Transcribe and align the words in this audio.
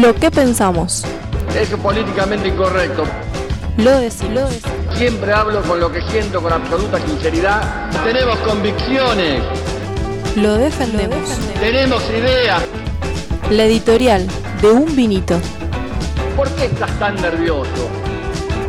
lo 0.00 0.14
que 0.14 0.30
pensamos. 0.30 1.04
Es 1.56 1.68
políticamente 1.70 2.48
incorrecto. 2.48 3.04
Lo 3.78 3.98
decimos. 3.98 4.50
Siempre 4.94 5.32
hablo 5.32 5.60
con 5.62 5.80
lo 5.80 5.90
que 5.90 6.02
siento 6.02 6.40
con 6.40 6.52
absoluta 6.52 6.98
sinceridad. 7.04 7.90
Tenemos 8.04 8.38
convicciones. 8.38 9.42
Lo 10.36 10.54
defendemos. 10.54 11.30
Tenemos 11.58 12.02
ideas. 12.10 12.62
La 13.50 13.64
editorial 13.64 14.26
de 14.62 14.70
un 14.70 14.94
vinito. 14.94 15.40
¿Por 16.36 16.48
qué 16.50 16.66
estás 16.66 16.96
tan 17.00 17.16
nervioso? 17.16 17.88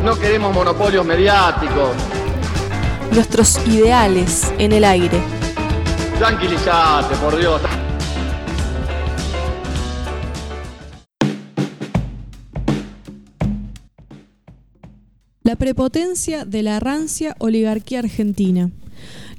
No 0.02 0.18
queremos 0.18 0.52
monopolios 0.52 1.06
mediáticos. 1.06 1.90
Nuestros 3.12 3.64
ideales 3.68 4.52
en 4.58 4.72
el 4.72 4.84
aire. 4.84 5.20
Tranquilízate, 6.18 7.14
por 7.16 7.36
Dios. 7.36 7.60
La 15.50 15.56
prepotencia 15.56 16.44
de 16.44 16.62
la 16.62 16.78
rancia 16.78 17.34
oligarquía 17.40 17.98
argentina. 17.98 18.70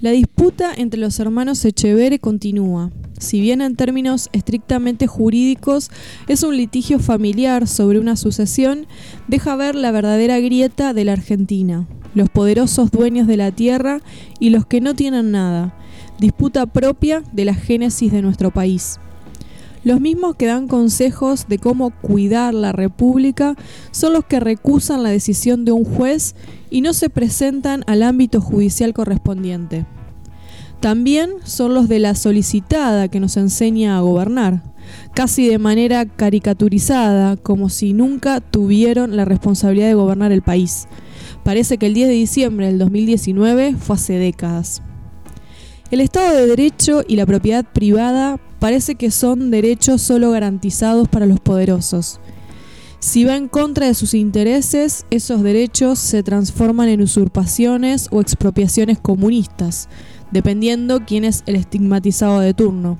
La 0.02 0.12
disputa 0.12 0.74
entre 0.76 1.00
los 1.00 1.18
hermanos 1.22 1.64
Echevere 1.64 2.20
continúa. 2.20 2.92
Si 3.18 3.40
bien 3.40 3.62
en 3.62 3.78
términos 3.78 4.28
estrictamente 4.34 5.08
jurídicos 5.08 5.90
es 6.28 6.44
un 6.44 6.58
litigio 6.58 7.00
familiar 7.00 7.66
sobre 7.66 7.98
una 7.98 8.18
sucesión, 8.18 8.88
deja 9.30 9.55
ver 9.55 9.74
la 9.76 9.92
verdadera 9.92 10.38
grieta 10.42 10.94
de 10.94 11.05
la 11.05 11.14
Argentina, 11.14 11.88
los 12.14 12.28
poderosos 12.28 12.91
dueños 12.91 13.26
de 13.26 13.38
la 13.38 13.54
tierra 13.54 14.02
y 14.38 14.50
los 14.50 14.66
que 14.66 14.82
no 14.82 14.94
tienen 14.96 15.32
nada, 15.32 15.74
disputa 16.20 16.66
propia 16.66 17.24
de 17.32 17.46
la 17.46 17.54
génesis 17.54 18.12
de 18.12 18.22
nuestro 18.22 18.52
país. 18.52 19.00
Los 19.84 19.99
mismos 19.99 20.35
que 20.35 20.45
dan 20.45 20.67
consejos 20.67 21.48
de 21.48 21.58
cómo 21.58 21.90
cuidar 21.90 22.53
la 22.53 22.71
República 22.71 23.55
son 23.90 24.13
los 24.13 24.26
que 24.26 24.40
recusan 24.40 25.01
la 25.01 25.10
decisión 25.10 25.65
de 25.65 25.71
un 25.71 25.85
juez 25.85 26.35
y 26.70 26.82
no 26.82 26.93
se 26.93 27.10
presentan 27.10 27.84
al 27.88 28.04
ámbito 28.04 28.41
judicial 28.41 28.93
correspondiente. 28.93 29.88
También 30.82 31.32
son 31.43 31.73
los 31.73 31.88
de 31.88 31.99
la 31.99 32.15
solicitada 32.15 33.07
que 33.07 33.20
nos 33.20 33.38
enseña 33.38 33.98
a 33.98 34.01
gobernar, 34.01 34.63
casi 35.13 35.48
de 35.48 35.57
manera 35.57 36.05
caricaturizada, 36.05 37.38
como 37.38 37.70
si 37.70 37.93
nunca 37.93 38.40
tuvieron 38.40 39.16
la 39.16 39.26
responsabilidad 39.26 39.88
de 39.88 39.93
gobernar 39.95 40.32
el 40.32 40.41
país. 40.43 40.88
Parece 41.43 41.77
que 41.77 41.88
el 41.88 41.95
10 41.95 42.07
de 42.07 42.13
diciembre 42.13 42.68
del 42.68 42.77
2019 42.77 43.76
fue 43.77 43.95
hace 43.95 44.13
décadas. 44.13 44.84
El 45.92 46.00
Estado 46.00 46.34
de 46.34 46.48
Derecho 46.48 47.04
y 47.06 47.18
la 47.18 47.26
propiedad 47.26 47.66
privada 47.66 48.40
parece 48.60 48.96
que 48.96 49.12
son 49.12 49.52
derechos 49.52 50.02
solo 50.02 50.32
garantizados 50.32 51.10
para 51.10 51.26
los 51.26 51.42
poderosos. 51.42 52.22
Si 53.00 53.26
va 53.26 53.36
en 53.36 53.50
contra 53.50 53.88
de 53.88 53.94
sus 53.94 54.14
intereses, 54.14 55.06
esos 55.10 55.44
derechos 55.44 56.00
se 56.00 56.24
transforman 56.24 56.88
en 56.88 57.02
usurpaciones 57.02 58.08
o 58.10 58.22
expropiaciones 58.22 59.00
comunistas, 59.00 59.90
dependiendo 60.32 61.02
quién 61.06 61.26
es 61.26 61.44
el 61.46 61.58
estigmatizado 61.58 62.40
de 62.40 62.54
turno. 62.54 62.98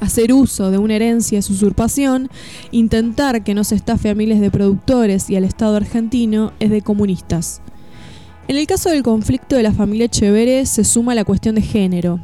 Hacer 0.00 0.32
uso 0.32 0.72
de 0.72 0.78
una 0.78 0.96
herencia 0.96 1.38
es 1.38 1.50
usurpación, 1.50 2.30
intentar 2.72 3.44
que 3.44 3.54
no 3.54 3.62
se 3.62 3.76
estafe 3.76 4.10
a 4.10 4.16
miles 4.16 4.40
de 4.40 4.50
productores 4.50 5.30
y 5.30 5.36
al 5.36 5.44
Estado 5.44 5.76
argentino 5.76 6.52
es 6.58 6.70
de 6.70 6.82
comunistas. 6.82 7.62
En 8.52 8.58
el 8.58 8.66
caso 8.66 8.90
del 8.90 9.02
conflicto 9.02 9.56
de 9.56 9.62
la 9.62 9.72
familia 9.72 10.04
Echeverre 10.04 10.66
se 10.66 10.84
suma 10.84 11.14
la 11.14 11.24
cuestión 11.24 11.54
de 11.54 11.62
género. 11.62 12.20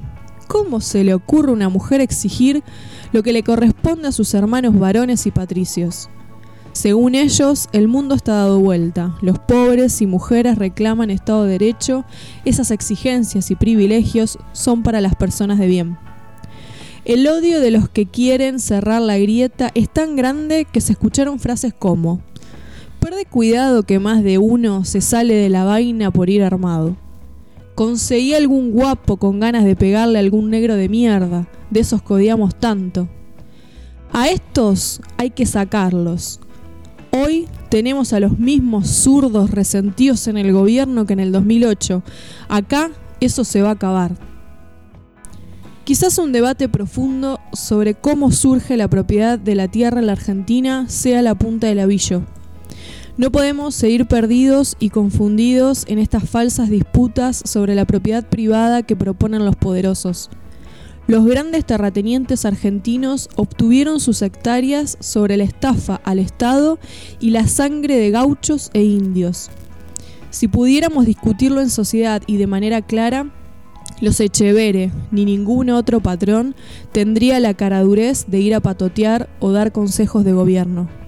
¿Cómo 0.47 0.83
se 0.83 1.03
le 1.03 1.15
ocurre 1.15 1.49
a 1.49 1.55
una 1.55 1.71
mujer 1.71 2.03
exigir 2.03 2.63
lo 3.13 3.23
que 3.23 3.33
le 3.33 3.43
corresponde 3.43 4.09
a 4.09 4.13
sus 4.13 4.35
hermanos 4.35 4.79
varones 4.79 5.25
y 5.25 5.31
patricios? 5.31 6.11
Según 6.73 7.15
ellos, 7.15 7.71
el 7.73 7.89
mundo 7.89 8.15
está 8.15 8.35
dado 8.35 8.61
vuelta. 8.61 9.17
Los 9.23 9.39
pobres 9.39 10.03
y 10.03 10.07
mujeres 10.07 10.59
reclaman 10.59 11.09
Estado 11.09 11.45
de 11.45 11.53
Derecho. 11.53 12.05
Esas 12.45 12.73
exigencias 12.73 13.51
y 13.51 13.55
privilegios 13.55 14.39
son 14.53 14.83
para 14.83 15.01
las 15.01 15.15
personas 15.15 15.59
de 15.59 15.67
bien. 15.67 15.97
El 17.07 17.27
odio 17.27 17.59
de 17.59 17.71
los 17.71 17.89
que 17.89 18.05
quieren 18.05 18.59
cerrar 18.61 19.01
la 19.01 19.17
grieta 19.17 19.71
es 19.75 19.89
tan 19.89 20.15
grande 20.15 20.67
que 20.71 20.83
se 20.83 20.93
escucharon 20.93 21.39
frases 21.39 21.73
como 21.73 22.21
Perde 23.01 23.25
cuidado 23.27 23.85
que 23.85 23.99
más 23.99 24.25
de 24.25 24.39
uno 24.39 24.85
se 24.85 25.01
sale 25.01 25.35
de 25.35 25.49
la 25.49 25.65
vaina 25.65 26.11
por 26.11 26.31
ir 26.31 26.43
armado. 26.43 26.97
Conseguí 27.75 28.35
algún 28.35 28.73
guapo 28.73 29.19
con 29.19 29.39
ganas 29.39 29.65
de 29.65 29.77
pegarle 29.77 30.19
a 30.19 30.21
algún 30.21 30.51
negro 30.51 30.75
de 30.75 30.89
mierda, 30.89 31.47
de 31.71 31.81
esos 31.81 32.03
que 32.03 32.13
odiamos 32.13 32.57
tanto. 32.57 33.09
A 34.13 34.29
estos 34.29 35.01
hay 35.17 35.31
que 35.31 35.47
sacarlos. 35.47 36.41
Hoy 37.13 37.47
tenemos 37.69 38.13
a 38.13 38.21
los 38.21 38.39
mismos 38.39 38.89
zurdos 38.89 39.51
resentidos 39.51 40.27
en 40.27 40.37
el 40.37 40.53
gobierno 40.53 41.07
que 41.07 41.13
en 41.13 41.21
el 41.21 41.31
2008. 41.31 42.03
Acá 42.49 42.91
eso 43.21 43.45
se 43.45 43.63
va 43.63 43.71
a 43.71 43.73
acabar. 43.73 44.17
Quizás 45.85 46.19
un 46.19 46.33
debate 46.33 46.69
profundo 46.69 47.41
sobre 47.53 47.95
cómo 47.95 48.31
surge 48.31 48.77
la 48.77 48.89
propiedad 48.89 49.39
de 49.39 49.55
la 49.55 49.69
tierra 49.69 50.01
en 50.01 50.07
la 50.07 50.13
Argentina 50.13 50.87
sea 50.89 51.23
la 51.23 51.35
punta 51.35 51.69
del 51.69 51.81
avillo. 51.81 52.25
No 53.19 53.33
podemos 53.33 53.75
seguir 53.75 54.07
perdidos 54.07 54.77
y 54.79 54.91
confundidos 54.91 55.85
en 55.89 55.99
estas 55.99 56.31
falsas 56.31 56.71
disputas 56.71 57.43
sobre 57.45 57.75
la 57.75 57.85
propiedad 57.85 58.25
privada 58.25 58.85
que 58.85 58.95
proponen 58.95 59.45
los 59.45 59.57
poderosos. 59.57 60.31
Los 61.09 61.27
grandes 61.27 61.65
terratenientes 61.65 62.45
argentinos 62.45 63.29
obtuvieron 63.35 63.99
sus 63.99 64.23
hectáreas 64.23 64.97
sobre 65.01 65.37
la 65.37 65.43
estafa 65.43 66.01
al 66.05 66.21
Estado 66.21 66.79
y 67.19 67.31
la 67.31 67.49
sangre 67.49 67.97
de 67.97 68.13
gauchos 68.13 68.71
e 68.73 68.85
indios. 68.85 69.51
Si 70.31 70.47
pudiéramos 70.47 71.05
discutirlo 71.05 71.61
en 71.61 71.71
sociedad 71.71 72.23
y 72.29 72.37
de 72.37 72.47
manera 72.47 72.83
clara, 72.83 73.33
los 74.01 74.21
Echevere, 74.21 74.93
ni 75.11 75.25
ningún 75.25 75.71
otro 75.71 75.99
patrón, 75.99 76.55
tendría 76.93 77.41
la 77.41 77.55
caradurez 77.55 78.27
de 78.29 78.39
ir 78.39 78.55
a 78.55 78.61
patotear 78.61 79.29
o 79.41 79.51
dar 79.51 79.73
consejos 79.73 80.25
de 80.25 80.35
gobierno. 80.35 81.08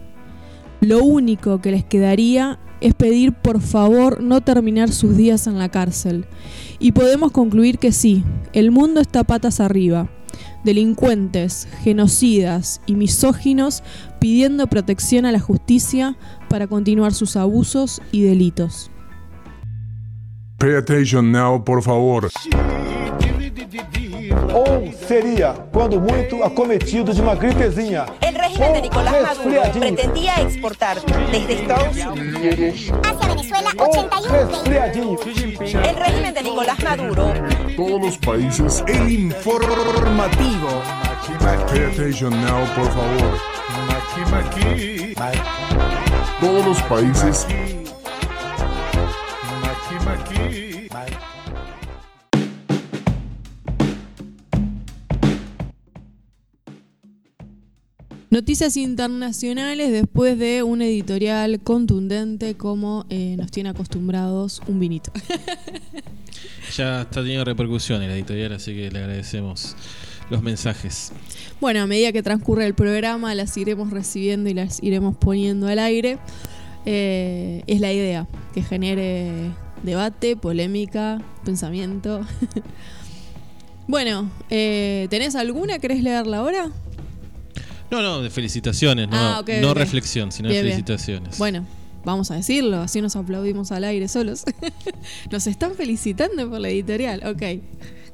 Lo 0.80 1.04
único 1.04 1.60
que 1.60 1.70
les 1.70 1.84
quedaría 1.84 2.58
es 2.80 2.94
pedir 2.94 3.34
por 3.34 3.60
favor 3.60 4.22
no 4.22 4.40
terminar 4.40 4.90
sus 4.90 5.16
días 5.16 5.46
en 5.46 5.58
la 5.58 5.68
cárcel. 5.68 6.24
Y 6.78 6.92
podemos 6.92 7.32
concluir 7.32 7.78
que 7.78 7.92
sí, 7.92 8.24
el 8.54 8.70
mundo 8.70 9.00
está 9.00 9.24
patas 9.24 9.60
arriba. 9.60 10.08
Delincuentes, 10.64 11.68
genocidas 11.82 12.80
y 12.86 12.94
misóginos 12.94 13.82
pidiendo 14.20 14.66
protección 14.68 15.26
a 15.26 15.32
la 15.32 15.40
justicia 15.40 16.16
para 16.48 16.66
continuar 16.66 17.12
sus 17.12 17.36
abusos 17.36 18.00
y 18.12 18.22
delitos. 18.22 18.90
Pay 20.58 20.74
attention 20.74 21.32
now, 21.32 21.62
por 21.62 21.82
favor. 21.82 22.30
Ou 24.52 24.92
seria, 25.06 25.54
quando 25.72 26.00
muito, 26.00 26.42
acometido 26.42 27.14
de 27.14 27.20
uma 27.20 27.34
gripezinha. 27.34 28.06
El 28.50 28.56
régimen 28.56 28.72
de 28.72 28.82
Nicolás 28.82 29.14
Maduro 29.22 29.62
pretendía 29.78 30.34
exportar 30.40 31.00
desde 31.30 31.52
Estados 31.52 31.96
Unidos. 31.96 32.92
Hacia 33.04 33.28
Venezuela, 33.28 33.70
Ou 33.78 33.90
81. 33.90 34.28
resfriadinho. 34.28 35.18
El 35.84 35.96
régimen 35.96 36.34
de 36.34 36.42
Nicolás 36.42 36.78
Maduro 36.82 37.32
Todos 37.76 38.00
los 38.00 38.18
países, 38.18 38.82
el 38.88 39.10
informativo. 39.12 40.68
Pay 41.38 41.84
attention 41.84 42.30
now, 42.44 42.66
por 42.74 42.90
favor. 42.92 43.38
Todos 46.40 46.66
los 46.66 46.82
países, 46.82 47.46
Noticias 58.30 58.76
internacionales 58.76 59.90
después 59.90 60.38
de 60.38 60.62
un 60.62 60.82
editorial 60.82 61.58
contundente 61.58 62.54
como 62.56 63.04
eh, 63.10 63.34
nos 63.36 63.50
tiene 63.50 63.70
acostumbrados 63.70 64.62
un 64.68 64.78
vinito. 64.78 65.12
Ya 66.76 67.00
está 67.02 67.20
teniendo 67.20 67.44
repercusiones 67.44 68.08
la 68.08 68.14
editorial, 68.14 68.52
así 68.52 68.72
que 68.72 68.92
le 68.92 69.00
agradecemos 69.00 69.74
los 70.30 70.40
mensajes. 70.40 71.10
Bueno, 71.60 71.80
a 71.80 71.86
medida 71.88 72.12
que 72.12 72.22
transcurre 72.22 72.64
el 72.64 72.74
programa 72.74 73.34
las 73.34 73.56
iremos 73.56 73.90
recibiendo 73.90 74.48
y 74.48 74.54
las 74.54 74.80
iremos 74.80 75.16
poniendo 75.16 75.66
al 75.66 75.80
aire. 75.80 76.18
Eh, 76.86 77.64
es 77.66 77.80
la 77.80 77.92
idea, 77.92 78.28
que 78.54 78.62
genere 78.62 79.50
debate, 79.82 80.36
polémica, 80.36 81.20
pensamiento. 81.44 82.20
bueno, 83.88 84.30
eh, 84.48 85.08
¿tenés 85.10 85.34
alguna? 85.34 85.80
¿Querés 85.80 86.04
leerla 86.04 86.38
ahora? 86.38 86.70
No, 87.90 88.02
no, 88.02 88.20
de 88.22 88.30
felicitaciones, 88.30 89.08
no, 89.08 89.16
Ah, 89.16 89.42
no 89.60 89.70
ok. 89.70 89.76
reflexión, 89.76 90.30
sino 90.32 90.48
Bien, 90.48 90.62
bien. 90.62 90.74
felicitaciones. 90.74 91.38
Bueno, 91.38 91.64
vamos 92.04 92.30
a 92.30 92.34
decirlo, 92.36 92.78
así 92.80 93.00
nos 93.02 93.16
aplaudimos 93.16 93.72
al 93.72 93.84
aire 93.84 94.06
solos. 94.08 94.44
nos 95.30 95.46
están 95.46 95.74
felicitando 95.74 96.48
por 96.48 96.60
la 96.60 96.68
editorial, 96.68 97.22
ok. 97.26 97.62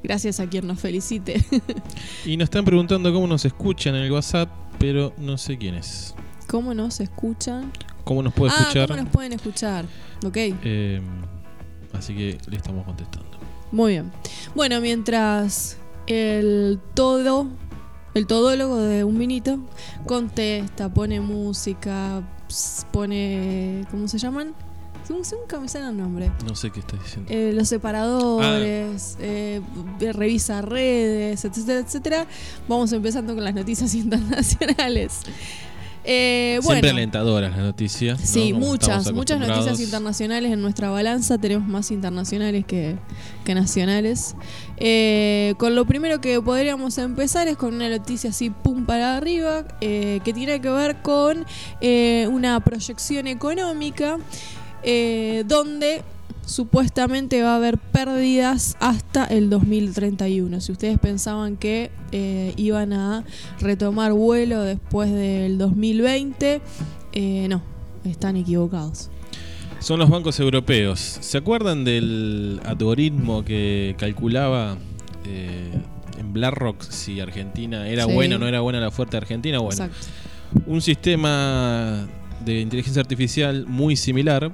Gracias 0.02 0.40
a 0.40 0.48
quien 0.48 0.66
nos 0.66 0.80
felicite. 0.80 1.44
Y 2.24 2.36
nos 2.36 2.44
están 2.46 2.64
preguntando 2.64 3.12
cómo 3.12 3.26
nos 3.26 3.44
escuchan 3.44 3.94
en 3.96 4.02
el 4.04 4.12
WhatsApp, 4.12 4.48
pero 4.78 5.12
no 5.18 5.36
sé 5.38 5.58
quién 5.58 5.74
es. 5.74 6.14
¿Cómo 6.48 6.74
nos 6.74 7.00
escuchan? 7.00 7.72
¿Cómo 8.04 8.22
nos 8.22 8.32
puede 8.32 8.52
ah, 8.54 8.60
escuchar? 8.60 8.88
¿cómo 8.88 9.02
nos 9.02 9.10
pueden 9.12 9.32
escuchar? 9.32 9.84
Ok, 10.24 10.36
Eh, 10.36 11.00
así 11.92 12.14
que 12.14 12.38
le 12.48 12.56
estamos 12.56 12.84
contestando. 12.84 13.28
muy 13.72 13.92
bien. 13.92 14.12
Bueno, 14.54 14.80
mientras 14.80 15.76
el 16.06 16.78
todo, 16.94 17.48
el 18.16 18.26
todólogo 18.26 18.78
de 18.78 19.04
un 19.04 19.18
vinito, 19.18 19.58
contesta, 20.06 20.88
pone 20.88 21.20
música, 21.20 22.22
pone. 22.90 23.84
¿Cómo 23.90 24.08
se 24.08 24.18
llaman? 24.18 24.54
Nunca 25.08 25.60
me 25.60 25.68
sale 25.68 25.88
el 25.88 25.96
nombre. 25.96 26.32
No 26.44 26.56
sé 26.56 26.70
qué 26.70 26.80
está 26.80 26.96
diciendo. 26.96 27.30
Eh, 27.32 27.52
los 27.52 27.68
separadores, 27.68 29.16
eh, 29.20 29.60
revisa 30.00 30.62
redes, 30.62 31.44
etcétera, 31.44 31.80
etcétera. 31.80 32.26
Vamos 32.68 32.92
empezando 32.92 33.34
con 33.34 33.44
las 33.44 33.54
noticias 33.54 33.94
internacionales. 33.94 35.20
Eh, 36.08 36.60
Siempre 36.62 36.90
alentadoras 36.90 37.50
las 37.50 37.60
noticias. 37.60 38.20
¿no? 38.20 38.26
sí, 38.26 38.52
muchas, 38.52 39.12
muchas 39.12 39.40
noticias 39.40 39.80
internacionales 39.80 40.52
en 40.52 40.62
nuestra 40.62 40.88
balanza. 40.88 41.36
Tenemos 41.36 41.66
más 41.66 41.90
internacionales 41.90 42.64
que, 42.64 42.96
que 43.44 43.54
nacionales. 43.54 44.36
Eh, 44.76 45.54
con 45.58 45.74
lo 45.74 45.84
primero 45.84 46.20
que 46.20 46.40
podríamos 46.40 46.96
empezar 46.98 47.48
es 47.48 47.56
con 47.56 47.74
una 47.74 47.88
noticia 47.88 48.30
así, 48.30 48.50
pum 48.50 48.86
para 48.86 49.16
arriba, 49.16 49.64
eh, 49.80 50.20
que 50.24 50.32
tiene 50.32 50.60
que 50.60 50.70
ver 50.70 51.02
con 51.02 51.44
una 52.32 52.60
proyección 52.60 53.26
económica 53.26 54.18
donde 55.44 56.02
supuestamente 56.46 57.42
va 57.42 57.54
a 57.54 57.56
haber 57.56 57.76
pérdidas 57.76 58.76
hasta 58.80 59.24
el 59.26 59.50
2031. 59.50 60.60
Si 60.60 60.72
ustedes 60.72 60.98
pensaban 60.98 61.56
que 61.56 61.90
eh, 62.12 62.54
iban 62.56 62.92
a 62.92 63.24
retomar 63.60 64.12
vuelo 64.12 64.62
después 64.62 65.10
del 65.12 65.58
2020, 65.58 66.62
eh, 67.12 67.46
no, 67.48 67.62
están 68.04 68.36
equivocados. 68.36 69.10
Son 69.80 69.98
los 69.98 70.08
bancos 70.08 70.40
europeos. 70.40 71.00
¿Se 71.00 71.36
acuerdan 71.36 71.84
del 71.84 72.60
algoritmo 72.64 73.44
que 73.44 73.94
calculaba 73.98 74.78
eh, 75.26 75.70
en 76.18 76.32
BlackRock 76.32 76.82
si 76.82 77.20
Argentina 77.20 77.86
era 77.88 78.06
Sí. 78.06 78.12
buena 78.12 78.36
o 78.36 78.38
no 78.38 78.48
era 78.48 78.60
buena 78.60 78.80
la 78.80 78.90
fuerte 78.90 79.16
Argentina? 79.16 79.58
Bueno, 79.58 79.84
Exacto. 79.84 80.06
un 80.66 80.80
sistema 80.80 82.06
de 82.44 82.60
inteligencia 82.60 83.00
artificial 83.02 83.66
muy 83.66 83.96
similar 83.96 84.52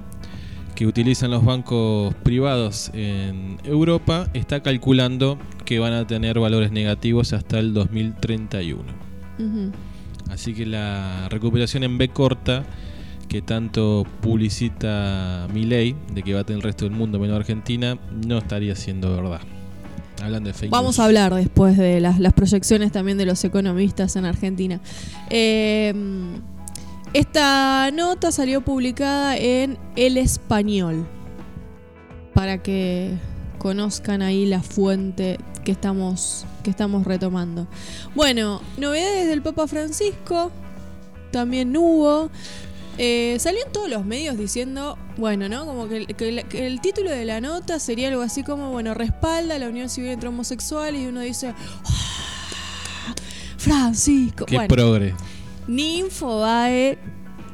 que 0.73 0.85
utilizan 0.87 1.31
los 1.31 1.45
bancos 1.45 2.13
privados 2.23 2.91
en 2.93 3.57
Europa 3.63 4.27
está 4.33 4.61
calculando 4.61 5.37
que 5.65 5.79
van 5.79 5.93
a 5.93 6.07
tener 6.07 6.39
valores 6.39 6.71
negativos 6.71 7.33
hasta 7.33 7.59
el 7.59 7.73
2031. 7.73 8.83
Ujú. 9.39 9.71
Así 10.29 10.53
que 10.53 10.65
la 10.65 11.27
recuperación 11.29 11.83
en 11.83 11.97
B 11.97 12.09
corta 12.09 12.63
que 13.27 13.41
tanto 13.41 14.05
publicita 14.21 15.47
Milei 15.53 15.95
de 16.13 16.23
que 16.23 16.33
va 16.33 16.41
a 16.41 16.43
tener 16.43 16.57
el 16.57 16.63
resto 16.63 16.85
del 16.85 16.93
mundo 16.93 17.19
menos 17.19 17.37
Argentina 17.37 17.97
no 18.25 18.37
estaría 18.37 18.75
siendo 18.75 19.15
verdad. 19.15 19.41
Hablan 20.21 20.43
de 20.43 20.53
fake 20.53 20.71
Vamos 20.71 20.97
news. 20.97 20.99
a 20.99 21.05
hablar 21.05 21.33
después 21.33 21.77
de 21.77 21.99
las, 21.99 22.19
las 22.19 22.33
proyecciones 22.33 22.91
también 22.91 23.17
de 23.17 23.25
los 23.25 23.43
economistas 23.43 24.15
en 24.15 24.25
Argentina. 24.25 24.79
Eh, 25.29 25.93
esta 27.13 27.89
nota 27.91 28.31
salió 28.31 28.61
publicada 28.61 29.37
en 29.37 29.77
El 29.95 30.17
Español, 30.17 31.07
para 32.33 32.61
que 32.61 33.13
conozcan 33.59 34.21
ahí 34.21 34.45
la 34.45 34.61
fuente 34.61 35.37
que 35.63 35.71
estamos, 35.71 36.45
que 36.63 36.69
estamos 36.69 37.05
retomando. 37.05 37.67
Bueno, 38.15 38.61
novedades 38.77 39.27
del 39.27 39.41
Papa 39.41 39.67
Francisco, 39.67 40.51
también 41.31 41.75
hubo. 41.77 42.29
Eh, 42.99 43.37
salió 43.39 43.65
en 43.65 43.71
todos 43.71 43.89
los 43.89 44.05
medios 44.05 44.37
diciendo, 44.37 44.99
bueno, 45.17 45.49
¿no? 45.49 45.65
Como 45.65 45.87
que, 45.87 45.97
el- 45.97 46.07
que 46.15 46.29
el- 46.29 46.45
que 46.47 46.67
el 46.67 46.79
título 46.79 47.09
de 47.09 47.25
la 47.25 47.41
nota 47.41 47.79
sería 47.79 48.09
algo 48.09 48.21
así 48.21 48.43
como, 48.43 48.71
bueno, 48.71 48.93
respalda 48.93 49.57
la 49.57 49.67
unión 49.67 49.89
civil 49.89 50.11
entre 50.11 50.29
homosexuales 50.29 51.01
y 51.01 51.07
uno 51.07 51.21
dice, 51.21 51.55
"Ah, 51.85 53.15
Francisco. 53.57 54.45
Qué 54.45 54.55
bueno, 54.57 54.67
progre. 54.67 55.15
Ni 55.67 55.99
Infobae, 55.99 56.97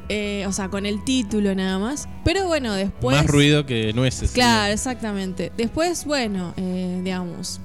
eh, 0.08 0.44
o 0.46 0.52
sea, 0.52 0.68
con 0.68 0.86
el 0.86 1.04
título 1.04 1.54
nada 1.54 1.78
más. 1.78 2.08
Pero 2.24 2.46
bueno, 2.46 2.72
después... 2.74 3.16
Más 3.16 3.26
ruido 3.26 3.66
que 3.66 3.92
nueces. 3.92 4.32
Claro, 4.32 4.72
exactamente. 4.72 5.52
Después, 5.56 6.04
bueno, 6.04 6.52
eh, 6.56 7.00
digamos, 7.04 7.60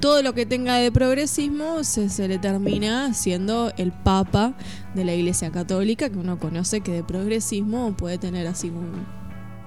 todo 0.00 0.22
lo 0.22 0.32
que 0.32 0.46
tenga 0.46 0.76
de 0.76 0.90
progresismo 0.90 1.84
se, 1.84 2.08
se 2.08 2.28
le 2.28 2.38
termina 2.38 3.14
siendo 3.14 3.72
el 3.76 3.92
papa 3.92 4.54
de 4.94 5.04
la 5.04 5.14
Iglesia 5.14 5.50
Católica, 5.50 6.08
que 6.08 6.18
uno 6.18 6.38
conoce 6.38 6.80
que 6.80 6.92
de 6.92 7.04
progresismo 7.04 7.96
puede 7.96 8.18
tener 8.18 8.46
así 8.46 8.70
un 8.70 9.06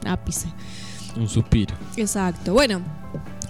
ápice. 0.06 0.48
Un 1.16 1.30
suspiro. 1.30 1.76
Exacto. 1.96 2.54
Bueno, 2.54 2.82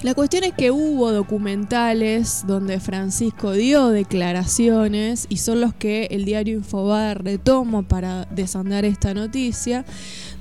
la 0.06 0.13
cuestión 0.13 0.44
es 0.44 0.54
que 0.54 0.69
hubo 0.69 1.12
documentales 1.12 2.44
donde 2.46 2.80
Francisco 2.80 3.54
dio 3.54 3.88
declaraciones 3.88 5.25
y 5.30 5.38
son 5.38 5.62
los 5.62 5.74
que 5.74 6.10
el 6.12 6.25
diario 6.25 6.57
Infobae 6.57 7.16
retoma 7.16 7.81
para 7.81 8.25
desandar 8.25 8.86
esta 8.86 9.16
noticia, 9.16 9.84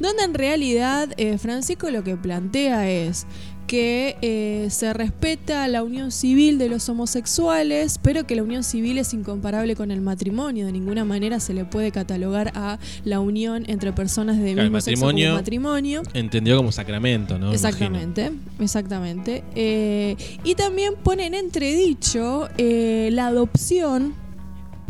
donde 0.00 0.22
en 0.22 0.34
realidad 0.34 1.08
eh, 1.16 1.38
Francisco 1.38 1.88
lo 1.88 2.04
que 2.04 2.14
plantea 2.14 2.90
es 2.90 3.26
que 3.66 4.16
eh, 4.22 4.68
se 4.70 4.92
respeta 4.92 5.66
la 5.68 5.82
unión 5.82 6.10
civil 6.10 6.58
de 6.58 6.68
los 6.68 6.88
homosexuales, 6.88 7.98
pero 8.02 8.26
que 8.26 8.36
la 8.36 8.42
unión 8.42 8.62
civil 8.62 8.98
es 8.98 9.14
incomparable 9.14 9.76
con 9.76 9.90
el 9.90 10.00
matrimonio. 10.00 10.66
De 10.66 10.72
ninguna 10.72 11.04
manera 11.04 11.40
se 11.40 11.54
le 11.54 11.64
puede 11.64 11.92
catalogar 11.92 12.52
a 12.54 12.78
la 13.04 13.20
unión 13.20 13.64
entre 13.68 13.92
personas 13.92 14.38
de 14.38 14.52
Claro, 14.52 14.62
el 14.62 14.70
mismo 14.70 14.80
sexo 14.80 15.06
como 15.06 15.34
matrimonio-. 15.34 16.02
Entendió 16.12 16.56
como 16.56 16.72
sacramento, 16.72 17.38
¿no? 17.38 17.54
Imagino. 17.54 17.68
Exactamente, 17.68 18.32
exactamente. 18.60 19.44
Eh, 19.54 20.16
y 20.44 20.54
también 20.54 20.94
pone 21.02 21.26
en 21.26 21.34
entredicho 21.34 22.48
eh, 22.58 23.08
la 23.12 23.28
adopción 23.28 24.14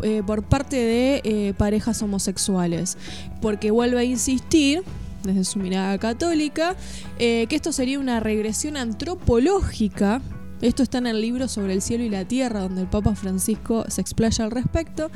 eh, 0.03 0.21
por 0.25 0.43
parte 0.43 0.75
de 0.75 1.21
eh, 1.23 1.53
parejas 1.57 2.01
homosexuales, 2.01 2.97
porque 3.41 3.71
vuelve 3.71 3.99
a 3.99 4.03
insistir 4.03 4.83
desde 5.25 5.43
su 5.43 5.59
mirada 5.59 5.97
católica 5.97 6.75
eh, 7.19 7.45
que 7.49 7.55
esto 7.55 7.71
sería 7.71 7.99
una 7.99 8.19
regresión 8.19 8.77
antropológica. 8.77 10.21
Esto 10.61 10.83
está 10.83 10.99
en 10.99 11.07
el 11.07 11.21
libro 11.21 11.47
sobre 11.47 11.73
el 11.73 11.81
cielo 11.81 12.03
y 12.03 12.09
la 12.09 12.25
tierra, 12.25 12.61
donde 12.61 12.81
el 12.81 12.87
Papa 12.87 13.15
Francisco 13.15 13.85
se 13.89 14.01
explaya 14.01 14.45
al 14.45 14.51
respecto. 14.51 15.11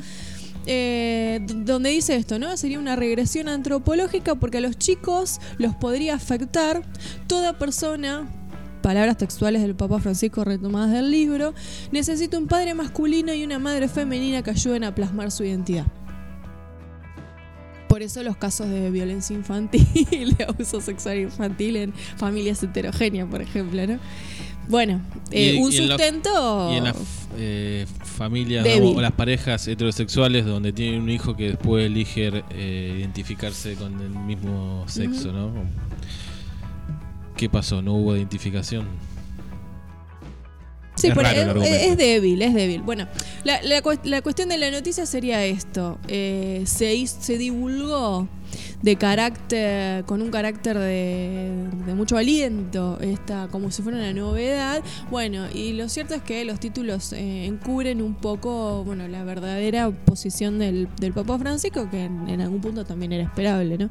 eh, 0.66 1.40
donde 1.48 1.88
dice 1.90 2.16
esto, 2.16 2.38
¿no? 2.38 2.54
Sería 2.56 2.78
una 2.78 2.94
regresión 2.94 3.48
antropológica 3.48 4.34
porque 4.34 4.58
a 4.58 4.60
los 4.60 4.76
chicos 4.76 5.40
los 5.56 5.74
podría 5.74 6.14
afectar 6.14 6.82
toda 7.26 7.58
persona, 7.58 8.28
palabras 8.82 9.16
textuales 9.16 9.62
del 9.62 9.74
Papa 9.74 9.98
Francisco 10.00 10.44
retomadas 10.44 10.92
del 10.92 11.10
libro, 11.10 11.54
necesita 11.92 12.38
un 12.38 12.46
padre 12.46 12.74
masculino 12.74 13.32
y 13.32 13.42
una 13.42 13.58
madre 13.58 13.88
femenina 13.88 14.42
que 14.42 14.50
ayuden 14.50 14.84
a 14.84 14.94
plasmar 14.94 15.30
su 15.30 15.44
identidad. 15.44 15.86
Por 17.90 18.02
eso 18.02 18.22
los 18.22 18.36
casos 18.36 18.68
de 18.70 18.88
violencia 18.90 19.34
infantil, 19.34 19.84
de 20.38 20.44
abuso 20.44 20.80
sexual 20.80 21.18
infantil 21.18 21.74
en 21.76 21.92
familias 22.16 22.62
heterogéneas, 22.62 23.28
por 23.28 23.42
ejemplo, 23.42 23.84
¿no? 23.86 23.98
Bueno, 24.68 25.00
eh, 25.32 25.54
Y- 25.56 25.60
un 25.60 25.72
y 25.72 25.76
en 25.78 25.88
la- 25.88 25.96
sustento... 25.96 26.70
Y 26.72 26.76
en 26.76 26.84
las 26.84 26.96
eh, 27.36 27.86
familias 28.04 28.64
o 28.80 29.00
las 29.00 29.10
parejas 29.12 29.66
heterosexuales 29.66 30.46
donde 30.46 30.72
tienen 30.72 31.02
un 31.02 31.10
hijo 31.10 31.34
que 31.34 31.48
después 31.48 31.84
elige 31.84 32.30
eh, 32.50 32.96
identificarse 33.00 33.74
con 33.74 34.00
el 34.00 34.10
mismo 34.10 34.84
sexo, 34.86 35.32
¿no? 35.32 35.52
¿Qué 37.36 37.48
pasó? 37.48 37.82
¿No 37.82 37.94
hubo 37.94 38.14
identificación? 38.16 38.86
Sí, 41.00 41.08
Es 41.08 41.14
pero 41.14 41.28
raro 41.28 41.62
es, 41.62 41.96
débil, 41.96 42.42
es 42.42 42.54
débil. 42.54 42.82
Bueno, 42.82 43.06
la, 43.44 43.62
la 43.62 43.80
la 44.04 44.22
cuestión 44.22 44.48
de 44.48 44.58
la 44.58 44.70
noticia 44.70 45.06
sería 45.06 45.44
esto. 45.44 45.98
Eh, 46.08 46.62
se, 46.66 47.06
se 47.06 47.38
divulgó 47.38 48.28
de 48.82 48.96
carácter, 48.96 50.04
con 50.04 50.22
un 50.22 50.30
carácter 50.30 50.78
de, 50.78 51.52
de 51.86 51.94
mucho 51.94 52.16
aliento, 52.16 52.98
esta, 53.00 53.48
como 53.48 53.70
si 53.70 53.82
fuera 53.82 53.98
una 53.98 54.12
novedad. 54.12 54.82
Bueno, 55.10 55.46
y 55.54 55.72
lo 55.72 55.88
cierto 55.88 56.14
es 56.14 56.22
que 56.22 56.44
los 56.44 56.58
títulos 56.58 57.12
eh, 57.12 57.44
encubren 57.46 58.02
un 58.02 58.14
poco, 58.14 58.82
bueno, 58.84 59.06
la 59.08 59.22
verdadera 59.24 59.90
posición 59.90 60.58
del, 60.58 60.88
del 60.98 61.12
Papa 61.12 61.38
Francisco, 61.38 61.88
que 61.90 62.04
en, 62.04 62.28
en 62.28 62.40
algún 62.40 62.60
punto 62.60 62.84
también 62.84 63.12
era 63.12 63.24
esperable, 63.24 63.78
¿no? 63.78 63.90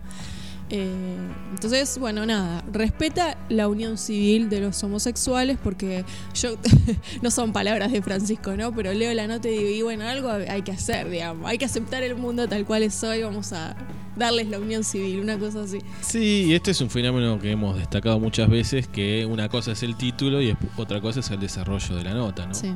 Eh, 0.72 1.18
entonces, 1.52 1.98
bueno, 1.98 2.26
nada, 2.26 2.64
respeta 2.72 3.38
la 3.50 3.68
unión 3.68 3.98
civil 3.98 4.50
de 4.50 4.62
los 4.62 4.84
homosexuales 4.84 5.58
porque 5.64 6.06
yo, 6.36 6.58
no 7.22 7.32
son 7.32 7.54
palabras 7.54 7.92
de 7.92 8.02
Francisco, 8.02 8.56
¿no? 8.56 8.72
Pero 8.74 8.94
leo 8.94 9.14
la 9.14 9.28
nota 9.28 9.50
y 9.50 9.58
digo, 9.58 9.70
y 9.70 9.82
bueno, 9.82 10.08
algo 10.08 10.30
hay 10.30 10.62
que 10.62 10.72
hacer, 10.72 11.10
digamos, 11.10 11.50
hay 11.50 11.58
que 11.58 11.66
aceptar 11.66 12.04
el 12.04 12.16
mundo 12.16 12.48
tal 12.48 12.66
cual 12.66 12.84
es 12.84 13.04
hoy, 13.04 13.24
vamos 13.24 13.52
a 13.54 13.76
darles 14.16 14.48
la 14.48 14.60
unión 14.60 14.84
civil, 14.84 15.22
una 15.22 15.40
cosa 15.40 15.62
así. 15.64 15.80
Sí, 16.02 16.46
y 16.48 16.54
este 16.54 16.72
es 16.72 16.82
un 16.82 16.90
fenómeno 16.90 17.40
que 17.40 17.52
hemos 17.52 17.78
destacado 17.78 18.20
muchas 18.20 18.50
veces, 18.50 18.88
que 18.88 19.26
una 19.26 19.50
cosa 19.50 19.72
es 19.72 19.82
el 19.82 19.96
título 19.96 20.42
y 20.42 20.56
otra 20.78 21.02
cosa 21.02 21.22
es 21.22 21.32
el 21.32 21.40
desarrollo 21.40 21.96
de 21.96 22.04
la 22.04 22.14
nota, 22.14 22.46
¿no? 22.46 22.54
Sí. 22.54 22.76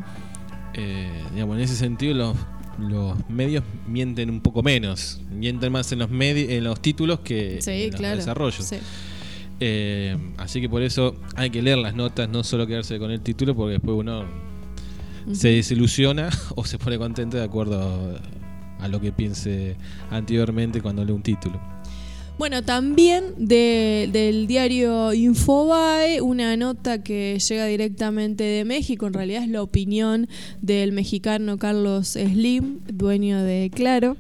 Eh, 0.74 1.24
digamos, 1.32 1.58
en 1.58 1.64
ese 1.64 1.76
sentido, 1.76 2.16
los, 2.16 2.36
los 2.80 3.18
medios 3.30 3.64
mienten 3.88 4.30
un 4.30 4.42
poco 4.42 4.64
menos. 4.64 5.22
Mienten 5.32 5.72
más 5.72 5.92
en 5.92 6.00
los, 6.00 6.10
en 6.12 6.64
los 6.64 6.82
títulos 6.82 7.20
que 7.20 7.62
Sí, 7.62 7.72
en 7.72 7.92
los 7.92 8.00
claro. 8.00 8.16
desarrollos. 8.18 8.66
Sí. 8.66 8.78
Eh, 9.60 10.18
así 10.38 10.60
que 10.62 10.70
por 10.70 10.82
eso 10.82 11.16
hay 11.36 11.50
que 11.50 11.62
leer 11.62 11.78
las 11.78 11.96
notas, 11.96 12.28
no 12.30 12.44
solo 12.44 12.68
quedarse 12.68 13.00
con 13.00 13.12
el 13.12 13.22
título, 13.22 13.56
porque 13.56 13.74
después 13.74 13.96
uno 13.98 14.26
se 15.32 15.50
desilusiona 15.50 16.30
o 16.56 16.66
se 16.66 16.78
pone 16.78 16.98
contento 16.98 17.38
de 17.38 17.44
acuerdo 17.44 18.20
a 18.80 18.88
lo 18.88 19.00
que 19.00 19.12
piense 19.14 19.78
anteriormente 20.12 20.82
cuando 20.82 21.06
lee 21.06 21.14
un 21.14 21.24
título. 21.24 21.73
Bueno, 22.38 22.64
también 22.64 23.24
de- 23.38 24.10
del 24.12 24.48
diario 24.48 25.14
Infobae, 25.14 26.20
una 26.22 26.58
nota 26.58 27.02
que 27.04 27.38
llega 27.40 27.66
directamente 27.68 28.44
de 28.44 28.66
México, 28.66 29.06
en 29.08 29.14
realidad 29.14 29.44
es 29.44 29.50
la 29.50 29.62
opinión 29.62 30.28
del 30.62 30.92
mexicano 30.94 31.58
Carlos 31.58 32.10
Slim, 32.10 32.80
dueño 32.92 33.42
de 33.44 33.72
Claro, 33.74 34.18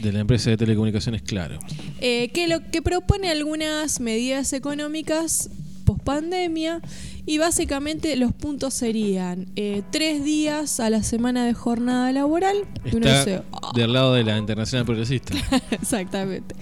De 0.00 0.10
la 0.10 0.20
empresa 0.20 0.48
de 0.48 0.56
telecomunicaciones, 0.56 1.20
claro. 1.20 1.58
eh, 2.00 2.30
que 2.32 2.48
lo 2.48 2.70
que 2.70 2.80
propone 2.80 3.28
algunas 3.30 4.00
medidas 4.00 4.54
económicas 4.54 5.50
post 5.84 6.02
pandemia 6.02 6.80
y 7.26 7.36
básicamente 7.38 8.16
los 8.16 8.32
puntos 8.32 8.72
serían 8.72 9.46
eh, 9.56 9.82
tres 9.90 10.24
días 10.24 10.80
a 10.80 10.88
la 10.90 11.02
semana 11.02 11.44
de 11.44 11.52
jornada 11.52 12.10
laboral. 12.12 12.56
uno 12.92 13.06
Está 13.06 13.18
dice, 13.24 13.42
"Ah". 13.52 13.72
del 13.74 13.92
lado 13.92 14.14
de 14.14 14.24
la 14.24 14.38
Internacional 14.38 14.86
Progresista. 14.86 15.34
Exactamente. 15.70 16.54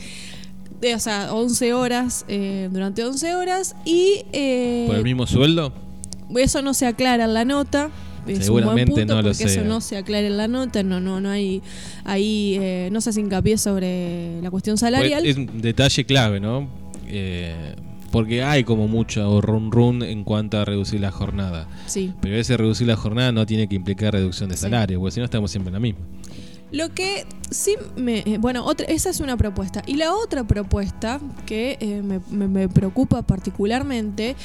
O 0.95 0.99
sea, 0.99 1.33
11 1.35 1.73
horas, 1.75 2.25
eh, 2.29 2.69
durante 2.73 3.05
11 3.05 3.35
horas 3.35 3.77
y... 3.85 4.23
eh, 4.33 4.85
¿Por 4.87 4.97
el 4.97 5.05
mismo 5.05 5.27
sueldo? 5.27 5.73
Eso 6.35 6.63
no 6.63 6.75
se 6.75 6.87
aclara 6.87 7.25
en 7.25 7.35
la 7.35 7.45
nota. 7.45 7.91
Es 8.27 8.39
un 8.39 8.45
Seguramente 8.45 8.93
buen 8.93 9.07
punto 9.07 9.15
no 9.17 9.23
lo 9.23 9.29
porque 9.31 9.45
eso 9.45 9.65
no 9.65 9.81
se 9.81 9.97
aclara 9.97 10.27
en 10.27 10.37
la 10.37 10.47
nota, 10.47 10.83
no, 10.83 11.01
no, 11.01 11.21
no 11.21 11.31
hay 11.31 11.63
ahí, 12.05 12.57
eh, 12.61 12.89
no 12.93 13.01
se 13.01 13.11
hace 13.11 13.21
hincapié 13.21 13.57
sobre 13.59 14.41
la 14.43 14.51
cuestión 14.51 14.77
salarial. 14.79 15.23
Pues 15.23 15.37
Es 15.37 15.37
un 15.39 15.61
detalle 15.63 16.05
clave, 16.05 16.39
¿no? 16.39 16.69
Eh, 17.09 17.75
porque 18.11 18.43
hay 18.43 18.65
como 18.65 18.89
mucho 18.89 19.41
run 19.41 19.71
run 19.73 20.03
en 20.03 20.25
cuanto 20.25 20.59
a 20.59 20.65
reducir 20.65 21.01
la 21.01 21.11
jornada. 21.11 21.67
Sí. 21.87 22.13
Pero 22.21 22.37
ese 22.37 22.57
reducir 22.57 22.87
la 22.87 22.97
jornada 22.97 23.33
no 23.33 23.47
tiene 23.47 23.69
que 23.69 23.75
implicar 23.75 24.13
reducción 24.13 24.49
de 24.51 24.57
Sí. 24.57 24.63
salario, 24.63 24.99
porque 25.01 25.13
si 25.15 25.21
no 25.21 25.25
estamos 25.25 25.51
siempre 25.51 25.69
en 25.71 25.75
la 25.75 25.81
misma. 25.81 26.01
Lo 26.73 26.89
que 26.91 27.27
sí 27.51 27.75
me. 27.97 28.19
eh, 28.21 28.39
Bueno, 28.39 28.65
otra, 28.65 28.87
esa 28.87 29.11
es 29.11 29.21
una 29.21 29.37
propuesta. 29.37 29.83
Y 29.87 29.95
la 29.95 30.15
otra 30.15 30.45
propuesta 30.45 31.21
que 31.47 31.77
eh, 31.81 32.03
me, 32.31 32.69
preocupa 32.69 33.23
particularmente. 33.23 34.37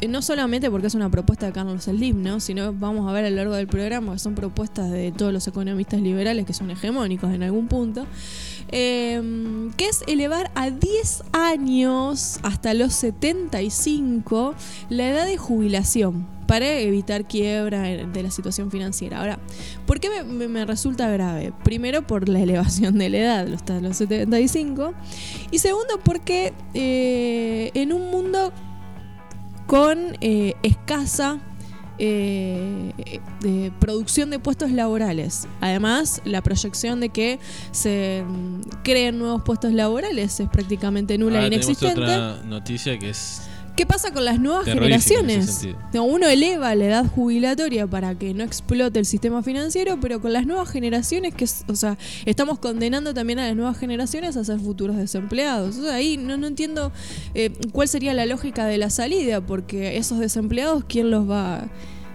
eh, 0.00 0.08
No 0.08 0.20
solamente 0.22 0.70
porque 0.70 0.86
es 0.88 0.94
una 0.94 1.10
propuesta 1.10 1.46
de 1.46 1.52
Carlos 1.52 1.84
Slim, 1.84 2.22
¿no? 2.22 2.40
sino 2.40 2.72
vamos 2.72 3.08
a 3.08 3.12
ver 3.12 3.24
a 3.24 3.30
lo 3.30 3.36
largo 3.36 3.54
del 3.54 3.66
programa 3.66 4.18
son 4.18 4.34
propuestas 4.34 4.90
de 4.90 5.12
todos 5.12 5.32
los 5.32 5.46
economistas 5.46 6.00
liberales 6.00 6.46
que 6.46 6.52
son 6.54 6.70
hegemónicos 6.70 7.32
en 7.32 7.42
algún 7.42 7.66
punto, 7.68 8.06
eh, 8.72 9.20
que 9.76 9.86
es 9.88 10.02
elevar 10.06 10.50
a 10.54 10.70
10 10.70 11.24
años 11.32 12.40
hasta 12.42 12.72
los 12.74 12.92
75 12.94 14.54
la 14.90 15.08
edad 15.08 15.26
de 15.26 15.36
jubilación 15.36 16.26
para 16.50 16.66
evitar 16.80 17.28
quiebra 17.28 17.82
de 17.82 18.22
la 18.24 18.30
situación 18.32 18.72
financiera. 18.72 19.20
Ahora, 19.20 19.38
¿por 19.86 20.00
qué 20.00 20.10
me, 20.10 20.24
me- 20.24 20.48
me 20.48 20.64
resulta 20.66 21.08
grave? 21.08 21.52
Primero 21.62 22.04
por 22.04 22.28
la 22.28 22.40
elevación 22.40 22.98
de 22.98 23.08
la 23.08 23.18
edad 23.18 23.52
hasta 23.54 23.80
los 23.80 23.96
75 23.98 24.92
y 25.52 25.58
segundo 25.60 26.00
porque 26.02 26.52
eh, 26.74 27.70
en 27.74 27.92
un 27.92 28.10
mundo 28.10 28.52
con 29.68 30.16
eh, 30.20 30.54
escasa 30.64 31.38
eh, 31.98 32.92
producción 33.78 34.30
de 34.30 34.38
puestos 34.38 34.70
laborales. 34.72 35.46
Además, 35.60 36.20
la 36.24 36.42
proyección 36.42 36.98
de 37.00 37.10
que 37.10 37.38
se 37.72 38.24
mm, 38.26 38.60
creen 38.82 39.18
nuevos 39.18 39.42
puestos 39.42 39.72
laborales 39.72 40.40
es 40.40 40.48
prácticamente 40.48 41.16
nula 41.18 41.40
e 41.40 41.50
tenemos 41.50 41.66
inexistente. 41.66 42.00
otra 42.02 42.42
noticia 42.44 42.98
que 42.98 43.10
es 43.10 43.42
¿Qué 43.80 43.86
pasa 43.86 44.12
con 44.12 44.26
las 44.26 44.38
nuevas 44.38 44.66
generaciones? 44.66 45.66
No, 45.94 46.04
uno 46.04 46.28
eleva 46.28 46.74
la 46.74 46.84
edad 46.84 47.06
jubilatoria 47.06 47.86
para 47.86 48.14
que 48.14 48.34
no 48.34 48.44
explote 48.44 48.98
el 48.98 49.06
sistema 49.06 49.42
financiero, 49.42 49.98
pero 49.98 50.20
con 50.20 50.34
las 50.34 50.44
nuevas 50.46 50.68
generaciones, 50.68 51.34
que 51.34 51.44
es, 51.44 51.64
o 51.66 51.74
sea, 51.74 51.96
estamos 52.26 52.58
condenando 52.58 53.14
también 53.14 53.38
a 53.38 53.46
las 53.46 53.56
nuevas 53.56 53.78
generaciones 53.78 54.36
a 54.36 54.44
ser 54.44 54.60
futuros 54.60 54.98
desempleados. 54.98 55.78
O 55.78 55.82
sea, 55.84 55.94
ahí 55.94 56.18
no, 56.18 56.36
no 56.36 56.46
entiendo 56.46 56.92
eh, 57.34 57.52
cuál 57.72 57.88
sería 57.88 58.12
la 58.12 58.26
lógica 58.26 58.66
de 58.66 58.76
la 58.76 58.90
salida, 58.90 59.40
porque 59.40 59.96
esos 59.96 60.18
desempleados, 60.18 60.84
¿quién 60.86 61.10
los 61.10 61.26
va? 61.30 61.66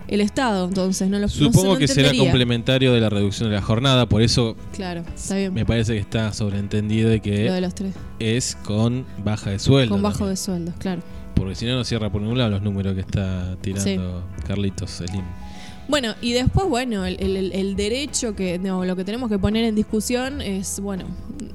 El 0.08 0.22
Estado, 0.22 0.68
entonces, 0.68 1.10
no 1.10 1.18
se- 1.28 1.40
Supongo 1.40 1.74
no 1.74 1.80
que 1.80 1.88
será 1.88 2.12
complementario 2.16 2.94
de 2.94 3.00
la 3.02 3.10
reducción 3.10 3.50
de 3.50 3.56
la 3.56 3.64
jornada, 3.64 4.08
por 4.08 4.22
eso 4.22 4.56
Claro, 4.72 5.04
está 5.16 5.36
bien. 5.36 5.52
me 5.52 5.66
parece 5.66 5.94
que 5.94 6.00
está 6.00 6.32
sobreentendido 6.32 7.10
de 7.10 7.18
Lo 7.18 7.24
de 7.24 7.50
que 7.56 7.62
los 7.62 7.74
tres. 7.74 7.96
es 8.20 8.56
con 8.64 9.04
baja 9.24 9.50
de 9.50 9.58
sueldo. 9.58 9.96
Con 9.96 10.04
bajo 10.04 10.20
también. 10.20 10.30
de 10.30 10.38
sueldos, 10.38 10.76
claro. 10.78 11.02
Porque 11.36 11.56
si 11.56 11.66
no, 11.66 11.76
no 11.76 11.84
cierra 11.84 12.10
por 12.12 12.22
ningún 12.22 12.38
lado 12.38 12.50
los 12.52 12.62
números 12.62 12.96
que 12.96 13.02
está 13.02 13.56
tirando 13.62 14.24
Carlitos 14.48 14.90
Slim. 14.92 15.24
Bueno, 15.88 16.16
y 16.22 16.34
después, 16.34 16.68
bueno, 16.68 17.06
el, 17.06 17.22
el- 17.22 17.52
el 17.52 17.76
derecho 17.76 18.36
que, 18.36 18.58
no, 18.58 18.86
lo 18.86 18.96
que 18.96 19.04
tenemos 19.04 19.30
que 19.30 19.38
poner 19.38 19.66
en 19.66 19.76
discusión 19.76 20.42
es, 20.42 20.80
bueno, 20.80 21.06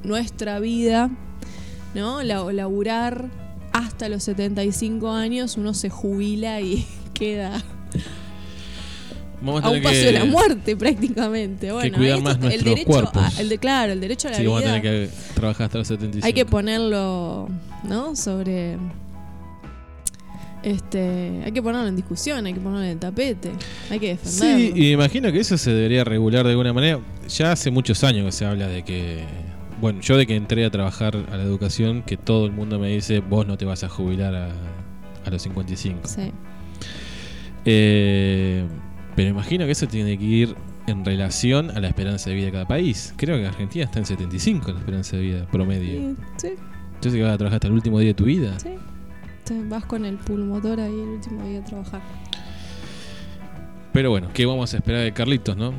nuestra 0.05 0.61
vida, 0.61 1.11
¿no? 1.95 2.23
La, 2.23 2.45
laburar 2.53 3.29
hasta 3.73 4.09
los 4.09 4.23
75 4.25 5.11
años, 5.11 5.57
uno 5.57 5.75
se 5.75 5.91
jubila 5.91 6.61
y 6.61 6.87
queda 7.15 7.61
Vamos 9.43 9.65
a 9.65 9.71
un 9.71 9.83
paso 9.83 9.95
que- 9.95 10.05
de 10.05 10.13
la 10.13 10.25
muerte 10.27 10.77
prácticamente. 10.77 11.73
Bueno, 11.73 11.97
cuidar 11.97 12.17
ahí 12.17 12.23
más 12.23 12.37
el 12.43 12.63
derecho 12.63 12.85
cuerpos. 12.87 13.39
a- 13.39 13.41
el 13.41 13.49
de, 13.49 13.59
claro, 13.59 13.93
el 13.95 14.01
derecho 14.01 14.29
a 14.29 14.33
la 14.33 14.37
Sí, 14.37 14.45
vamos 14.47 14.63
a 14.63 14.65
vida. 14.67 14.81
tener 14.83 15.09
que 15.09 15.15
trabajar 15.35 15.65
hasta 15.67 15.79
los 15.79 15.89
75. 15.89 16.27
Hay 16.27 16.33
que 16.35 16.45
ponerlo, 16.45 17.49
¿no? 17.85 18.15
Sobre. 18.17 18.77
Este, 20.63 21.43
hay 21.45 21.53
que 21.53 21.63
ponerlo 21.63 21.89
en 21.89 21.97
discusión, 21.97 22.45
hay 22.45 22.53
que 22.53 22.61
ponerlo 22.61 22.85
en 22.85 22.91
el 22.91 22.99
tapete, 22.99 23.51
hay 23.91 23.99
que 23.99 24.09
defenderlo. 24.09 24.59
Sí, 24.59 24.73
y 24.75 24.93
imagino 24.93 25.33
que 25.33 25.41
eso 25.41 25.57
se 25.57 25.73
debería 25.73 26.05
regular 26.05 26.45
de 26.45 26.51
alguna 26.51 26.73
manera. 26.73 27.01
Ya 27.29 27.53
hace 27.53 27.71
muchos 27.71 28.05
años 28.05 28.27
que 28.27 28.33
se 28.33 28.45
habla 28.45 28.69
de 28.69 28.83
que. 28.83 29.25
Bueno, 29.81 30.01
yo 30.03 30.19
de 30.19 30.27
que 30.27 30.37
entré 30.37 30.67
a 30.67 30.71
trabajar 30.71 31.17
a 31.33 31.37
la 31.39 31.43
educación, 31.43 32.03
que 32.03 32.19
todo 32.19 32.45
el 32.45 32.53
mundo 32.53 32.79
me 32.79 32.89
dice, 32.89 33.21
vos 33.21 33.47
no 33.47 33.57
te 33.57 33.65
vas 33.65 33.83
a 33.83 33.89
jubilar 33.89 34.35
a, 34.35 34.51
a 35.25 35.31
los 35.31 35.41
55. 35.41 36.07
Sí. 36.07 36.31
Eh, 37.65 38.65
pero 39.17 39.31
imagino 39.31 39.65
que 39.65 39.73
eso 39.73 39.87
tiene 39.87 40.19
que 40.19 40.25
ir 40.25 40.55
en 40.87 41.05
relación 41.05 41.71
a 41.71 41.81
la 41.81 41.89
esperanza 41.89 42.29
de 42.29 42.37
vida 42.37 42.47
de 42.47 42.53
cada 42.53 42.69
país. 42.69 43.15
Creo 43.17 43.39
que 43.39 43.47
Argentina 43.47 43.85
está 43.87 43.99
en 44.01 44.07
75 44.07 44.73
la 44.73 44.79
esperanza 44.79 45.17
de 45.17 45.23
vida 45.23 45.47
promedio. 45.47 46.17
Sí, 46.37 46.51
sé 47.01 47.11
que 47.11 47.23
vas 47.23 47.33
a 47.33 47.39
trabajar 47.39 47.57
hasta 47.57 47.69
el 47.69 47.73
último 47.75 47.99
día 48.01 48.09
de 48.09 48.15
tu 48.15 48.25
vida. 48.25 48.59
sí. 48.59 48.71
Te 49.45 49.63
vas 49.65 49.85
con 49.85 50.05
el 50.05 50.17
pulmotor 50.17 50.81
ahí 50.81 50.93
el 50.93 51.09
último 51.09 51.45
día 51.45 51.61
de 51.61 51.67
trabajar. 51.67 52.01
Pero 53.93 54.11
bueno, 54.11 54.31
¿qué 54.33 54.47
vamos 54.47 54.73
a 54.73 54.77
esperar 54.77 55.03
de 55.03 55.13
Carlitos, 55.13 55.57
no? 55.57 55.73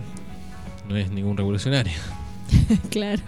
No 0.90 0.98
es 0.98 1.10
ningún 1.12 1.38
revolucionario. 1.38 1.94
claro. 2.90 3.22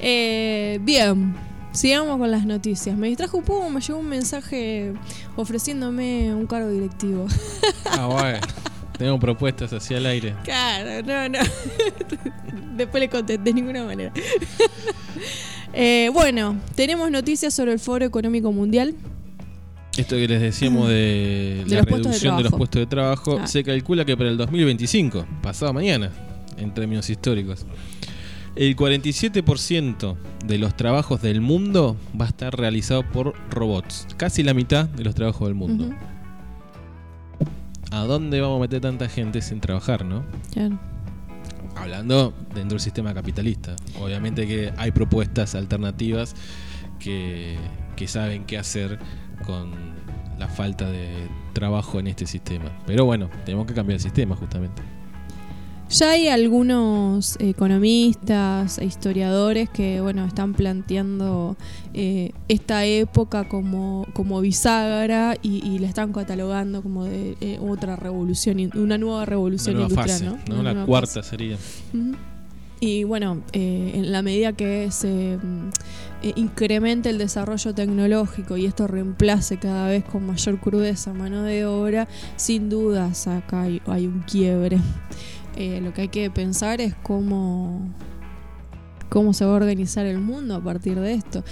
Eh, 0.00 0.78
bien, 0.82 1.34
sigamos 1.72 2.18
con 2.18 2.30
las 2.30 2.46
noticias. 2.46 2.96
Me 2.96 3.08
distrajo 3.08 3.38
un 3.38 3.44
poco, 3.44 3.68
me 3.68 3.80
llegó 3.80 3.98
un 3.98 4.08
mensaje 4.08 4.94
ofreciéndome 5.36 6.34
un 6.34 6.46
cargo 6.46 6.70
directivo. 6.70 7.26
Ah, 7.84 8.06
bueno. 8.06 8.40
Tenemos 8.96 9.20
propuestas 9.20 9.72
hacia 9.72 9.98
el 9.98 10.06
aire. 10.06 10.34
Claro, 10.42 11.06
no, 11.06 11.28
no. 11.28 11.38
Después 12.76 13.00
le 13.00 13.08
conté, 13.10 13.36
de 13.36 13.52
ninguna 13.52 13.84
manera. 13.84 14.12
Eh, 15.72 16.10
bueno, 16.12 16.56
tenemos 16.74 17.10
noticias 17.10 17.52
sobre 17.54 17.72
el 17.72 17.78
Foro 17.78 18.04
Económico 18.04 18.52
Mundial. 18.52 18.94
Esto 19.96 20.16
que 20.16 20.28
les 20.28 20.40
decíamos 20.42 20.88
de, 20.88 21.64
De 21.66 21.74
la 21.74 21.82
de 21.82 21.90
reducción 21.90 22.36
de, 22.36 22.42
los 22.44 22.52
puestos 22.52 22.80
de 22.80 22.86
trabajo, 22.86 23.38
Ah. 23.40 23.46
se 23.46 23.64
calcula 23.64 24.04
que 24.04 24.16
para 24.16 24.28
el 24.28 24.36
2025, 24.36 25.26
pasado 25.42 25.72
mañana, 25.72 26.10
en 26.58 26.72
términos 26.74 27.08
históricos, 27.08 27.64
el 28.56 28.76
47% 28.76 30.16
de 30.44 30.58
los 30.58 30.76
trabajos 30.76 31.20
del 31.22 31.40
mundo 31.40 31.96
va 32.18 32.26
a 32.26 32.28
estar 32.28 32.54
realizado 32.58 33.02
por 33.10 33.34
robots. 33.50 34.06
Casi 34.16 34.42
la 34.42 34.54
mitad 34.54 34.86
de 34.86 35.04
los 35.04 35.14
trabajos 35.14 35.48
del 35.48 35.54
mundo. 35.54 35.90
¿A 37.90 38.00
dónde 38.04 38.40
vamos 38.40 38.58
a 38.58 38.60
meter 38.60 38.80
tanta 38.80 39.08
gente 39.08 39.40
sin 39.40 39.60
trabajar, 39.60 40.04
no? 40.04 40.24
claro. 40.52 40.78
Hablando 41.76 42.32
dentro 42.54 42.76
del 42.76 42.80
sistema 42.80 43.14
capitalista. 43.14 43.76
Obviamente 44.00 44.46
que 44.46 44.72
hay 44.76 44.90
propuestas 44.90 45.54
alternativas 45.54 46.34
que, 46.98 47.56
que 47.96 48.08
saben 48.08 48.44
qué 48.44 48.58
hacer 48.58 48.98
con 49.44 49.72
la 50.38 50.48
falta 50.48 50.90
de 50.90 51.28
trabajo 51.52 52.00
en 52.00 52.08
este 52.08 52.26
sistema. 52.26 52.70
Pero 52.86 53.04
bueno, 53.04 53.30
tenemos 53.44 53.66
que 53.66 53.74
cambiar 53.74 53.96
el 53.96 54.02
sistema 54.02 54.36
justamente. 54.36 54.82
Ya 55.88 56.10
hay 56.10 56.28
algunos 56.28 57.36
economistas 57.38 58.78
e 58.78 58.84
historiadores 58.84 59.70
que 59.70 60.00
bueno 60.00 60.24
están 60.24 60.52
planteando 60.52 61.56
eh, 61.94 62.32
esta 62.48 62.84
época 62.84 63.48
como, 63.48 64.04
como 64.12 64.40
bisagra 64.40 65.36
y, 65.42 65.64
y 65.64 65.78
la 65.78 65.86
están 65.86 66.12
catalogando 66.12 66.82
como 66.82 67.04
de 67.04 67.36
eh, 67.40 67.58
otra 67.60 67.94
revolución, 67.94 68.58
una 68.74 68.98
nueva 68.98 69.18
Una 69.18 69.26
revolución 69.26 69.76
nueva 69.76 69.88
industrial, 69.88 70.18
fase, 70.18 70.24
¿no? 70.24 70.54
¿no? 70.54 70.60
Una 70.60 70.74
La 70.74 70.86
cuarta 70.86 71.22
sería. 71.22 71.56
Y 72.78 73.04
bueno, 73.04 73.42
eh, 73.52 73.92
en 73.94 74.12
la 74.12 74.20
medida 74.20 74.52
que 74.52 74.90
se 74.90 75.38
mm, 75.38 75.70
eh, 76.22 76.32
incremente 76.36 77.08
el 77.08 77.16
desarrollo 77.16 77.74
tecnológico 77.74 78.58
y 78.58 78.66
esto 78.66 78.86
reemplace 78.86 79.56
cada 79.56 79.88
vez 79.88 80.04
con 80.04 80.26
mayor 80.26 80.60
crudeza 80.60 81.14
mano 81.14 81.42
de 81.42 81.64
obra, 81.64 82.06
sin 82.36 82.68
dudas 82.68 83.28
acá 83.28 83.62
hay, 83.62 83.80
hay 83.86 84.06
un 84.06 84.20
quiebre. 84.20 84.78
Eh, 85.56 85.80
lo 85.82 85.92
que 85.92 86.02
hay 86.02 86.08
que 86.08 86.30
pensar 86.30 86.80
es 86.80 86.94
cómo, 87.02 87.80
cómo 89.08 89.32
se 89.32 89.44
va 89.44 89.52
a 89.52 89.56
organizar 89.56 90.06
el 90.06 90.18
mundo 90.18 90.54
a 90.54 90.62
partir 90.62 91.00
de 91.00 91.14
esto. 91.14 91.42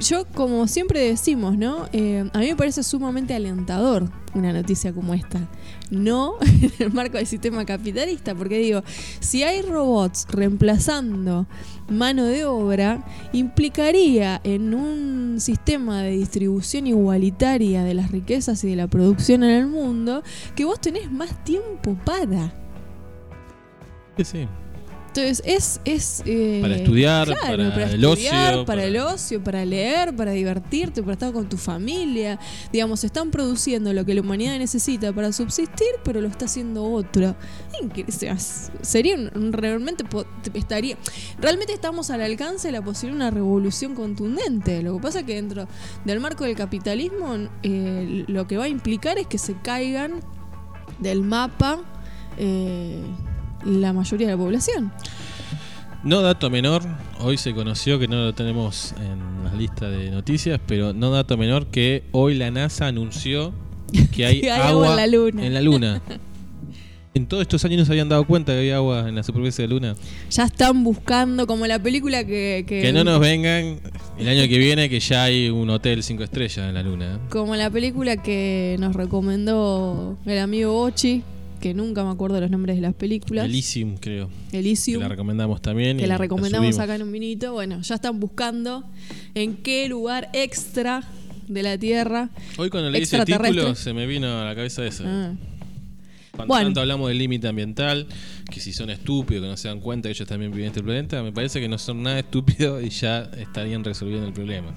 Yo, 0.00 0.26
como 0.26 0.68
siempre 0.68 1.00
decimos, 1.00 1.58
¿no? 1.58 1.88
Eh, 1.92 2.30
a 2.32 2.38
mí 2.38 2.46
me 2.46 2.54
parece 2.54 2.84
sumamente 2.84 3.34
alentador 3.34 4.08
una 4.32 4.52
noticia 4.52 4.92
como 4.92 5.12
esta. 5.12 5.48
No 5.90 6.34
en 6.62 6.72
el 6.78 6.92
marco 6.92 7.16
del 7.16 7.26
sistema 7.26 7.64
capitalista, 7.64 8.32
porque 8.32 8.58
digo, 8.58 8.82
si 9.18 9.42
hay 9.42 9.62
robots 9.62 10.26
reemplazando 10.30 11.48
mano 11.88 12.26
de 12.26 12.44
obra, 12.44 13.04
implicaría 13.32 14.40
en 14.44 14.72
un 14.72 15.40
sistema 15.40 16.02
de 16.02 16.12
distribución 16.12 16.86
igualitaria 16.86 17.82
de 17.82 17.94
las 17.94 18.12
riquezas 18.12 18.62
y 18.62 18.70
de 18.70 18.76
la 18.76 18.86
producción 18.86 19.42
en 19.42 19.50
el 19.50 19.66
mundo 19.66 20.22
que 20.54 20.64
vos 20.64 20.80
tenés 20.80 21.10
más 21.10 21.42
tiempo 21.42 21.98
para. 22.04 22.54
Sí, 24.18 24.24
sí. 24.24 24.48
Entonces 25.08 25.42
es... 25.46 25.80
es 25.86 26.22
eh, 26.26 26.58
Para 26.60 26.76
estudiar, 26.76 27.26
claro, 27.26 27.40
para 27.70 27.84
el 27.90 28.04
estudiar, 28.04 28.52
ocio, 28.54 28.64
para 28.64 28.64
para- 28.66 28.84
el 28.84 28.96
ocio, 28.98 29.42
para 29.42 29.64
leer, 29.64 30.14
para 30.14 30.30
divertirte, 30.32 31.00
para 31.02 31.14
estar 31.14 31.32
con 31.32 31.48
tu 31.48 31.56
familia. 31.56 32.38
Digamos, 32.70 33.02
están 33.04 33.30
produciendo 33.30 33.92
lo 33.94 34.04
que 34.04 34.12
la 34.14 34.20
humanidad 34.20 34.58
necesita 34.58 35.12
para 35.12 35.32
subsistir, 35.32 35.88
pero 36.04 36.20
lo 36.20 36.28
está 36.28 36.44
haciendo 36.44 36.84
otro. 36.84 37.34
Incre- 37.82 38.04
o 38.06 38.12
sea, 38.12 38.34
s- 38.34 38.70
Sería 38.82 39.16
realmente 39.50 40.04
estaría 40.54 40.96
realmente 41.40 41.72
estamos 41.72 42.10
al 42.10 42.20
alcance 42.20 42.68
de 42.68 42.72
la 42.72 42.82
posibilidad 42.82 43.18
de 43.18 43.28
una 43.28 43.30
revolución 43.34 43.94
contundente. 43.94 44.82
Lo 44.82 44.94
que 44.96 45.00
pasa 45.02 45.20
es 45.20 45.24
que 45.26 45.34
dentro 45.34 45.66
del 46.04 46.20
marco 46.20 46.44
del 46.44 46.54
capitalismo 46.54 47.34
eh, 47.62 48.24
lo 48.28 48.46
que 48.46 48.58
va 48.58 48.64
a 48.64 48.68
implicar 48.68 49.18
es 49.18 49.26
que 49.26 49.38
se 49.38 49.54
caigan 49.54 50.20
del 51.00 51.22
mapa 51.22 51.80
eh, 52.36 53.02
la 53.64 53.92
mayoría 53.92 54.26
de 54.28 54.32
la 54.34 54.38
población. 54.38 54.92
No 56.04 56.22
dato 56.22 56.48
menor, 56.48 56.82
hoy 57.20 57.36
se 57.38 57.52
conoció 57.54 57.98
que 57.98 58.06
no 58.06 58.16
lo 58.16 58.32
tenemos 58.34 58.94
en 59.00 59.44
la 59.44 59.52
lista 59.54 59.88
de 59.90 60.10
noticias, 60.10 60.60
pero 60.66 60.92
no 60.92 61.10
dato 61.10 61.36
menor 61.36 61.66
que 61.66 62.04
hoy 62.12 62.34
la 62.34 62.50
NASA 62.50 62.86
anunció 62.86 63.52
que 64.14 64.26
hay, 64.26 64.40
Que 64.40 64.50
hay 64.52 64.60
agua 64.70 64.90
en 64.90 64.96
la 64.96 65.06
luna. 65.06 65.46
en 65.46 65.54
la 65.54 65.60
luna. 65.60 66.02
En 67.14 67.26
todos 67.26 67.40
estos 67.42 67.64
años 67.64 67.78
no 67.80 67.84
se 67.84 67.92
habían 67.92 68.08
dado 68.08 68.24
cuenta 68.26 68.52
que 68.52 68.58
había 68.58 68.76
agua 68.76 69.08
en 69.08 69.16
la 69.16 69.24
superficie 69.24 69.62
de 69.62 69.68
la 69.68 69.74
luna. 69.74 69.96
Ya 70.30 70.44
están 70.44 70.84
buscando, 70.84 71.48
como 71.48 71.66
la 71.66 71.82
película 71.82 72.22
que. 72.24 72.64
que- 72.68 72.80
Que 72.80 72.92
no 72.92 73.02
nos 73.02 73.18
vengan 73.18 73.80
el 74.18 74.28
año 74.28 74.42
que 74.46 74.56
viene 74.58 74.88
que 74.88 75.00
ya 75.00 75.24
hay 75.24 75.48
un 75.48 75.68
hotel 75.70 76.04
cinco 76.04 76.22
estrellas 76.22 76.68
en 76.68 76.74
la 76.74 76.82
luna. 76.82 77.18
Como 77.30 77.56
la 77.56 77.70
película 77.70 78.18
que 78.18 78.76
nos 78.78 78.94
recomendó 78.94 80.16
el 80.26 80.38
amigo 80.38 80.80
Ochi, 80.80 81.24
que 81.58 81.74
nunca 81.74 82.04
me 82.04 82.10
acuerdo 82.10 82.40
los 82.40 82.50
nombres 82.50 82.76
de 82.76 82.82
las 82.82 82.94
películas. 82.94 83.44
Elysium, 83.46 83.96
creo. 83.96 84.30
Que 84.50 84.58
Elysium. 84.60 85.00
la 85.02 85.08
recomendamos 85.08 85.60
también. 85.62 85.96
que 85.98 86.06
la 86.06 86.18
recomendamos 86.18 86.78
acá 86.78 86.94
en 86.94 87.02
un 87.02 87.10
minito. 87.10 87.52
Bueno, 87.52 87.80
ya 87.82 87.94
están 87.96 88.18
buscando 88.20 88.84
en 89.34 89.56
qué 89.56 89.88
lugar 89.88 90.28
extra 90.32 91.02
de 91.48 91.62
la 91.62 91.78
Tierra. 91.78 92.30
Hoy 92.56 92.70
cuando 92.70 92.90
leí 92.90 93.02
ese 93.02 93.24
título 93.24 93.74
se 93.74 93.92
me 93.94 94.06
vino 94.06 94.40
a 94.40 94.44
la 94.44 94.54
cabeza 94.54 94.84
eso. 94.86 95.04
Ah, 95.06 95.32
Cuando 96.32 96.46
Bueno. 96.54 96.66
tanto 96.68 96.80
hablamos 96.82 97.08
del 97.08 97.18
límite 97.18 97.48
ambiental, 97.48 98.06
que 98.50 98.60
si 98.60 98.72
son 98.72 98.90
estúpidos, 98.90 99.42
que 99.42 99.48
no 99.48 99.56
se 99.56 99.68
dan 99.68 99.80
cuenta 99.80 100.08
que 100.08 100.12
ellos 100.12 100.28
también 100.28 100.50
viven 100.52 100.66
en 100.66 100.70
este 100.70 100.82
planeta, 100.82 101.22
me 101.22 101.32
parece 101.32 101.60
que 101.60 101.68
no 101.68 101.78
son 101.78 102.02
nada 102.02 102.18
estúpidos 102.20 102.82
y 102.84 102.90
ya 102.90 103.22
estarían 103.38 103.82
resolviendo 103.82 104.26
el 104.26 104.32
problema. 104.32 104.72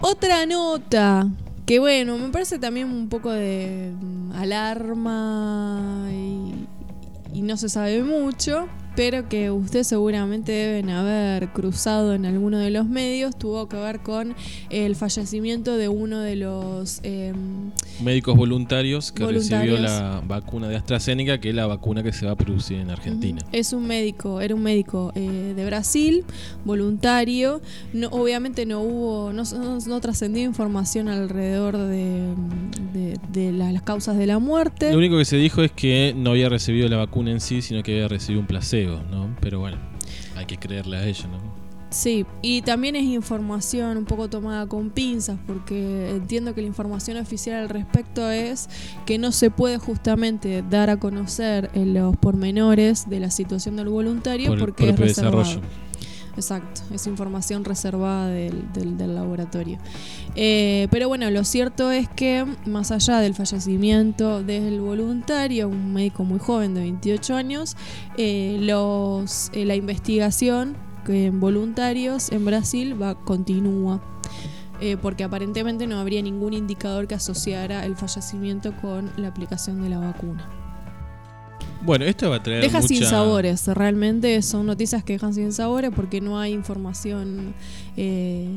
Otra 0.00 0.44
nota 0.46 1.26
que 1.66 1.78
bueno, 1.78 2.18
me 2.18 2.28
parece 2.28 2.58
también 2.58 2.90
un 2.90 3.08
poco 3.08 3.30
de 3.30 3.92
mm, 4.00 4.32
alarma 4.32 6.08
y, 6.10 6.66
y 7.32 7.42
no 7.42 7.56
se 7.56 7.68
sabe 7.68 8.02
mucho, 8.02 8.68
pero 8.96 9.28
que 9.28 9.50
ustedes 9.50 9.86
seguramente 9.86 10.52
deben 10.52 10.90
haber 10.90 11.48
cruzado 11.48 12.14
en 12.14 12.26
alguno 12.26 12.58
de 12.58 12.70
los 12.70 12.86
medios, 12.86 13.36
tuvo 13.38 13.68
que 13.68 13.76
ver 13.76 14.00
con 14.00 14.34
el 14.70 14.96
fallecimiento 14.96 15.76
de 15.76 15.88
uno 15.88 16.20
de 16.20 16.36
los 16.36 17.00
em, 17.02 17.70
Médicos 18.02 18.36
voluntarios 18.36 19.12
que 19.12 19.24
Voluntarios. 19.24 19.80
recibió 19.80 20.00
la 20.00 20.22
vacuna 20.26 20.68
de 20.68 20.76
AstraZeneca, 20.76 21.38
que 21.40 21.50
es 21.50 21.54
la 21.54 21.66
vacuna 21.66 22.02
que 22.02 22.12
se 22.12 22.26
va 22.26 22.32
a 22.32 22.36
producir 22.36 22.78
en 22.78 22.90
Argentina. 22.90 23.40
Es 23.52 23.72
un 23.72 23.86
médico, 23.86 24.40
era 24.40 24.54
un 24.54 24.62
médico 24.62 25.12
eh, 25.14 25.52
de 25.56 25.64
Brasil, 25.66 26.24
voluntario. 26.64 27.60
No, 27.92 28.08
obviamente 28.08 28.66
no 28.66 28.80
hubo, 28.82 29.32
no, 29.32 29.42
no- 29.44 29.78
no 29.78 30.00
trascendió 30.00 30.42
información 30.44 31.08
alrededor 31.08 31.76
de, 31.78 32.34
de- 32.92 33.18
de 33.32 33.52
la- 33.52 33.72
las 33.72 33.82
causas 33.82 34.16
de 34.18 34.26
la 34.26 34.38
muerte. 34.38 34.90
Lo 34.92 34.98
único 34.98 35.16
que 35.18 35.24
se 35.24 35.36
dijo 35.36 35.62
es 35.62 35.70
que 35.70 36.14
no 36.16 36.30
había 36.30 36.48
recibido 36.48 36.88
la 36.88 36.96
vacuna 36.96 37.30
en 37.30 37.40
sí, 37.40 37.62
sino 37.62 37.82
que 37.82 37.92
había 37.94 38.08
recibido 38.08 38.40
un 38.40 38.46
placebo, 38.46 38.83
¿no? 39.10 39.34
Pero 39.40 39.60
bueno, 39.60 39.78
hay 40.36 40.46
que 40.46 40.56
creerle 40.58 40.96
a 40.96 41.04
ellos, 41.04 41.26
¿no? 41.30 41.64
Sí, 41.90 42.26
y 42.42 42.62
también 42.62 42.96
es 42.96 43.04
información 43.04 43.96
un 43.98 44.04
poco 44.04 44.28
tomada 44.28 44.66
con 44.66 44.90
pinzas, 44.90 45.38
porque 45.46 46.10
entiendo 46.10 46.52
que 46.52 46.60
la 46.60 46.66
información 46.66 47.16
oficial 47.18 47.62
al 47.62 47.68
respecto 47.68 48.28
es 48.30 48.68
que 49.06 49.16
no 49.16 49.30
se 49.30 49.50
puede 49.50 49.78
justamente 49.78 50.64
dar 50.68 50.90
a 50.90 50.96
conocer 50.96 51.70
los 51.74 52.16
pormenores 52.16 53.08
de 53.08 53.20
la 53.20 53.30
situación 53.30 53.76
del 53.76 53.90
voluntario 53.90 54.48
Por 54.48 54.58
el 54.58 54.64
porque 54.64 54.88
es 54.90 54.98
reservado. 54.98 55.38
desarrollo. 55.38 55.66
Exacto, 56.36 56.80
es 56.92 57.06
información 57.06 57.64
reservada 57.64 58.26
del, 58.28 58.72
del- 58.72 58.96
del 58.98 59.14
laboratorio. 59.14 59.78
Eh, 60.34 60.88
pero 60.90 61.06
bueno, 61.08 61.30
lo 61.30 61.44
cierto 61.44 61.92
es 61.92 62.08
que 62.08 62.44
más 62.66 62.90
allá 62.90 63.18
del 63.20 63.34
fallecimiento 63.34 64.42
del 64.42 64.80
voluntario, 64.80 65.68
un 65.68 65.92
médico 65.92 66.24
muy 66.24 66.40
joven 66.40 66.74
de 66.74 66.80
28 66.80 67.36
años, 67.36 67.76
eh, 68.16 68.56
eh, 69.52 69.64
la 69.64 69.74
investigación 69.76 70.76
en 71.06 71.38
voluntarios 71.38 72.32
en 72.32 72.44
Brasil 72.44 73.00
va 73.00 73.14
continúa. 73.14 74.00
eh, 74.80 74.96
porque 75.00 75.22
aparentemente 75.22 75.86
no 75.86 75.98
habría 76.00 76.20
ningún 76.20 76.52
indicador 76.52 77.06
que 77.06 77.14
asociara 77.14 77.86
el 77.86 77.94
fallecimiento 77.94 78.74
con 78.82 79.08
la 79.16 79.28
aplicación 79.28 79.80
de 79.82 79.88
la 79.88 79.98
vacuna. 80.00 80.50
Bueno, 81.84 82.04
esto 82.04 82.30
va 82.30 82.36
a 82.36 82.42
traer 82.42 82.62
Deja 82.62 82.80
sin 82.82 83.04
sabores, 83.04 83.66
realmente 83.68 84.40
son 84.42 84.66
noticias 84.66 85.04
que 85.04 85.14
dejan 85.14 85.34
sin 85.34 85.52
sabores 85.52 85.90
porque 85.94 86.20
no 86.20 86.38
hay 86.38 86.52
información 86.52 87.54
eh, 87.96 88.48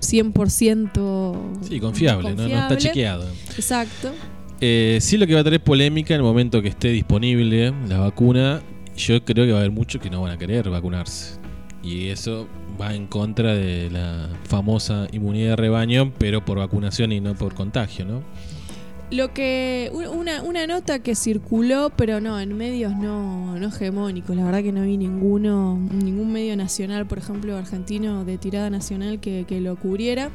100% 0.00 1.36
Sí, 1.62 1.80
confiable, 1.80 2.34
¿no? 2.34 2.48
No 2.48 2.54
está 2.54 2.76
chequeado. 2.76 3.26
Exacto. 3.56 4.12
Eh, 4.60 4.98
sí 5.00 5.16
lo 5.16 5.26
que 5.26 5.34
va 5.34 5.40
a 5.40 5.44
tener 5.44 5.62
polémica 5.62 6.14
en 6.14 6.20
el 6.20 6.24
momento 6.24 6.60
que 6.62 6.68
esté 6.68 6.88
disponible 6.88 7.72
la 7.86 7.98
vacuna, 7.98 8.60
yo 8.96 9.24
creo 9.24 9.46
que 9.46 9.52
va 9.52 9.58
a 9.58 9.60
haber 9.60 9.70
muchos 9.70 10.02
que 10.02 10.10
no 10.10 10.20
van 10.22 10.32
a 10.32 10.38
querer 10.38 10.68
vacunarse. 10.68 11.38
Y 11.82 12.08
eso 12.08 12.48
va 12.80 12.94
en 12.94 13.06
contra 13.06 13.54
de 13.54 13.88
la 13.90 14.28
famosa 14.44 15.06
inmunidad 15.12 15.50
de 15.50 15.56
rebaño, 15.56 16.12
pero 16.18 16.44
por 16.44 16.58
vacunación 16.58 17.12
y 17.12 17.20
no 17.20 17.34
por 17.34 17.54
contagio, 17.54 18.04
¿no? 18.04 18.22
Lo 19.10 19.32
que 19.32 19.90
una, 19.94 20.42
una 20.42 20.66
nota 20.66 20.98
que 20.98 21.14
circuló, 21.14 21.90
pero 21.96 22.20
no 22.20 22.38
en 22.38 22.54
medios 22.56 22.94
no, 22.94 23.58
no 23.58 23.68
hegemónicos. 23.68 24.36
La 24.36 24.44
verdad 24.44 24.62
que 24.62 24.70
no 24.70 24.82
vi 24.82 24.98
ninguno, 24.98 25.78
ningún 25.78 26.30
medio 26.30 26.56
nacional, 26.56 27.06
por 27.06 27.16
ejemplo, 27.16 27.56
argentino 27.56 28.26
de 28.26 28.36
tirada 28.36 28.68
nacional 28.68 29.18
que, 29.18 29.46
que 29.48 29.60
lo 29.60 29.76
cubriera. 29.76 30.30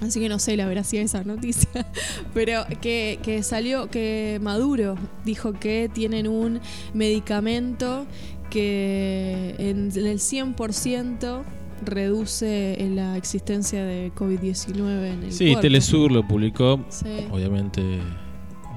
Así 0.00 0.20
que 0.20 0.28
no 0.28 0.38
sé 0.38 0.56
la 0.56 0.66
veracidad 0.66 1.00
de 1.00 1.06
esa 1.06 1.24
noticia. 1.24 1.68
Pero 2.34 2.64
que, 2.80 3.18
que 3.24 3.42
salió, 3.42 3.90
que 3.90 4.38
Maduro 4.40 4.96
dijo 5.24 5.52
que 5.54 5.90
tienen 5.92 6.28
un 6.28 6.60
medicamento 6.94 8.06
que 8.50 9.56
en 9.58 9.90
el 9.94 10.18
100% 10.18 11.42
reduce 11.84 12.76
la 12.94 13.16
existencia 13.16 13.84
de 13.84 14.12
COVID-19 14.14 14.78
en 15.12 15.22
el 15.24 15.32
Sí, 15.32 15.46
cuerpo. 15.46 15.60
Telesur 15.60 16.12
lo 16.12 16.26
publicó, 16.26 16.84
Sí. 16.88 17.06
obviamente 17.30 17.82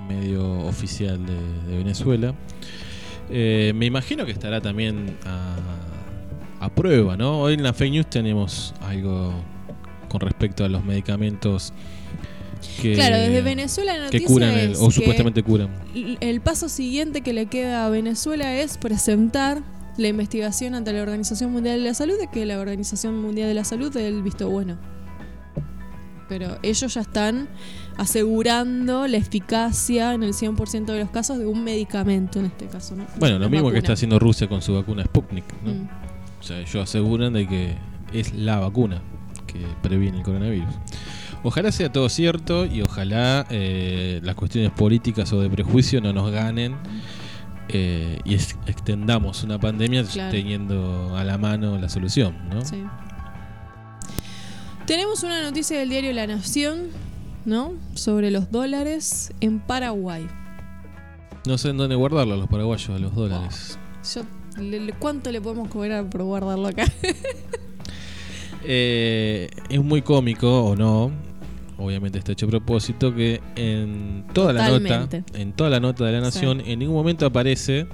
medio 0.07 0.59
oficial 0.65 1.23
de, 1.25 1.35
de 1.71 1.77
Venezuela. 1.77 2.33
Eh, 3.29 3.73
me 3.75 3.85
imagino 3.85 4.25
que 4.25 4.31
estará 4.31 4.59
también 4.59 5.17
a, 5.25 5.55
a 6.65 6.69
prueba, 6.69 7.15
¿no? 7.15 7.41
Hoy 7.41 7.53
en 7.53 7.63
la 7.63 7.73
fake 7.73 7.91
news 7.91 8.09
tenemos 8.09 8.73
algo 8.81 9.33
con 10.09 10.21
respecto 10.21 10.65
a 10.65 10.69
los 10.69 10.83
medicamentos 10.83 11.71
que, 12.81 12.93
Claro, 12.95 13.17
desde 13.17 13.41
Venezuela 13.41 13.97
la 13.97 14.09
que 14.09 14.21
curan 14.23 14.57
el- 14.57 14.75
o 14.75 14.87
que 14.87 14.93
supuestamente 14.95 15.43
curan. 15.43 15.69
el 15.93 16.41
paso 16.41 16.67
siguiente 16.69 17.21
que 17.21 17.31
le 17.33 17.45
queda 17.45 17.85
a 17.85 17.89
Venezuela 17.89 18.53
es 18.55 18.77
presentar 18.79 19.61
la 19.99 20.07
investigación 20.07 20.75
ante 20.75 20.93
la 20.93 21.01
Organización 21.01 21.51
Mundial 21.51 21.79
de 21.79 21.85
la 21.85 21.93
Salud 21.93 22.17
de 22.19 22.27
que 22.27 22.45
la 22.45 22.59
Organización 22.59 23.21
Mundial 23.21 23.47
de 23.49 23.53
la 23.53 23.63
Salud 23.63 23.93
dé 23.93 24.07
el 24.07 24.23
visto 24.23 24.49
bueno. 24.49 24.77
Pero 26.27 26.59
ellos 26.61 26.93
ya 26.93 27.01
están 27.01 27.49
asegurando 27.97 29.07
la 29.07 29.17
eficacia 29.17 30.13
en 30.13 30.23
el 30.23 30.33
100% 30.33 30.85
de 30.85 30.99
los 30.99 31.09
casos 31.09 31.39
de 31.39 31.47
un 31.47 31.63
medicamento 31.63 32.39
en 32.39 32.45
este 32.45 32.67
caso. 32.67 32.95
¿no? 32.95 33.05
Bueno, 33.17 33.39
lo 33.39 33.49
mismo 33.49 33.71
que 33.71 33.79
está 33.79 33.93
haciendo 33.93 34.19
Rusia 34.19 34.47
con 34.47 34.61
su 34.61 34.75
vacuna 34.75 35.03
Sputnik. 35.03 35.45
¿no? 35.63 35.73
Mm. 35.73 35.89
O 36.39 36.43
sea, 36.43 36.59
ellos 36.59 36.75
aseguran 36.75 37.33
de 37.33 37.47
que 37.47 37.75
es 38.13 38.33
la 38.33 38.59
vacuna 38.59 39.01
que 39.47 39.59
previene 39.81 40.19
el 40.19 40.23
coronavirus. 40.23 40.73
Ojalá 41.43 41.71
sea 41.71 41.91
todo 41.91 42.09
cierto 42.09 42.65
y 42.65 42.81
ojalá 42.81 43.45
eh, 43.49 44.19
las 44.23 44.35
cuestiones 44.35 44.71
políticas 44.71 45.31
o 45.33 45.41
de 45.41 45.49
prejuicio 45.49 46.01
no 46.01 46.11
nos 46.13 46.31
ganen 46.31 46.75
eh, 47.69 48.19
y 48.25 48.33
es- 48.35 48.57
extendamos 48.65 49.43
una 49.43 49.59
pandemia 49.59 50.03
Claro. 50.03 50.31
teniendo 50.31 51.15
a 51.15 51.23
la 51.23 51.37
mano 51.37 51.77
la 51.77 51.87
solución, 51.89 52.35
¿no? 52.49 52.65
Sí. 52.65 52.83
Tenemos 54.85 55.23
una 55.23 55.41
noticia 55.43 55.77
del 55.79 55.89
diario 55.89 56.11
La 56.13 56.25
Nación, 56.27 56.87
¿no? 57.45 57.73
Sobre 57.93 58.31
los 58.31 58.51
dólares 58.51 59.31
en 59.39 59.59
Paraguay. 59.59 60.27
No 61.45 61.57
sé 61.57 61.69
en 61.69 61.77
dónde 61.77 61.95
guardarlo 61.95 62.33
a 62.33 62.37
los 62.37 62.47
paraguayos, 62.49 62.89
a 62.89 62.99
los 62.99 63.13
dólares. 63.15 63.77
Yo, 64.15 64.23
le- 64.61 64.79
le- 64.79 64.93
¿Cuánto 64.93 65.31
le 65.31 65.39
podemos 65.41 65.69
cobrar 65.69 66.09
por 66.09 66.23
guardarlo 66.23 66.67
acá? 66.67 66.85
Eh, 68.71 69.49
es 69.69 69.81
muy 69.83 70.01
cómico 70.01 70.65
o 70.65 70.75
no, 70.75 71.11
obviamente 71.79 72.19
está 72.19 72.33
hecho 72.33 72.45
a 72.45 72.49
propósito 72.49 73.13
que 73.15 73.41
en 73.55 74.25
toda 74.33 74.53
la 74.53 74.69
nota, 74.69 75.07
en 75.33 75.53
toda 75.53 75.69
la 75.69 75.79
nota 75.79 76.05
de 76.05 76.11
la 76.11 76.21
Nación, 76.21 76.61
en 76.65 76.79
ningún 76.79 76.95
momento 76.95 77.25
aparece 77.25 77.87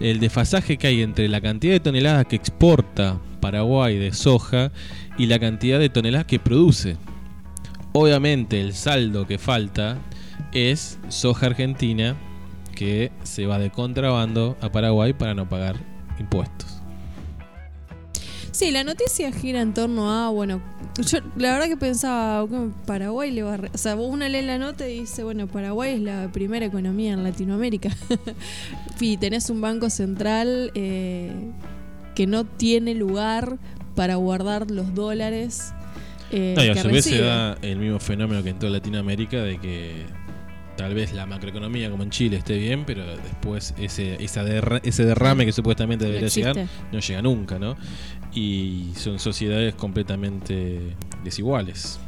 el 0.00 0.20
desfasaje 0.20 0.78
que 0.78 0.86
hay 0.86 1.02
entre 1.02 1.28
la 1.28 1.40
cantidad 1.40 1.74
de 1.74 1.80
toneladas 1.80 2.26
que 2.26 2.36
exporta 2.36 3.20
Paraguay 3.40 3.98
de 3.98 4.12
soja 4.12 4.72
y 5.18 5.26
la 5.26 5.38
cantidad 5.38 5.78
de 5.78 5.88
toneladas 5.88 6.26
que 6.26 6.38
produce. 6.38 6.96
Obviamente 7.92 8.60
el 8.60 8.72
saldo 8.72 9.26
que 9.26 9.38
falta 9.38 9.98
es 10.52 10.98
soja 11.08 11.46
argentina 11.46 12.16
que 12.74 13.12
se 13.22 13.46
va 13.46 13.58
de 13.58 13.70
contrabando 13.70 14.56
a 14.60 14.70
Paraguay 14.70 15.12
para 15.12 15.34
no 15.34 15.48
pagar 15.48 15.76
impuestos. 16.18 16.71
Sí, 18.52 18.70
la 18.70 18.84
noticia 18.84 19.32
gira 19.32 19.60
en 19.62 19.72
torno 19.74 20.10
a, 20.12 20.28
bueno, 20.28 20.60
yo 21.10 21.18
la 21.36 21.52
verdad 21.54 21.68
que 21.68 21.76
pensaba, 21.78 22.46
Paraguay 22.86 23.30
le 23.30 23.42
va 23.42 23.54
a... 23.54 23.56
re- 23.56 23.70
O 23.74 23.78
sea, 23.78 23.96
uno 23.96 24.28
lee 24.28 24.42
la 24.42 24.58
nota 24.58 24.86
y 24.88 25.00
dice, 25.00 25.24
bueno, 25.24 25.46
Paraguay 25.48 25.94
es 25.94 26.00
la 26.00 26.30
primera 26.30 26.66
economía 26.66 27.14
en 27.14 27.24
Latinoamérica. 27.24 27.90
y 29.00 29.16
tenés 29.16 29.48
un 29.48 29.60
banco 29.62 29.88
central 29.88 30.70
eh, 30.74 31.32
que 32.14 32.26
no 32.26 32.44
tiene 32.44 32.94
lugar 32.94 33.56
para 33.94 34.16
guardar 34.16 34.70
los 34.70 34.94
dólares. 34.94 35.72
eh, 36.30 36.52
No, 36.56 36.62
y 36.64 36.68
a 36.68 36.82
su 36.82 36.88
vez 36.88 37.04
se 37.06 37.20
da 37.22 37.56
el 37.62 37.78
mismo 37.78 37.98
fenómeno 38.00 38.42
que 38.42 38.50
en 38.50 38.58
toda 38.58 38.70
Latinoamérica 38.72 39.38
de 39.38 39.58
que 39.58 40.04
tal 40.76 40.94
vez 40.94 41.12
la 41.12 41.26
macroeconomía 41.26 41.90
como 41.90 42.02
en 42.02 42.10
Chile 42.10 42.36
esté 42.38 42.56
bien, 42.58 42.84
pero 42.86 43.04
después 43.16 43.74
ese, 43.78 44.22
esa 44.22 44.42
derra- 44.44 44.80
ese 44.84 45.04
derrame 45.04 45.44
que 45.46 45.52
supuestamente 45.52 46.04
No 46.04 46.08
debería 46.08 46.26
existe. 46.28 46.52
llegar 46.52 46.68
no 46.92 46.98
llega 47.00 47.22
nunca, 47.22 47.58
¿no? 47.58 47.76
Y 48.34 48.90
son 48.96 49.18
sociedades 49.18 49.74
completamente 49.74 50.94
desiguales. 51.24 51.98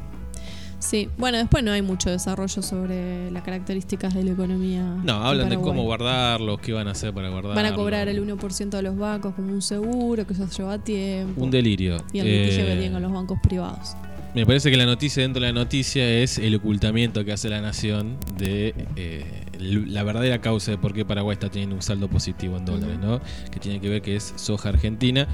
Sí, 0.78 1.08
bueno, 1.16 1.38
después 1.38 1.64
no 1.64 1.72
hay 1.72 1.80
mucho 1.80 2.10
desarrollo 2.10 2.60
sobre 2.60 3.30
las 3.30 3.42
características 3.42 4.12
de 4.12 4.22
la 4.22 4.32
economía. 4.32 4.82
No, 5.02 5.14
hablan 5.14 5.48
de 5.48 5.56
cómo 5.56 5.82
guardarlos, 5.84 6.60
qué 6.60 6.74
van 6.74 6.88
a 6.88 6.90
hacer 6.90 7.14
para 7.14 7.28
guardarlos. 7.30 7.56
Van 7.56 7.72
a 7.72 7.74
cobrar 7.74 8.08
el 8.08 8.20
1% 8.22 8.68
de 8.76 8.82
los 8.82 8.96
bancos 8.98 9.34
como 9.34 9.50
un 9.50 9.62
seguro, 9.62 10.26
que 10.26 10.34
eso 10.34 10.46
lleva 10.50 10.76
tiempo. 10.78 11.42
Un 11.42 11.50
delirio. 11.50 11.96
y 12.12 12.18
el 12.18 12.26
litigio 12.26 12.66
que 12.66 12.72
Eh, 12.72 12.76
tienen 12.76 12.92
con 12.92 13.02
los 13.02 13.12
bancos 13.12 13.38
privados. 13.42 13.96
Me 14.34 14.44
parece 14.44 14.68
que 14.68 14.76
la 14.76 14.84
noticia 14.84 15.22
dentro 15.22 15.40
de 15.40 15.46
la 15.46 15.52
noticia 15.52 16.08
es 16.08 16.38
el 16.38 16.56
ocultamiento 16.56 17.24
que 17.24 17.30
hace 17.30 17.48
la 17.48 17.60
nación 17.60 18.16
de 18.36 18.74
eh, 18.96 19.44
la 19.60 20.02
verdadera 20.02 20.40
causa 20.40 20.72
de 20.72 20.76
por 20.76 20.92
qué 20.92 21.04
Paraguay 21.04 21.34
está 21.34 21.50
teniendo 21.50 21.76
un 21.76 21.82
saldo 21.82 22.08
positivo 22.08 22.56
en 22.56 22.64
dólares, 22.64 22.98
¿no? 22.98 23.20
Que 23.52 23.60
tiene 23.60 23.80
que 23.80 23.88
ver 23.88 24.02
que 24.02 24.16
es 24.16 24.34
soja 24.34 24.70
argentina. 24.70 25.28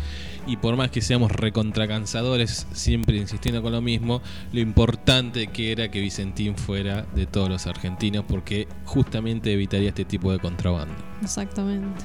Y 0.46 0.58
por 0.58 0.76
más 0.76 0.90
que 0.90 1.00
seamos 1.00 1.32
recontracansadores, 1.32 2.66
siempre 2.74 3.16
insistiendo 3.16 3.62
con 3.62 3.72
lo 3.72 3.80
mismo, 3.80 4.20
lo 4.52 4.60
importante 4.60 5.46
que 5.46 5.72
era 5.72 5.90
que 5.90 6.00
Vicentín 6.00 6.54
fuera 6.56 7.06
de 7.14 7.24
todos 7.24 7.48
los 7.48 7.66
argentinos, 7.66 8.26
porque 8.28 8.68
justamente 8.84 9.50
evitaría 9.50 9.88
este 9.88 10.04
tipo 10.04 10.30
de 10.30 10.40
contrabando. 10.40 10.94
Exactamente. 11.22 12.04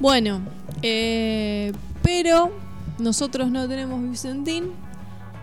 Bueno, 0.00 0.42
eh, 0.82 1.72
pero 2.02 2.52
nosotros 2.98 3.50
no 3.50 3.66
tenemos 3.66 4.02
Vicentín, 4.02 4.72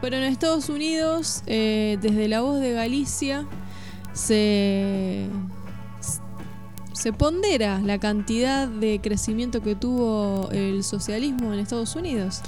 pero 0.06 0.18
en 0.18 0.24
Estados 0.26 0.70
Unidos, 0.70 1.42
eh, 1.48 1.98
desde 2.00 2.28
la 2.28 2.42
voz 2.42 2.60
de 2.62 2.74
Galicia, 2.74 3.48
se, 4.14 5.28
pondera 7.18 7.80
la 7.80 7.98
cantidad 7.98 8.68
de 8.68 9.00
crecimiento 9.02 9.64
que 9.64 9.74
tuvo 9.74 10.52
el 10.52 10.84
socialismo 10.84 11.52
en 11.56 11.60
Estados 11.60 11.96
Unidos. 11.96 12.44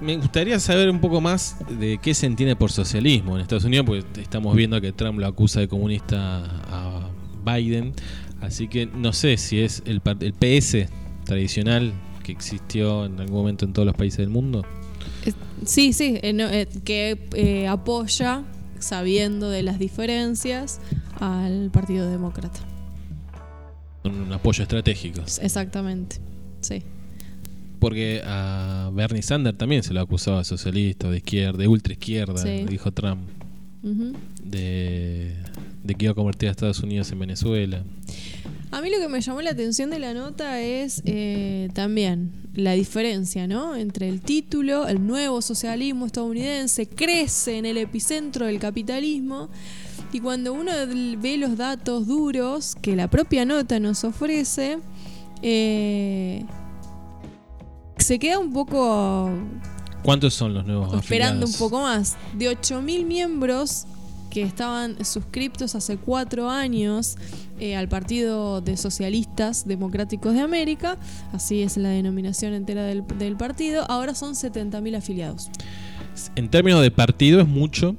Me 0.00 0.16
gustaría 0.16 0.58
saber 0.58 0.90
un 0.90 0.98
poco 0.98 1.20
más 1.20 1.56
de 1.68 1.98
qué 1.98 2.14
se 2.14 2.26
entiende 2.26 2.56
por 2.56 2.72
socialismo 2.72 3.36
en 3.36 3.42
Estados 3.42 3.64
Unidos, 3.64 3.86
porque 3.86 4.20
estamos 4.20 4.56
viendo 4.56 4.80
que 4.80 4.90
Trump 4.90 5.20
lo 5.20 5.28
acusa 5.28 5.60
de 5.60 5.68
comunista 5.68 6.46
a 6.68 7.10
Biden, 7.44 7.92
así 8.40 8.66
que 8.66 8.86
no 8.86 9.12
sé 9.12 9.36
si 9.36 9.60
es 9.60 9.84
el, 9.86 10.02
el 10.18 10.32
PS 10.32 10.90
tradicional 11.22 11.92
que 12.24 12.32
existió 12.32 13.04
en 13.04 13.20
algún 13.20 13.36
momento 13.36 13.64
en 13.64 13.72
todos 13.72 13.86
los 13.86 13.94
países 13.94 14.18
del 14.18 14.30
mundo. 14.30 14.66
Sí, 15.64 15.92
sí, 15.92 16.18
eh, 16.22 16.32
no, 16.32 16.48
eh, 16.48 16.68
que 16.84 17.18
eh, 17.34 17.66
apoya, 17.66 18.42
sabiendo 18.78 19.48
de 19.50 19.62
las 19.62 19.78
diferencias, 19.78 20.80
al 21.18 21.70
Partido 21.72 22.10
Demócrata. 22.10 22.60
Un 24.04 24.32
apoyo 24.32 24.62
estratégico. 24.62 25.22
Exactamente, 25.40 26.16
sí. 26.60 26.82
Porque 27.80 28.22
a 28.24 28.90
Bernie 28.92 29.22
Sanders 29.22 29.58
también 29.58 29.82
se 29.82 29.92
lo 29.92 30.00
acusaba 30.00 30.38
de 30.38 30.44
socialista, 30.44 31.10
de 31.10 31.18
izquierda, 31.18 31.58
de 31.58 31.68
ultra 31.68 31.92
izquierda, 31.92 32.36
Sí. 32.38 32.64
dijo 32.68 32.92
Trump, 32.92 33.28
de 34.42 35.34
que 35.86 36.04
iba 36.04 36.12
a 36.12 36.14
convertir 36.14 36.48
a 36.48 36.52
Estados 36.52 36.80
Unidos 36.80 37.10
en 37.12 37.18
Venezuela. 37.18 37.82
A 38.70 38.80
mí 38.82 38.90
lo 38.90 38.98
que 38.98 39.08
me 39.08 39.20
llamó 39.20 39.42
la 39.42 39.50
atención 39.50 39.90
de 39.90 39.98
la 39.98 40.12
nota 40.14 40.60
es 40.60 41.02
eh, 41.04 41.68
también 41.74 42.32
la 42.56 42.72
diferencia, 42.72 43.46
¿no? 43.46 43.76
Entre 43.76 44.08
el 44.08 44.20
título, 44.20 44.88
el 44.88 45.06
nuevo 45.06 45.42
socialismo 45.42 46.06
estadounidense 46.06 46.88
crece 46.88 47.58
en 47.58 47.66
el 47.66 47.76
epicentro 47.76 48.46
del 48.46 48.58
capitalismo 48.58 49.48
y 50.12 50.20
cuando 50.20 50.52
uno 50.52 50.72
ve 51.18 51.36
los 51.36 51.56
datos 51.56 52.06
duros 52.06 52.74
que 52.80 52.96
la 52.96 53.08
propia 53.08 53.44
nota 53.44 53.78
nos 53.78 54.04
ofrece, 54.04 54.78
eh, 55.42 56.44
se 57.98 58.18
queda 58.18 58.38
un 58.38 58.52
poco 58.52 59.30
¿Cuántos 60.02 60.34
son 60.34 60.54
los 60.54 60.64
nuevos 60.64 60.94
esperando 60.94 61.46
un 61.46 61.52
poco 61.54 61.80
más. 61.80 62.16
De 62.34 62.48
8.000 62.48 63.04
miembros 63.04 63.86
que 64.30 64.42
estaban 64.42 65.04
suscriptos 65.04 65.74
hace 65.74 65.96
cuatro 65.96 66.50
años 66.50 67.16
eh, 67.58 67.76
al 67.76 67.88
Partido 67.88 68.60
de 68.60 68.76
Socialistas 68.76 69.66
Democráticos 69.66 70.34
de 70.34 70.40
América, 70.40 70.98
así 71.32 71.62
es 71.62 71.76
la 71.76 71.88
denominación 71.90 72.52
entera 72.54 72.84
del, 72.84 73.04
del 73.18 73.36
partido, 73.36 73.84
ahora 73.90 74.14
son 74.14 74.34
70.000 74.34 74.96
afiliados. 74.96 75.48
En 76.34 76.48
términos 76.48 76.82
de 76.82 76.90
partido 76.90 77.40
es 77.40 77.48
mucho, 77.48 77.94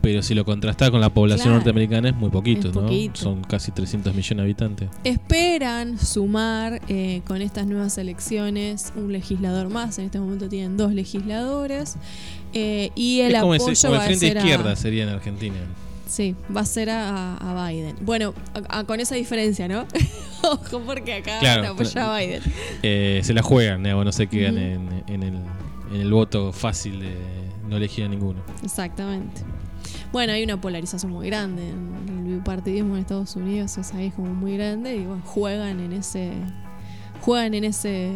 pero 0.00 0.22
si 0.22 0.32
lo 0.34 0.44
contrastás 0.44 0.90
con 0.90 1.00
la 1.00 1.12
población 1.12 1.46
Claro. 1.48 1.56
norteamericana 1.56 2.08
es 2.10 2.14
muy 2.14 2.30
poquito, 2.30 2.68
Es 2.68 2.74
¿no? 2.74 2.82
poquito. 2.82 3.20
Son 3.20 3.42
casi 3.42 3.72
300 3.72 4.14
millones 4.14 4.36
de 4.36 4.42
habitantes. 4.42 4.88
Esperan 5.04 5.98
sumar 5.98 6.80
eh, 6.88 7.20
con 7.26 7.42
estas 7.42 7.66
nuevas 7.66 7.98
elecciones 7.98 8.92
un 8.96 9.12
legislador 9.12 9.68
más, 9.70 9.98
en 9.98 10.06
este 10.06 10.20
momento 10.20 10.48
tienen 10.48 10.76
dos 10.76 10.92
legisladores, 10.94 11.96
eh, 12.52 12.90
y 12.94 13.20
el 13.20 13.34
es 13.34 13.40
como, 13.40 13.54
apoyo 13.54 13.72
ese- 13.72 13.86
como 13.86 13.98
va 13.98 14.06
el 14.06 14.14
a 14.14 14.18
ser 14.18 14.36
a- 14.36 14.40
izquierda 14.40 14.76
sería 14.76 15.02
en 15.04 15.08
Argentina. 15.10 15.56
Sí, 16.06 16.34
va 16.56 16.62
a 16.62 16.64
ser 16.66 16.88
a, 16.90 17.36
a 17.36 17.68
Biden. 17.68 17.96
Bueno, 18.00 18.32
a- 18.70 18.84
con 18.84 18.98
esa 19.00 19.14
diferencia, 19.14 19.68
¿no? 19.68 19.84
Ojo, 20.42 20.80
porque 20.86 21.14
acá 21.14 21.38
Claro, 21.40 21.76
a 21.96 22.18
Biden. 22.18 22.42
Eh, 22.82 23.20
se 23.24 23.34
la 23.34 23.42
juegan, 23.42 23.82
digamos, 23.82 24.04
no 24.06 24.12
se 24.12 24.26
quedan 24.26 24.56
en, 24.56 25.04
en 25.06 25.22
el, 25.22 25.34
en 25.92 26.00
el 26.00 26.10
voto 26.12 26.52
fácil 26.52 27.00
de 27.00 27.14
no 27.68 27.76
elegir 27.76 28.04
a 28.06 28.08
ninguno. 28.08 28.40
Exactamente. 28.64 29.42
Bueno, 30.10 30.32
hay 30.32 30.42
una 30.42 30.58
polarización 30.58 31.12
muy 31.12 31.26
grande. 31.26 31.68
en 31.68 32.26
El 32.26 32.36
bipartidismo 32.38 32.94
en 32.94 33.00
Estados 33.02 33.36
Unidos 33.36 33.76
es 33.76 33.92
ahí 33.92 34.10
como 34.10 34.32
muy 34.32 34.56
grande 34.56 34.96
y 34.96 35.04
bueno, 35.04 35.22
juegan 35.26 35.78
en 35.80 35.92
ese. 35.92 36.32
Juegan 37.20 37.52
en 37.52 37.64
ese. 37.64 38.12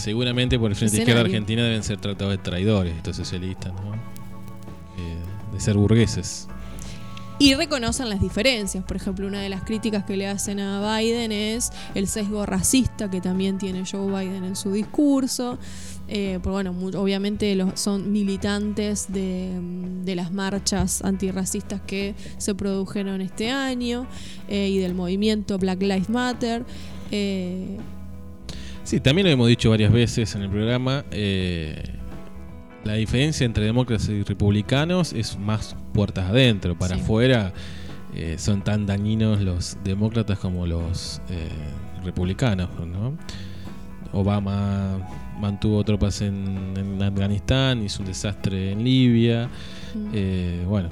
Seguramente 0.00 0.58
por 0.58 0.70
el 0.70 0.76
frente 0.76 0.98
izquierda 0.98 1.20
argentina 1.20 1.62
deben 1.62 1.82
ser 1.82 2.00
tratados 2.00 2.32
de 2.32 2.38
traidores 2.38 2.96
estos 2.96 3.16
socialistas, 3.16 3.72
¿no? 3.72 3.94
Eh, 3.94 5.16
de 5.52 5.60
ser 5.60 5.76
burgueses. 5.76 6.48
y 7.38 7.54
reconocen 7.54 8.10
las 8.10 8.20
diferencias. 8.20 8.84
Por 8.84 8.98
ejemplo, 8.98 9.26
una 9.26 9.40
de 9.40 9.48
las 9.48 9.62
críticas 9.62 10.04
que 10.04 10.14
le 10.14 10.26
hacen 10.26 10.60
a 10.60 10.98
Biden 10.98 11.32
es 11.32 11.72
el 11.94 12.06
sesgo 12.06 12.44
racista 12.44 13.10
que 13.10 13.22
también 13.22 13.56
tiene 13.56 13.84
Joe 13.90 14.06
Biden 14.08 14.44
en 14.44 14.56
su 14.56 14.72
discurso. 14.72 15.58
Eh, 16.12 16.38
bueno, 16.42 16.74
obviamente 16.98 17.54
los, 17.54 17.80
son 17.80 18.12
militantes 18.12 19.06
de, 19.10 19.58
mm, 19.58 20.04
de 20.04 20.16
las 20.16 20.32
marchas 20.32 21.02
antirracistas 21.02 21.80
que 21.80 22.14
se 22.36 22.54
produjeron 22.54 23.20
este 23.20 23.50
año 23.50 24.06
eh, 24.48 24.68
y 24.68 24.78
del 24.78 24.94
movimiento 24.94 25.56
Black 25.56 25.80
Lives 25.80 26.10
Matter. 26.10 26.66
Eh, 27.10 27.78
Sí, 28.90 28.98
también 28.98 29.28
lo 29.28 29.32
hemos 29.32 29.46
dicho 29.46 29.70
varias 29.70 29.92
veces 29.92 30.34
en 30.34 30.42
el 30.42 30.50
programa. 30.50 31.04
eh, 31.12 31.80
la 32.82 32.94
diferencia 32.94 33.44
entre 33.44 33.64
demócratas 33.64 34.08
y 34.08 34.24
republicanos 34.24 35.12
es 35.12 35.38
más 35.38 35.76
puertas 35.94 36.28
adentro. 36.28 36.76
Para 36.76 36.96
Sí. 36.96 37.00
afuera 37.02 37.52
eh, 38.16 38.34
son 38.36 38.64
tan 38.64 38.86
dañinos 38.86 39.40
los 39.42 39.76
demócratas 39.84 40.40
como 40.40 40.66
los 40.66 41.22
eh, 41.30 41.48
republicanos. 42.04 42.68
¿no? 42.84 43.16
Obama 44.12 44.98
mantuvo 45.38 45.84
tropas 45.84 46.20
en, 46.22 46.74
en 46.76 47.00
Afganistán, 47.00 47.84
hizo 47.84 48.02
un 48.02 48.08
desastre 48.08 48.72
en 48.72 48.82
Libia. 48.82 49.48
mm, 49.94 50.68
bueno, 50.68 50.88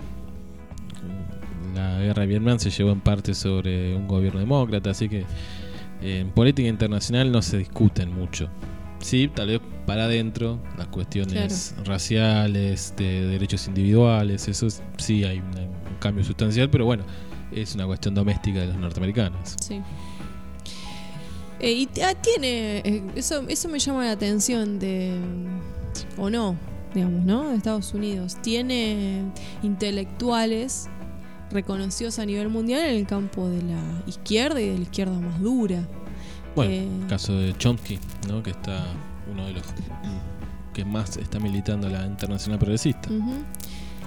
la 1.75 1.99
guerra 1.99 2.21
de 2.21 2.27
Vietnam 2.29 2.61
se 2.61 2.71
llevó 2.71 2.93
en 2.93 3.01
parte 3.01 3.35
sobre 3.35 3.97
un 3.97 4.07
gobierno 4.07 4.39
demócrata, 4.39 4.91
así 4.91 5.09
que 5.09 5.25
en 6.03 6.31
política 6.31 6.69
internacional 6.69 7.31
no 7.33 7.43
se 7.43 7.59
discuten 7.59 8.13
mucho. 8.13 8.49
Sí, 9.01 9.31
tal 9.33 9.49
vez 9.49 9.61
para 9.87 10.05
adentro, 10.05 10.59
las 10.77 10.89
cuestiones 10.89 11.75
raciales, 11.85 12.95
de 12.97 13.27
derechos 13.27 13.67
individuales, 13.69 14.49
eso 14.49 14.67
es- 14.67 14.83
sí 14.97 15.25
hay 15.25 15.39
un 15.39 15.99
cambio 16.01 16.25
sustancial, 16.25 16.69
pero 16.69 16.85
bueno, 16.85 17.05
es 17.53 17.75
una 17.75 17.87
cuestión 17.87 18.15
doméstica 18.15 18.61
de 18.61 18.67
los 18.67 18.77
norteamericanos. 18.77 19.55
Sí. 19.61 19.81
Eh, 21.61 21.73
y 21.73 21.89
ah, 22.03 22.15
tiene. 22.15 22.79
eh, 22.79 23.03
eso, 23.17 23.43
eso 23.49 23.69
me 23.69 23.79
llama 23.79 24.05
la 24.05 24.13
atención 24.13 24.79
de. 24.79 25.17
O 26.17 26.31
no, 26.31 26.55
digamos, 26.95 27.25
¿no? 27.25 27.49
De 27.49 27.57
Estados 27.57 27.93
Unidos. 27.95 28.37
Tiene 28.43 29.23
intelectuales 29.63 30.89
reconocidos 31.51 32.19
a 32.19 32.27
nivel 32.27 32.49
mundial 32.49 32.85
en 32.85 32.97
el 32.97 33.07
campo 33.07 33.49
de 33.49 33.63
la 33.63 33.81
izquierda 34.07 34.61
y 34.61 34.69
de 34.69 34.77
la 34.77 34.83
izquierda 34.83 35.19
más 35.19 35.41
dura. 35.41 35.87
Bueno, 36.55 36.73
Eh, 36.73 36.89
caso 37.09 37.35
de 37.35 37.57
Chomsky, 37.57 37.99
¿no? 38.29 38.43
que 38.43 38.51
está 38.51 38.87
uno 39.31 39.47
de 39.47 39.53
los 39.55 39.63
que 40.73 40.85
más 40.85 41.17
está 41.17 41.39
militando 41.41 41.89
la 41.89 42.07
internacional 42.07 42.59
progresista. 42.59 43.09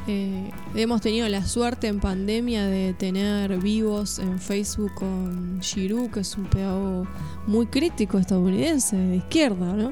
Eh, 0.08 0.50
hemos 0.74 1.02
tenido 1.02 1.30
la 1.30 1.46
suerte 1.46 1.88
en 1.88 2.00
pandemia 2.00 2.66
de 2.66 2.94
tener 2.94 3.58
vivos 3.60 4.18
en 4.18 4.40
Facebook 4.40 4.94
con 4.96 5.60
Giroux, 5.62 6.10
que 6.12 6.22
es 6.22 6.36
un 6.38 6.46
pedagogo 6.46 7.08
muy 7.46 7.68
crítico 7.68 8.18
estadounidense, 8.18 8.96
de 8.98 9.18
izquierda, 9.18 9.74
¿no? 9.74 9.92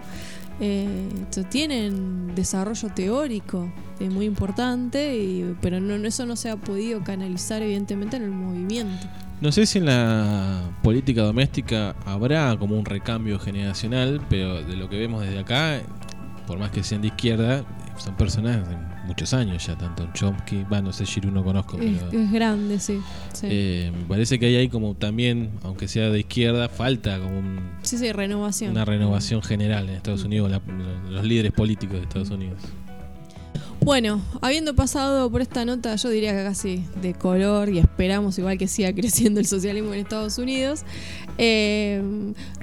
Eh, 0.62 1.10
tienen 1.50 2.36
desarrollo 2.36 2.90
teórico 2.90 3.72
eh, 4.00 4.10
muy 4.10 4.26
importante, 4.26 5.18
y- 5.18 5.56
pero 5.62 5.80
no, 5.80 5.96
eso 6.08 6.26
no 6.26 6.36
se 6.36 6.50
ha 6.50 6.58
podido 6.58 7.04
canalizar 7.04 7.62
evidentemente 7.62 8.18
en 8.18 8.24
el 8.24 8.32
movimiento. 8.32 9.08
No 9.42 9.52
sé 9.54 9.66
si 9.66 9.78
en 9.78 9.86
la 9.86 10.62
política 10.84 11.22
doméstica 11.22 11.96
habrá 12.06 12.58
como 12.58 12.78
un 12.78 12.84
recambio 12.86 13.40
generacional, 13.40 14.20
pero 14.30 14.62
de 14.64 14.76
lo 14.76 14.90
que 14.90 14.98
vemos 15.00 15.22
desde 15.24 15.40
acá, 15.40 15.80
por 16.46 16.60
más 16.60 16.72
que 16.72 16.84
sean 16.84 17.02
de 17.02 17.08
izquierda, 17.08 17.64
son 17.98 18.16
personas 18.16 18.58
muchos 19.10 19.34
años 19.34 19.66
ya, 19.68 19.78
tanto 19.78 20.04
en 20.04 20.14
Chomsky, 20.14 20.64
va, 20.72 20.82
no 20.82 20.94
sé, 20.94 21.06
Giroux 21.06 21.32
no 21.34 21.44
conozco, 21.44 21.78
Es, 21.82 22.00
pero 22.10 22.22
es 22.24 22.32
grande, 22.32 22.80
sí. 22.80 23.00
Sí. 23.34 23.48
eh, 23.50 23.92
me 23.94 24.06
parece 24.06 24.40
que 24.40 24.46
ahí 24.46 24.56
hay 24.56 24.70
como 24.70 24.94
también, 24.96 25.50
aunque 25.64 25.88
sea 25.90 26.10
de 26.10 26.20
izquierda, 26.22 26.70
falta 26.70 27.20
como 27.20 27.40
un- 27.40 27.60
sí, 27.82 27.98
sí, 27.98 28.12
renovación. 28.14 28.72
una 28.72 28.86
renovación 28.86 29.42
general 29.42 29.90
en 29.90 29.96
Estados 29.96 30.24
Unidos, 30.24 30.50
la- 30.50 30.62
los 31.10 31.26
líderes 31.26 31.52
políticos 31.52 31.98
de 31.98 32.04
Estados 32.04 32.30
Unidos. 32.30 32.60
Bueno, 33.82 34.22
habiendo 34.42 34.76
pasado 34.76 35.32
por 35.32 35.42
esta 35.42 35.64
nota, 35.64 35.96
yo 35.96 36.10
diría 36.10 36.34
que 36.36 36.44
casi 36.44 36.84
de 37.02 37.14
color, 37.14 37.70
y 37.70 37.80
esperamos 37.80 38.38
igual 38.38 38.58
que 38.58 38.68
siga 38.68 38.94
creciendo 38.94 39.40
el 39.40 39.46
socialismo 39.48 39.94
en 39.94 40.02
Estados 40.02 40.38
Unidos. 40.38 40.82
Eh, 41.40 42.02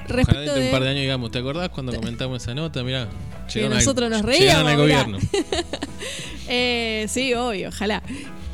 Ojalá 0.04 0.06
respecto 0.06 0.38
dentro 0.40 0.54
de 0.54 0.64
un 0.66 0.70
par 0.70 0.82
de 0.82 0.88
años 0.90 1.00
digamos, 1.02 1.30
¿te 1.32 1.38
acordás 1.38 1.68
cuando 1.70 1.92
comentamos 1.94 2.42
esa 2.42 2.54
nota? 2.54 2.84
Mirá, 2.84 3.08
al- 3.54 3.70
nosotros 3.70 4.08
nos 4.10 4.20
al 4.20 4.26
reíamos, 4.26 4.64
mirá. 4.64 4.76
gobierno. 4.76 5.18
Eh, 6.48 7.06
sí, 7.08 7.34
obvio, 7.34 7.70
ojalá. 7.70 8.02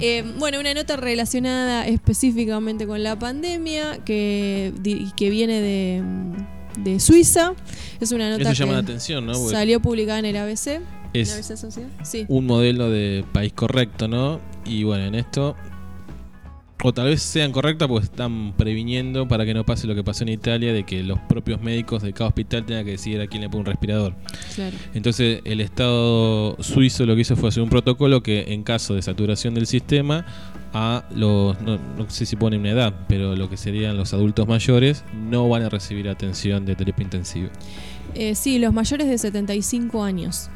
Eh, 0.00 0.24
bueno, 0.38 0.58
una 0.58 0.72
nota 0.72 0.96
relacionada 0.96 1.86
específicamente 1.86 2.86
con 2.86 3.02
la 3.02 3.18
pandemia 3.18 3.98
que, 4.04 4.72
que 5.14 5.28
viene 5.30 5.60
de, 5.60 6.02
de 6.78 7.00
Suiza. 7.00 7.52
Es 8.00 8.12
una 8.12 8.30
nota 8.30 8.44
Eso 8.44 8.52
llama 8.54 8.72
la 8.72 8.78
que 8.80 8.84
atención, 8.92 9.26
¿no? 9.26 9.34
Porque 9.34 9.50
salió 9.54 9.80
publicada 9.80 10.18
en 10.20 10.24
el 10.24 10.36
ABC. 10.38 10.66
¿En 10.68 10.80
es 11.20 11.32
ABC 11.34 11.56
Sociedad? 11.58 11.90
Sí. 12.02 12.24
un 12.28 12.46
modelo 12.46 12.88
de 12.88 13.26
país 13.32 13.52
correcto, 13.52 14.08
¿no? 14.08 14.40
Y 14.64 14.84
bueno, 14.84 15.04
en 15.04 15.14
esto, 15.14 15.54
o 16.82 16.92
tal 16.92 17.06
vez 17.06 17.22
sean 17.22 17.52
correctas 17.52 17.88
porque 17.88 18.06
están 18.06 18.54
previniendo 18.56 19.28
para 19.28 19.44
que 19.44 19.54
no 19.54 19.64
pase 19.64 19.86
lo 19.86 19.94
que 19.94 20.02
pasó 20.02 20.24
en 20.24 20.30
Italia, 20.30 20.72
de 20.72 20.84
que 20.84 21.02
los 21.02 21.18
propios 21.20 21.62
médicos 21.62 22.02
de 22.02 22.12
cada 22.12 22.28
hospital 22.28 22.64
tengan 22.64 22.84
que 22.84 22.92
decidir 22.92 23.20
a 23.20 23.26
quién 23.26 23.42
le 23.42 23.48
pone 23.48 23.60
un 23.60 23.66
respirador. 23.66 24.14
Claro. 24.54 24.76
Entonces, 24.94 25.40
el 25.44 25.60
Estado 25.60 26.56
suizo 26.60 27.06
lo 27.06 27.14
que 27.14 27.22
hizo 27.22 27.36
fue 27.36 27.50
hacer 27.50 27.62
un 27.62 27.70
protocolo 27.70 28.22
que 28.22 28.52
en 28.52 28.64
caso 28.64 28.94
de 28.94 29.02
saturación 29.02 29.54
del 29.54 29.66
sistema, 29.66 30.26
a 30.72 31.04
los, 31.14 31.60
no, 31.60 31.78
no 31.98 32.10
sé 32.10 32.26
si 32.26 32.36
ponen 32.36 32.60
una 32.60 32.70
edad, 32.70 32.94
pero 33.06 33.36
lo 33.36 33.48
que 33.48 33.56
serían 33.56 33.96
los 33.96 34.14
adultos 34.14 34.48
mayores, 34.48 35.04
no 35.14 35.48
van 35.48 35.62
a 35.62 35.68
recibir 35.68 36.08
atención 36.08 36.64
de 36.64 36.74
terapia 36.74 37.04
intensiva. 37.04 37.50
Eh, 38.14 38.34
sí, 38.34 38.58
los 38.58 38.72
mayores 38.72 39.08
de 39.08 39.18
75 39.18 40.02
años. 40.02 40.50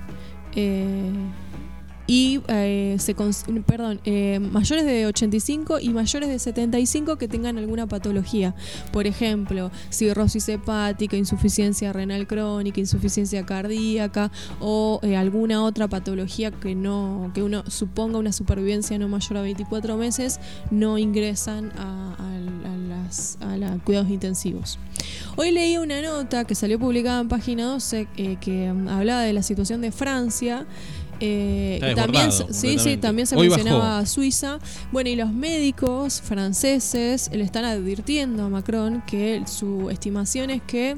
Eh, 0.54 1.10
y 2.06 2.40
eh, 2.48 2.96
se 2.98 3.14
perdón, 3.66 4.00
eh, 4.04 4.38
mayores 4.40 4.84
de 4.84 5.06
85 5.06 5.80
y 5.80 5.88
mayores 5.90 6.28
de 6.28 6.38
75 6.38 7.16
que 7.16 7.28
tengan 7.28 7.58
alguna 7.58 7.86
patología. 7.86 8.54
Por 8.92 9.06
ejemplo, 9.06 9.70
cirrosis 9.90 10.48
hepática, 10.48 11.16
insuficiencia 11.16 11.92
renal 11.92 12.26
crónica, 12.26 12.80
insuficiencia 12.80 13.44
cardíaca 13.44 14.30
o 14.60 15.00
eh, 15.02 15.16
alguna 15.16 15.64
otra 15.64 15.88
patología 15.88 16.50
que 16.50 16.74
no 16.74 17.30
que 17.34 17.42
uno 17.42 17.64
suponga 17.68 18.18
una 18.18 18.32
supervivencia 18.32 18.98
no 18.98 19.08
mayor 19.08 19.38
a 19.38 19.42
24 19.42 19.96
meses, 19.96 20.38
no 20.70 20.98
ingresan 20.98 21.72
a, 21.76 22.14
a- 22.18 22.36
a 22.72 22.76
las, 22.76 23.38
a 23.40 23.56
la- 23.56 23.78
cuidados 23.84 24.10
intensivos. 24.10 24.78
Hoy 25.36 25.50
leí 25.50 25.76
una 25.76 26.00
nota 26.00 26.44
que 26.44 26.54
salió 26.54 26.78
publicada 26.78 27.20
en 27.20 27.28
página 27.28 27.64
12 27.66 28.08
eh, 28.16 28.36
que 28.40 28.72
mm, 28.72 28.88
hablaba 28.88 29.22
de 29.22 29.32
la 29.32 29.42
situación 29.42 29.80
de 29.80 29.92
Francia. 29.92 30.66
Eh, 31.20 31.78
y 31.92 31.94
también, 31.94 32.30
sí, 32.50 32.78
sí, 32.78 32.96
también 32.96 33.26
se 33.26 33.36
Hoy 33.36 33.48
mencionaba 33.48 33.78
bajó. 33.78 33.96
a 34.02 34.06
Suiza. 34.06 34.58
Bueno, 34.92 35.10
y 35.10 35.16
los 35.16 35.32
médicos 35.32 36.20
franceses 36.20 37.30
le 37.32 37.42
están 37.44 37.64
advirtiendo 37.64 38.44
a 38.44 38.48
Macron 38.48 39.02
que 39.06 39.42
su 39.46 39.88
estimación 39.90 40.50
es 40.50 40.62
que 40.62 40.96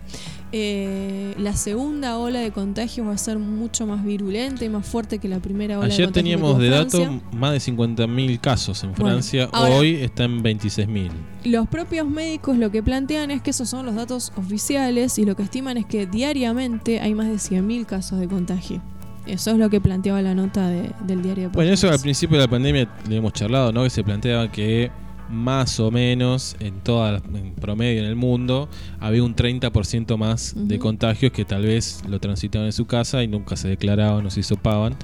eh, 0.51 1.35
la 1.39 1.55
segunda 1.55 2.17
ola 2.19 2.41
de 2.41 2.51
contagios 2.53 3.07
va 3.07 3.13
a 3.13 3.19
ser 3.19 3.39
mucho 3.39 3.87
más 3.87 4.03
virulenta 4.05 4.65
y 4.65 4.69
más 4.71 4.87
fuerte 4.87 5.19
que 5.19 5.29
la 5.29 5.41
primera 5.41 5.79
ola 5.79 5.89
de 5.89 5.93
Ayer 5.95 6.07
contagios. 6.07 6.13
que 6.13 6.37
teníamos 6.37 6.59
de 6.59 6.71
dato 6.71 7.21
más 7.33 7.53
de 7.53 7.59
50.000 7.73 8.41
casos 8.41 8.83
en 8.83 8.91
Bueno, 8.93 9.07
Francia, 9.11 9.49
ahora- 9.53 9.77
hoy 9.77 9.97
está 9.97 10.25
en 10.25 10.43
26.000. 10.43 11.11
Los 11.45 11.69
propios 11.69 12.09
médicos 12.09 12.57
lo 12.57 12.71
que 12.71 12.83
plantean 12.83 13.31
es 13.31 13.43
que 13.43 13.51
esos 13.51 13.69
son 13.69 13.85
los 13.87 13.95
datos 13.95 14.33
oficiales 14.37 15.19
y 15.19 15.25
lo 15.25 15.37
que 15.37 15.43
estiman 15.43 15.77
es 15.77 15.87
que 15.87 16.07
diariamente 16.07 17.01
hay 17.01 17.15
más 17.15 17.29
de 17.29 17.39
100.000 17.39 17.85
casos 17.87 18.19
de 18.19 18.27
contagio. 18.29 18.83
Eso 19.29 19.51
es 19.53 19.59
lo 19.59 19.69
que 19.71 19.81
planteaba 19.81 20.23
la 20.23 20.35
nota 20.35 20.69
de- 20.69 20.91
del 21.07 21.23
diario 21.23 21.51
Bueno, 21.51 21.73
eso 21.73 21.89
al 21.91 22.01
principio 22.01 22.39
de 22.39 22.45
la 22.45 22.51
pandemia 22.51 22.89
le 23.09 23.17
hemos 23.17 23.33
charlado, 23.33 23.73
¿no? 23.73 23.85
Que 23.85 23.91
se 23.91 24.03
planteaba 24.03 24.51
que 24.51 24.91
más 25.31 25.79
o 25.79 25.91
menos 25.91 26.57
en 26.59 26.81
toda 26.81 27.13
la- 27.13 27.23
en 27.39 27.53
promedio 27.55 28.01
en 28.01 28.07
el 28.07 28.17
mundo 28.17 28.69
había 28.99 29.23
un 29.23 29.35
30% 29.35 30.17
más 30.17 30.55
de 30.57 30.79
contagios 30.79 31.33
que 31.33 31.45
tal 31.45 31.63
vez 31.65 32.03
lo 32.09 32.19
transitaban 32.19 32.67
en 32.67 32.73
su 32.73 32.87
casa 32.87 33.23
y 33.23 33.29
nunca 33.29 33.55
se 33.57 33.69
declaraban 33.69 34.25
o 34.25 34.31
se 34.31 34.41
hisopaban, 34.41 34.97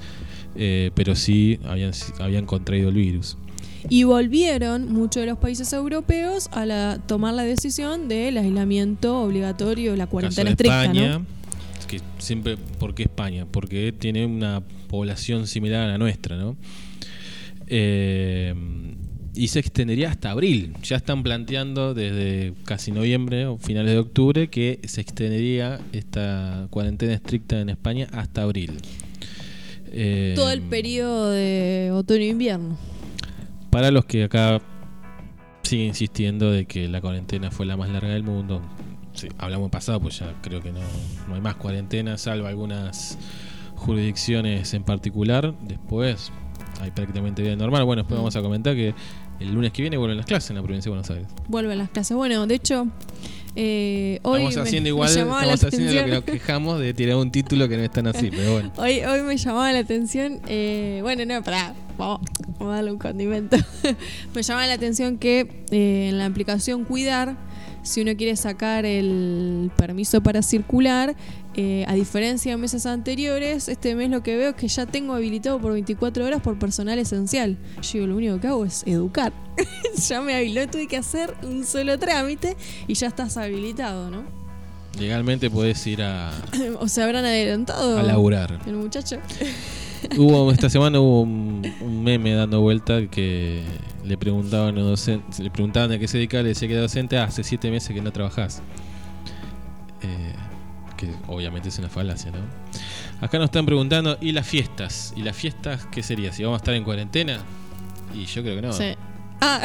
eh, 0.55 0.89
pero 0.95 1.15
sí 1.15 1.59
habían, 1.67 1.91
habían 2.19 2.45
contraído 2.47 2.89
el 2.89 2.95
virus. 2.95 3.37
Y 3.87 4.03
volvieron 4.03 4.91
muchos 4.91 5.21
de 5.21 5.27
los 5.27 5.37
países 5.37 5.71
europeos 5.71 6.49
a 6.51 6.65
la- 6.65 6.97
tomar 7.05 7.35
la 7.35 7.43
decisión 7.43 8.07
del 8.07 8.39
aislamiento 8.39 9.19
obligatorio, 9.21 9.91
la 9.95 10.05
Caso 10.05 10.11
cuarentena 10.11 10.45
de 10.45 10.51
estricta, 10.53 10.83
España, 10.85 11.19
¿no? 11.19 11.25
Que 11.85 12.01
siempre, 12.17 12.57
¿por 12.79 12.93
qué 12.95 13.03
España? 13.03 13.45
Porque 13.49 13.91
tiene 13.91 14.25
una 14.25 14.61
población 14.87 15.47
similar 15.47 15.83
a 15.83 15.87
la 15.87 15.97
nuestra, 15.97 16.37
¿no? 16.37 16.55
Eh, 17.67 18.53
y 19.33 19.47
se 19.49 19.59
extendería 19.59 20.09
hasta 20.09 20.31
abril. 20.31 20.73
Ya 20.83 20.95
están 20.95 21.21
planteando 21.23 21.93
desde 21.93 22.53
casi 22.63 22.91
noviembre 22.91 23.47
o 23.47 23.57
finales 23.57 23.91
de 23.91 23.97
octubre 23.99 24.47
que 24.49 24.79
se 24.85 25.01
extendería 25.01 25.79
esta 25.91 26.67
cuarentena 26.69 27.13
estricta 27.13 27.59
en 27.59 27.69
España 27.69 28.07
hasta 28.13 28.43
abril. 28.43 28.77
Eh, 29.91 30.33
Todo 30.35 30.51
el 30.51 30.61
periodo 30.61 31.31
de 31.31 31.89
otoño-invierno. 31.93 32.77
para 33.71 33.91
los 33.91 34.05
que 34.05 34.23
acá 34.23 34.61
siguen 35.63 35.87
insistiendo 35.87 36.49
de 36.51 36.65
que 36.65 36.87
la 36.87 37.01
cuarentena 37.01 37.51
fue 37.51 37.65
la 37.65 37.75
más 37.75 37.89
larga 37.89 38.13
del 38.13 38.23
mundo. 38.23 38.61
Sí, 39.15 39.27
hablamos 39.37 39.71
pasado, 39.71 39.99
pues 39.99 40.19
ya 40.19 40.33
creo 40.41 40.61
que 40.61 40.71
no, 40.71 40.79
no 41.27 41.35
hay 41.35 41.41
más 41.41 41.55
cuarentena, 41.55 42.17
salvo 42.17 42.47
algunas 42.47 43.17
jurisdicciones 43.75 44.73
en 44.73 44.83
particular. 44.83 45.53
Después 45.61 46.31
hay 46.81 46.91
prácticamente 46.91 47.41
vida 47.41 47.55
normal. 47.55 47.83
Bueno, 47.85 48.01
después 48.03 48.17
vamos 48.17 48.35
a 48.35 48.41
comentar 48.41 48.75
que 48.75 48.93
el 49.39 49.53
lunes 49.53 49.71
que 49.71 49.81
viene 49.81 49.97
vuelven 49.97 50.17
las 50.17 50.25
clases 50.25 50.49
en 50.51 50.57
la 50.57 50.63
provincia 50.63 50.89
de 50.89 50.97
Buenos 50.97 51.09
Aires. 51.09 51.27
Vuelven 51.47 51.77
las 51.77 51.89
clases. 51.89 52.15
Bueno, 52.15 52.47
de 52.47 52.55
hecho, 52.55 52.87
eh, 53.55 54.19
hoy 54.23 54.39
Estamos 54.43 54.55
me- 54.55 54.61
haciendo 54.63 54.83
me 54.87 54.89
igual, 54.89 55.13
llamaba 55.15 55.41
estamos 55.53 55.63
haciendo 55.73 55.93
lo 55.93 56.05
que 56.05 56.11
nos 56.11 56.23
quejamos 56.23 56.79
de 56.79 56.93
tirar 56.93 57.15
un 57.17 57.31
título 57.31 57.67
que 57.69 57.77
no 57.77 57.83
es 57.83 57.91
tan 57.91 58.07
así, 58.07 58.29
pero 58.31 58.53
bueno. 58.53 58.71
Hoy, 58.77 58.99
hoy 59.01 59.21
me 59.21 59.37
llamaba 59.37 59.71
la 59.71 59.79
atención, 59.79 60.39
eh, 60.47 60.99
bueno, 61.03 61.25
no, 61.25 61.41
pará, 61.43 61.73
vamos, 61.97 62.21
vamos 62.59 62.73
a 62.73 62.75
darle 62.75 62.91
un 62.91 62.99
condimento. 62.99 63.57
me 64.35 64.41
llamaba 64.43 64.67
la 64.67 64.73
atención 64.73 65.17
que 65.17 65.63
eh, 65.71 66.09
en 66.09 66.17
la 66.17 66.25
aplicación 66.25 66.83
Cuidar, 66.85 67.37
si 67.85 68.01
uno 68.01 68.15
quiere 68.17 68.35
sacar 68.35 68.85
el 68.85 69.71
permiso 69.77 70.21
para 70.21 70.41
circular, 70.41 71.15
eh, 71.55 71.85
a 71.87 71.93
diferencia 71.93 72.51
de 72.51 72.57
meses 72.57 72.85
anteriores, 72.85 73.69
este 73.69 73.95
mes 73.95 74.09
lo 74.09 74.23
que 74.23 74.35
veo 74.35 74.49
es 74.49 74.55
que 74.55 74.67
ya 74.67 74.85
tengo 74.85 75.13
habilitado 75.13 75.59
por 75.59 75.71
24 75.73 76.25
horas 76.25 76.41
por 76.41 76.59
personal 76.59 76.99
esencial. 76.99 77.57
Yo 77.81 77.91
digo, 77.93 78.07
lo 78.07 78.15
único 78.17 78.39
que 78.39 78.47
hago 78.47 78.65
es 78.65 78.83
educar. 78.85 79.31
ya 80.07 80.21
me 80.21 80.35
habilitó, 80.35 80.71
tuve 80.71 80.87
que 80.87 80.97
hacer 80.97 81.33
un 81.43 81.63
solo 81.63 81.97
trámite 81.99 82.57
y 82.87 82.95
ya 82.95 83.07
estás 83.07 83.37
habilitado, 83.37 84.09
¿no? 84.09 84.25
Legalmente 84.99 85.49
podés 85.49 85.85
ir 85.87 86.01
a, 86.01 86.31
o 86.79 86.87
se 86.87 87.03
habrán 87.03 87.25
adelantado. 87.25 87.99
a 87.99 88.03
laburar. 88.03 88.59
El 88.65 88.75
muchacho. 88.75 89.17
Hubo 90.17 90.51
esta 90.51 90.69
semana 90.69 90.99
hubo 90.99 91.21
un, 91.21 91.61
meme 92.03 92.33
dando 92.33 92.61
vuelta 92.61 93.07
que 93.07 93.63
le 94.03 94.17
preguntaban 94.17 94.77
a 94.77 94.93
le 95.39 95.49
preguntaban 95.51 95.91
a 95.91 95.99
qué 95.99 96.07
se 96.07 96.17
dedicaba, 96.17 96.43
le 96.43 96.49
decía 96.49 96.67
que 96.67 96.73
era 96.73 96.83
docente, 96.83 97.17
"Ah, 97.17 97.25
hace 97.25 97.43
siete 97.43 97.71
meses 97.71 97.93
que 97.93 98.01
no 98.01 98.11
trabajás. 98.11 98.61
Eh, 100.01 100.33
que 100.97 101.09
obviamente 101.27 101.69
es 101.69 101.79
una 101.79 101.89
falacia, 101.89 102.31
¿no? 102.31 102.37
Acá 103.21 103.37
nos 103.37 103.45
están 103.45 103.65
preguntando, 103.65 104.17
¿y 104.21 104.31
las 104.31 104.47
fiestas? 104.47 105.13
¿Y 105.15 105.21
las 105.23 105.35
fiestas 105.35 105.85
qué 105.91 106.03
sería? 106.03 106.31
¿Si 106.31 106.43
vamos 106.43 106.57
a 106.57 106.61
estar 106.61 106.73
en 106.73 106.83
cuarentena? 106.83 107.39
Y 108.13 108.25
yo 108.25 108.43
creo 108.43 108.55
que 108.55 108.61
no. 108.61 108.73
Sí. 108.73 108.93
Ah, 109.41 109.61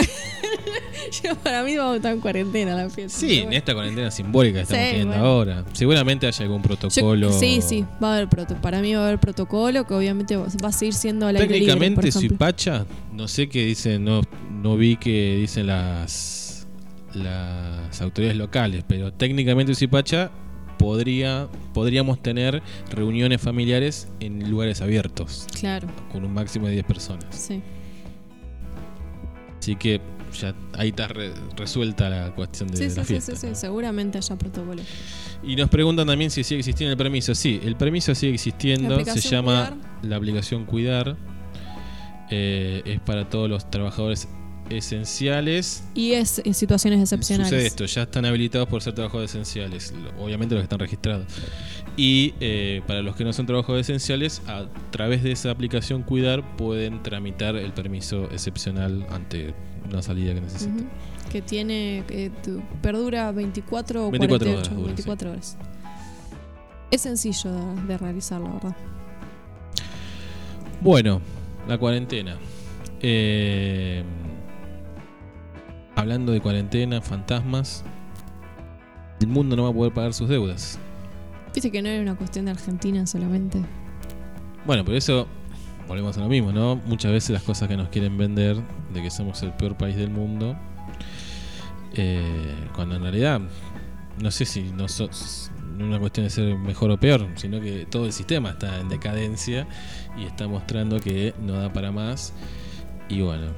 yo 1.22 1.34
para 1.36 1.62
mí 1.62 1.76
vamos 1.76 1.94
a 1.94 1.96
estar 1.96 2.12
en 2.12 2.20
cuarentena 2.20 2.74
la 2.74 2.90
fiesta. 2.90 3.18
Sí, 3.18 3.38
en 3.38 3.52
esta 3.52 3.72
cuarentena 3.74 4.10
simbólica 4.10 4.56
que 4.58 4.62
estamos 4.62 4.84
Sí, 4.84 4.90
teniendo 4.90 5.14
bueno. 5.14 5.26
ahora. 5.28 5.64
Seguramente 5.72 6.26
haya 6.26 6.42
algún 6.44 6.58
Yo- 6.62 6.68
protocolo. 6.68 7.32
sí, 7.32 7.60
sí, 7.62 7.84
va 8.02 8.12
a 8.12 8.16
haber 8.16 8.28
protocolo. 8.28 8.60
Para 8.60 8.80
mí 8.82 8.92
va 8.94 9.02
a 9.02 9.06
haber 9.06 9.18
protocolo 9.20 9.86
que 9.86 9.94
obviamente 9.94 10.36
va 10.36 10.46
va 10.62 10.68
a 10.68 10.72
seguir 10.72 10.94
siendo 10.94 11.26
al 11.26 11.36
aire 11.36 11.46
libre, 11.46 11.58
por 11.58 11.78
Técnicamente 11.78 12.08
ejemplo. 12.08 12.28
Suipacha, 12.28 12.86
no 13.12 13.28
sé 13.28 13.48
qué 13.48 13.64
dicen, 13.64 14.04
no, 14.04 14.22
no 14.50 14.76
vi 14.76 14.96
que 14.96 15.36
dicen 15.36 15.66
las 15.68 16.66
las 17.14 18.00
autoridades 18.00 18.36
locales, 18.36 18.84
pero 18.86 19.12
técnicamente 19.12 19.74
Suipacha 19.74 20.30
podría 20.78 21.48
podríamos 21.74 22.22
tener 22.22 22.62
reuniones 22.90 23.40
familiares 23.40 24.08
en 24.20 24.48
lugares 24.50 24.80
abiertos 24.80 25.46
Claro, 25.58 25.88
con 26.12 26.24
un 26.24 26.32
máximo 26.32 26.66
de 26.66 26.72
10 26.74 26.84
personas. 26.84 27.24
sí. 27.30 27.62
Así 29.60 29.76
que 29.76 30.00
ya 30.40 30.54
ahí 30.72 30.88
está 30.88 31.06
re- 31.08 31.32
resuelta 31.56 32.08
la 32.08 32.34
cuestión 32.34 32.68
de 32.70 32.76
Sí, 32.76 32.82
la 32.84 32.90
sí, 32.90 33.00
sí, 33.00 33.04
fiesta. 33.04 33.36
sí, 33.36 33.48
sí, 33.48 33.54
seguramente 33.54 34.18
haya 34.18 34.36
protocolo. 34.36 34.82
Y 35.42 35.54
nos 35.56 35.68
preguntan 35.68 36.06
también 36.06 36.30
si 36.30 36.42
sigue 36.42 36.58
existiendo 36.60 36.90
el 36.92 36.98
permiso. 36.98 37.34
Sí, 37.34 37.60
el 37.62 37.76
permiso 37.76 38.14
sigue 38.14 38.34
existiendo. 38.34 39.04
Se 39.04 39.20
llama 39.20 39.68
Cuidar. 39.76 40.02
la 40.02 40.16
aplicación 40.16 40.64
Cuidar. 40.64 41.16
Eh, 42.30 42.82
es 42.84 43.00
para 43.00 43.28
todos 43.28 43.48
los 43.50 43.68
trabajadores 43.70 44.28
esenciales. 44.70 45.84
Y 45.94 46.12
es 46.12 46.40
en 46.44 46.54
situaciones 46.54 47.00
excepcionales. 47.00 47.50
Sucede 47.50 47.66
esto, 47.66 47.84
ya 47.86 48.02
están 48.02 48.24
habilitados 48.24 48.68
por 48.68 48.82
ser 48.82 48.94
trabajadores 48.94 49.30
esenciales. 49.30 49.92
Obviamente 50.18 50.54
los 50.54 50.62
que 50.62 50.64
están 50.64 50.78
registrados. 50.78 51.26
Y 51.96 52.34
eh, 52.40 52.80
para 52.86 53.02
los 53.02 53.16
que 53.16 53.24
no 53.24 53.32
son 53.32 53.46
trabajadores 53.46 53.88
esenciales, 53.88 54.40
a 54.46 54.66
través 54.90 55.22
de 55.22 55.32
esa 55.32 55.50
aplicación 55.50 56.02
Cuidar 56.02 56.56
pueden 56.56 57.02
tramitar 57.02 57.56
el 57.56 57.72
permiso 57.72 58.24
excepcional 58.32 59.06
ante 59.10 59.54
una 59.88 60.00
salida 60.02 60.32
que 60.34 60.40
necesiten. 60.40 60.88
Que 61.30 61.42
tiene, 61.42 62.02
tu- 62.42 62.62
perdura 62.82 63.30
24 63.32 64.06
o 64.08 64.10
24 64.10 64.38
48, 64.38 64.58
horas 64.58 64.70
dura, 64.76 64.86
24 64.86 65.30
horas. 65.32 65.56
Es 66.90 67.02
sencillo 67.02 67.52
de, 67.52 67.82
de 67.82 67.98
realizar, 67.98 68.40
la 68.40 68.50
verdad. 68.50 68.76
Bueno, 70.80 71.20
la 71.68 71.78
cuarentena. 71.78 72.36
Eh, 73.02 74.02
hablando 76.00 76.32
de 76.32 76.40
cuarentena, 76.40 77.00
fantasmas. 77.00 77.84
El 79.20 79.28
mundo 79.28 79.54
no 79.54 79.64
va 79.64 79.70
a 79.70 79.72
poder 79.72 79.92
pagar 79.92 80.14
sus 80.14 80.28
deudas. 80.28 80.78
Viste 81.54 81.70
que 81.70 81.82
no 81.82 81.88
era 81.88 82.00
una 82.00 82.16
cuestión 82.16 82.46
de 82.46 82.52
Argentina 82.52 83.06
solamente. 83.06 83.60
Bueno, 84.64 84.84
por 84.84 84.94
eso 84.94 85.26
volvemos 85.86 86.16
a 86.16 86.20
lo 86.20 86.28
mismo, 86.28 86.52
¿no? 86.52 86.76
Muchas 86.76 87.12
veces 87.12 87.30
las 87.30 87.42
cosas 87.42 87.68
que 87.68 87.76
nos 87.76 87.88
quieren 87.88 88.16
vender 88.16 88.56
de 88.94 89.02
que 89.02 89.10
somos 89.10 89.42
el 89.42 89.52
peor 89.52 89.76
país 89.76 89.96
del 89.96 90.10
mundo, 90.10 90.56
eh, 91.94 92.54
cuando 92.74 92.96
en 92.96 93.02
realidad 93.02 93.40
no 94.20 94.30
sé 94.30 94.44
si 94.44 94.62
no 94.62 94.86
es 94.86 95.50
una 95.78 95.98
cuestión 95.98 96.24
de 96.24 96.30
ser 96.30 96.56
mejor 96.56 96.90
o 96.90 96.98
peor, 96.98 97.26
sino 97.36 97.60
que 97.60 97.86
todo 97.86 98.06
el 98.06 98.12
sistema 98.12 98.50
está 98.50 98.80
en 98.80 98.88
decadencia 98.88 99.66
y 100.16 100.24
está 100.24 100.48
mostrando 100.48 100.98
que 101.00 101.34
no 101.40 101.54
da 101.54 101.72
para 101.72 101.90
más. 101.92 102.32
Y 103.08 103.22
bueno, 103.22 103.48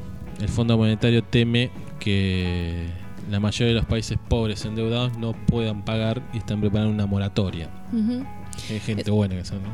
el 0.41 0.49
Fondo 0.49 0.77
Monetario 0.77 1.23
teme 1.23 1.71
que 1.99 2.87
la 3.31 3.41
mayoría 3.41 3.69
de 3.69 3.81
los 3.81 3.87
países 3.87 4.19
pobres 4.29 4.65
endeudados 4.65 5.17
no 5.19 5.33
puedan 5.47 5.85
pagar 5.85 6.23
y 6.33 6.39
están 6.39 6.61
preparando 6.61 6.93
una 6.93 7.07
moratoria. 7.07 7.71
Ujú. 7.93 8.25
Hay 8.71 8.81
gente 8.81 9.11
buena 9.11 9.37
que 9.37 9.45
son, 9.45 9.63
¿no? 9.63 9.71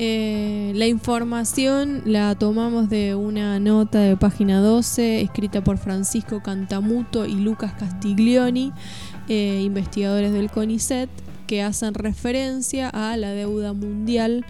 Eh, 0.00 0.70
la 0.76 0.86
información 0.86 2.02
la 2.04 2.36
tomamos 2.36 2.88
de 2.88 3.16
una 3.16 3.58
nota 3.58 3.98
de 3.98 4.16
página 4.16 4.60
12 4.60 5.22
escrita 5.22 5.64
por 5.64 5.76
Francisco 5.76 6.40
Cantamuto 6.40 7.26
y 7.26 7.34
Lucas 7.34 7.72
Castiglioni, 7.72 8.72
eh, 9.28 9.60
investigadores 9.64 10.32
del 10.32 10.50
CONICET, 10.50 11.10
que 11.48 11.62
hacen 11.62 11.94
referencia 11.94 12.90
a 12.90 13.16
la 13.16 13.30
deuda 13.30 13.72
mundial 13.72 14.44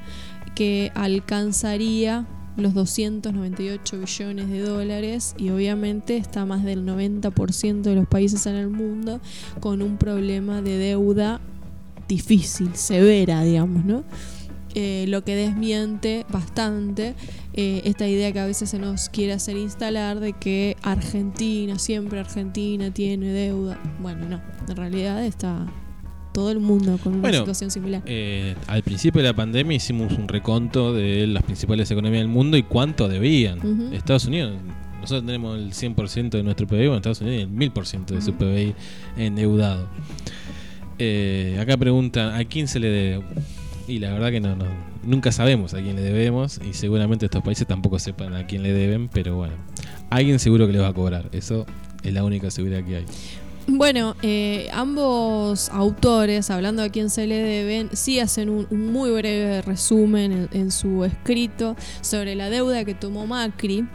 que 0.54 0.92
alcanzaría 0.94 2.26
los 2.62 2.75
298 2.75 4.01
billones 4.01 4.49
de 4.51 4.61
dólares 4.61 5.35
y 5.38 5.51
obviamente 5.51 6.16
está 6.16 6.44
más 6.44 6.64
del 6.64 6.85
90% 6.85 7.83
de 7.83 7.94
los 7.94 8.07
países 8.07 8.47
en 8.47 8.57
el 8.57 8.68
mundo 8.68 9.21
con 9.61 9.83
un 9.83 9.97
problema 9.97 10.61
de 10.62 10.77
deuda 10.79 11.40
difícil, 12.09 12.75
severa, 12.75 13.42
digamos, 13.42 13.85
¿no? 13.85 14.05
Eh, 14.75 15.07
lo 15.09 15.25
que 15.25 15.35
desmiente 15.35 16.27
bastante 16.29 17.14
eh, 17.55 17.83
esta 17.85 18.07
idea 18.07 18.33
que 18.33 18.38
a 18.38 18.47
veces 18.47 18.71
se 18.71 18.79
nos 18.79 19.09
quiere 19.09 19.33
hacer 19.33 19.57
instalar 19.57 20.21
de 20.21 20.35
que 20.35 20.77
Argentina, 20.83 21.79
siempre 21.79 22.21
Argentina 22.21 22.92
tiene 22.92 23.33
deuda. 23.33 23.79
Bueno, 24.01 24.29
no, 24.29 24.40
en 24.68 24.77
realidad 24.77 25.25
está 25.25 25.66
todo 26.32 26.50
el 26.50 26.60
mundo 26.60 26.98
con 27.02 27.14
una 27.14 27.22
Bueno, 27.22 27.38
situación 27.38 27.70
similar. 27.70 28.02
Eh, 28.06 28.54
al 28.66 28.82
principio 28.82 29.22
de 29.22 29.28
la 29.28 29.34
pandemia 29.34 29.76
hicimos 29.76 30.12
un 30.18 30.28
reconto 30.28 30.92
de 30.92 31.26
las 31.26 31.42
principales 31.42 31.90
economías 31.90 32.20
del 32.22 32.28
mundo 32.28 32.56
y 32.56 32.62
cuánto 32.62 33.08
debían. 33.08 33.58
Ujú. 33.58 33.94
Estados 33.94 34.26
Unidos, 34.26 34.54
nosotros 35.00 35.24
tenemos 35.26 35.58
el 35.58 35.72
100% 35.72 36.30
de 36.30 36.42
nuestro 36.42 36.66
PBI, 36.66 36.78
bueno, 36.86 36.96
Estados 36.96 37.20
Unidos 37.20 37.42
el 37.42 37.48
1000% 37.50 38.06
de 38.14 38.20
su. 38.22 38.34
PBI 38.34 38.74
endeudado. 39.16 39.88
Eh, 40.98 41.56
acá 41.60 41.76
preguntan, 41.76 42.34
¿a 42.34 42.44
quién 42.44 42.66
se 42.68 42.80
le 42.80 42.88
debe? 42.88 43.24
Y 43.86 44.00
la 44.00 44.12
verdad 44.12 44.30
que 44.30 44.40
no, 44.40 44.56
no- 44.56 44.64
nunca 45.04 45.32
sabemos 45.32 45.72
a 45.74 45.80
quién 45.80 45.96
le 45.96 46.02
debemos 46.02 46.60
y 46.68 46.74
seguramente 46.74 47.24
estos 47.26 47.42
países 47.42 47.66
tampoco 47.66 47.98
sepan 47.98 48.34
a 48.34 48.46
quién 48.46 48.62
le 48.62 48.72
deben, 48.72 49.08
pero 49.08 49.36
bueno, 49.36 49.54
alguien 50.10 50.38
seguro 50.38 50.66
que 50.66 50.72
le 50.72 50.80
va 50.80 50.88
a 50.88 50.92
cobrar. 50.92 51.28
Eso 51.32 51.64
es 52.02 52.12
la 52.12 52.24
única 52.24 52.50
seguridad 52.50 52.84
que 52.84 52.96
hay. 52.96 53.04
Bueno, 53.70 54.16
eh, 54.22 54.70
ambos 54.72 55.68
autores, 55.68 56.50
hablando 56.50 56.83
a 56.83 56.88
quién 56.88 57.11
se 57.11 57.26
le 57.26 57.37
deben, 57.37 57.90
sí 57.92 58.18
hacen 58.18 58.48
un, 58.48 58.66
muy 58.70 59.11
breve 59.11 59.61
resumen 59.61 60.33
en, 60.33 60.48
en 60.59 60.70
su 60.70 61.04
escrito 61.04 61.76
sobre 62.00 62.35
la 62.35 62.48
deuda 62.48 62.87
que 62.87 62.94
tomó 62.94 63.26
Macri, 63.26 63.87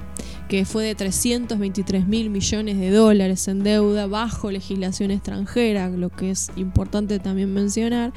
que 0.48 0.66
fue 0.66 0.86
de 0.86 0.94
323 0.94 2.08
mil 2.08 2.30
millones 2.30 2.78
de 2.78 2.92
dólares 2.92 3.48
en 3.48 3.64
deuda 3.64 4.06
bajo 4.06 4.52
legislación 4.52 5.10
extranjera, 5.10 5.90
lo 5.90 6.12
que 6.12 6.30
es 6.30 6.52
importante 6.56 7.18
también 7.18 7.52
mencionar. 7.52 8.14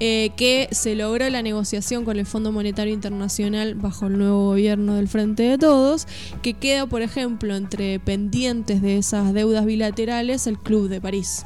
Eh, 0.00 0.30
que 0.36 0.68
se 0.72 0.94
logró 0.96 1.28
la 1.30 1.40
negociación 1.42 2.04
con 2.04 2.18
el 2.18 2.26
Fondo 2.26 2.50
Monetario 2.52 2.92
Internacional 2.92 3.74
bajo 3.74 4.06
el 4.06 4.18
nuevo 4.18 4.46
gobierno 4.48 4.94
del 4.96 5.08
Frente 5.08 5.44
de 5.44 5.56
Todos, 5.58 6.06
que 6.42 6.54
queda, 6.54 6.86
por 6.86 7.02
ejemplo, 7.02 7.54
entre 7.56 8.00
pendientes 8.00 8.82
de 8.82 8.98
esas 8.98 9.32
deudas 9.32 9.64
bilaterales 9.66 10.46
el 10.46 10.58
Club 10.58 10.88
de 10.88 11.00
París. 11.00 11.44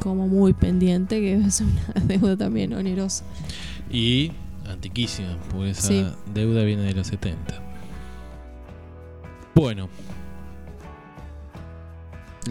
Como 0.00 0.28
muy 0.28 0.52
pendiente, 0.52 1.18
que 1.20 1.34
es 1.34 1.60
una 1.60 1.94
deuda 2.06 2.36
también 2.36 2.72
onerosa. 2.74 3.24
Y 3.90 4.32
antiquísima, 4.66 5.36
porque 5.50 5.70
esa 5.70 5.88
Sí. 5.88 6.06
deuda 6.34 6.62
viene 6.64 6.82
de 6.82 6.92
los 6.92 7.06
70. 7.06 7.62
Bueno. 9.54 9.88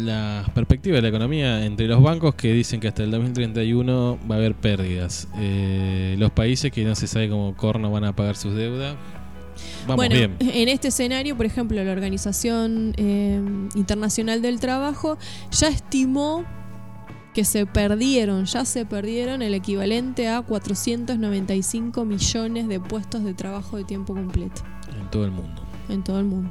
Las 0.02 0.50
perspectivas 0.52 0.98
de 0.98 1.02
la 1.02 1.08
economía 1.10 1.66
entre 1.66 1.88
los 1.88 2.02
bancos 2.02 2.36
que 2.36 2.54
dicen 2.54 2.80
que 2.80 2.88
hasta 2.88 3.04
el 3.04 3.12
2031 3.12 4.20
va 4.30 4.36
a 4.36 4.38
haber 4.38 4.54
pérdidas. 4.56 5.28
Eh, 5.38 6.16
los 6.20 6.32
países 6.32 6.72
que 6.72 6.84
no 6.84 6.95
se 6.95 7.08
sabe 7.08 7.30
cómo 7.30 7.56
corno 7.56 7.91
van 7.91 8.04
a 8.04 8.16
pagar 8.16 8.36
sus 8.36 8.54
deudas. 8.54 8.95
Vamos 9.88 9.95
bueno, 9.95 10.16
bien. 10.16 10.36
en 10.39 10.70
este 10.70 10.89
escenario, 10.89 11.36
por 11.36 11.45
ejemplo, 11.48 11.84
la 11.84 11.91
Organización 11.91 12.93
eh, 12.98 13.41
Internacional 13.76 14.41
del 14.41 14.60
Trabajo 14.60 15.18
ya 15.52 15.68
estimó 15.70 16.45
que 17.34 17.43
se 17.43 17.66
perdieron, 17.66 18.45
ya 18.45 18.66
se 18.66 18.86
perdieron 18.86 19.41
el 19.41 19.54
equivalente 19.54 20.28
a 20.28 20.41
495 20.41 22.06
millones 22.06 22.68
de 22.68 22.80
puestos 22.80 23.24
de 23.24 23.34
trabajo 23.34 23.78
de 23.78 23.84
tiempo 23.84 24.14
completo 24.16 24.64
En 25.00 25.10
todo 25.10 25.26
el 25.26 25.32
mundo. 25.32 25.62
en 25.89 26.04
todo 26.04 26.20
el 26.20 26.26
mundo. 26.26 26.50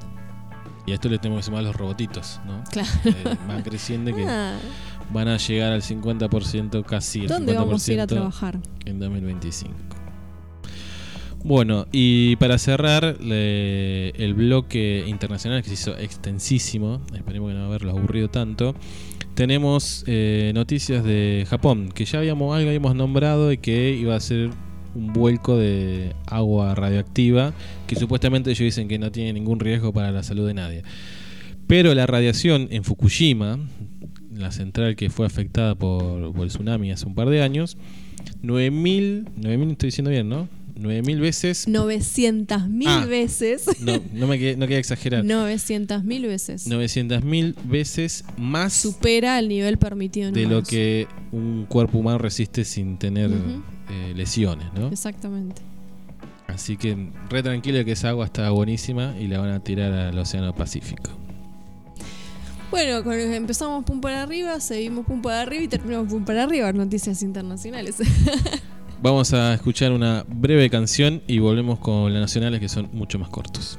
Y 0.86 0.92
a 0.92 0.94
esto 0.94 1.08
le 1.08 1.18
tenemos 1.18 1.40
que 1.40 1.46
sumar 1.46 1.64
los 1.64 1.74
robotitos, 1.74 2.40
¿no? 2.46 2.62
Claro. 2.70 2.88
Eh, 3.04 3.36
van 3.48 3.62
creciendo 3.62 4.14
que 4.14 4.24
Ah, 4.26 4.56
van 5.12 5.28
a 5.28 5.36
llegar 5.36 5.72
al 5.72 5.82
50%, 5.82 6.84
casi 6.84 7.22
el 7.22 7.28
¿Dónde 7.28 7.52
50% 7.54 7.56
vamos 7.56 7.88
a 7.88 7.92
ir 7.92 8.00
a 8.00 8.06
trabajar? 8.06 8.58
en 8.84 8.98
2025. 9.00 9.74
Bueno, 11.44 11.86
y 11.92 12.34
para 12.36 12.58
cerrar 12.58 13.20
le- 13.20 14.10
el 14.10 14.34
bloque 14.34 15.04
internacional 15.06 15.62
que 15.62 15.68
se 15.68 15.74
hizo 15.74 15.96
extensísimo, 15.96 17.00
esperemos 17.14 17.50
que 17.50 17.58
no 17.58 17.66
haberlo 17.66 17.90
aburrido 17.92 18.28
tanto, 18.28 18.74
tenemos 19.34 20.02
eh, 20.08 20.50
noticias 20.54 21.04
de 21.04 21.46
Japón, 21.48 21.90
que 21.94 22.04
ya 22.04 22.18
habíamos 22.18 22.56
algo 22.56 22.68
habíamos 22.68 22.96
nombrado 22.96 23.52
y 23.52 23.58
que 23.58 23.90
iba 23.92 24.16
a 24.16 24.20
ser 24.20 24.50
un 24.96 25.12
vuelco 25.12 25.56
de 25.58 26.14
agua 26.26 26.74
radioactiva, 26.74 27.52
que 27.86 27.96
supuestamente 27.96 28.50
ellos 28.50 28.60
dicen 28.64 28.88
que 28.88 28.98
no 28.98 29.12
tiene 29.12 29.32
ningún 29.34 29.60
riesgo 29.60 29.92
para 29.92 30.10
la 30.10 30.22
salud 30.22 30.46
de 30.46 30.54
nadie. 30.54 30.82
Pero 31.66 31.94
la 31.94 32.06
radiación 32.06 32.68
en 32.70 32.84
Fukushima, 32.84 33.58
la 34.32 34.52
central 34.52 34.96
que 34.96 35.10
fue 35.10 35.26
afectada 35.26 35.74
por, 35.74 36.32
por 36.32 36.42
el 36.44 36.48
tsunami 36.48 36.90
hace 36.92 37.06
un 37.06 37.14
par 37.14 37.28
de 37.28 37.42
años, 37.42 37.76
9000, 38.42 39.28
9000 39.36 39.70
estoy 39.72 39.86
diciendo 39.88 40.10
bien, 40.10 40.28
¿no? 40.28 40.48
9000 40.78 41.20
veces. 41.20 41.66
900 41.68 42.68
mil 42.68 42.86
Ah. 42.88 43.06
veces. 43.06 43.64
No, 43.80 43.94
no 44.12 44.26
me 44.26 44.38
quedé- 44.38 44.56
no 44.56 44.66
quería 44.66 44.78
exagerar. 44.78 45.24
900 45.24 46.04
mil 46.04 46.26
veces. 46.26 46.68
900.000 46.68 47.54
veces 47.64 48.24
más 48.36 48.74
Supera 48.74 49.38
el 49.38 49.48
nivel 49.48 49.78
permitido 49.78 50.28
en 50.28 50.34
de 50.34 50.44
lo 50.46 50.62
que 50.62 51.06
un 51.32 51.64
cuerpo 51.66 51.98
humano 51.98 52.18
resiste 52.18 52.64
sin 52.66 52.98
tener. 52.98 53.30
Eh, 53.88 54.12
lesiones, 54.14 54.72
¿no? 54.74 54.88
Exactamente. 54.88 55.62
Así 56.48 56.76
que 56.76 57.10
re 57.28 57.42
tranquilo 57.42 57.84
que 57.84 57.92
esa 57.92 58.10
agua 58.10 58.24
está 58.26 58.48
buenísima 58.50 59.14
y 59.18 59.26
la 59.26 59.40
van 59.40 59.50
a 59.50 59.60
tirar 59.60 59.92
al 59.92 60.18
Océano 60.18 60.54
Pacífico. 60.54 61.10
Bueno, 62.70 63.02
con- 63.04 63.14
empezamos 63.14 63.84
pum 63.84 64.00
para 64.00 64.22
arriba, 64.22 64.58
seguimos 64.60 65.06
pum 65.06 65.22
para 65.22 65.42
arriba 65.42 65.62
y 65.64 65.68
terminamos 65.68 66.08
pum 66.12 66.24
para 66.24 66.44
arriba. 66.44 66.72
Noticias 66.72 67.22
internacionales. 67.22 67.96
Vamos 69.02 69.32
a 69.34 69.54
escuchar 69.54 69.92
una 69.92 70.24
breve 70.26 70.70
canción 70.70 71.22
y 71.26 71.38
volvemos 71.38 71.78
con 71.78 72.12
las 72.12 72.20
nacionales 72.20 72.60
que 72.60 72.68
son 72.68 72.88
mucho 72.92 73.18
más 73.18 73.28
cortos. 73.28 73.78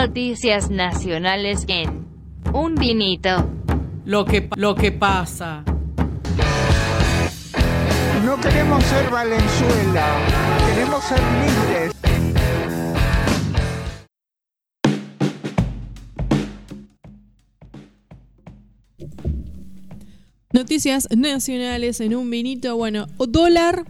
Noticias 0.00 0.70
nacionales 0.70 1.64
en 1.68 2.06
Un 2.52 2.74
Vinito. 2.74 3.48
Lo 4.04 4.24
que, 4.24 4.48
lo 4.56 4.74
que 4.74 4.92
pasa. 4.92 5.64
No 8.34 8.40
queremos 8.40 8.82
ser 8.86 9.08
Valenzuela, 9.10 10.18
queremos 10.66 11.04
ser 11.04 11.20
libres. 11.20 11.92
Noticias 20.52 21.06
nacionales 21.16 22.00
en 22.00 22.16
un 22.16 22.28
vinito. 22.28 22.76
Bueno, 22.76 23.06
dólar 23.18 23.84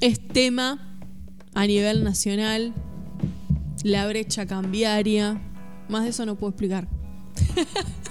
es 0.00 0.26
tema 0.28 0.98
a 1.52 1.66
nivel 1.66 2.04
nacional. 2.04 2.72
La 3.84 4.06
brecha 4.06 4.46
cambiaria. 4.46 5.42
Más 5.90 6.04
de 6.04 6.08
eso 6.08 6.24
no 6.24 6.36
puedo 6.36 6.52
explicar. 6.52 6.88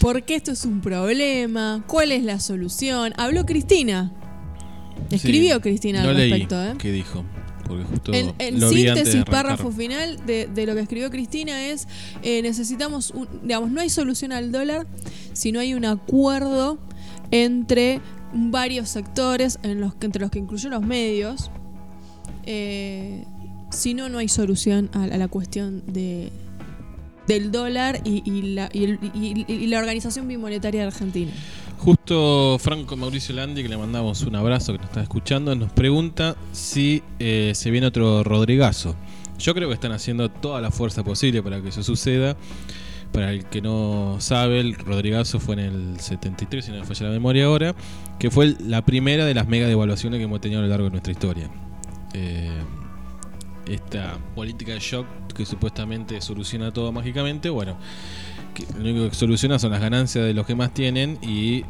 ¿Por 0.00 0.22
qué 0.22 0.36
esto 0.36 0.50
es 0.50 0.64
un 0.64 0.80
problema? 0.80 1.84
¿Cuál 1.86 2.10
es 2.10 2.24
la 2.24 2.40
solución? 2.40 3.12
Habló 3.18 3.44
Cristina. 3.44 4.10
Escribió 5.10 5.56
Sí, 5.56 5.60
Cristina 5.60 6.02
no 6.02 6.08
al 6.08 6.16
leí 6.16 6.30
respecto, 6.30 6.62
¿eh? 6.62 6.74
qué 6.78 6.90
dijo, 6.90 7.22
porque 7.66 7.84
justo 7.84 8.12
En, 8.14 8.60
lo 8.60 8.70
síntesis, 8.70 9.24
párrafo 9.24 9.70
final 9.70 10.24
de, 10.24 10.46
de 10.46 10.66
lo 10.66 10.74
que 10.74 10.80
escribió 10.80 11.10
Cristina 11.10 11.66
es, 11.66 11.86
eh, 12.22 12.40
necesitamos, 12.42 13.10
un, 13.10 13.28
digamos, 13.42 13.70
no 13.70 13.80
hay 13.80 13.90
solución 13.90 14.32
al 14.32 14.52
dólar 14.52 14.86
si 15.34 15.52
no 15.52 15.60
hay 15.60 15.74
un 15.74 15.84
acuerdo 15.84 16.78
entre 17.30 18.00
varios 18.32 18.88
sectores, 18.88 19.58
en 19.62 19.80
los 19.80 19.94
que, 19.94 20.06
entre 20.06 20.22
los 20.22 20.30
que 20.30 20.38
incluyó 20.38 20.70
los 20.70 20.82
medios. 20.82 21.50
Eh, 22.46 23.24
si 23.70 23.92
no, 23.92 24.08
no 24.08 24.18
hay 24.18 24.28
solución 24.28 24.88
a, 24.94 25.04
a 25.04 25.18
la 25.18 25.28
cuestión 25.28 25.82
de 25.86 26.32
del 27.30 27.52
dólar 27.52 28.00
y, 28.04 28.42
la 28.56 29.78
organización 29.78 30.26
bimonetaria 30.26 30.80
de 30.80 30.86
Argentina. 30.88 31.30
Justo 31.78 32.58
Franco 32.58 32.96
Mauricio 32.96 33.36
Landi, 33.36 33.62
que 33.62 33.68
le 33.68 33.76
mandamos 33.76 34.22
un 34.22 34.34
abrazo, 34.34 34.72
que 34.72 34.78
nos 34.78 34.88
está 34.88 35.00
escuchando, 35.00 35.54
nos 35.54 35.70
pregunta 35.70 36.34
si 36.50 37.04
eh, 37.20 37.52
se 37.54 37.70
viene 37.70 37.86
otro 37.86 38.24
Rodrigazo. 38.24 38.96
Yo 39.38 39.54
creo 39.54 39.68
que 39.68 39.74
están 39.74 39.92
haciendo 39.92 40.28
toda 40.28 40.60
la 40.60 40.72
fuerza 40.72 41.04
posible 41.04 41.40
para 41.40 41.62
que 41.62 41.68
eso 41.68 41.84
suceda. 41.84 42.36
Para 43.12 43.30
el 43.30 43.44
que 43.44 43.62
no 43.62 44.16
sabe, 44.18 44.58
el 44.58 44.74
Rodrigazo 44.74 45.38
fue 45.38 45.54
en 45.54 45.60
el 45.60 46.00
73, 46.00 46.64
si 46.64 46.72
no 46.72 46.80
me 46.80 46.84
falla 46.84 47.06
la 47.06 47.12
memoria 47.12 47.44
ahora, 47.44 47.76
que 48.18 48.30
fue 48.30 48.56
la 48.58 48.84
primera 48.84 49.24
de 49.24 49.34
las 49.34 49.46
mega 49.46 49.68
devaluaciones 49.68 50.18
que 50.18 50.24
hemos 50.24 50.40
tenido 50.40 50.60
a 50.60 50.64
lo 50.64 50.68
largo 50.68 50.86
de 50.86 50.90
nuestra 50.90 51.12
historia. 51.12 51.48
Eh, 52.12 52.50
esta 53.66 54.18
política 54.34 54.72
de 54.72 54.80
shock 54.80 55.06
que 55.34 55.46
supuestamente 55.46 56.20
soluciona 56.20 56.72
todo 56.72 56.92
mágicamente, 56.92 57.50
bueno, 57.50 57.76
que 58.54 58.66
lo 58.74 58.90
único 58.90 59.08
que 59.08 59.14
soluciona 59.14 59.58
son 59.58 59.72
las 59.72 59.80
ganancias 59.80 60.24
de 60.24 60.34
los 60.34 60.46
que 60.46 60.54
más 60.54 60.74
tienen 60.74 61.18
y 61.22 61.64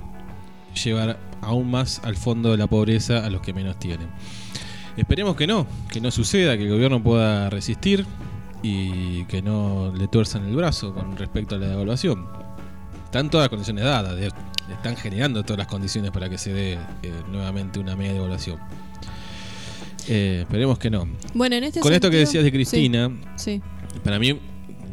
llevar 0.83 1.19
aún 1.41 1.71
más 1.71 2.01
al 2.05 2.17
fondo 2.17 2.51
de 2.51 2.57
la 2.57 2.67
pobreza 2.67 3.25
a 3.25 3.31
los 3.31 3.41
que 3.41 3.53
menos 3.53 3.79
tienen. 3.79 4.09
Esperemos 4.97 5.37
que 5.37 5.47
no, 5.47 5.67
que 5.89 6.01
no 6.01 6.11
suceda, 6.11 6.57
que 6.57 6.65
el 6.65 6.71
gobierno 6.71 7.03
pueda 7.03 7.49
resistir 7.49 8.07
y 8.63 9.25
que 9.25 9.41
no 9.41 9.93
le 9.97 10.09
tuerzan 10.09 10.45
el 10.47 10.57
brazo 10.57 10.93
con 10.93 11.17
respecto 11.17 11.55
a 11.55 11.59
la 11.59 11.69
devaluación. 11.69 12.27
Están 13.05 13.31
todas 13.31 13.45
las 13.45 13.49
condiciones 13.51 13.85
dadas, 13.85 14.15
están 14.71 14.97
generando 14.97 15.43
todas 15.43 15.59
las 15.59 15.67
condiciones 15.67 16.11
para 16.11 16.29
que 16.29 16.39
se 16.39 16.53
dé 16.53 16.79
eh, 17.03 17.13
nuevamente 17.31 17.81
una 17.81 17.97
media 17.97 18.15
devaluación. 18.15 18.59
Eh, 20.09 20.41
esperemos 20.43 20.79
que 20.79 20.91
no. 20.91 21.09
Bueno, 21.35 21.57
en 21.57 21.65
este 21.65 21.81
Con 21.81 21.93
esto 21.93 22.11
que 22.11 22.17
decías 22.19 22.45
de 22.45 22.53
Cristina, 22.53 23.11
Sí. 23.37 23.61
para 24.05 24.19
mí, 24.19 24.39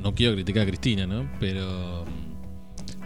no 0.02 0.14
quiero 0.14 0.34
criticar 0.34 0.64
a 0.64 0.66
Cristina, 0.66 1.08
¿no? 1.08 1.30
Pero 1.40 2.06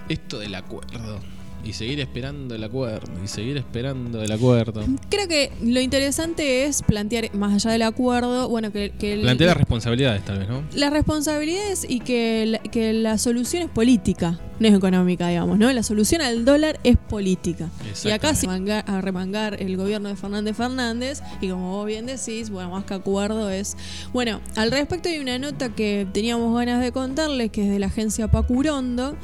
esto 0.09 0.39
del 0.39 0.55
acuerdo 0.55 1.19
y 1.63 1.73
seguir 1.73 1.99
esperando 1.99 2.55
el 2.55 2.63
acuerdo 2.63 3.11
y 3.23 3.27
seguir 3.27 3.57
esperando 3.57 4.21
el 4.21 4.31
acuerdo. 4.31 4.83
Creo 5.09 5.27
que 5.27 5.51
lo 5.63 5.79
interesante 5.79 6.65
es 6.65 6.81
plantear, 6.81 7.33
más 7.35 7.53
allá 7.53 7.71
del 7.71 7.81
acuerdo, 7.83 8.49
bueno, 8.49 8.71
que, 8.71 8.91
que 8.97 9.13
el- 9.13 9.21
Plantea 9.21 9.47
las 9.47 9.57
responsabilidades, 9.57 10.23
tal 10.25 10.39
vez, 10.39 10.49
¿no? 10.49 10.63
las 10.75 10.91
responsabilidades 10.91 11.85
y 11.87 11.99
que 11.99 12.45
la, 12.47 12.59
que 12.59 12.93
la 12.93 13.17
solución 13.17 13.63
es 13.63 13.69
política, 13.69 14.39
no 14.59 14.67
es 14.67 14.73
económica, 14.75 15.27
digamos, 15.29 15.57
¿no? 15.57 15.71
La 15.73 15.81
solución 15.83 16.21
al 16.21 16.45
dólar 16.45 16.79
es 16.83 16.97
política. 16.97 17.69
Y 18.05 18.09
acá 18.11 18.35
se 18.35 18.45
va 18.47 18.53
a 18.79 19.01
remangar 19.01 19.61
el 19.61 19.75
gobierno 19.77 20.09
de 20.09 20.15
Fernández 20.15 20.55
Fernández 20.55 21.21
y 21.41 21.49
como 21.49 21.71
vos 21.71 21.85
bien 21.87 22.05
decís, 22.05 22.49
bueno, 22.51 22.69
más 22.71 22.85
que 22.85 22.93
acuerdo 22.93 23.49
es... 23.49 23.75
Bueno, 24.13 24.39
al 24.55 24.69
respecto 24.71 25.09
hay 25.09 25.17
una 25.19 25.39
nota 25.39 25.69
que 25.73 26.05
teníamos 26.13 26.55
ganas 26.55 26.81
de 26.81 26.91
contarles, 26.91 27.49
que 27.51 27.63
es 27.65 27.69
de 27.71 27.79
la 27.79 27.87
agencia 27.87 28.27
Pacurondo, 28.29 29.15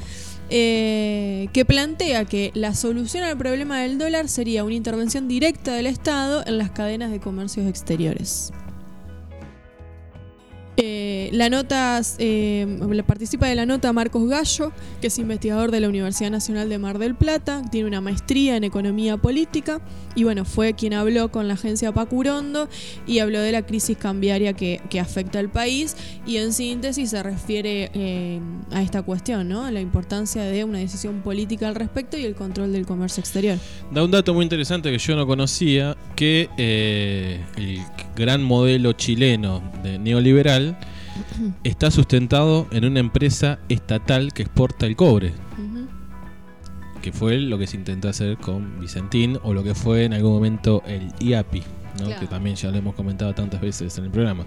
eh, 0.50 1.50
que 1.54 1.66
plantea 1.66 2.26
que 2.26 2.52
la 2.54 2.74
solución 2.74 3.24
al 3.24 3.38
problema 3.38 3.82
del 3.82 3.98
dólar 3.98 4.30
sería 4.30 4.64
una 4.64 4.76
intervención 4.76 5.28
directa 5.28 5.74
del 5.74 5.88
Estado 5.88 6.44
en 6.46 6.58
las 6.58 6.72
cadenas 6.72 7.12
de 7.12 7.20
comercios 7.20 7.68
exteriores. 7.68 8.52
Eh, 10.80 11.30
la 11.34 11.50
nota 11.50 12.00
eh, 12.20 12.68
participa 13.08 13.48
de 13.48 13.56
la 13.56 13.66
nota 13.66 13.92
Marcos 13.94 14.30
Gallo, 14.30 14.72
que 15.02 15.08
es 15.08 15.18
investigador 15.18 15.72
de 15.72 15.80
la 15.80 15.90
Universidad 15.90 16.30
Nacional 16.30 16.70
de 16.70 16.78
Mar 16.78 17.00
del 17.00 17.16
Plata, 17.16 17.64
tiene 17.72 17.88
una 17.88 18.00
maestría 18.00 18.56
en 18.56 18.64
economía 18.64 19.18
política 19.18 19.82
y 20.14 20.24
bueno, 20.24 20.46
fue 20.46 20.74
quien 20.74 20.94
habló 20.94 21.32
con 21.32 21.48
la 21.48 21.56
agencia 21.56 21.92
Pacurondo 21.92 22.70
y 23.08 23.20
habló 23.20 23.40
de 23.40 23.52
la 23.52 23.64
crisis 23.64 23.98
cambiaria 23.98 24.54
que, 24.54 24.80
afecta 25.02 25.40
al 25.40 25.50
país 25.50 25.96
y 26.26 26.38
en 26.38 26.54
síntesis 26.54 27.12
se 27.12 27.24
refiere 27.24 27.92
eh, 27.94 28.40
a 28.72 28.82
esta 28.82 29.02
cuestión, 29.02 29.48
¿no? 29.48 29.70
La 29.70 29.80
importancia 29.80 30.44
de 30.44 30.64
una 30.64 30.80
decisión 30.80 31.22
política 31.22 31.68
al 31.68 31.76
respecto 31.76 32.18
y 32.18 32.26
el 32.26 32.36
control 32.36 32.72
del 32.72 32.86
comercio 32.86 33.22
exterior. 33.22 33.58
Da 33.92 34.04
un 34.04 34.12
dato 34.12 34.34
muy 34.34 34.44
interesante 34.44 34.92
que 34.92 34.98
yo 34.98 35.16
no 35.16 35.26
conocía, 35.26 35.96
que 36.16 36.50
el 36.58 37.80
gran 38.18 38.44
modelo 38.44 38.94
chileno 38.94 39.62
de 39.84 40.00
neoliberal 40.00 40.78
está 41.64 41.92
sustentado 41.92 42.68
en 42.72 42.86
una 42.86 43.00
empresa 43.00 43.60
estatal 43.70 44.34
que 44.34 44.44
exporta 44.44 44.86
el 44.86 44.96
cobre, 44.96 45.34
que 47.02 47.12
fue 47.12 47.38
lo 47.38 47.58
que 47.58 47.68
se 47.68 47.78
intentó 47.78 48.10
hacer 48.10 48.38
con 48.38 48.80
Vicentín 48.82 49.40
o 49.44 49.54
lo 49.54 49.64
que 49.64 49.76
fue 49.76 50.04
en 50.04 50.14
algún 50.14 50.34
momento 50.34 50.84
el 50.86 51.14
IAPI, 51.20 51.60
¿no? 52.00 52.06
Claro. 52.06 52.20
que 52.20 52.28
también 52.28 52.56
ya 52.56 52.70
lo 52.70 52.78
hemos 52.78 52.96
comentado 52.96 53.34
tantas 53.34 53.62
veces 53.62 53.98
en 53.98 54.06
el 54.06 54.12
programa. 54.12 54.46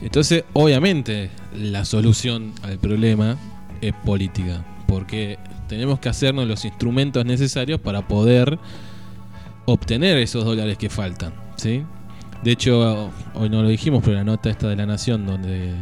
Entonces, 0.00 0.44
obviamente, 0.52 1.30
la 1.56 1.84
solución 1.84 2.52
al 2.62 2.78
problema 2.78 3.36
es 3.80 3.92
política, 4.04 4.64
porque 4.88 5.38
tenemos 5.68 6.00
que 6.00 6.08
hacernos 6.08 6.48
los 6.48 6.64
instrumentos 6.64 7.24
necesarios 7.24 7.80
para 7.80 8.08
poder 8.08 8.58
obtener 9.66 10.18
esos 10.18 10.44
dólares 10.44 10.76
que 10.76 10.90
faltan, 10.90 11.32
¿sí? 11.56 11.84
De 12.44 12.52
hecho, 12.52 13.10
hoy 13.34 13.48
no 13.48 13.62
lo 13.62 13.68
dijimos, 13.68 14.02
pero 14.04 14.16
la 14.16 14.24
nota 14.24 14.50
esta 14.50 14.68
de 14.68 14.76
la 14.76 14.84
Nación 14.86 15.24
donde 15.26 15.72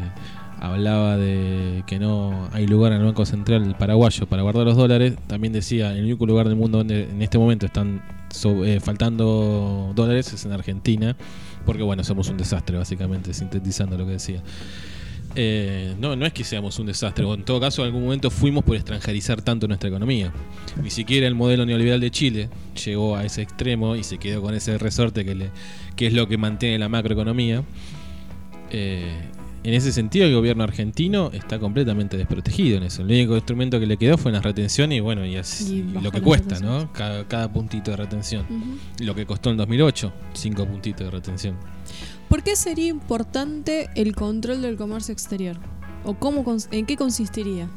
hablaba 0.60 1.16
de 1.16 1.82
que 1.88 1.98
no 1.98 2.48
hay 2.52 2.68
lugar 2.68 2.92
en 2.92 2.98
el 3.00 3.04
Banco 3.04 3.26
Central 3.26 3.74
paraguayo 3.76 4.26
para 4.28 4.42
guardar 4.42 4.64
los 4.64 4.76
dólares, 4.76 5.14
también 5.26 5.52
decía, 5.52 5.92
el 5.92 6.04
único 6.04 6.24
lugar 6.24 6.46
del 6.46 6.54
mundo 6.56 6.78
donde 6.78 7.02
en 7.10 7.20
este 7.20 7.36
momento 7.36 7.66
están 7.66 8.00
so- 8.30 8.64
eh, 8.64 8.78
faltando 8.78 9.92
dólares 9.96 10.32
es 10.32 10.44
en 10.44 10.52
Argentina, 10.52 11.16
porque 11.66 11.82
bueno, 11.82 12.04
somos 12.04 12.28
un 12.28 12.36
desastre, 12.36 12.76
básicamente, 12.78 13.34
sintetizando 13.34 13.98
lo 13.98 14.06
que 14.06 14.12
decía. 14.12 14.40
Eh, 15.34 15.94
no, 15.98 16.14
no 16.14 16.26
es 16.26 16.32
que 16.34 16.44
seamos 16.44 16.78
un 16.78 16.86
desastre, 16.86 17.24
o 17.24 17.32
en 17.34 17.42
todo 17.42 17.58
caso 17.58 17.80
en 17.82 17.86
algún 17.86 18.04
momento 18.04 18.30
fuimos 18.30 18.62
por 18.64 18.76
extranjerizar 18.76 19.40
tanto 19.42 19.66
nuestra 19.66 19.88
economía. 19.88 20.30
Ni 20.80 20.90
siquiera 20.90 21.26
el 21.26 21.34
modelo 21.34 21.64
neoliberal 21.66 22.00
de 22.00 22.10
Chile 22.10 22.48
llegó 22.84 23.16
a 23.16 23.24
ese 23.24 23.40
extremo 23.42 23.96
y 23.96 24.04
se 24.04 24.18
quedó 24.18 24.42
con 24.42 24.54
ese 24.54 24.76
resorte 24.76 25.24
que, 25.24 25.34
le, 25.34 25.50
que 25.97 26.07
es 26.07 26.12
lo 26.12 26.26
que 26.28 26.36
mantiene 26.38 26.78
la 26.78 26.88
macroeconomía. 26.88 27.62
Eh, 28.70 29.11
en 29.64 29.74
ese 29.74 29.93
sentido 29.93 30.26
el 30.26 30.34
gobierno 30.34 30.64
argentino 30.64 31.30
está 31.32 31.59
completamente 31.61 32.16
desprotegido 32.16 32.78
en 32.78 32.82
eso. 32.84 33.03
El 33.03 33.09
único 33.09 33.36
instrumento 33.36 33.78
que 33.78 33.86
le 33.86 33.97
quedó 33.97 34.18
fue 34.18 34.32
las 34.32 34.43
retenciones 34.43 34.99
y 34.99 35.01
bueno, 35.01 35.24
y, 35.24 35.36
así- 35.36 35.84
Y 35.97 36.01
lo 36.01 36.11
que 36.11 36.20
cuesta. 36.20 36.59
¿no? 36.59 36.93
Cada, 36.93 37.28
cada 37.28 37.53
puntito 37.53 37.93
de 37.93 37.97
retención. 37.97 38.45
Lo 39.01 39.14
que 39.14 39.24
costó 39.24 39.51
en 39.51 39.59
2008, 39.59 40.12
cinco 40.32 40.66
puntitos 40.66 41.05
de 41.07 41.11
retención. 41.12 41.57
¿Por 42.28 42.43
qué 42.43 42.57
sería 42.57 42.88
importante 42.88 43.88
el 43.95 44.16
control 44.16 44.62
del 44.62 44.76
comercio 44.76 45.12
exterior? 45.12 45.57
¿O 46.05 46.14
cómo, 46.14 46.45
en 46.72 46.86
qué 46.86 46.97
consistiría? 46.97 47.68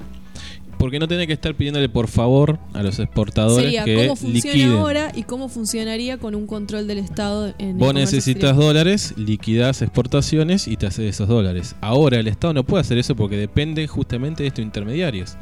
Porque 0.77 0.99
no 0.99 1.07
tiene 1.07 1.25
que 1.25 1.33
estar 1.33 1.55
pidiéndole 1.55 1.89
por 1.89 2.07
favor 2.07 2.59
a 2.73 2.83
los 2.83 2.99
exportadores 2.99 3.63
Sería 3.65 3.83
que 3.85 3.95
cómo 3.95 4.15
funciona 4.15 4.53
liquiden. 4.55 4.71
ahora 4.77 5.11
y 5.15 5.23
cómo 5.23 5.47
funcionaría 5.49 6.17
con 6.17 6.35
un 6.35 6.47
control 6.47 6.87
del 6.87 6.97
Estado 6.99 7.53
en 7.57 7.77
Vos 7.77 7.93
necesitas 7.93 8.51
exterior. 8.51 8.55
dólares, 8.55 9.13
liquidás 9.17 9.81
exportaciones 9.81 10.67
y 10.67 10.77
te 10.77 10.87
haces 10.87 11.09
esos 11.15 11.27
dólares. 11.27 11.75
Ahora 11.81 12.19
el 12.19 12.27
Estado 12.27 12.53
no 12.53 12.63
puede 12.65 12.81
hacer 12.81 12.97
eso 12.97 13.15
porque 13.15 13.37
depende 13.37 13.87
justamente 13.87 14.43
de 14.43 14.47
estos 14.47 14.63
intermediarios. 14.63 15.37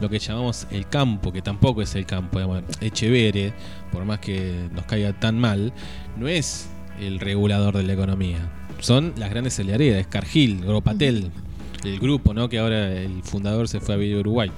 Lo 0.00 0.08
que 0.08 0.18
llamamos 0.20 0.66
el 0.70 0.88
campo, 0.88 1.32
que 1.32 1.42
tampoco 1.42 1.82
es 1.82 1.94
el 1.94 2.06
campo. 2.06 2.38
digamos. 2.38 2.62
Echeverre, 2.80 3.52
por 3.92 4.04
más 4.04 4.20
que 4.20 4.68
nos 4.72 4.84
caiga 4.86 5.12
tan 5.18 5.38
mal, 5.38 5.72
no 6.16 6.28
es 6.28 6.68
el 7.00 7.18
regulador 7.20 7.76
de 7.76 7.82
la 7.82 7.92
economía. 7.94 8.38
Son 8.80 9.12
las 9.16 9.28
grandes 9.30 9.54
cerealías, 9.54 10.06
Cargill, 10.06 10.60
Gropatel, 10.64 11.30
el 11.84 11.98
grupo, 11.98 12.34
¿no? 12.34 12.48
Que 12.48 12.58
ahora 12.58 12.92
el 12.92 13.22
fundador 13.22 13.68
se 13.68 13.80
fue 13.80 13.94
a 13.94 13.98
vivir 13.98 14.16
a 14.16 14.20
Uruguay. 14.20 14.50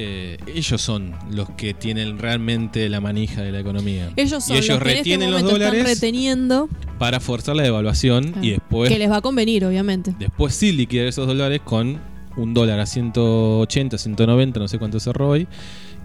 Eh, 0.00 0.36
ellos 0.46 0.80
son 0.80 1.12
los 1.32 1.50
que 1.50 1.74
tienen 1.74 2.18
realmente 2.18 2.88
la 2.88 3.00
manija 3.00 3.42
de 3.42 3.50
la 3.50 3.58
economía. 3.58 4.12
Ellos 4.14 4.44
son 4.44 4.54
y 4.54 4.58
ellos 4.60 4.78
los 4.78 4.78
que 4.78 4.84
en 4.84 4.90
este 4.90 4.98
retienen 4.98 5.30
los 5.32 5.42
momento 5.42 5.56
están 5.56 5.72
dólares 5.72 5.94
reteniendo, 5.94 6.68
para 6.98 7.18
forzar 7.18 7.56
la 7.56 7.64
devaluación 7.64 8.34
y 8.40 8.50
después, 8.50 8.90
que 8.90 8.98
les 8.98 9.10
va 9.10 9.16
a 9.16 9.20
convenir, 9.20 9.64
obviamente. 9.64 10.14
después 10.16 10.54
sí 10.54 10.70
liquidar 10.70 11.06
esos 11.06 11.26
dólares 11.26 11.62
con 11.64 11.98
un 12.36 12.54
dólar 12.54 12.78
a 12.78 12.86
180, 12.86 13.98
190, 13.98 14.60
no 14.60 14.68
sé 14.68 14.78
cuánto 14.78 15.00
cerró 15.00 15.30
hoy, 15.30 15.48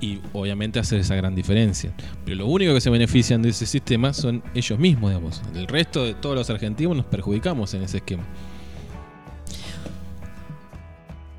y 0.02 0.20
obviamente 0.34 0.80
hacer 0.80 1.00
esa 1.00 1.14
gran 1.16 1.36
diferencia. 1.36 1.94
Pero 2.26 2.38
lo 2.38 2.48
único 2.48 2.74
que 2.74 2.82
se 2.82 2.90
benefician 2.90 3.44
de 3.44 3.50
ese 3.50 3.68
sistema 3.68 4.12
son 4.14 4.42
ellos 4.56 4.80
mismos, 4.80 5.12
digamos. 5.12 5.42
El 5.54 5.68
resto 5.68 6.04
de 6.04 6.16
todos 6.16 6.36
los 6.36 6.50
argentinos 6.50 6.98
nos 6.98 7.06
perjudicamos 7.06 7.74
en 7.76 7.84
ese 7.84 7.98
esquema. 7.98 8.24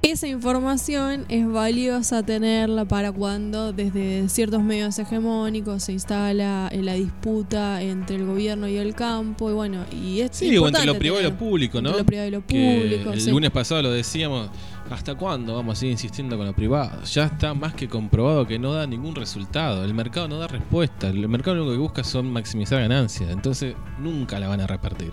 Esa 0.05 0.29
información 0.29 1.25
es 1.31 1.51
valiosa 1.51 2.23
tenerla 2.23 2.85
para 2.85 3.11
cuando 3.11 3.73
desde 3.73 4.29
ciertos 4.29 4.63
medios 4.63 4.99
hegemónicos 4.99 5.85
se 5.85 5.93
instala 5.93 6.69
eh, 6.71 6.83
la 6.83 6.93
disputa 6.93 7.81
entre 7.81 8.17
el 8.17 8.27
gobierno 8.27 8.69
y 8.69 8.77
el 8.77 8.95
campo 8.95 9.51
y 9.51 9.55
bueno, 9.55 9.79
y 9.91 10.21
es 10.21 10.33
Sí, 10.33 10.59
o 10.59 10.69
entre 10.69 10.85
lo 10.85 10.99
privado 10.99 11.23
y 11.23 11.25
lo 11.25 11.39
público, 11.39 11.81
¿no? 11.81 11.89
entre 11.89 12.03
lo 12.03 12.07
privado 12.07 12.29
y 12.29 12.31
lo 12.33 12.41
público, 12.43 13.13
el 13.13 13.21
sí. 13.23 13.31
lunes 13.31 13.51
pasado 13.51 13.81
lo 13.81 13.93
decíamos, 13.93 14.51
¿hasta 14.91 15.15
cuándo 15.15 15.55
vamos 15.55 15.79
a 15.79 15.81
seguir 15.81 15.93
insistiendo 15.93 16.37
con 16.37 16.45
lo 16.45 16.55
privado? 16.55 17.03
Ya 17.05 17.25
está 17.25 17.55
más 17.55 17.73
que 17.73 17.89
comprobado 17.89 18.47
que 18.47 18.59
no 18.59 18.75
da 18.75 18.87
ningún 18.87 19.15
resultado. 19.15 19.85
El 19.85 19.95
mercado 19.95 20.29
no 20.29 20.39
da 20.39 20.49
respuesta. 20.49 21.09
El 21.09 21.27
mercado 21.29 21.57
lo 21.57 21.63
único 21.63 21.77
que 21.77 21.81
busca 21.81 22.05
son 22.05 22.31
maximizar 22.31 22.79
ganancias. 22.81 23.31
Entonces 23.31 23.75
nunca 23.99 24.39
la 24.39 24.49
van 24.49 24.61
a 24.61 24.67
repartir. 24.67 25.13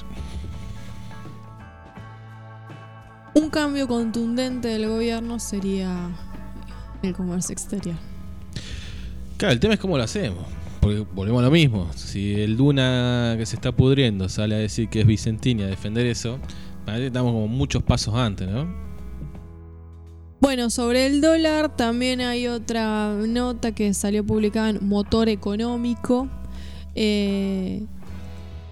Un 3.34 3.50
cambio 3.50 3.88
contundente 3.88 4.68
del 4.68 4.88
gobierno 4.88 5.40
sería 5.40 6.10
el 7.02 7.14
comercio 7.14 7.54
exterior. 7.54 7.96
Claro, 9.38 9.54
el 9.54 9.60
tema 9.60 9.74
es 9.76 9.80
cómo 9.80 9.98
lo 9.98 10.04
hacemos. 10.04 10.46
Porque 10.82 11.06
volvemos 11.14 11.42
a 11.42 11.46
lo 11.46 11.52
mismo. 11.52 11.90
Si 11.96 12.34
el 12.42 12.58
Duna 12.58 13.36
que 13.38 13.46
se 13.46 13.56
está 13.56 13.72
pudriendo 13.72 14.28
sale 14.30 14.56
a 14.56 14.58
decir 14.58 14.90
que 14.90 15.02
es 15.02 15.08
Vicentín 15.08 15.60
y 15.60 15.64
a 15.64 15.68
defender 15.68 16.06
eso, 16.08 16.40
estamos 16.88 17.32
como 17.32 17.48
muchos 17.48 17.84
pasos 17.84 18.16
antes, 18.16 18.50
¿no? 18.50 18.68
Bueno, 20.42 20.72
sobre 20.72 21.06
el 21.06 21.22
dólar 21.22 21.76
también 21.76 22.20
hay 22.20 22.48
otra 22.48 23.14
nota 23.14 23.74
que 23.74 23.94
salió 23.94 24.26
publicada 24.26 24.72
en 24.72 24.80
Motor 24.82 25.30
Económico. 25.30 26.28
Eh, 26.96 27.84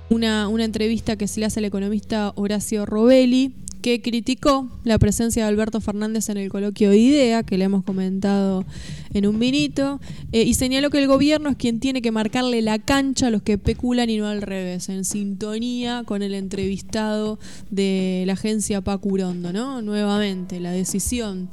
una, 0.09 0.47
una 0.47 0.65
entrevista 0.65 1.15
que 1.15 1.27
se 1.27 1.39
le 1.39 1.45
hace 1.45 1.59
al 1.59 1.65
economista 1.65 2.33
Horacio 2.35 2.87
Robelli, 2.87 3.53
que 3.81 4.01
criticó 4.01 4.69
la 4.83 4.97
presencia 4.97 5.43
de 5.43 5.49
Alberto 5.49 5.81
Fernández 5.81 6.29
en 6.29 6.37
el 6.37 6.49
coloquio 6.49 6.89
de 6.89 6.97
IDEA, 6.97 7.43
que 7.43 7.57
le 7.57 7.65
hemos 7.65 7.83
comentado 7.83 8.65
en 9.13 9.25
un 9.27 9.39
vinito, 9.39 9.99
eh, 10.31 10.43
y 10.43 10.53
señaló 10.53 10.89
que 10.89 10.99
el 10.99 11.07
gobierno 11.07 11.49
es 11.49 11.57
quien 11.57 11.79
tiene 11.79 12.01
que 12.01 12.11
marcarle 12.11 12.61
la 12.61 12.79
cancha 12.79 13.27
a 13.27 13.29
los 13.29 13.41
que 13.41 13.53
especulan 13.53 14.09
y 14.09 14.17
no 14.17 14.27
al 14.27 14.41
revés, 14.41 14.89
en 14.89 15.05
sintonía 15.05 16.03
con 16.05 16.21
el 16.21 16.33
entrevistado 16.33 17.39
de 17.69 18.23
la 18.27 18.33
agencia 18.33 18.81
Pacurondo, 18.81 19.53
¿no? 19.53 19.81
Nuevamente, 19.81 20.59
la 20.59 20.71
decisión 20.71 21.49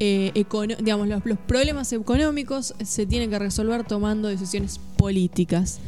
eh, 0.00 0.32
digamos, 0.80 1.08
los, 1.08 1.24
los 1.24 1.38
problemas 1.38 1.92
económicos 1.92 2.74
se 2.84 3.06
tienen 3.06 3.30
que 3.30 3.38
resolver 3.38 3.84
tomando 3.84 4.28
decisiones 4.28 4.80
políticas. 4.96 5.80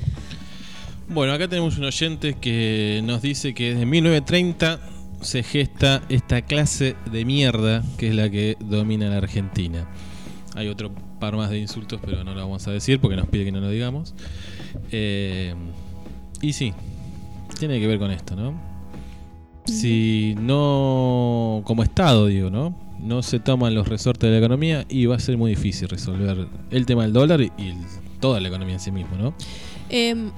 Bueno, 1.08 1.32
acá 1.32 1.48
tenemos 1.48 1.78
un 1.78 1.84
oyente 1.84 2.36
que 2.40 3.00
nos 3.04 3.22
dice 3.22 3.54
que 3.54 3.70
desde 3.70 3.86
1930 3.86 4.80
se 5.26 5.42
gesta 5.42 6.02
esta 6.08 6.42
clase 6.42 6.96
de 7.10 7.24
mierda 7.24 7.82
que 7.98 8.08
es 8.08 8.14
la 8.14 8.30
que 8.30 8.56
domina 8.60 9.08
la 9.08 9.18
Argentina. 9.18 9.86
Hay 10.54 10.68
otro 10.68 10.90
par 11.20 11.36
más 11.36 11.50
de 11.50 11.58
insultos, 11.58 12.00
pero 12.02 12.24
no 12.24 12.32
lo 12.32 12.40
vamos 12.40 12.66
a 12.66 12.70
decir 12.70 13.00
porque 13.00 13.16
nos 13.16 13.26
pide 13.28 13.44
que 13.44 13.52
no 13.52 13.60
lo 13.60 13.68
digamos. 13.68 14.14
Eh, 14.90 15.54
y 16.40 16.52
sí, 16.52 16.72
tiene 17.58 17.78
que 17.80 17.86
ver 17.86 17.98
con 17.98 18.10
esto, 18.10 18.36
¿no? 18.36 18.54
Si 19.66 20.34
no, 20.38 21.62
como 21.64 21.82
Estado, 21.82 22.26
digo, 22.26 22.50
¿no? 22.50 22.74
No 23.00 23.22
se 23.22 23.40
toman 23.40 23.74
los 23.74 23.88
resortes 23.88 24.28
de 24.28 24.32
la 24.32 24.38
economía 24.38 24.86
y 24.88 25.06
va 25.06 25.16
a 25.16 25.18
ser 25.18 25.36
muy 25.36 25.50
difícil 25.50 25.88
resolver 25.88 26.46
el 26.70 26.86
tema 26.86 27.02
del 27.02 27.12
dólar 27.12 27.40
y 27.40 27.52
toda 28.20 28.40
la 28.40 28.48
economía 28.48 28.74
en 28.74 28.80
sí 28.80 28.92
mismo, 28.92 29.16
¿no? 29.16 29.34
Em, 29.88 30.30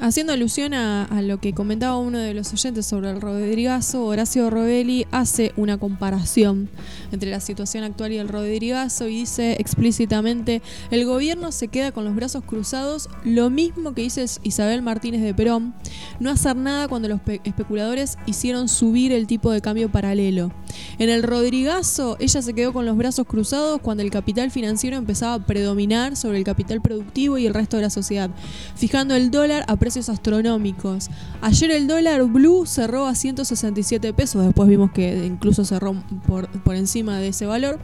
haciendo 0.00 0.32
alusión 0.32 0.74
a, 0.74 1.08
lo 1.22 1.38
que 1.40 1.52
comentaba 1.52 1.96
uno 1.96 2.18
de 2.18 2.34
los 2.34 2.52
oyentes 2.52 2.86
sobre 2.86 3.10
el 3.10 3.20
Rodrigazo, 3.20 4.04
Horacio 4.04 4.50
Robelli 4.50 5.06
hace 5.10 5.52
una 5.56 5.78
comparación 5.78 6.68
entre 7.12 7.30
la 7.30 7.40
situación 7.40 7.84
actual 7.84 8.12
y 8.12 8.18
el 8.18 8.28
Rodrigazo 8.28 9.08
y 9.08 9.20
dice 9.20 9.56
explícitamente, 9.58 10.62
el 10.90 11.04
gobierno 11.04 11.52
se 11.52 11.68
queda 11.68 11.92
con 11.92 12.04
los 12.04 12.14
brazos 12.14 12.44
cruzados, 12.44 13.08
lo 13.24 13.50
mismo 13.50 13.94
que 13.94 14.02
dice 14.02 14.24
Isabel 14.42 14.82
Martínez 14.82 15.22
de 15.22 15.34
Perón, 15.34 15.74
no 16.20 16.30
hacer 16.30 16.56
nada 16.56 16.88
cuando 16.88 17.08
los 17.08 17.20
pe- 17.20 17.40
especuladores 17.44 18.18
hicieron 18.26 18.68
subir 18.68 19.12
el 19.12 19.26
tipo 19.26 19.50
de 19.50 19.60
cambio 19.60 19.90
paralelo. 19.90 20.52
En 20.98 21.08
el 21.08 21.22
Rodrigazo, 21.22 22.16
ella 22.20 22.42
se 22.42 22.54
quedó 22.54 22.72
con 22.72 22.84
los 22.86 22.96
brazos 22.96 23.26
cruzados 23.26 23.80
cuando 23.80 24.02
el 24.02 24.10
capital 24.10 24.50
financiero 24.50 24.96
empezaba 24.96 25.34
a 25.34 25.46
predominar 25.46 26.16
sobre 26.16 26.38
el 26.38 26.44
capital 26.44 26.80
productivo 26.80 27.38
y 27.38 27.46
el 27.46 27.54
resto 27.54 27.76
de 27.76 27.82
la 27.82 27.90
sociedad, 27.90 28.30
fijando 28.76 29.14
el 29.14 29.30
dólar 29.30 29.63
a 29.66 29.76
precios 29.76 30.08
astronómicos. 30.08 31.10
Ayer 31.40 31.70
el 31.70 31.86
dólar 31.86 32.22
blue 32.24 32.66
cerró 32.66 33.06
a 33.06 33.14
167 33.14 34.12
pesos, 34.12 34.44
después 34.44 34.68
vimos 34.68 34.90
que 34.92 35.26
incluso 35.26 35.64
cerró 35.64 35.94
por, 36.26 36.48
por 36.62 36.74
encima 36.76 37.18
de 37.18 37.28
ese 37.28 37.46
valor. 37.46 37.78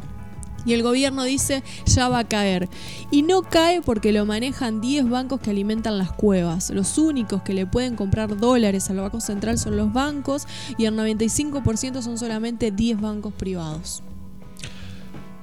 Y 0.64 0.74
el 0.74 0.83
gobierno 0.83 1.24
dice 1.24 1.62
ya 1.87 2.09
va 2.09 2.20
a 2.20 2.24
caer. 2.24 2.68
Y 3.11 3.22
no 3.22 3.43
cae 3.43 3.81
porque 3.81 4.12
lo 4.12 4.26
manejan 4.26 4.81
10 4.81 5.09
bancos 5.09 5.41
que 5.41 5.51
alimentan 5.51 5.99
las 5.99 6.12
cuevas. 6.12 6.70
Los 6.70 6.99
únicos 6.99 7.43
que 7.43 7.55
le 7.55 7.66
pueden 7.66 7.97
comprar 7.97 8.37
dólares 8.37 8.91
al 8.91 8.99
Banco 8.99 9.20
Central 9.20 9.59
son 9.59 9.76
los 9.76 9.93
bancos 9.93 10.47
y 10.76 10.85
el 10.85 10.95
95% 10.95 12.03
son 12.03 12.18
solamente 12.18 12.70
10 12.70 13.01
bancos 13.01 13.33
privados. 13.33 14.03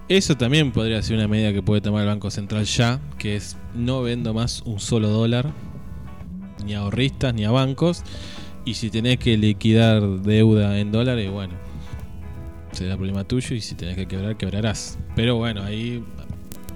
Eso 0.10 0.38
también 0.38 0.72
podría 0.72 1.02
ser 1.02 1.18
una 1.18 1.28
medida 1.28 1.52
que 1.52 1.62
puede 1.62 1.82
tomar 1.82 2.04
el 2.04 2.08
Banco 2.08 2.32
Central 2.32 2.64
ya, 2.64 3.02
que 3.18 3.36
es 3.36 3.58
no 3.76 4.02
vendo 4.02 4.34
más 4.34 4.62
un 4.62 4.80
solo 4.80 5.10
dólar, 5.10 5.52
ni 6.68 6.76
a 6.76 6.80
ahorristas, 6.80 7.34
ni 7.34 7.46
a 7.46 7.52
bancos. 7.52 8.04
Y 8.66 8.74
si 8.74 8.90
tenés 8.90 9.18
que 9.18 9.38
liquidar 9.38 10.02
deuda 10.04 10.78
en 10.78 10.92
dólares, 10.92 11.32
bueno, 11.32 11.54
será 12.74 12.96
problema 12.96 13.24
tuyo 13.24 13.56
y 13.56 13.62
si 13.62 13.76
tenés 13.76 13.96
que 13.96 14.08
quebrar, 14.08 14.36
quebrarás. 14.36 15.00
Pero 15.16 15.38
bueno, 15.38 15.64
ahí 15.64 16.04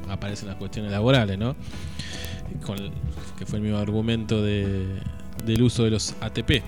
aparecen 0.09 0.47
las 0.47 0.57
cuestiones 0.57 0.91
laborales, 0.91 1.37
¿no? 1.37 1.55
Que 3.37 3.45
fue 3.45 3.59
el 3.59 3.63
mismo 3.63 3.77
argumento 3.77 4.41
de, 4.41 5.01
del 5.45 5.61
uso 5.61 5.83
de 5.83 5.91
los 5.91 6.15
ATP. 6.21 6.63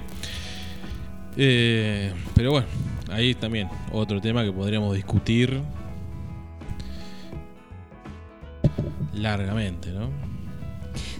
Eh, 1.35 2.13
pero 2.35 2.51
bueno, 2.51 2.67
ahí 3.09 3.33
también 3.33 3.69
otro 3.91 4.21
tema 4.21 4.43
que 4.43 4.51
podríamos 4.51 4.93
discutir 4.93 5.61
largamente, 9.13 9.91
¿no? 9.91 10.32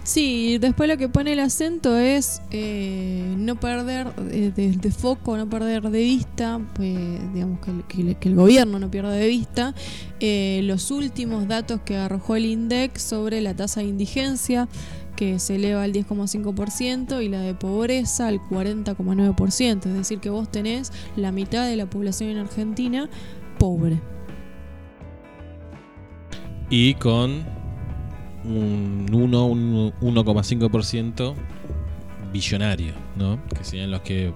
Sí, 0.04 0.58
después 0.58 0.86
lo 0.86 0.98
que 0.98 1.08
pone 1.08 1.32
el 1.32 1.40
acento 1.40 1.96
es 1.96 2.42
eh, 2.50 3.24
no 3.38 3.58
perder 3.58 4.12
eh, 4.30 4.52
de, 4.54 4.90
foco, 4.90 5.38
no 5.38 5.48
perder 5.48 5.90
de 5.90 6.00
vista, 6.00 6.60
pues, 6.74 6.94
digamos 7.32 7.58
que 7.88 8.16
el 8.20 8.34
gobierno 8.34 8.78
no 8.78 8.90
pierda 8.90 9.12
de 9.12 9.26
vista 9.26 9.74
eh, 10.20 10.60
los 10.64 10.90
últimos 10.90 11.48
datos 11.48 11.80
que 11.86 11.96
arrojó 11.96 12.36
el 12.36 12.44
INDEC 12.44 12.98
sobre 12.98 13.40
la 13.40 13.56
tasa 13.56 13.80
de 13.80 13.86
indigencia 13.86 14.68
que 15.16 15.38
se 15.38 15.54
eleva 15.54 15.82
al 15.82 15.94
10,5% 15.94 17.24
y 17.24 17.28
la 17.30 17.40
de 17.40 17.54
pobreza 17.54 18.28
al 18.28 18.40
40,9%, 18.40 19.86
es 19.86 19.94
decir 19.94 20.18
que 20.18 20.28
vos 20.28 20.50
tenés 20.50 20.92
la 21.16 21.32
mitad 21.32 21.66
de 21.66 21.76
la 21.76 21.86
población 21.86 22.28
en 22.28 22.38
Argentina 22.38 23.08
pobre. 23.58 24.02
Y 26.68 26.92
con 26.94 27.63
un 28.44 29.06
1, 29.12 29.46
un 29.46 29.92
1,5% 30.00 31.34
billonario, 32.32 32.92
¿no? 33.16 33.38
Que 33.48 33.64
serían 33.64 33.90
los 33.90 34.00
que 34.02 34.32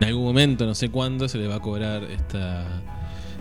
en 0.00 0.06
algún 0.06 0.24
momento, 0.24 0.64
no 0.66 0.74
sé 0.74 0.90
cuándo, 0.90 1.28
se 1.28 1.38
le 1.38 1.48
va 1.48 1.56
a 1.56 1.60
cobrar 1.60 2.04
esta, 2.04 2.64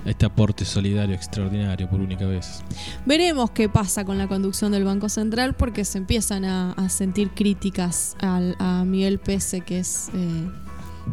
este 0.05 0.25
aporte 0.25 0.65
solidario 0.65 1.13
extraordinario 1.15 1.87
por 1.89 1.99
única 2.01 2.25
vez. 2.25 2.63
Veremos 3.05 3.51
qué 3.51 3.69
pasa 3.69 4.05
con 4.05 4.17
la 4.17 4.27
conducción 4.27 4.71
del 4.71 4.83
Banco 4.83 5.07
Central 5.09 5.53
porque 5.55 5.85
se 5.85 5.99
empiezan 5.99 6.45
a, 6.45 6.71
a 6.71 6.89
sentir 6.89 7.29
críticas 7.31 8.15
al- 8.21 8.55
a 8.59 8.83
Miguel 8.85 9.19
Pese, 9.19 9.61
que 9.61 9.79
es 9.79 10.09
eh, 10.15 10.49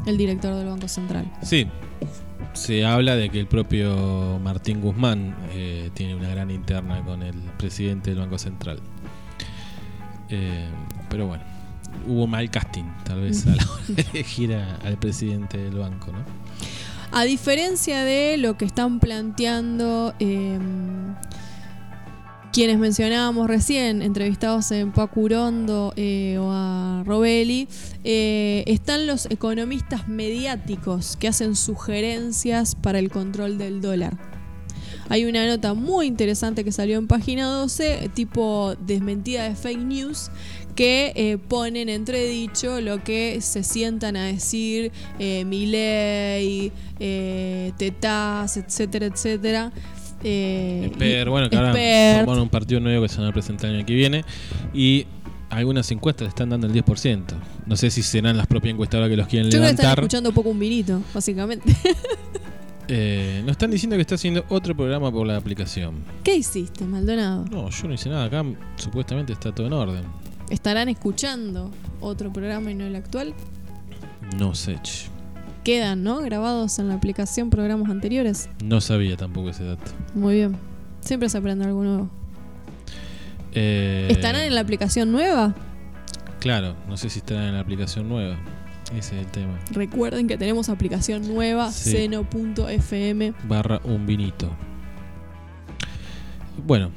el 0.06 0.16
director 0.16 0.54
del 0.54 0.66
Banco 0.68 0.88
Central. 0.88 1.30
Sí, 1.42 1.66
se 2.54 2.84
habla 2.86 3.16
de 3.16 3.28
que 3.30 3.40
el 3.40 3.46
propio 3.46 4.38
Martín 4.42 4.80
Guzmán 4.80 5.34
eh, 5.52 5.90
tiene 5.94 6.14
una 6.14 6.28
gran 6.28 6.50
interna 6.50 7.02
con 7.04 7.22
el 7.22 7.34
presidente 7.58 8.10
del 8.10 8.20
Banco 8.20 8.38
Central. 8.38 8.80
Eh, 10.30 10.68
pero 11.10 11.26
bueno, 11.26 11.42
hubo 12.06 12.26
mal 12.26 12.50
casting, 12.50 12.84
tal 13.04 13.20
vez, 13.20 13.46
a 13.46 13.54
la 13.56 13.62
hora 13.64 13.82
de 13.88 14.02
elegir 14.12 14.54
a- 14.54 14.76
al 14.84 14.96
presidente 14.98 15.58
del 15.58 15.74
banco, 15.78 16.12
¿no? 16.12 16.18
A 17.12 17.22
diferencia 17.24 18.02
de 18.04 18.36
lo 18.38 18.56
que 18.56 18.64
están 18.64 18.98
planteando 18.98 20.14
eh, 20.18 20.58
quienes 22.54 22.78
mencionábamos 22.78 23.48
recién, 23.48 24.00
entrevistados 24.00 24.70
en 24.70 24.92
Pacurondo 24.92 25.92
eh, 25.96 26.38
o 26.38 26.52
a 26.52 27.02
Robelli, 27.04 27.66
eh, 28.04 28.62
están 28.68 29.08
los 29.08 29.26
economistas 29.26 30.06
mediáticos 30.06 31.16
que 31.16 31.26
hacen 31.26 31.56
sugerencias 31.56 32.76
para 32.76 33.00
el 33.00 33.10
control 33.10 33.58
del 33.58 33.80
dólar. 33.80 34.16
Hay 35.08 35.24
una 35.24 35.46
nota 35.46 35.74
muy 35.74 36.06
interesante 36.06 36.62
que 36.62 36.70
salió 36.70 36.96
en 36.96 37.08
página 37.08 37.46
12, 37.46 38.10
tipo 38.14 38.76
desmentida 38.86 39.48
de 39.48 39.56
fake 39.56 39.84
news, 39.84 40.30
que 40.74 41.12
eh, 41.14 41.38
ponen 41.38 41.88
entredicho 41.88 42.80
lo 42.80 43.02
que 43.04 43.40
se 43.40 43.62
sientan 43.62 44.16
a 44.16 44.24
decir 44.24 44.92
eh, 45.18 45.44
Milei, 45.44 46.72
eh, 46.98 47.72
Tetaz, 47.76 48.56
etcétera, 48.56 49.06
etcétera. 49.06 49.72
Eh, 50.24 50.88
Esper, 50.90 51.28
bueno, 51.30 51.48
que 51.50 51.56
ahora 51.56 51.68
Espert. 51.70 52.18
formaron 52.20 52.42
un 52.44 52.48
partido 52.48 52.80
nuevo 52.80 53.02
que 53.02 53.08
se 53.08 53.20
van 53.20 53.28
a 53.28 53.32
presentar 53.32 53.70
el 53.70 53.76
año 53.76 53.86
que 53.86 53.94
viene. 53.94 54.24
Y 54.72 55.06
algunas 55.50 55.90
encuestas 55.92 56.22
le 56.24 56.28
están 56.30 56.48
dando 56.50 56.66
el 56.66 56.72
10%. 56.72 57.22
No 57.66 57.76
sé 57.76 57.90
si 57.90 58.02
serán 58.02 58.36
las 58.36 58.46
propias 58.46 58.72
encuestadoras 58.72 59.10
que 59.10 59.16
los 59.16 59.28
quieren 59.28 59.46
Yo 59.50 59.58
creo 59.58 59.62
que 59.64 59.70
están 59.70 59.84
levantar. 59.84 60.04
escuchando 60.04 60.32
poco 60.32 60.48
un 60.50 60.58
vinito, 60.58 61.00
básicamente. 61.14 61.72
Eh, 62.86 63.40
nos 63.44 63.52
están 63.52 63.70
diciendo 63.70 63.96
que 63.96 64.02
está 64.02 64.16
haciendo 64.16 64.44
otro 64.50 64.76
programa 64.76 65.10
por 65.10 65.26
la 65.26 65.38
aplicación. 65.38 66.04
¿Qué 66.22 66.34
hiciste, 66.36 66.84
Maldonado? 66.84 67.46
No, 67.50 67.70
yo 67.70 67.88
no 67.88 67.94
hice 67.94 68.10
nada. 68.10 68.24
Acá 68.26 68.44
supuestamente 68.76 69.32
está 69.32 69.54
todo 69.54 69.66
en 69.68 69.72
orden. 69.72 70.02
¿Estarán 70.50 70.90
escuchando 70.90 71.70
otro 72.02 72.30
programa 72.30 72.70
y 72.70 72.74
no 72.74 72.84
el 72.84 72.94
actual? 72.94 73.32
No 74.38 74.54
sé. 74.54 74.78
ch. 74.82 75.08
Quedan, 75.64 76.02
¿no? 76.04 76.20
Grabados 76.20 76.78
en 76.78 76.88
la 76.88 76.94
aplicación 76.94 77.48
programas 77.50 77.90
anteriores. 77.90 78.48
No 78.62 78.80
sabía 78.80 79.16
tampoco 79.16 79.48
ese 79.48 79.64
dato. 79.64 79.90
Muy 80.14 80.34
bien. 80.36 80.56
Siempre 81.00 81.28
se 81.28 81.38
aprende 81.38 81.64
algo 81.64 81.82
nuevo. 81.82 82.10
Eh, 83.52 84.08
¿Estarán 84.10 84.42
en 84.42 84.54
la 84.54 84.60
aplicación 84.60 85.10
nueva? 85.10 85.54
Claro, 86.40 86.76
no 86.88 86.96
sé 86.98 87.08
si 87.08 87.20
estarán 87.20 87.44
en 87.44 87.54
la 87.54 87.60
aplicación 87.60 88.08
nueva. 88.08 88.36
Ese 88.94 89.18
es 89.18 89.24
el 89.26 89.30
tema. 89.32 89.58
Recuerden 89.70 90.28
que 90.28 90.36
tenemos 90.36 90.68
aplicación 90.68 91.26
nueva, 91.26 91.70
Sí. 91.72 91.90
seno.fm. 91.92 93.32
Barra 93.48 93.80
un 93.84 94.04
vinito. 94.06 94.50
Bueno, 96.66 96.90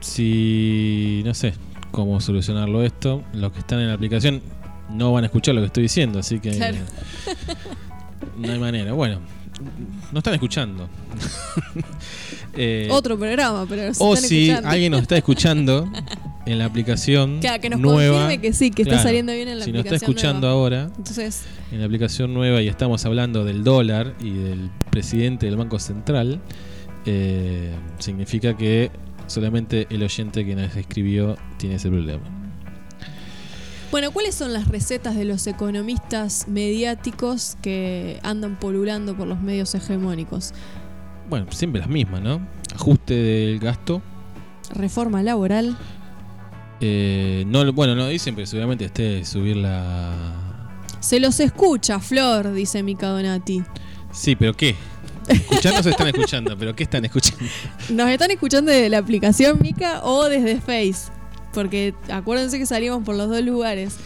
si 0.00 1.22
no 1.24 1.32
sé 1.34 1.54
cómo 1.92 2.20
solucionarlo 2.20 2.82
esto, 2.82 3.22
los 3.32 3.52
que 3.52 3.60
están 3.60 3.78
en 3.80 3.88
la 3.88 3.94
aplicación 3.94 4.42
no 4.90 5.12
van 5.12 5.24
a 5.24 5.26
escuchar 5.28 5.54
lo 5.54 5.60
que 5.60 5.68
estoy 5.68 5.84
diciendo, 5.84 6.18
así 6.18 6.40
que 6.40 6.50
Claro. 6.50 6.78
no 8.40 8.52
hay 8.52 8.58
manera. 8.58 8.92
Bueno, 8.92 9.20
no 10.12 10.18
están 10.18 10.34
escuchando. 10.34 10.88
Eh, 12.56 12.88
Otro 12.90 13.16
programa, 13.16 13.64
pero 13.68 13.92
o 13.98 14.14
están 14.14 14.28
si 14.28 14.50
escuchando. 14.50 14.68
alguien 14.70 14.90
nos 14.90 15.02
está 15.02 15.16
escuchando 15.16 15.88
en 16.46 16.58
la 16.58 16.64
aplicación 16.64 17.38
Claro, 17.40 17.60
que 17.62 17.70
nos 17.70 17.78
nueva, 17.78 18.18
confirme 18.22 18.40
que 18.42 18.52
sí, 18.52 18.72
que 18.72 18.82
está 18.82 19.00
saliendo 19.00 19.32
bien 19.32 19.46
en 19.46 19.60
la 19.60 19.64
si 19.64 19.70
nos 19.70 19.84
está 19.84 19.90
aplicación 19.94 20.10
escuchando 20.10 20.48
nueva. 20.48 20.60
ahora 20.60 20.90
Entonces, 20.96 21.44
en 21.70 21.78
la 21.78 21.84
aplicación 21.86 22.34
nueva 22.34 22.60
y 22.60 22.66
estamos 22.66 23.06
hablando 23.06 23.44
del 23.44 23.62
dólar 23.62 24.16
y 24.20 24.30
del 24.32 24.68
presidente 24.90 25.46
del 25.46 25.56
Banco 25.56 25.78
Central, 25.78 26.40
eh, 27.06 27.70
significa 28.00 28.56
que 28.56 28.90
solamente 29.28 29.86
el 29.90 30.02
oyente 30.02 30.44
que 30.44 30.56
nos 30.56 30.74
escribió 30.74 31.36
tiene 31.56 31.76
ese 31.76 31.88
problema. 31.88 32.22
Bueno, 33.90 34.10
¿cuáles 34.12 34.34
son 34.34 34.52
las 34.52 34.68
recetas 34.68 35.16
de 35.16 35.24
los 35.24 35.46
economistas 35.46 36.46
mediáticos 36.48 37.56
que 37.62 38.20
andan 38.22 38.58
polulando 38.58 39.16
por 39.16 39.26
los 39.26 39.40
medios 39.40 39.74
hegemónicos? 39.74 40.52
Bueno, 41.28 41.46
siempre 41.50 41.80
las 41.80 41.88
mismas, 41.88 42.20
¿no? 42.20 42.46
Ajuste 42.74 43.14
del 43.14 43.58
gasto. 43.58 44.02
Reforma 44.74 45.22
laboral, 45.22 45.76
eh, 46.80 47.44
no, 47.46 47.70
bueno, 47.72 47.94
no 47.94 48.08
dicen, 48.08 48.34
pero 48.34 48.46
seguramente 48.46 48.86
esté 48.86 49.24
subir 49.24 49.56
la. 49.56 50.80
se 51.00 51.20
los 51.20 51.38
escucha, 51.40 52.00
Flor, 52.00 52.52
dice 52.54 52.82
Mica 52.82 53.08
Donati. 53.08 53.62
Sí, 54.12 54.34
pero 54.34 54.54
¿qué? 54.54 54.74
Escuchando 55.28 55.82
se 55.82 55.90
están 55.90 56.08
escuchando, 56.08 56.56
pero 56.58 56.74
¿qué 56.74 56.84
están 56.84 57.04
escuchando? 57.04 57.44
¿Nos 57.90 58.08
están 58.08 58.30
escuchando 58.30 58.70
desde 58.72 58.88
la 58.88 58.98
aplicación 58.98 59.58
Mica 59.60 60.00
o 60.02 60.24
desde 60.24 60.60
Face? 60.60 61.12
Porque 61.52 61.94
acuérdense 62.10 62.58
que 62.58 62.66
salimos 62.66 63.04
por 63.04 63.16
los 63.16 63.28
dos 63.28 63.42
lugares. 63.42 63.96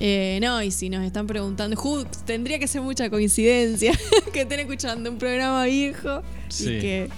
Eh, 0.00 0.40
no, 0.42 0.62
y 0.62 0.70
si 0.72 0.90
nos 0.90 1.04
están 1.04 1.26
preguntando, 1.26 1.76
tendría 2.26 2.58
que 2.58 2.66
ser 2.66 2.82
mucha 2.82 3.08
coincidencia 3.08 3.92
que 4.32 4.42
estén 4.42 4.60
escuchando 4.60 5.10
un 5.10 5.18
programa 5.18 5.64
viejo. 5.64 6.22
Sí. 6.48 6.70
Y 6.70 6.80
que. 6.80 7.08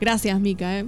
Gracias, 0.00 0.40
Mica, 0.40 0.78
eh. 0.78 0.86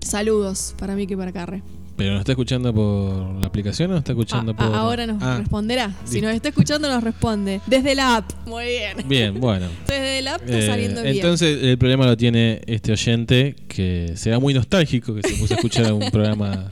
Saludos 0.00 0.74
para 0.78 0.94
Mica 0.94 1.14
y 1.14 1.16
para 1.16 1.32
Carre. 1.32 1.62
¿Pero 1.96 2.10
nos 2.12 2.20
está 2.20 2.32
escuchando 2.32 2.74
por 2.74 3.40
la 3.40 3.46
aplicación 3.46 3.90
o 3.90 3.94
nos 3.94 4.00
está 4.00 4.12
escuchando 4.12 4.50
A- 4.52 4.56
por.? 4.56 4.66
a- 4.66 4.78
ahora 4.78 5.06
nos 5.06 5.22
Ah, 5.22 5.38
responderá. 5.38 5.94
Si 6.04 6.20
nos 6.20 6.34
está 6.34 6.48
escuchando, 6.48 6.88
nos 6.88 7.04
responde. 7.04 7.60
Desde 7.68 7.94
la 7.94 8.16
app. 8.16 8.32
Muy 8.46 8.64
bien. 8.64 9.08
Bien, 9.08 9.40
bueno. 9.40 9.68
Desde 9.86 10.20
la 10.22 10.34
app 10.34 10.42
está 10.42 10.58
Eh, 10.58 10.66
saliendo 10.66 11.02
bien. 11.02 11.14
entonces 11.16 11.62
el 11.62 11.78
problema 11.78 12.06
lo 12.06 12.16
tiene 12.16 12.62
este 12.66 12.90
oyente 12.90 13.54
que 13.68 14.12
será 14.16 14.40
muy 14.40 14.52
nostálgico 14.54 15.14
que 15.14 15.22
se 15.22 15.34
puso 15.36 15.54
a 15.54 15.56
escuchar 15.56 15.92
un 15.92 16.00
programa 16.10 16.68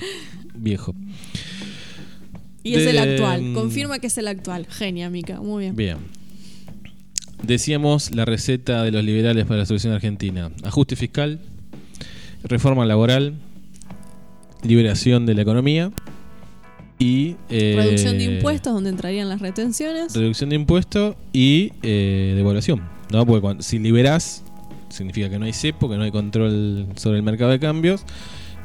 viejo. 0.57 0.93
y 2.65 2.75
es 2.75 2.87
el 2.87 2.99
actual. 2.99 3.53
Confirma 3.55 4.01
que 4.01 4.09
es 4.09 4.19
el 4.19 4.27
actual. 4.27 4.67
Genia, 4.69 5.09
Mica. 5.09 5.41
Muy 5.41 5.63
bien. 5.65 5.77
Bien. 5.77 5.97
Decíamos 7.45 8.13
la 8.15 8.25
receta 8.25 8.83
de 8.85 8.91
los 8.93 9.05
liberales 9.05 9.47
para 9.47 9.61
la 9.61 9.67
solución 9.67 9.93
argentina. 9.93 10.51
Ajuste 10.65 10.95
fiscal, 10.97 11.41
reforma 12.45 12.85
laboral, 12.87 13.35
liberación 14.63 15.27
de 15.27 15.35
la 15.35 15.43
economía 15.43 15.91
y... 16.99 17.37
eh, 17.51 17.75
Reducción 17.77 18.19
de 18.19 18.25
impuestos, 18.25 18.73
donde 18.73 18.91
entrarían 18.91 19.29
las 19.29 19.41
retenciones. 19.41 20.15
Reducción 20.15 20.51
de 20.51 20.57
impuestos 20.57 21.17
y 21.33 21.73
eh, 21.83 22.33
devaluación. 22.37 22.83
¿no? 23.11 23.27
Porque 23.27 23.41
cuando- 23.41 23.63
si 23.63 23.79
liberás, 23.79 24.45
significa 24.89 25.29
que 25.31 25.39
no 25.39 25.45
hay 25.47 25.53
cepo, 25.53 25.89
que 25.89 25.97
no 25.97 26.03
hay 26.05 26.11
control 26.11 26.87
sobre 26.97 27.17
el 27.19 27.23
mercado 27.23 27.51
de 27.51 27.59
cambios 27.59 28.05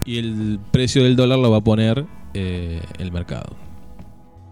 y 0.05 0.17
el 0.19 0.59
precio 0.71 1.03
del 1.03 1.15
dólar 1.15 1.39
lo 1.39 1.51
va 1.51 1.57
a 1.57 1.63
poner 1.63 2.05
eh, 2.33 2.81
el 2.99 3.11
mercado. 3.11 3.55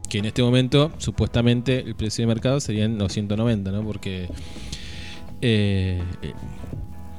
Que 0.10 0.20
en 0.20 0.26
este 0.26 0.42
momento, 0.44 0.92
supuestamente, 0.98 1.80
el 1.80 1.96
precio 1.96 2.24
de 2.24 2.28
mercado 2.28 2.60
serían 2.60 2.98
los 2.98 3.12
190, 3.14 3.72
¿no? 3.72 3.84
Porque 3.84 4.28
eh, 5.42 6.02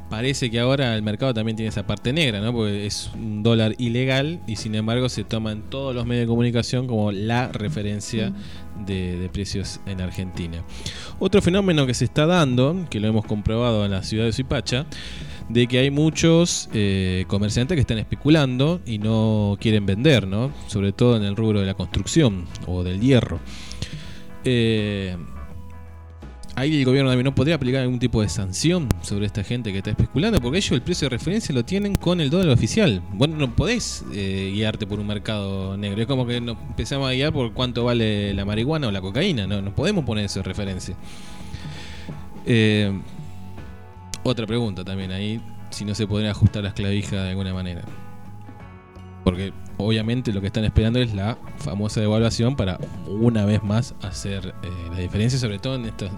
parece 0.08 0.50
que 0.50 0.60
ahora 0.60 0.94
el 0.94 1.02
mercado 1.02 1.34
también 1.34 1.56
tiene 1.56 1.68
esa 1.68 1.86
parte 1.86 2.12
negra, 2.12 2.40
¿no? 2.40 2.52
Porque 2.52 2.86
es 2.86 3.10
un 3.14 3.42
dólar 3.42 3.74
ilegal 3.78 4.40
y 4.46 4.56
sin 4.56 4.74
embargo 4.74 5.08
se 5.08 5.24
toma 5.24 5.52
en 5.52 5.62
todos 5.62 5.94
los 5.94 6.06
medios 6.06 6.22
de 6.24 6.28
comunicación 6.28 6.86
como 6.86 7.12
la 7.12 7.48
referencia 7.48 8.32
de, 8.86 9.18
de 9.18 9.28
precios 9.28 9.80
en 9.86 10.00
Argentina. 10.00 10.62
Otro 11.18 11.42
fenómeno 11.42 11.86
que 11.86 11.94
se 11.94 12.04
está 12.04 12.26
dando, 12.26 12.86
que 12.90 13.00
lo 13.00 13.08
hemos 13.08 13.24
comprobado 13.24 13.84
en 13.84 13.90
la 13.90 14.02
ciudad 14.02 14.24
de 14.24 14.32
Suipacha, 14.32 14.86
de 15.48 15.66
que 15.66 15.78
hay 15.78 15.90
muchos 15.90 16.68
eh, 16.72 17.24
comerciantes 17.28 17.76
que 17.76 17.80
están 17.80 17.98
especulando 17.98 18.80
y 18.84 18.98
no 18.98 19.56
quieren 19.60 19.86
vender, 19.86 20.26
¿no? 20.26 20.52
Sobre 20.66 20.92
todo 20.92 21.16
en 21.16 21.24
el 21.24 21.36
rubro 21.36 21.60
de 21.60 21.66
la 21.66 21.74
construcción 21.74 22.46
o 22.66 22.82
del 22.82 23.00
hierro. 23.00 23.38
Eh, 24.44 25.16
ahí 26.56 26.78
el 26.78 26.84
gobierno 26.84 27.10
también 27.10 27.26
no 27.26 27.34
podría 27.34 27.54
aplicar 27.54 27.82
algún 27.82 27.98
tipo 27.98 28.22
de 28.22 28.28
sanción 28.28 28.88
sobre 29.02 29.26
esta 29.26 29.44
gente 29.44 29.70
que 29.70 29.78
está 29.78 29.90
especulando, 29.90 30.40
porque 30.40 30.58
ellos 30.58 30.72
el 30.72 30.82
precio 30.82 31.06
de 31.06 31.10
referencia 31.10 31.54
lo 31.54 31.64
tienen 31.64 31.94
con 31.94 32.20
el 32.20 32.30
dólar 32.30 32.48
oficial. 32.48 33.02
Vos 33.12 33.28
no 33.28 33.54
podés 33.54 34.04
eh, 34.12 34.50
guiarte 34.54 34.86
por 34.86 34.98
un 34.98 35.06
mercado 35.06 35.76
negro. 35.76 36.00
Es 36.00 36.08
como 36.08 36.26
que 36.26 36.36
empezamos 36.38 37.08
a 37.08 37.12
guiar 37.12 37.32
por 37.32 37.52
cuánto 37.52 37.84
vale 37.84 38.34
la 38.34 38.44
marihuana 38.44 38.88
o 38.88 38.90
la 38.90 39.00
cocaína. 39.00 39.46
No, 39.46 39.60
no 39.60 39.74
podemos 39.74 40.04
poner 40.04 40.24
eso 40.24 40.40
de 40.40 40.44
referencia. 40.44 40.96
Eh, 42.46 42.90
otra 44.22 44.46
pregunta 44.46 44.82
también 44.82 45.12
ahí, 45.12 45.40
si 45.70 45.84
no 45.84 45.94
se 45.94 46.06
podría 46.06 46.30
ajustar 46.30 46.64
las 46.64 46.72
clavijas 46.72 47.22
de 47.22 47.30
alguna 47.30 47.52
manera. 47.52 47.82
Porque 49.24 49.52
obviamente 49.76 50.32
lo 50.32 50.40
que 50.40 50.46
están 50.46 50.64
esperando 50.64 51.00
es 51.00 51.12
la 51.12 51.36
famosa 51.58 52.00
devaluación 52.00 52.56
para 52.56 52.78
una 53.06 53.44
vez 53.44 53.62
más 53.62 53.94
hacer 54.00 54.54
eh, 54.62 54.68
la 54.90 54.98
diferencia, 54.98 55.38
sobre 55.38 55.58
todo 55.58 55.74
en 55.74 55.86
estos, 55.86 56.10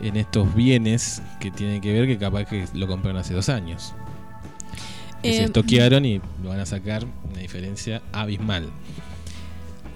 en 0.00 0.16
estos 0.16 0.54
bienes 0.54 1.22
que 1.40 1.50
tienen 1.50 1.80
que 1.80 1.92
ver 1.92 2.06
que 2.06 2.18
capaz 2.18 2.44
que 2.44 2.66
lo 2.74 2.86
compraron 2.86 3.20
hace 3.20 3.34
dos 3.34 3.48
años. 3.48 3.94
Que 5.22 5.32
se 5.32 5.40
Eh, 5.42 5.44
estoquearon 5.44 6.04
y 6.04 6.20
lo 6.42 6.50
van 6.50 6.60
a 6.60 6.66
sacar 6.66 7.06
una 7.30 7.40
diferencia 7.40 8.02
abismal. 8.12 8.68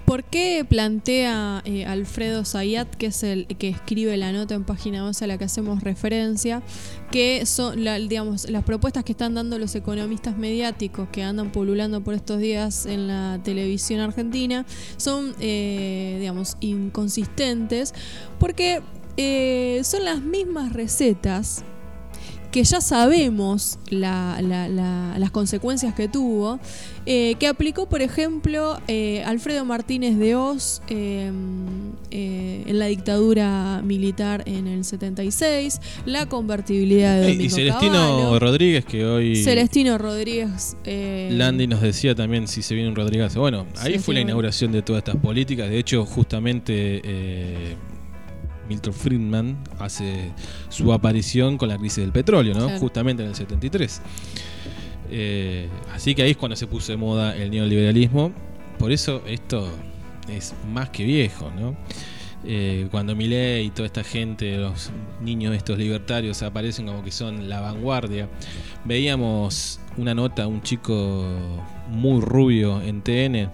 ¿Por 0.05 0.23
qué 0.23 0.65
plantea 0.67 1.61
eh, 1.65 1.85
Alfredo 1.85 2.43
Zayat, 2.43 2.87
que 2.95 3.05
es 3.05 3.21
el 3.21 3.45
que 3.45 3.69
escribe 3.69 4.17
la 4.17 4.31
nota 4.31 4.55
en 4.55 4.63
página 4.63 5.05
11 5.05 5.23
a 5.25 5.27
la 5.27 5.37
que 5.37 5.43
hacemos 5.45 5.83
referencia, 5.83 6.63
que 7.11 7.45
son 7.45 7.83
la- 7.83 7.99
digamos, 7.99 8.49
las 8.49 8.63
propuestas 8.63 9.03
que 9.03 9.11
están 9.11 9.35
dando 9.35 9.59
los 9.59 9.75
economistas 9.75 10.35
mediáticos 10.35 11.09
que 11.09 11.21
andan 11.21 11.51
pululando 11.51 12.01
por 12.01 12.15
estos 12.15 12.39
días 12.39 12.87
en 12.87 13.05
la 13.07 13.39
televisión 13.43 13.99
argentina 13.99 14.65
son, 14.97 15.35
eh, 15.39 16.17
digamos, 16.19 16.57
inconsistentes 16.59 17.93
porque 18.39 18.81
eh, 19.21 19.81
son 19.83 20.05
las 20.05 20.21
mismas 20.21 20.71
recetas 20.71 21.63
que 22.51 22.63
ya 22.63 22.81
sabemos 22.81 23.77
la- 23.91 24.39
la- 24.41 24.67
la- 24.67 25.19
las 25.19 25.29
consecuencias 25.29 25.93
que 25.93 26.07
tuvo, 26.07 26.59
eh, 27.05 27.35
que 27.39 27.45
aplicó, 27.45 27.87
por 27.87 28.01
ejemplo, 28.01 28.79
eh, 28.87 29.21
Alfredo 29.23 29.65
Martínez 29.65 30.17
de 30.17 30.33
Oz 30.33 30.81
eh, 30.87 31.31
eh, 32.09 32.63
en 32.65 32.79
la 32.79 32.87
dictadura 32.87 33.81
militar 33.83 34.41
en 34.47 34.65
el 34.65 34.83
76, 34.83 35.79
la 36.07 36.25
convertibilidad 36.25 37.17
de 37.21 37.25
Y- 37.29 37.33
Domingo 37.33 37.45
y 37.45 37.49
Celestino 37.51 37.91
Cavallo, 37.93 38.39
Rodríguez, 38.39 38.85
que 38.85 39.05
hoy 39.05 39.35
Celestino 39.43 39.97
Rodríguez. 39.99 40.75
eh, 40.85 41.29
Landy 41.31 41.67
nos 41.67 41.81
decía 41.81 42.15
también 42.15 42.47
si 42.47 42.63
se 42.63 42.73
viene 42.73 42.89
un 42.89 42.95
Rodríguez. 42.95 43.35
Bueno, 43.35 43.67
ahí 43.77 43.99
fue 43.99 44.15
la 44.15 44.21
inauguración 44.21 44.71
de 44.71 44.81
todas 44.81 45.01
estas 45.01 45.17
políticas. 45.17 45.69
De 45.69 45.77
hecho, 45.77 46.03
justamente 46.03 47.01
eh, 47.03 47.75
Milton 48.69 48.93
Friedman 48.93 49.57
hace 49.79 50.31
su 50.69 50.93
aparición 50.93 51.57
con 51.57 51.67
la 51.69 51.77
crisis 51.77 51.97
del 52.03 52.11
petróleo, 52.11 52.53
¿no? 52.53 52.65
Claro. 52.65 52.79
Justamente 52.79 53.23
en 53.23 53.29
el 53.29 53.35
73. 53.35 54.01
Eh, 55.11 55.67
así 55.93 56.13
que 56.15 56.21
ahí 56.23 56.31
es 56.31 56.37
cuando 56.37 56.55
se 56.55 56.67
puso 56.67 56.91
de 56.91 56.97
moda 56.97 57.35
el 57.35 57.49
neoliberalismo. 57.51 58.31
Por 58.77 58.91
eso 58.91 59.23
esto 59.27 59.69
es 60.29 60.53
más 60.71 60.89
que 60.91 61.03
viejo, 61.03 61.51
¿no? 61.59 61.75
Eh, 62.45 62.87
cuando 62.91 63.15
Milei 63.15 63.65
y 63.65 63.69
toda 63.71 63.87
esta 63.87 64.03
gente, 64.03 64.55
los 64.57 64.91
niños 65.21 65.53
estos 65.55 65.77
libertarios 65.77 66.41
aparecen 66.41 66.85
como 66.85 67.03
que 67.03 67.11
son 67.11 67.49
la 67.49 67.59
vanguardia. 67.59 68.29
Veíamos 68.85 69.79
una 69.97 70.13
nota, 70.15 70.47
un 70.47 70.61
chico 70.61 71.25
muy 71.89 72.21
rubio 72.21 72.81
en 72.81 73.01
TN, 73.01 73.49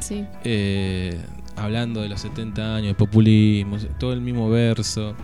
Sí. 0.00 0.24
eh, 0.44 1.20
hablando 1.56 2.02
de 2.02 2.08
los 2.08 2.20
70 2.20 2.76
años, 2.76 2.88
de 2.88 2.94
populismo, 2.94 3.76
todo 3.98 4.12
el 4.12 4.20
mismo 4.20 4.48
verso. 4.48 5.14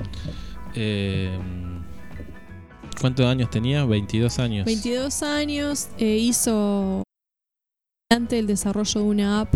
Eh, 0.74 1.38
¿Cuántos 3.00 3.26
años 3.26 3.50
tenía? 3.50 3.84
22 3.84 4.38
años. 4.38 4.64
22 4.66 5.22
años, 5.22 5.88
eh, 5.98 6.16
hizo 6.16 7.02
ante 8.10 8.38
el 8.38 8.46
desarrollo 8.46 9.00
de 9.00 9.06
una 9.06 9.40
app 9.40 9.54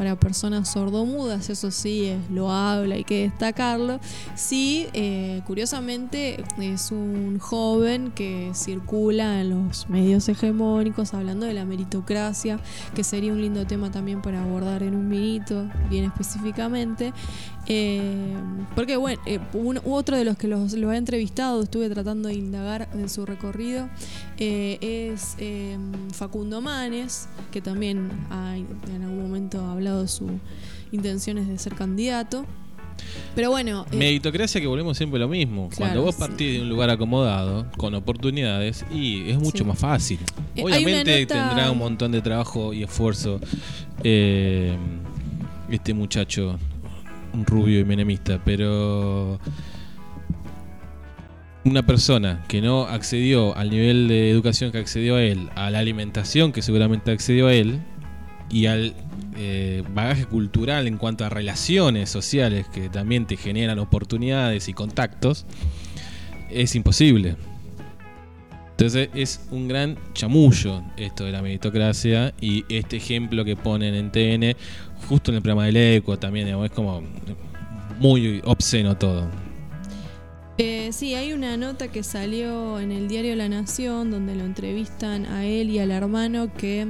para 0.00 0.16
personas 0.16 0.72
sordomudas, 0.72 1.50
eso 1.50 1.70
sí, 1.70 2.06
es 2.06 2.30
loable, 2.30 2.94
hay 2.94 3.04
que 3.04 3.24
destacarlo. 3.24 4.00
Sí, 4.34 4.86
eh, 4.94 5.42
curiosamente 5.46 6.42
es 6.58 6.90
un 6.90 7.38
joven 7.38 8.10
que 8.10 8.50
circula 8.54 9.42
en 9.42 9.50
los 9.50 9.90
medios 9.90 10.26
hegemónicos 10.30 11.12
hablando 11.12 11.44
de 11.44 11.52
la 11.52 11.66
meritocracia, 11.66 12.58
que 12.94 13.04
sería 13.04 13.30
un 13.30 13.42
lindo 13.42 13.66
tema 13.66 13.90
también 13.90 14.22
para 14.22 14.42
abordar 14.42 14.82
en 14.84 14.94
un 14.94 15.06
minuto, 15.06 15.68
bien 15.90 16.06
específicamente. 16.06 17.12
Eh, 17.72 18.00
porque 18.74 18.96
bueno, 18.96 19.22
eh, 19.26 19.38
un- 19.52 19.80
otro 19.84 20.16
de 20.16 20.24
los 20.24 20.36
que 20.36 20.48
los, 20.48 20.72
lo 20.72 20.90
ha 20.90 20.96
entrevistado, 20.96 21.62
estuve 21.62 21.88
tratando 21.88 22.28
de 22.28 22.34
indagar 22.34 22.88
en 22.94 23.08
su 23.08 23.24
recorrido, 23.24 23.88
eh, 24.38 25.12
es 25.12 25.36
eh, 25.38 25.78
Facundo 26.12 26.60
Manes, 26.60 27.28
que 27.52 27.60
también 27.60 28.10
ha 28.30 28.56
en 28.56 29.02
algún 29.02 29.22
momento 29.22 29.60
ha 29.64 29.72
hablado 29.72 30.02
de 30.02 30.08
sus 30.08 30.32
intenciones 30.90 31.46
de 31.46 31.58
ser 31.58 31.74
candidato. 31.76 32.44
Pero 33.36 33.50
bueno, 33.50 33.86
eh, 33.92 33.96
Meritocracia 33.96 34.60
que 34.60 34.66
volvemos 34.66 34.96
siempre 34.96 35.18
a 35.18 35.20
lo 35.20 35.28
mismo. 35.28 35.68
Claro, 35.68 35.76
Cuando 35.78 36.02
vos 36.02 36.16
sí. 36.16 36.20
partís 36.20 36.52
de 36.54 36.62
un 36.62 36.68
lugar 36.68 36.90
acomodado, 36.90 37.66
con 37.76 37.94
oportunidades, 37.94 38.84
y 38.92 39.30
es 39.30 39.38
mucho 39.38 39.58
Sí. 39.58 39.64
más 39.64 39.78
fácil. 39.78 40.18
Eh, 40.56 40.64
Obviamente 40.64 41.20
nota- 41.22 41.48
tendrá 41.48 41.70
un 41.70 41.78
montón 41.78 42.10
de 42.10 42.20
trabajo 42.20 42.74
y 42.74 42.82
esfuerzo 42.82 43.38
eh, 44.02 44.76
este 45.70 45.94
muchacho 45.94 46.58
rubio 47.46 47.80
y 47.80 47.84
menemista, 47.84 48.40
pero 48.44 49.38
una 51.64 51.84
persona 51.84 52.44
que 52.48 52.60
no 52.60 52.84
accedió 52.84 53.56
al 53.56 53.70
nivel 53.70 54.08
de 54.08 54.30
educación 54.30 54.72
que 54.72 54.78
accedió 54.78 55.16
a 55.16 55.22
él, 55.22 55.50
a 55.54 55.70
la 55.70 55.78
alimentación 55.78 56.52
que 56.52 56.62
seguramente 56.62 57.10
accedió 57.10 57.48
a 57.48 57.54
él, 57.54 57.80
y 58.50 58.66
al 58.66 58.94
eh, 59.36 59.84
bagaje 59.94 60.26
cultural 60.26 60.86
en 60.86 60.98
cuanto 60.98 61.24
a 61.24 61.28
relaciones 61.28 62.10
sociales 62.10 62.66
que 62.68 62.88
también 62.88 63.26
te 63.26 63.36
generan 63.36 63.78
oportunidades 63.78 64.68
y 64.68 64.74
contactos, 64.74 65.46
es 66.50 66.74
imposible. 66.74 67.36
Entonces 68.72 69.10
es 69.14 69.46
un 69.50 69.68
gran 69.68 69.98
chamullo 70.14 70.82
esto 70.96 71.24
de 71.24 71.32
la 71.32 71.42
meritocracia 71.42 72.32
y 72.40 72.64
este 72.70 72.96
ejemplo 72.96 73.44
que 73.44 73.54
ponen 73.54 73.94
en 73.94 74.10
TN, 74.10 74.56
justo 75.08 75.30
en 75.30 75.36
el 75.36 75.42
programa 75.42 75.66
del 75.66 75.76
ECO 75.76 76.18
también, 76.18 76.46
digamos, 76.46 76.66
es 76.66 76.72
como 76.72 77.02
muy 77.98 78.40
obsceno 78.44 78.96
todo. 78.96 79.28
Eh, 80.58 80.90
sí, 80.92 81.14
hay 81.14 81.32
una 81.32 81.56
nota 81.56 81.88
que 81.88 82.02
salió 82.02 82.80
en 82.80 82.92
el 82.92 83.08
diario 83.08 83.34
La 83.34 83.48
Nación 83.48 84.10
donde 84.10 84.36
lo 84.36 84.44
entrevistan 84.44 85.24
a 85.26 85.46
él 85.46 85.70
y 85.70 85.78
al 85.78 85.90
hermano 85.90 86.52
que 86.52 86.86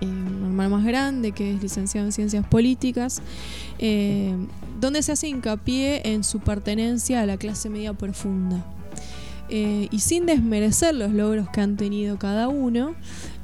eh, 0.00 0.06
un 0.06 0.44
hermano 0.44 0.76
más 0.76 0.84
grande 0.84 1.32
que 1.32 1.54
es 1.54 1.62
licenciado 1.62 2.06
en 2.06 2.12
ciencias 2.12 2.46
políticas, 2.46 3.22
eh, 3.78 4.34
donde 4.78 5.02
se 5.02 5.12
hace 5.12 5.28
hincapié 5.28 6.12
en 6.12 6.22
su 6.22 6.40
pertenencia 6.40 7.22
a 7.22 7.26
la 7.26 7.38
clase 7.38 7.70
media 7.70 7.94
profunda. 7.94 8.64
Eh, 9.48 9.88
y 9.90 10.00
sin 10.00 10.26
desmerecer 10.26 10.94
los 10.94 11.12
logros 11.12 11.48
que 11.50 11.60
han 11.60 11.76
tenido 11.76 12.18
cada 12.18 12.48
uno, 12.48 12.94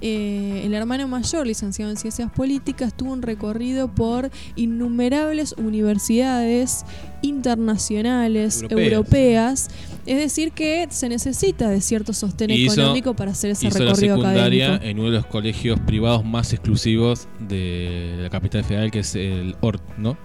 eh, 0.03 0.63
el 0.65 0.75
hermano 0.75 1.07
mayor, 1.09 1.47
licenciado 1.47 1.91
en 1.91 1.97
Ciencias 1.97 2.31
Políticas, 2.31 2.93
tuvo 2.95 3.13
un 3.13 3.23
recorrido 3.23 3.89
por 3.95 4.31
innumerables 4.57 5.55
universidades 5.57 6.85
internacionales, 7.23 8.63
Europeas. 8.63 8.93
europeas. 8.93 9.69
Es 10.05 10.19
decir, 10.19 10.53
que 10.53 10.87
se 10.91 11.09
necesita 11.09 11.69
de 11.71 11.81
cierto 11.81 12.13
sostén 12.13 12.51
Hizo- 12.51 12.73
económico 12.75 13.15
para 13.15 13.31
hacer 13.31 13.53
ese 13.53 13.69
Hizo 13.69 13.79
la 13.79 13.91
recorrido 13.93 14.17
secundaria 14.17 14.67
académico. 14.75 14.91
en 14.91 14.99
uno 14.99 15.11
de 15.11 15.17
los 15.19 15.27
colegios 15.27 15.81
privados 15.81 16.25
más 16.25 16.53
exclusivos 16.53 17.29
de 17.39 18.19
la 18.21 18.31
capital 18.31 18.65
federal, 18.65 18.91
que 18.91 18.99
es 19.01 19.15
el 19.15 19.55
ORT, 19.61 19.83
¿no? 19.99 20.17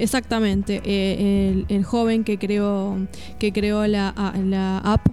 Exactamente, 0.00 0.80
eh, 0.84 1.50
el, 1.50 1.66
el 1.76 1.84
joven 1.84 2.22
que 2.22 2.38
creó, 2.38 2.96
que 3.40 3.52
creó 3.52 3.84
la, 3.88 4.14
la 4.44 4.78
app, 4.78 5.08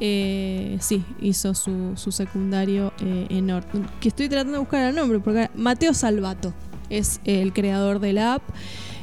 eh, 0.00 0.78
sí, 0.80 1.04
hizo 1.20 1.54
su, 1.54 1.94
secundario 2.10 2.92
eh, 3.00 3.26
en 3.30 3.46
Nord. 3.46 3.64
Que 4.00 4.08
estoy 4.08 4.28
tratando 4.28 4.54
de 4.54 4.58
buscar 4.58 4.88
el 4.88 4.96
nombre, 4.96 5.20
porque 5.20 5.50
Mateo 5.54 5.94
Salvato 5.94 6.54
es 6.88 7.20
el 7.24 7.52
creador 7.52 8.00
de 8.00 8.12
la 8.14 8.34
app. 8.34 8.42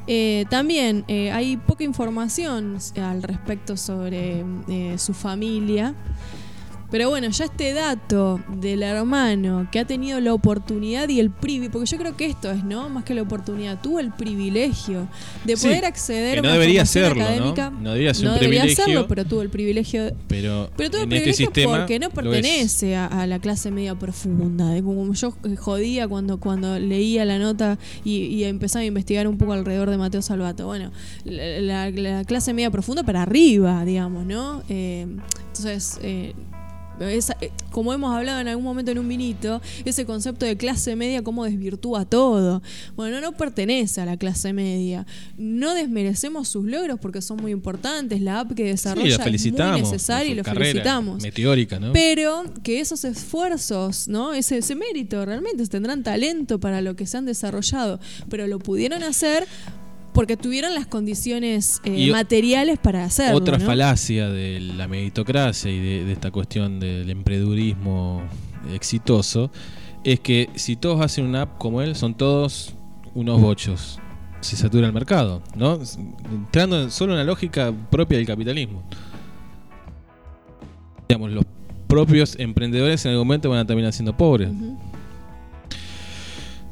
Eh, 0.07 0.45
también 0.49 1.05
hay 1.07 1.57
poca 1.57 1.83
información 1.83 2.77
al 3.01 3.23
respecto 3.23 3.77
sobre 3.77 4.43
su 4.97 5.13
familia. 5.13 5.93
Pero 6.89 7.09
bueno, 7.09 7.27
ya 7.29 7.45
este 7.45 7.73
dato 7.73 8.39
del 8.61 8.81
hermano 8.83 9.67
que 9.71 9.79
ha 9.79 9.85
tenido 9.85 10.19
la 10.21 10.33
oportunidad 10.33 11.09
y 11.09 11.19
el 11.19 11.31
privilegio, 11.31 11.71
porque 11.71 11.85
yo 11.89 11.97
creo 11.97 12.15
que 12.15 12.25
esto 12.27 12.49
es, 12.51 12.63
¿no? 12.63 12.87
Más 12.89 13.03
que 13.03 13.13
la 13.13 13.23
oportunidad, 13.23 13.81
tuvo 13.81 13.99
el 13.99 14.11
privilegio 14.13 15.07
de 15.43 15.57
Sí, 15.57 15.67
poder 15.67 15.85
acceder 15.85 16.39
a 16.39 16.41
no 16.41 16.47
una 16.47 16.53
debería 16.53 16.85
serlo, 16.85 17.15
¿no? 17.15 17.25
académica. 17.25 17.69
No 17.71 17.89
debería 17.91 18.13
ser 18.13 18.27
un 18.27 18.33
debería 18.35 18.61
privilegio. 18.61 18.85
serlo, 18.85 19.07
pero 19.07 19.25
tuvo 19.25 19.41
el 19.41 19.49
privilegio 19.49 20.11
Pero, 20.27 20.69
pero 20.77 20.89
tuvo 20.89 21.01
el 21.01 21.07
este 21.07 21.15
privilegio 21.17 21.33
sistema 21.47 21.77
porque 21.79 21.99
no 21.99 22.09
pertenece 22.09 22.95
a, 22.95 23.07
a 23.07 23.27
la 23.27 23.39
clase 23.39 23.69
media 23.71 23.95
profunda. 23.95 24.69
De 24.69 24.81
como 24.81 25.13
yo 25.13 25.33
eh, 25.43 25.55
jodía 25.57 26.07
cuando, 26.07 26.39
cuando 26.39 26.79
leía 26.79 27.25
la 27.25 27.37
nota 27.37 27.77
y, 28.05 28.17
y 28.27 28.43
empezaba 28.45 28.83
a 28.83 28.85
investigar 28.85 29.27
un 29.27 29.37
poco 29.37 29.53
alrededor 29.53 29.89
de 29.89 29.97
Mateo 29.97 30.21
Salvato. 30.21 30.65
Bueno, 30.67 30.91
la, 31.25 31.91
la- 31.91 31.91
la 31.91 32.23
clase 32.23 32.53
media 32.53 32.71
profunda 32.71 33.03
para 33.03 33.23
arriba, 33.23 33.83
digamos, 33.83 34.25
¿no? 34.25 34.63
Eh, 34.69 35.05
entonces, 35.47 35.99
eh, 36.03 36.33
esa- 36.99 37.37
eh, 37.41 37.51
como 37.71 37.93
hemos 37.93 38.15
hablado 38.15 38.39
en 38.39 38.47
algún 38.47 38.63
momento 38.63 38.91
en 38.91 38.99
un 38.99 39.07
vinito, 39.07 39.61
ese 39.85 40.05
concepto 40.05 40.45
de 40.45 40.57
clase 40.57 40.95
media, 40.95 41.23
cómo 41.23 41.43
desvirtúa 41.45 42.05
todo. 42.05 42.61
Bueno, 42.95 43.21
no 43.21 43.31
pertenece 43.33 44.01
a 44.01 44.05
la 44.05 44.17
clase 44.17 44.53
media. 44.53 45.05
No 45.37 45.73
desmerecemos 45.75 46.47
sus 46.49 46.65
logros 46.65 46.99
porque 46.99 47.21
son 47.21 47.37
muy 47.37 47.51
importantes. 47.51 48.21
La 48.21 48.39
app 48.39 48.53
que 48.53 48.63
Sí, 48.63 48.69
desarrolla 48.69 49.17
la 49.17 49.25
es 49.25 49.51
muy 49.51 49.81
necesaria 49.81 50.31
y 50.31 50.35
lo 50.35 50.43
felicitamos. 50.43 51.21
Meteórica, 51.21 51.79
¿no? 51.79 51.93
Pero 51.93 52.43
que 52.63 52.79
esos 52.79 53.03
esfuerzos, 53.05 54.07
¿no? 54.07 54.33
Ese, 54.33 54.57
ese 54.57 54.75
mérito, 54.75 55.23
realmente 55.25 55.65
tendrán 55.67 56.03
talento 56.03 56.59
para 56.59 56.81
lo 56.81 56.95
que 56.95 57.05
se 57.05 57.17
han 57.17 57.25
desarrollado, 57.25 57.99
pero 58.29 58.47
lo 58.47 58.59
pudieron 58.59 59.03
hacer 59.03 59.45
porque 60.17 60.35
tuvieron 60.35 60.73
las 60.73 60.87
condiciones 60.87 61.79
eh, 61.83 62.09
materiales 62.11 62.79
para 62.79 63.05
hacerlo. 63.05 63.37
Otra 63.37 63.59
¿no? 63.59 63.65
falacia 63.67 64.29
de 64.29 64.59
la 64.59 64.87
meritocracia 64.87 65.71
y 65.71 65.79
de, 65.79 66.05
de 66.05 66.11
esta 66.11 66.31
cuestión 66.31 66.79
del 66.79 67.07
emprendedurismo 67.07 68.23
exitoso 68.73 69.51
es 70.03 70.19
que 70.19 70.49
si 70.55 70.75
todos 70.75 71.01
hacen 71.01 71.23
una 71.23 71.43
app 71.43 71.59
como 71.59 71.83
él, 71.83 71.95
son 71.95 72.15
todos 72.15 72.73
unos 73.13 73.39
bochos. 73.39 73.99
Se 74.41 74.55
satura 74.55 74.87
el 74.87 74.93
mercado, 74.93 75.43
¿no? 75.55 75.79
Entrando 76.31 76.81
en 76.81 76.89
solo 76.89 77.13
en 77.13 77.19
la 77.19 77.23
lógica 77.23 77.71
propia 77.91 78.17
del 78.17 78.25
capitalismo. 78.25 78.81
Digamos, 81.07 81.29
los 81.29 81.45
propios 81.87 82.35
emprendedores 82.39 83.05
en 83.05 83.11
algún 83.11 83.27
momento 83.27 83.51
van 83.51 83.59
a 83.59 83.67
terminar 83.67 83.93
siendo 83.93 84.17
pobres. 84.17 84.49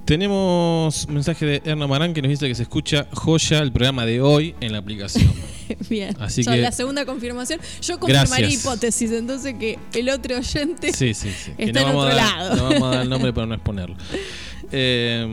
Tenemos 0.06 1.08
mensaje 1.10 1.46
de 1.46 1.62
Erna 1.66 1.88
Marán 1.88 2.14
que 2.14 2.22
nos 2.22 2.30
dice 2.30 2.48
que 2.48 2.54
se 2.54 2.62
escucha 2.64 3.08
joya 3.12 3.60
el 3.60 3.72
programa 3.72 4.06
de 4.06 4.22
hoy 4.22 4.54
en 4.62 4.72
la 4.74 4.78
aplicación. 4.78 5.34
Bien. 5.90 6.16
Así 6.20 6.44
que- 6.46 6.58
la 6.58 6.72
segunda 6.72 7.06
confirmación. 7.06 7.60
Yo 7.82 8.00
confirmaría 8.00 8.38
Gracias. 8.48 8.64
hipótesis, 8.64 9.12
entonces 9.12 9.56
que 9.60 9.80
el 9.94 10.10
otro 10.10 10.38
oyente 10.38 10.94
Sí, 10.94 11.14
sí, 11.16 11.32
sí. 11.32 11.52
Que 11.58 11.64
está 11.66 11.82
no 11.82 11.90
en 11.90 11.96
otro 11.96 12.16
dar- 12.16 12.16
lado. 12.16 12.56
No 12.56 12.64
vamos 12.66 12.84
a 12.84 12.88
dar 12.92 13.02
el 13.02 13.10
nombre 13.10 13.34
para 13.34 13.48
no 13.48 13.56
exponerlo. 13.56 13.96
Eh, 14.72 15.26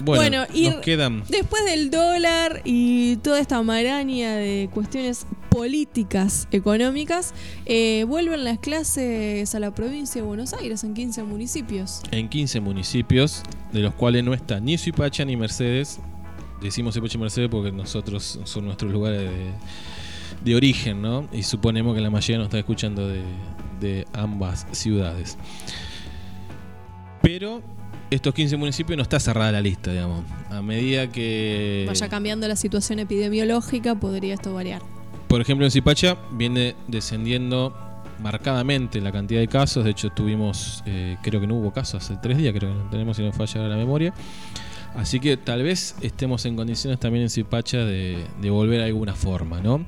bueno, 0.00 0.22
Bueno, 0.22 0.46
y 0.52 0.68
nos 0.68 0.76
quedan. 0.76 1.24
Después 1.28 1.64
del 1.64 1.90
dólar 1.90 2.62
y 2.64 3.16
toda 3.16 3.40
esta 3.40 3.62
maraña 3.62 4.36
de 4.36 4.68
cuestiones 4.72 5.26
políticas 5.50 6.48
económicas, 6.52 7.32
eh, 7.64 8.04
vuelven 8.06 8.44
las 8.44 8.58
clases 8.58 9.54
a 9.54 9.60
la 9.60 9.74
provincia 9.74 10.20
de 10.20 10.26
Buenos 10.26 10.52
Aires 10.52 10.84
en 10.84 10.92
15 10.92 11.22
municipios. 11.22 12.02
En 12.10 12.28
15 12.28 12.60
municipios, 12.60 13.42
de 13.72 13.80
los 13.80 13.94
cuales 13.94 14.22
no 14.22 14.34
está 14.34 14.60
ni 14.60 14.76
Suipacha 14.76 15.24
ni 15.24 15.36
Mercedes. 15.36 15.98
Decimos 16.60 16.94
Suipacha 16.94 17.16
y 17.16 17.20
Mercedes 17.20 17.48
porque 17.50 17.72
nosotros 17.72 18.38
son 18.44 18.66
nuestros 18.66 18.92
lugares 18.92 19.22
de, 19.22 19.50
de 20.44 20.56
origen, 20.56 21.00
¿no? 21.00 21.26
Y 21.32 21.42
suponemos 21.42 21.94
que 21.94 22.02
la 22.02 22.10
mayoría 22.10 22.36
nos 22.38 22.46
está 22.46 22.58
escuchando 22.58 23.08
de, 23.08 23.22
de 23.80 24.06
ambas 24.12 24.66
ciudades. 24.72 25.38
Pero 27.22 27.62
estos 28.10 28.34
15 28.34 28.56
municipios 28.56 28.96
no 28.96 29.02
está 29.02 29.18
cerrada 29.18 29.52
la 29.52 29.60
lista, 29.60 29.92
digamos. 29.92 30.24
A 30.50 30.62
medida 30.62 31.10
que. 31.10 31.84
Vaya 31.86 32.08
cambiando 32.08 32.46
la 32.48 32.56
situación 32.56 32.98
epidemiológica, 32.98 33.94
podría 33.94 34.34
esto 34.34 34.54
variar. 34.54 34.82
Por 35.28 35.40
ejemplo, 35.40 35.66
en 35.66 35.72
Zipacha 35.72 36.16
viene 36.32 36.76
descendiendo 36.86 37.74
marcadamente 38.20 39.00
la 39.00 39.12
cantidad 39.12 39.40
de 39.40 39.48
casos. 39.48 39.84
De 39.84 39.90
hecho, 39.90 40.10
tuvimos, 40.10 40.82
eh, 40.86 41.16
creo 41.22 41.40
que 41.40 41.46
no 41.46 41.56
hubo 41.56 41.72
casos 41.72 42.04
hace 42.04 42.16
tres 42.22 42.38
días, 42.38 42.54
creo 42.54 42.72
que 42.72 42.78
no 42.84 42.90
tenemos 42.90 43.16
si 43.16 43.22
no 43.22 43.32
falla 43.32 43.62
la 43.62 43.76
memoria. 43.76 44.14
Así 44.94 45.20
que 45.20 45.36
tal 45.36 45.62
vez 45.62 45.96
estemos 46.00 46.46
en 46.46 46.56
condiciones 46.56 46.98
también 46.98 47.24
en 47.24 47.30
Zipacha 47.30 47.78
de, 47.78 48.24
de 48.40 48.50
volver 48.50 48.80
a 48.80 48.86
alguna 48.86 49.14
forma, 49.14 49.60
¿no? 49.60 49.84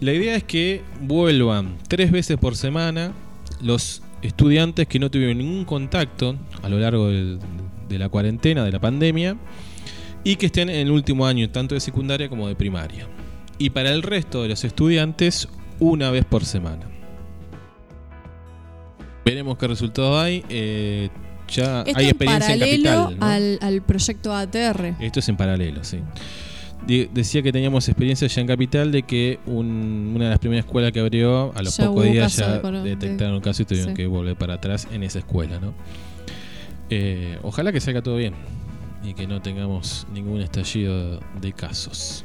La 0.00 0.12
idea 0.12 0.36
es 0.36 0.44
que 0.44 0.82
vuelvan 1.00 1.78
tres 1.88 2.12
veces 2.12 2.36
por 2.36 2.56
semana 2.56 3.12
los 3.60 4.02
estudiantes 4.26 4.86
que 4.88 4.98
no 4.98 5.10
tuvieron 5.10 5.38
ningún 5.38 5.64
contacto 5.64 6.36
a 6.62 6.68
lo 6.68 6.78
largo 6.78 7.08
del- 7.08 7.38
de 7.88 7.98
la 7.98 8.08
cuarentena, 8.08 8.64
de 8.64 8.72
la 8.72 8.80
pandemia, 8.80 9.36
y 10.24 10.36
que 10.36 10.46
estén 10.46 10.68
en 10.70 10.76
el 10.76 10.90
último 10.90 11.26
año 11.26 11.50
tanto 11.50 11.74
de 11.74 11.80
secundaria 11.80 12.28
como 12.28 12.48
de 12.48 12.54
primaria. 12.56 13.06
Y 13.58 13.70
para 13.70 13.90
el 13.90 14.02
resto 14.02 14.42
de 14.42 14.48
los 14.48 14.64
estudiantes, 14.64 15.48
una 15.80 16.10
vez 16.10 16.24
por 16.24 16.44
semana. 16.44 16.86
Veremos 19.24 19.56
qué 19.58 19.66
resultado 19.68 20.18
hay. 20.18 20.44
Eh, 20.48 21.08
ya 21.48 21.82
Esto 21.82 21.98
hay 21.98 22.04
en 22.04 22.10
experiencia 22.10 22.54
en 22.54 22.60
paralelo 22.60 22.92
capital. 23.04 23.18
¿no? 23.20 23.26
al, 23.26 23.58
al 23.62 23.82
proyecto 23.82 24.34
ATR. 24.34 24.94
Esto 25.00 25.20
es 25.20 25.28
en 25.28 25.36
paralelo, 25.36 25.84
sí. 25.84 25.98
Decía 26.86 27.42
que 27.42 27.50
teníamos 27.50 27.88
experiencia 27.88 28.28
ya 28.28 28.40
en 28.42 28.46
Capital 28.46 28.92
de 28.92 29.02
que 29.04 29.38
un- 29.46 30.12
una 30.14 30.24
de 30.24 30.30
las 30.30 30.38
primeras 30.38 30.66
escuelas 30.66 30.92
que 30.92 31.00
abrió, 31.00 31.52
a 31.56 31.62
los 31.62 31.76
Ya 31.76 31.86
pocos 31.86 32.04
días 32.04 32.36
ya 32.36 32.58
de 32.58 32.82
detectaron 32.90 33.34
un 33.36 33.40
caso 33.40 33.62
y 33.62 33.64
tuvieron 33.64 33.90
sí. 33.92 33.96
que 33.96 34.06
volver 34.06 34.36
para 34.36 34.54
atrás 34.54 34.86
en 34.92 35.02
esa 35.02 35.20
escuela, 35.20 35.58
¿no? 35.60 35.72
Eh, 36.90 37.38
ojalá 37.42 37.72
que 37.72 37.80
salga 37.80 38.02
todo 38.02 38.16
bien 38.16 38.34
y 39.02 39.14
que 39.14 39.26
no 39.26 39.40
tengamos 39.40 40.06
ningún 40.12 40.42
estallido 40.42 41.20
de 41.40 41.52
casos. 41.54 42.24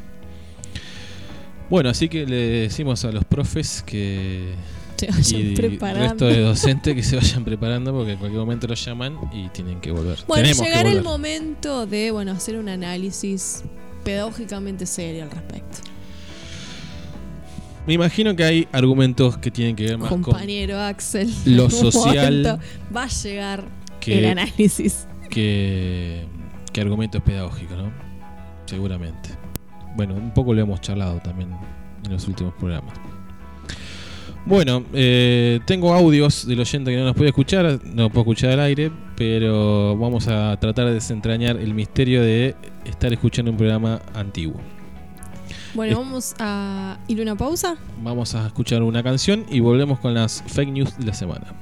Bueno, 1.70 1.90
así 1.90 2.10
que 2.10 2.26
le 2.26 2.36
decimos 2.36 3.06
a 3.06 3.12
los 3.12 3.24
profes 3.26 3.84
que 3.86 4.54
Se 4.98 5.08
vayan 5.08 5.42
y 5.42 5.48
el 5.50 5.54
preparando. 5.54 6.04
resto 6.10 6.26
de 6.26 6.40
docentes 6.42 6.96
que 6.96 7.04
se 7.04 7.16
vayan 7.16 7.46
preparando 7.46 7.94
porque 7.94 8.14
en 8.14 8.18
cualquier 8.18 8.42
momento 8.42 8.68
los 8.68 8.84
llaman 8.84 9.16
y 9.32 9.48
tienen 9.50 9.80
que 9.80 9.92
volver. 9.92 10.18
Bueno, 10.28 10.44
Tenemos 10.44 10.62
que 10.64 10.68
llegará 10.70 10.92
el 10.92 11.04
momento 11.04 11.86
de 11.86 12.12
bueno 12.12 12.32
hacer 12.34 12.58
un 12.58 12.68
análisis 12.70 13.64
pedagógicamente 14.04 14.86
serio 14.86 15.24
al 15.24 15.32
respecto. 15.32 15.80
Me 17.88 17.94
imagino 17.94 18.36
que 18.36 18.44
hay 18.44 18.68
argumentos 18.72 19.38
que 19.38 19.50
tienen 19.50 19.76
que 19.76 19.84
ver 19.86 19.98
más 19.98 20.10
con 20.10 20.22
Compañero 20.22 20.80
Axel, 20.80 21.32
lo 21.46 21.70
social 21.70 22.60
va 22.96 23.04
a 23.04 23.08
llegar 23.08 23.64
que- 24.00 24.20
el 24.20 24.26
análisis. 24.26 25.08
que, 25.30 26.26
que 26.72 26.82
argumentos 26.82 27.22
pedagógicos, 27.24 27.78
¿no? 27.78 27.92
Seguramente. 28.66 29.30
Bueno, 29.96 30.14
un 30.14 30.32
poco 30.34 30.54
lo 30.54 30.62
hemos 30.62 30.82
charlado 30.82 31.20
también 31.20 31.50
en 32.06 32.12
los 32.12 32.28
últimos 32.28 32.54
programas. 32.54 32.94
Bueno, 34.46 34.84
eh, 34.94 35.60
tengo 35.66 35.94
audios 35.94 36.48
del 36.48 36.60
oyente 36.60 36.92
que 36.92 36.98
no 36.98 37.06
nos 37.06 37.16
puede 37.16 37.30
escuchar, 37.30 37.80
no 37.86 38.10
puedo 38.10 38.22
escuchar 38.22 38.52
al 38.52 38.60
aire, 38.62 38.92
pero 39.20 39.98
vamos 39.98 40.28
a 40.30 40.58
tratar 40.60 40.88
de 40.88 40.94
desentrañar 40.94 41.58
el 41.58 41.74
misterio 41.74 42.22
de 42.24 42.56
estar 42.86 43.12
escuchando 43.12 43.52
un 43.52 43.58
programa 43.58 44.02
antiguo. 44.16 44.56
Bueno, 45.74 45.92
Es- 45.92 45.98
vamos 45.98 46.36
a 46.40 46.98
ir 47.10 47.20
a 47.20 47.22
una 47.24 47.36
pausa. 47.36 47.76
Vamos 48.02 48.34
a 48.34 48.48
escuchar 48.48 48.82
una 48.82 49.04
canción 49.04 49.46
y 49.50 49.60
volvemos 49.60 50.00
con 50.00 50.14
las 50.14 50.42
fake 50.48 50.70
news 50.72 50.98
de 50.98 51.06
la 51.06 51.14
semana. 51.14 51.54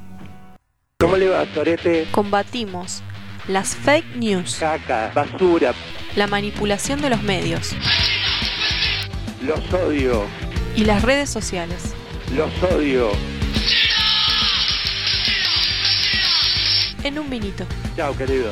¿Cómo 0.99 1.17
le 1.17 1.29
va, 1.29 1.45
Torete? 1.47 2.07
Combatimos 2.11 3.01
las 3.47 3.75
fake 3.75 4.15
news, 4.17 4.55
Caca, 4.59 5.11
basura, 5.15 5.73
la 6.15 6.27
manipulación 6.27 7.01
de 7.01 7.09
los 7.09 7.23
medios 7.23 7.75
los 9.43 9.59
odio. 9.73 10.23
y 10.75 10.83
las 10.85 11.01
redes 11.01 11.29
sociales. 11.29 11.95
Los 12.35 12.51
odio. 12.71 13.09
En 17.07 17.17
un 17.17 17.29
vinito. 17.29 17.63
Chao, 17.95 18.13
querido. 18.17 18.51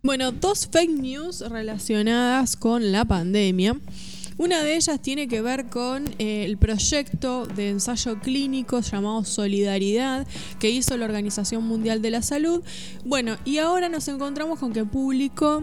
Bueno, 0.00 0.30
dos 0.30 0.68
fake 0.70 0.92
news 0.92 1.40
relacionadas 1.40 2.54
con 2.54 2.92
la 2.92 3.04
pandemia. 3.04 3.74
Una 4.38 4.62
de 4.62 4.76
ellas 4.76 5.02
tiene 5.02 5.26
que 5.26 5.42
ver 5.42 5.70
con 5.70 6.04
eh, 6.20 6.44
el 6.44 6.56
proyecto 6.56 7.46
de 7.46 7.70
ensayo 7.70 8.20
clínico 8.20 8.78
llamado 8.78 9.24
Solidaridad 9.24 10.24
que 10.60 10.70
hizo 10.70 10.96
la 10.96 11.06
Organización 11.06 11.66
Mundial 11.66 12.00
de 12.00 12.12
la 12.12 12.22
Salud. 12.22 12.62
Bueno, 13.04 13.38
y 13.44 13.58
ahora 13.58 13.88
nos 13.88 14.06
encontramos 14.06 14.60
con 14.60 14.72
que 14.72 14.84
publicó 14.84 15.62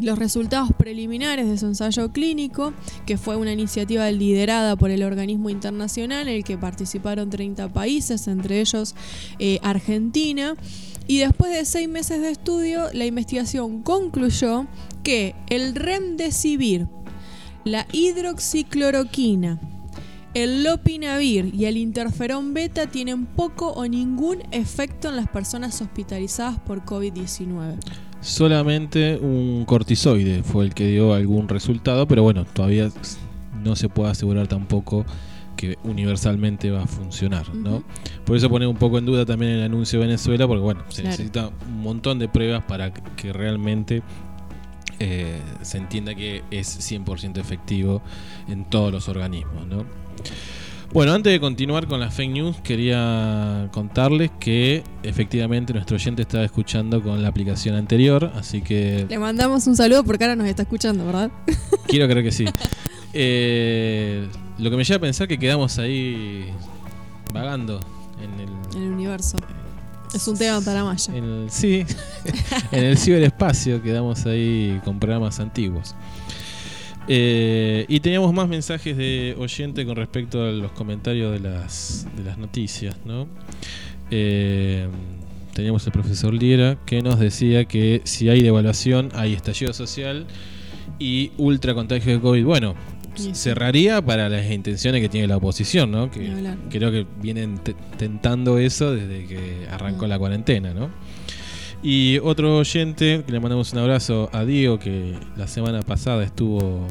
los 0.00 0.18
resultados 0.18 0.70
preliminares 0.76 1.48
de 1.48 1.58
su 1.58 1.66
ensayo 1.66 2.12
clínico, 2.12 2.72
que 3.06 3.18
fue 3.18 3.36
una 3.36 3.52
iniciativa 3.52 4.10
liderada 4.10 4.76
por 4.76 4.90
el 4.90 5.02
organismo 5.02 5.50
internacional 5.50 6.28
en 6.28 6.36
el 6.36 6.44
que 6.44 6.58
participaron 6.58 7.30
30 7.30 7.72
países, 7.72 8.26
entre 8.28 8.60
ellos 8.60 8.94
eh, 9.38 9.58
Argentina. 9.62 10.54
Y 11.06 11.18
después 11.18 11.52
de 11.52 11.64
seis 11.64 11.88
meses 11.88 12.20
de 12.20 12.30
estudio, 12.30 12.88
la 12.92 13.04
investigación 13.04 13.82
concluyó 13.82 14.66
que 15.02 15.34
el 15.48 15.74
remdesivir, 15.74 16.86
la 17.64 17.86
hidroxicloroquina, 17.92 19.60
el 20.34 20.62
lopinavir 20.62 21.54
y 21.54 21.66
el 21.66 21.76
interferón 21.76 22.54
beta 22.54 22.86
tienen 22.86 23.26
poco 23.26 23.72
o 23.72 23.86
ningún 23.86 24.42
efecto 24.50 25.08
en 25.08 25.16
las 25.16 25.28
personas 25.28 25.80
hospitalizadas 25.82 26.58
por 26.60 26.84
COVID-19. 26.84 27.78
Solamente 28.22 29.16
un 29.20 29.64
cortisoide 29.66 30.42
fue 30.44 30.64
el 30.64 30.74
que 30.74 30.86
dio 30.86 31.12
algún 31.12 31.48
resultado, 31.48 32.06
pero 32.06 32.22
bueno, 32.22 32.44
todavía 32.44 32.88
no 33.62 33.74
se 33.76 33.88
puede 33.88 34.10
asegurar 34.12 34.46
tampoco 34.46 35.04
que 35.56 35.76
universalmente 35.84 36.70
va 36.70 36.84
a 36.84 36.86
funcionar, 36.86 37.54
¿no? 37.54 37.82
Por 38.24 38.36
eso 38.36 38.48
pone 38.48 38.66
un 38.66 38.76
poco 38.76 38.98
en 38.98 39.06
duda 39.06 39.26
también 39.26 39.52
el 39.52 39.62
anuncio 39.64 39.98
de 40.00 40.06
Venezuela, 40.06 40.46
porque 40.46 40.62
bueno, 40.62 40.82
se 40.88 41.02
Claro. 41.02 41.10
necesita 41.10 41.50
un 41.68 41.82
montón 41.82 42.18
de 42.18 42.28
pruebas 42.28 42.64
para 42.64 42.92
que 42.92 43.32
realmente 43.32 44.02
eh, 45.00 45.38
se 45.62 45.78
entienda 45.78 46.14
que 46.14 46.42
es 46.52 46.78
100% 46.80 47.38
efectivo 47.40 48.02
en 48.48 48.64
todos 48.64 48.92
los 48.92 49.08
organismos, 49.08 49.66
¿no? 49.66 49.84
Bueno, 50.92 51.14
antes 51.14 51.32
de 51.32 51.40
continuar 51.40 51.86
con 51.86 52.00
las 52.00 52.12
fake 52.12 52.30
news, 52.32 52.56
quería 52.62 53.68
contarles 53.72 54.30
que 54.38 54.84
efectivamente 55.02 55.72
nuestro 55.72 55.96
oyente 55.96 56.20
estaba 56.20 56.44
escuchando 56.44 57.02
con 57.02 57.22
la 57.22 57.28
aplicación 57.28 57.76
anterior, 57.76 58.30
así 58.34 58.60
que 58.60 59.06
Le 59.08 59.18
mandamos 59.18 59.66
un 59.66 59.74
saludo 59.74 60.04
porque 60.04 60.24
ahora 60.24 60.36
nos 60.36 60.46
está 60.46 60.62
escuchando, 60.64 61.06
¿verdad? 61.06 61.30
quiero 61.86 62.06
creer 62.08 62.24
que 62.24 62.30
sí. 62.32 62.44
Eh, 63.14 64.28
lo 64.58 64.70
que 64.70 64.76
me 64.76 64.84
lleva 64.84 64.98
a 64.98 65.00
pensar 65.00 65.28
que 65.28 65.38
quedamos 65.38 65.78
ahí 65.78 66.44
vagando 67.32 67.80
en 68.22 68.40
el, 68.40 68.48
En 68.76 68.82
el 68.88 68.92
universo. 68.92 69.38
Es 70.14 70.28
un 70.28 70.36
tema 70.36 70.60
para 70.60 70.84
Maya. 70.84 71.16
en 71.16 71.24
el- 71.24 71.50
sí, 71.50 71.86
en 72.70 72.84
el 72.84 72.98
ciberespacio 72.98 73.80
quedamos 73.82 74.26
ahí 74.26 74.78
con 74.84 74.98
programas 74.98 75.40
antiguos. 75.40 75.94
Eh, 77.08 77.84
y 77.88 78.00
teníamos 78.00 78.32
más 78.32 78.48
mensajes 78.48 78.96
de 78.96 79.34
oyente 79.38 79.84
con 79.84 79.96
respecto 79.96 80.42
a 80.44 80.52
los 80.52 80.72
comentarios 80.72 81.32
de 81.32 81.40
las, 81.40 82.06
de 82.16 82.22
las 82.24 82.38
noticias, 82.38 82.96
¿no? 83.04 83.26
Eh, 84.10 84.86
teníamos 85.54 85.84
el 85.86 85.92
profesor 85.92 86.32
Liera 86.32 86.78
que 86.86 87.02
nos 87.02 87.18
decía 87.18 87.64
que 87.64 88.02
si 88.04 88.28
hay 88.28 88.42
devaluación 88.42 89.10
hay 89.14 89.32
estallido 89.34 89.72
social 89.72 90.26
y 90.98 91.32
ultra 91.38 91.74
contagio 91.74 92.12
de 92.12 92.20
COVID. 92.20 92.44
Bueno, 92.44 92.74
sí. 93.14 93.30
cerraría 93.34 94.00
para 94.00 94.28
las 94.28 94.50
intenciones 94.50 95.00
que 95.02 95.08
tiene 95.08 95.26
la 95.26 95.36
oposición, 95.38 95.90
¿no? 95.90 96.10
Que 96.10 96.30
creo 96.70 96.90
que 96.92 97.06
vienen 97.20 97.58
te- 97.58 97.74
tentando 97.98 98.58
eso 98.58 98.92
desde 98.94 99.26
que 99.26 99.66
arrancó 99.70 100.06
la 100.06 100.18
cuarentena, 100.18 100.72
¿no? 100.72 100.90
Y 101.82 102.18
otro 102.18 102.58
oyente, 102.58 103.24
que 103.26 103.32
le 103.32 103.40
mandamos 103.40 103.72
un 103.72 103.80
abrazo 103.80 104.30
a 104.32 104.44
Diego, 104.44 104.78
que 104.78 105.14
la 105.36 105.48
semana 105.48 105.82
pasada 105.82 106.22
estuvo 106.22 106.86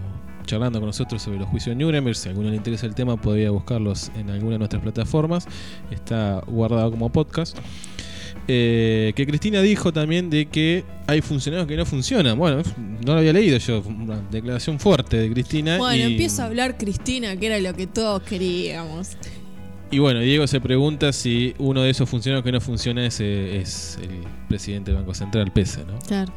charlando 0.46 0.80
con 0.80 0.88
nosotros 0.88 1.22
sobre 1.22 1.40
los 1.40 1.48
juicios 1.48 1.78
de 1.78 1.84
Nuremberg. 1.84 2.16
Si 2.16 2.28
a 2.28 2.32
alguno 2.32 2.50
le 2.50 2.58
interesa 2.58 2.86
el 2.88 2.96
tema, 2.96 3.16
podría 3.16 3.52
buscarlos 3.52 4.12
en 4.18 4.30
alguna 4.30 4.54
de 4.54 4.58
nuestras 4.60 4.82
plataformas. 4.82 5.48
Está 5.92 6.42
guardado 6.46 6.92
como 6.92 7.10
podcast. 7.10 7.58
Eh, 8.48 9.14
que 9.16 9.26
Cristina 9.28 9.62
dijo 9.62 9.94
también 9.94 10.30
de 10.30 10.48
que 10.48 10.84
hay 11.08 11.22
funcionarios 11.22 11.68
que 11.70 11.78
no 11.78 11.86
funcionan. 11.86 12.38
Bueno, 12.38 12.62
no 13.06 13.14
lo 13.14 13.20
había 13.20 13.32
leído 13.32 13.58
yo, 13.60 13.82
una 13.82 14.20
declaración 14.30 14.78
fuerte 14.80 15.16
de 15.18 15.32
Cristina. 15.32 15.78
Bueno, 15.78 15.96
y- 16.10 16.12
empieza 16.14 16.44
a 16.44 16.48
hablar 16.48 16.78
Cristina, 16.78 17.38
que 17.38 17.46
era 17.46 17.60
lo 17.60 17.74
que 17.74 17.88
todos 17.88 18.22
queríamos. 18.24 19.12
Y 19.92 20.00
bueno, 20.00 20.22
Diego 20.22 20.48
se 20.48 20.62
pregunta 20.62 21.12
si 21.12 21.54
uno 21.58 21.82
de 21.82 21.90
esos 21.90 22.10
funcionarios 22.10 22.46
que 22.46 22.52
no 22.54 22.62
funciona 22.62 23.06
es, 23.06 23.20
eh, 23.20 23.60
es 23.60 24.00
el 24.02 24.24
presidente 24.48 24.92
del 24.92 25.02
Banco 25.02 25.14
Central, 25.14 25.52
PESA, 25.52 25.84
¿no? 25.84 26.00
Claro. 26.00 26.32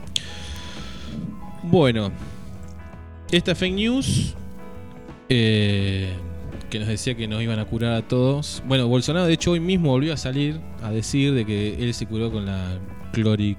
Bueno, 1.63 2.11
esta 3.31 3.55
fake 3.55 3.75
news 3.75 4.35
eh, 5.29 6.13
que 6.69 6.81
nos 6.81 6.89
decía 6.89 7.15
que 7.15 7.29
nos 7.29 7.41
iban 7.43 7.61
a 7.61 7.65
curar 7.65 7.93
a 7.93 8.03
todos. 8.03 8.61
Bueno, 8.67 8.89
Bolsonaro 8.89 9.27
de 9.27 9.35
hecho 9.35 9.53
hoy 9.53 9.61
mismo 9.61 9.91
volvió 9.91 10.13
a 10.13 10.17
salir 10.17 10.61
a 10.83 10.91
decir 10.91 11.33
de 11.33 11.47
que 11.47 11.75
él 11.75 11.95
se 11.95 12.07
curó 12.07 12.33
con 12.33 12.47
la 12.47 12.79
clori... 13.13 13.57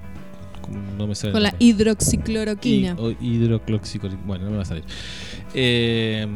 No 0.98 1.06
me 1.06 1.14
sale 1.14 1.32
Con 1.32 1.42
la 1.42 1.54
hidroxicloroquina. 1.58 2.96
Hidrocloxicol- 2.96 4.16
Bueno, 4.26 4.44
no 4.46 4.50
me 4.52 4.56
va 4.56 4.62
a 4.62 4.66
salir. 4.66 4.84
Eh, 5.54 6.26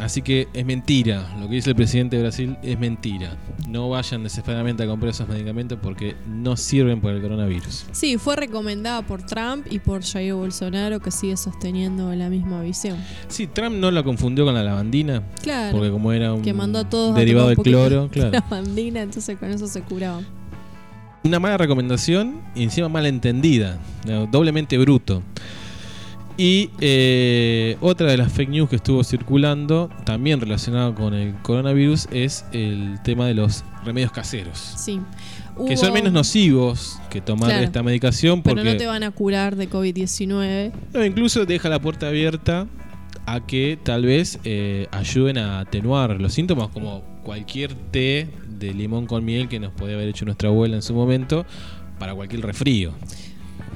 así 0.00 0.22
que 0.22 0.48
es 0.54 0.64
mentira. 0.64 1.36
Lo 1.40 1.48
que 1.48 1.56
dice 1.56 1.70
el 1.70 1.76
presidente 1.76 2.16
de 2.16 2.22
Brasil 2.22 2.56
es 2.62 2.78
mentira. 2.78 3.36
No 3.68 3.88
vayan 3.90 4.22
desesperadamente 4.22 4.82
a 4.82 4.86
comprar 4.86 5.10
esos 5.10 5.28
medicamentos 5.28 5.78
porque 5.82 6.16
no 6.26 6.56
sirven 6.56 7.00
para 7.00 7.16
el 7.16 7.22
coronavirus. 7.22 7.86
Sí, 7.92 8.16
fue 8.16 8.36
recomendada 8.36 9.02
por 9.02 9.22
Trump 9.22 9.66
y 9.70 9.78
por 9.80 10.02
Jair 10.02 10.34
Bolsonaro, 10.34 11.00
que 11.00 11.10
sigue 11.10 11.36
sosteniendo 11.36 12.14
la 12.14 12.30
misma 12.30 12.62
visión. 12.62 12.96
Sí, 13.28 13.46
Trump 13.46 13.76
no 13.76 13.90
la 13.90 14.02
confundió 14.02 14.44
con 14.44 14.54
la 14.54 14.62
lavandina. 14.62 15.22
Claro. 15.42 15.76
Porque 15.76 15.90
como 15.90 16.12
era 16.12 16.32
un 16.32 16.42
que 16.42 16.54
mandó 16.54 16.78
a 16.78 16.88
todos 16.88 17.14
a 17.14 17.18
derivado 17.18 17.48
del 17.48 17.58
cloro, 17.58 18.08
claro. 18.10 18.30
lavandina, 18.30 19.02
entonces 19.02 19.36
con 19.38 19.50
eso 19.50 19.66
se 19.66 19.82
curaban. 19.82 20.26
Una 21.24 21.38
mala 21.40 21.56
recomendación 21.56 22.40
y 22.54 22.62
encima 22.62 22.88
mal 22.88 23.04
entendida, 23.06 23.78
doblemente 24.30 24.78
bruto. 24.78 25.22
Y 26.36 26.70
eh, 26.80 27.76
otra 27.80 28.08
de 28.08 28.16
las 28.16 28.32
fake 28.32 28.48
news 28.50 28.70
que 28.70 28.76
estuvo 28.76 29.02
circulando, 29.02 29.90
también 30.04 30.40
relacionado 30.40 30.94
con 30.94 31.12
el 31.12 31.34
coronavirus, 31.42 32.06
es 32.12 32.44
el 32.52 33.00
tema 33.02 33.26
de 33.26 33.34
los 33.34 33.64
remedios 33.84 34.12
caseros. 34.12 34.56
Sí. 34.76 35.00
Que 35.66 35.76
son 35.76 35.92
menos 35.92 36.12
nocivos 36.12 37.00
que 37.10 37.20
tomar 37.20 37.50
Claro. 37.50 37.64
esta 37.64 37.82
medicación 37.82 38.42
Pero 38.42 38.54
porque 38.54 38.70
no 38.72 38.76
te 38.78 38.86
van 38.86 39.02
a 39.02 39.10
curar 39.10 39.56
de 39.56 39.68
COVID-19. 39.68 40.70
no, 40.94 41.04
incluso 41.04 41.44
deja 41.44 41.68
la 41.68 41.80
puerta 41.80 42.06
abierta 42.06 42.68
a 43.26 43.44
que 43.44 43.76
tal 43.82 44.04
vez 44.04 44.38
eh, 44.44 44.86
ayuden 44.92 45.38
a 45.38 45.58
atenuar 45.58 46.20
los 46.20 46.32
síntomas 46.32 46.68
como 46.68 47.02
cualquier 47.24 47.74
té 47.74 48.28
de 48.58 48.72
limón 48.74 49.06
con 49.06 49.24
miel 49.24 49.48
que 49.48 49.58
nos 49.60 49.72
podía 49.72 49.94
haber 49.94 50.08
hecho 50.08 50.24
nuestra 50.24 50.48
abuela 50.48 50.76
en 50.76 50.82
su 50.82 50.94
momento 50.94 51.44
para 51.98 52.14
cualquier 52.14 52.42
resfrío. 52.42 52.92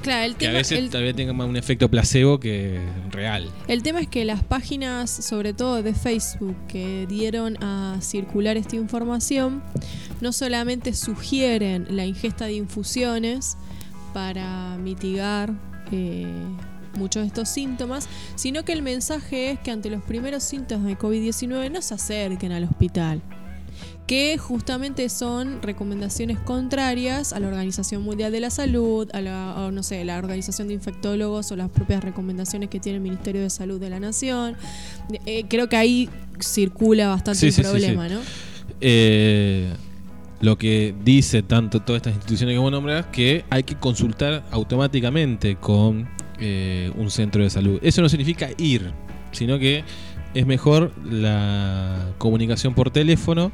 Claro, 0.01 0.25
el 0.25 0.35
Que 0.35 0.47
a 0.47 0.49
tema, 0.49 0.57
veces 0.57 0.79
el- 0.79 0.89
tal 0.89 1.03
vez 1.03 1.15
tenga 1.15 1.31
más 1.31 1.47
un 1.47 1.55
efecto 1.55 1.89
placebo 1.89 2.37
que 2.39 2.79
real. 3.11 3.49
El 3.69 3.83
tema 3.83 4.01
es 4.01 4.07
que 4.07 4.25
las 4.25 4.43
páginas, 4.43 5.09
sobre 5.09 5.53
todo 5.53 5.81
de 5.81 5.93
Facebook, 5.93 6.55
que 6.67 7.05
dieron 7.07 7.55
a 7.63 7.97
circular 8.01 8.57
esta 8.57 8.75
información, 8.75 9.63
no 10.19 10.33
solamente 10.33 10.93
sugieren 10.93 11.87
la 11.89 12.05
ingesta 12.05 12.45
de 12.45 12.53
infusiones 12.55 13.55
para 14.13 14.77
mitigar 14.77 15.53
eh, 15.91 16.25
muchos 16.97 17.21
de 17.23 17.27
estos 17.27 17.47
síntomas, 17.49 18.07
sino 18.35 18.63
que 18.65 18.73
el 18.73 18.81
mensaje 18.81 19.51
es 19.51 19.59
que 19.59 19.71
ante 19.71 19.89
los 19.89 20.03
primeros 20.03 20.43
síntomas 20.43 20.85
de 20.85 20.97
COVID-19 20.97 21.71
no 21.71 21.81
se 21.81 21.93
acerquen 21.93 22.51
al 22.51 22.65
hospital 22.65 23.21
que 24.07 24.37
justamente 24.37 25.07
son 25.07 25.61
recomendaciones 25.61 26.37
contrarias 26.39 27.31
a 27.31 27.39
la 27.39 27.47
Organización 27.47 28.03
Mundial 28.03 28.31
de 28.31 28.41
la 28.41 28.49
Salud, 28.49 29.09
a 29.13 29.21
la, 29.21 29.55
o 29.57 29.71
no 29.71 29.81
sé, 29.81 30.03
la 30.03 30.17
Organización 30.17 30.67
de 30.67 30.73
Infectólogos 30.73 31.51
o 31.51 31.55
las 31.55 31.69
propias 31.69 32.03
recomendaciones 32.03 32.69
que 32.69 32.79
tiene 32.79 32.97
el 32.97 33.03
Ministerio 33.03 33.41
de 33.41 33.49
Salud 33.49 33.79
de 33.79 33.89
la 33.89 33.99
Nación. 33.99 34.57
Eh, 35.25 35.45
creo 35.47 35.69
que 35.69 35.77
ahí 35.77 36.09
circula 36.39 37.07
bastante 37.07 37.39
Sí, 37.39 37.47
el 37.47 37.53
sí, 37.53 37.61
problema, 37.61 38.09
sí. 38.09 38.15
¿no? 38.15 38.21
Eh, 38.81 39.73
lo 40.41 40.57
que 40.57 40.93
dice 41.05 41.41
tanto 41.41 41.79
todas 41.79 42.01
estas 42.01 42.15
instituciones 42.15 42.55
que 42.55 42.59
vos 42.59 42.71
nombrás 42.71 43.05
que 43.05 43.45
hay 43.49 43.63
que 43.63 43.75
consultar 43.75 44.43
automáticamente 44.51 45.55
con 45.55 46.09
eh, 46.39 46.91
un 46.97 47.09
centro 47.09 47.41
de 47.41 47.49
salud. 47.49 47.79
Eso 47.81 48.01
no 48.01 48.09
significa 48.09 48.49
ir, 48.57 48.91
sino 49.31 49.57
que 49.57 49.85
es 50.33 50.45
mejor 50.45 50.91
la 51.03 52.07
comunicación 52.17 52.73
por 52.73 52.89
teléfono 52.91 53.51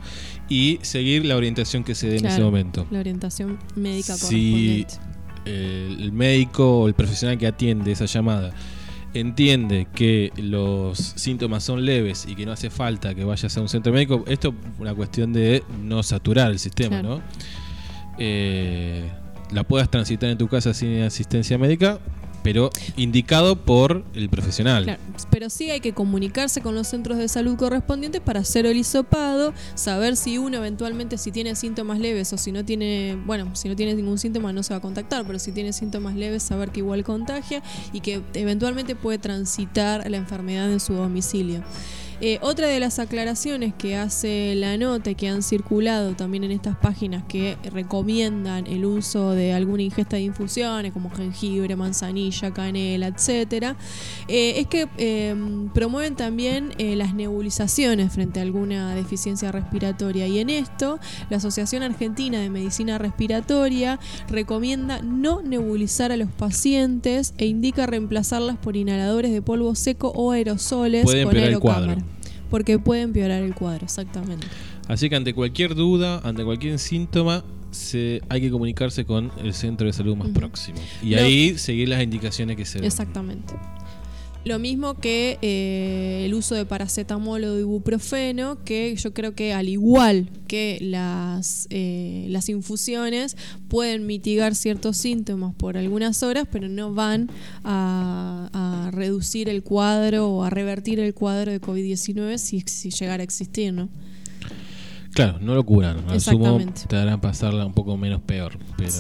y 0.48 0.80
seguir 0.82 1.26
la 1.26 1.36
orientación 1.36 1.84
que 1.84 1.96
se 1.96 2.08
dé 2.08 2.18
en 2.18 2.26
ese 2.28 2.42
momento. 2.42 2.86
La 2.92 3.00
orientación 3.00 3.58
médica 3.76 4.16
Si 4.16 4.86
correspondiente. 4.86 6.00
el 6.00 6.12
médico 6.12 6.82
o 6.82 6.88
el 6.88 6.94
profesional 6.94 7.38
que 7.38 7.48
atiende 7.48 7.92
esa 7.92 8.06
llamada 8.06 8.52
entiende 9.14 9.88
que 9.96 10.32
los 10.38 11.00
síntomas 11.00 11.64
son 11.64 11.84
leves 11.84 12.28
y 12.30 12.36
que 12.36 12.46
no 12.46 12.52
hace 12.52 12.70
falta 12.70 13.16
que 13.16 13.24
vayas 13.24 13.58
a 13.58 13.62
un 13.62 13.68
centro 13.68 13.92
médico, 13.92 14.24
esto 14.28 14.50
es 14.50 14.80
una 14.80 14.94
cuestión 14.94 15.34
de 15.34 15.64
no 15.84 16.04
saturar 16.04 16.52
el 16.52 16.60
sistema, 16.60 17.00
Claro. 17.02 17.16
¿no? 17.18 17.22
Eh, 18.20 19.10
la 19.52 19.64
puedas 19.64 19.90
transitar 19.90 20.30
en 20.30 20.38
tu 20.38 20.48
casa 20.48 20.74
sin 20.76 21.02
asistencia 21.02 21.58
médica, 21.58 22.00
pero 22.44 22.70
indicado 22.98 23.56
por 23.56 24.04
el 24.14 24.30
profesional. 24.30 24.98
Pero 25.30 25.50
sí 25.50 25.70
hay 25.70 25.80
que 25.80 25.94
comunicarse 25.94 26.62
con 26.62 26.76
los 26.76 26.88
centros 26.88 27.18
de 27.18 27.28
salud 27.28 27.58
correspondientes 27.58 28.22
para 28.22 28.40
hacer 28.42 28.66
el 28.66 28.78
hisopado, 28.78 29.54
saber 29.76 30.16
si 30.16 30.38
uno 30.38 30.58
eventualmente 30.58 31.18
si 31.18 31.32
tiene 31.32 31.56
síntomas 31.56 32.00
leves 32.00 32.32
o 32.34 32.38
si 32.38 32.52
no 32.52 32.66
tiene, 32.66 33.18
bueno, 33.26 33.56
si 33.56 33.70
no 33.70 33.76
tiene 33.76 33.96
ningún 33.96 34.18
síntoma 34.18 34.54
no 34.54 34.64
se 34.64 34.74
va 34.74 34.78
a 34.78 34.82
contactar, 34.82 35.26
pero 35.26 35.40
si 35.40 35.52
tiene 35.52 35.74
síntomas 35.74 36.16
leves 36.16 36.44
saber 36.44 36.72
que 36.72 36.80
igual 36.80 37.04
contagia 37.04 37.62
y 37.94 38.02
que 38.02 38.22
eventualmente 38.34 38.96
puede 38.96 39.18
transitar 39.18 40.10
la 40.10 40.18
enfermedad 40.18 40.72
en 40.72 40.80
su 40.80 40.94
domicilio. 40.94 41.64
Eh, 42.22 42.40
otra 42.42 42.68
de 42.68 42.80
las 42.80 43.00
aclaraciones 43.00 43.74
que 43.74 43.96
hace 43.96 44.54
la 44.56 44.78
nota 44.78 45.14
que 45.14 45.30
han 45.30 45.42
circulado 45.42 46.16
también 46.16 46.44
en 46.44 46.52
estas 46.52 46.78
páginas 46.78 47.24
que 47.28 47.58
recomiendan 47.72 48.68
el 48.68 48.86
uso 48.86 49.32
de 49.32 49.54
alguna 49.54 49.84
ingesta 49.84 50.18
de 50.18 50.24
infusiones 50.24 50.92
como 50.94 51.10
jengibre, 51.10 51.76
manzanilla, 51.76 52.52
canela, 52.52 53.08
etcétera, 53.08 53.76
eh, 54.28 54.60
es 54.60 54.68
que 54.68 54.88
eh, 54.98 55.36
promueven 55.74 56.16
también 56.16 56.74
eh, 56.78 56.96
las 56.96 57.14
nebulizaciones 57.14 58.12
frente 58.12 58.40
a 58.40 58.44
alguna 58.44 58.96
deficiencia 58.96 59.52
respiratoria 59.52 60.28
y 60.28 60.40
en 60.40 60.50
esto 60.50 61.00
la 61.30 61.38
Asociación 61.38 61.84
Argentina 61.84 62.40
de 62.40 62.50
Medicina 62.50 62.98
Respiratoria 62.98 64.00
recomienda 64.30 65.02
no 65.02 65.42
nebulizar 65.42 66.12
a 66.12 66.18
los 66.18 66.30
pacientes 66.30 67.34
e 67.38 67.46
indica 67.46 67.86
reemplazarlas 67.86 68.58
por 68.58 68.76
inhaladores 68.76 69.32
de 69.32 69.42
polvo 69.42 69.76
seco 69.76 70.12
o 70.16 70.32
aerosoles 70.32 71.04
Puede 71.04 71.24
con 71.24 71.38
aerocámara. 71.38 72.04
Porque 72.50 72.80
puede 72.80 73.02
empeorar 73.02 73.44
el 73.44 73.54
cuadro, 73.54 73.86
exactamente. 73.86 74.48
Así 74.88 75.10
que 75.10 75.16
ante 75.16 75.34
cualquier 75.34 75.76
duda, 75.76 76.20
ante 76.24 76.44
cualquier 76.44 76.80
síntoma, 76.80 77.44
se, 77.72 78.22
hay 78.30 78.42
que 78.42 78.50
comunicarse 78.50 79.06
con 79.06 79.32
el 79.44 79.54
centro 79.54 79.88
de 79.88 79.94
salud 79.94 80.16
más 80.16 80.30
próximo. 80.30 80.80
Y 81.04 81.14
ahí 81.16 81.58
seguir 81.58 81.90
las 81.90 82.02
indicaciones 82.02 82.58
que 82.58 82.66
se 82.66 82.80
den. 82.80 82.86
Exactamente. 82.86 83.54
Lo 84.46 84.58
mismo 84.58 84.96
que 84.96 85.38
eh, 85.42 86.24
el 86.26 86.34
uso 86.34 86.56
de 86.56 86.66
paracetamol 86.66 87.44
o 87.44 87.54
de 87.56 87.62
ibuprofeno, 87.62 88.64
que 88.64 88.96
yo 88.96 89.14
creo 89.14 89.36
que 89.36 89.54
al 89.54 89.68
igual 89.68 90.30
que 90.48 90.78
las, 90.82 91.68
eh, 91.70 92.26
las 92.30 92.48
infusiones 92.48 93.36
pueden 93.68 94.08
mitigar 94.08 94.56
ciertos 94.56 94.96
síntomas 94.98 95.54
por 95.56 95.78
algunas 95.78 96.24
horas, 96.24 96.48
pero 96.50 96.70
no 96.70 96.94
van 96.94 97.30
a, 97.66 98.50
a 98.88 98.92
reducir 98.92 99.50
el 99.50 99.62
cuadro 99.62 100.30
o 100.30 100.44
a 100.44 100.50
revertir 100.50 101.00
el 101.00 101.14
cuadro 101.14 101.52
de 101.52 101.60
COVID-19 101.60 102.38
si, 102.38 102.62
si 102.62 102.92
llegara 102.92 103.22
a 103.22 103.26
existir, 103.26 103.74
¿no? 103.74 103.90
Claro, 105.14 105.40
no 105.42 105.54
lo 105.54 105.66
curan. 105.66 105.98
Al 106.08 106.22
sumo 106.22 106.60
te 106.88 106.96
harán 106.96 107.20
pasarla 107.20 107.66
un 107.66 107.74
poco 107.74 107.98
menos 107.98 108.22
peor. 108.22 108.58
Pero 108.78 108.94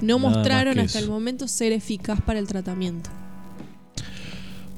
No 0.00 0.18
mostraron 0.18 0.78
hasta 0.80 0.98
eso. 0.98 1.06
el 1.06 1.10
momento 1.10 1.46
ser 1.46 1.72
eficaz 1.72 2.20
para 2.20 2.38
el 2.38 2.46
tratamiento. 2.48 3.10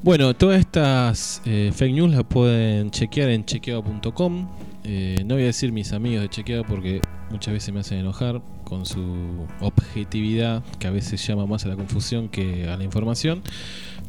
Bueno, 0.04 0.36
todas 0.36 0.60
estas 0.60 1.40
eh, 1.46 1.72
fake 1.74 1.94
news 1.94 2.10
las 2.10 2.24
pueden 2.24 2.90
chequear 2.90 3.30
en 3.30 3.46
chequeado.com. 3.46 4.48
Eh, 4.84 5.22
no 5.24 5.36
voy 5.36 5.44
a 5.44 5.46
decir 5.46 5.72
mis 5.72 5.94
amigos 5.94 6.20
de 6.20 6.28
chequeado 6.28 6.62
porque 6.64 7.00
muchas 7.30 7.54
veces 7.54 7.72
me 7.72 7.80
hacen 7.80 8.00
enojar 8.00 8.42
con 8.64 8.84
su 8.84 9.46
objetividad, 9.60 10.62
que 10.78 10.88
a 10.88 10.90
veces 10.90 11.26
llama 11.26 11.46
más 11.46 11.64
a 11.64 11.68
la 11.68 11.76
confusión 11.76 12.28
que 12.28 12.68
a 12.68 12.76
la 12.76 12.84
información. 12.84 13.40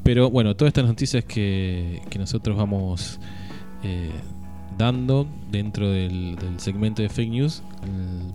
Pero 0.04 0.30
bueno, 0.30 0.58
todas 0.58 0.72
estas 0.72 0.84
noticias 0.84 1.24
que, 1.24 2.02
que 2.10 2.20
nosotros 2.20 2.58
vamos 2.58 3.22
eh, 3.82 4.12
dando 4.78 5.28
dentro 5.50 5.90
del, 5.90 6.36
del 6.36 6.60
segmento 6.60 7.02
de 7.02 7.10
fake 7.10 7.30
news, 7.30 7.64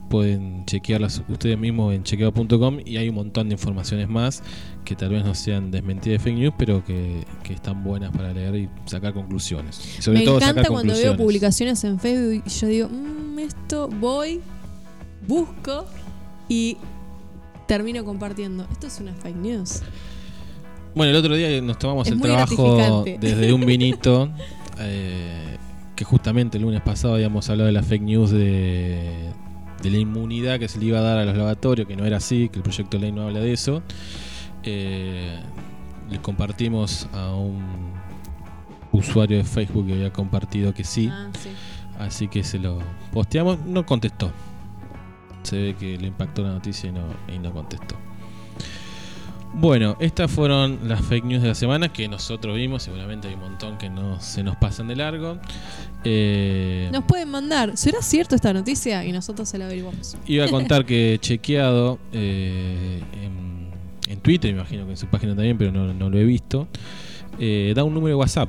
pueden 0.09 0.65
chequearlas 0.67 1.23
ustedes 1.29 1.59
mismos 1.59 1.95
en 1.95 2.03
chequeado.com 2.03 2.79
y 2.85 2.97
hay 2.97 3.09
un 3.09 3.15
montón 3.17 3.49
de 3.49 3.55
informaciones 3.55 4.09
más 4.09 4.43
que 4.85 4.97
tal 4.97 5.11
vez 5.11 5.25
no 5.25 5.35
sean 5.35 5.71
desmentidas 5.71 6.19
de 6.23 6.31
fake 6.31 6.39
news, 6.39 6.55
pero 6.59 6.85
que, 6.85 7.25
que 7.43 7.53
están 7.53 7.85
buenas 7.85 8.11
para 8.17 8.33
leer 8.33 8.55
y 8.57 8.69
sacar 8.87 9.13
conclusiones. 9.13 9.97
Y 9.99 10.03
sobre 10.03 10.21
Me 10.21 10.25
todo 10.25 10.37
encanta 10.37 10.63
sacar 10.63 10.73
cuando 10.73 10.95
veo 10.95 11.17
publicaciones 11.17 11.83
en 11.85 11.99
Facebook 11.99 12.43
y 12.47 12.51
yo 12.51 12.67
digo, 12.67 12.89
"Mm, 12.89 13.39
esto 13.41 13.89
voy, 13.89 14.41
busco 15.27 15.85
y 16.49 16.77
termino 17.67 18.05
compartiendo. 18.05 18.67
Esto 18.73 18.89
es 18.89 18.99
una 19.01 19.15
fake 19.15 19.37
news. 19.37 19.83
Bueno, 20.95 21.11
el 21.13 21.17
otro 21.17 21.37
día 21.37 21.61
nos 21.61 21.79
tomamos 21.79 22.07
Es 22.09 22.13
el 22.15 22.21
trabajo 22.21 23.05
desde 23.05 23.53
un 23.53 23.65
vinito, 23.65 24.29
eh, 24.81 25.57
que 26.01 26.05
justamente 26.07 26.57
el 26.57 26.63
lunes 26.65 26.81
pasado 26.81 27.13
habíamos 27.13 27.51
hablado 27.51 27.67
de 27.67 27.73
la 27.73 27.83
fake 27.83 28.01
news 28.01 28.31
de, 28.31 29.29
de 29.83 29.91
la 29.91 29.99
inmunidad 29.99 30.59
que 30.59 30.67
se 30.67 30.79
le 30.79 30.87
iba 30.87 30.99
a 30.99 31.03
dar 31.03 31.19
a 31.19 31.27
los 31.27 31.37
laboratorios, 31.37 31.87
que 31.87 31.95
no 31.95 32.07
era 32.07 32.17
así, 32.17 32.49
que 32.49 32.57
el 32.57 32.63
proyecto 32.63 32.97
de 32.97 33.03
ley 33.03 33.13
no 33.13 33.25
habla 33.25 33.41
de 33.41 33.53
eso. 33.53 33.83
Eh, 34.63 35.39
le 36.09 36.19
compartimos 36.23 37.07
a 37.13 37.35
un 37.35 37.93
usuario 38.93 39.37
de 39.37 39.45
Facebook 39.45 39.89
que 39.89 39.93
había 39.93 40.11
compartido 40.11 40.73
que 40.73 40.85
sí, 40.85 41.11
Ah, 41.13 41.29
sí. 41.39 41.51
así 41.99 42.29
que 42.29 42.45
se 42.45 42.59
lo 42.59 42.79
posteamos, 43.13 43.59
no 43.67 43.85
contestó. 43.85 44.33
Se 45.43 45.59
ve 45.61 45.77
que 45.79 45.99
le 45.99 46.07
impactó 46.07 46.43
la 46.43 46.49
noticia 46.53 46.89
y 46.89 46.93
no, 46.93 47.03
y 47.31 47.39
no 47.39 47.53
contestó. 47.53 47.95
Bueno, 49.53 49.97
estas 50.01 50.31
fueron 50.31 50.79
las 50.89 51.01
fake 51.05 51.25
news 51.25 51.43
de 51.43 51.49
la 51.49 51.55
semana 51.55 51.93
que 51.93 52.07
nosotros 52.09 52.57
vimos. 52.57 52.83
Seguramente 52.85 53.29
hay 53.29 53.35
un 53.35 53.41
montón 53.41 53.79
que 53.79 53.91
no 53.91 54.21
se 54.21 54.43
nos 54.43 54.57
pasan 54.57 54.87
de 54.89 54.97
largo. 54.97 55.39
Eh, 56.05 56.89
Nos 56.93 57.05
pueden 57.05 57.29
mandar, 57.31 57.77
¿será 57.77 58.01
cierto 58.01 58.35
esta 58.37 58.53
noticia? 58.53 59.05
Y 59.05 59.13
nosotros 59.13 59.49
se 59.49 59.59
la 59.59 59.67
averiguamos. 59.67 60.17
Iba 60.27 60.45
a 60.45 60.49
contar 60.49 60.87
que 60.87 61.19
chequeado 61.21 61.99
eh, 62.13 63.03
en, 63.23 63.71
en 64.11 64.21
Twitter, 64.21 64.53
me 64.53 64.61
imagino 64.61 64.85
que 64.87 64.93
en 64.93 64.97
su 64.97 65.07
página 65.09 65.35
también, 65.35 65.59
pero 65.59 65.73
no, 65.73 65.93
no 65.93 66.09
lo 66.09 66.19
he 66.19 66.25
visto. 66.25 66.69
eh, 67.39 67.73
da 67.75 67.85
un 67.85 67.93
número 67.93 68.17
de 68.17 68.21
WhatsApp 68.21 68.49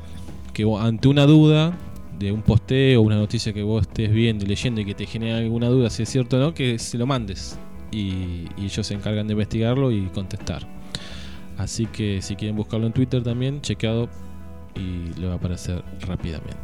que 0.53 0.65
ante 0.79 1.07
una 1.07 1.25
duda 1.25 1.77
de 2.19 2.31
un 2.31 2.43
posteo 2.43 3.01
o 3.01 3.03
una 3.03 3.15
noticia 3.15 3.51
que 3.53 3.63
vos 3.63 3.81
estés 3.87 4.11
viendo 4.11 4.45
y 4.45 4.47
leyendo 4.47 4.81
y 4.81 4.85
que 4.85 4.93
te 4.93 5.07
genere 5.07 5.33
alguna 5.39 5.67
duda 5.67 5.89
si 5.89 6.03
es 6.03 6.09
cierto 6.09 6.37
o 6.37 6.39
no, 6.39 6.53
que 6.53 6.77
se 6.77 6.97
lo 6.97 7.07
mandes 7.07 7.57
y, 7.91 8.45
y 8.57 8.65
ellos 8.65 8.85
se 8.85 8.93
encargan 8.93 9.25
de 9.27 9.33
investigarlo 9.33 9.91
y 9.91 10.03
contestar. 10.13 10.67
Así 11.61 11.85
que 11.85 12.23
si 12.23 12.35
quieren 12.35 12.55
buscarlo 12.55 12.87
en 12.87 12.93
Twitter 12.93 13.21
también, 13.21 13.61
chequeado 13.61 14.09
y 14.75 15.13
le 15.19 15.27
va 15.27 15.33
a 15.33 15.35
aparecer 15.35 15.83
rápidamente. 16.07 16.57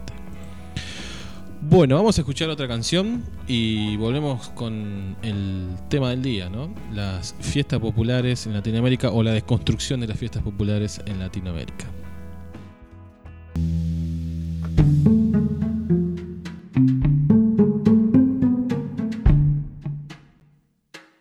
Bueno, 1.61 1.95
vamos 1.95 2.17
a 2.17 2.21
escuchar 2.21 2.49
otra 2.49 2.67
canción 2.67 3.23
y 3.47 3.95
volvemos 3.97 4.49
con 4.49 5.15
el 5.21 5.67
tema 5.89 6.09
del 6.09 6.23
día, 6.23 6.49
¿no? 6.49 6.73
Las 6.91 7.35
fiestas 7.39 7.79
populares 7.79 8.47
en 8.47 8.53
Latinoamérica 8.53 9.11
o 9.11 9.21
la 9.21 9.33
desconstrucción 9.33 9.99
de 9.99 10.07
las 10.07 10.17
fiestas 10.17 10.41
populares 10.41 10.99
en 11.05 11.19
Latinoamérica. 11.19 11.85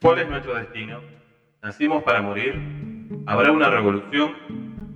¿Cuál 0.00 0.18
es 0.20 0.30
nuestro 0.30 0.54
destino? 0.54 1.00
¿Nacimos 1.62 2.02
para 2.04 2.22
morir? 2.22 2.95
¿Habrá 3.26 3.52
una 3.52 3.70
revolución? 3.70 4.34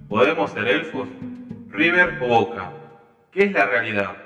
¿Podemos 0.08 0.50
ser 0.50 0.66
elfos? 0.66 1.08
¿River 1.68 2.18
o 2.22 2.28
Boca? 2.28 2.72
¿Qué 3.30 3.44
es 3.44 3.52
la 3.52 3.66
realidad? 3.66 4.16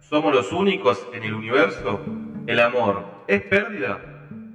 ¿Somos 0.00 0.32
los 0.32 0.52
únicos 0.52 1.06
en 1.12 1.24
el 1.24 1.34
universo? 1.34 2.00
¿El 2.46 2.60
amor 2.60 3.04
es 3.26 3.42
pérdida? 3.42 3.98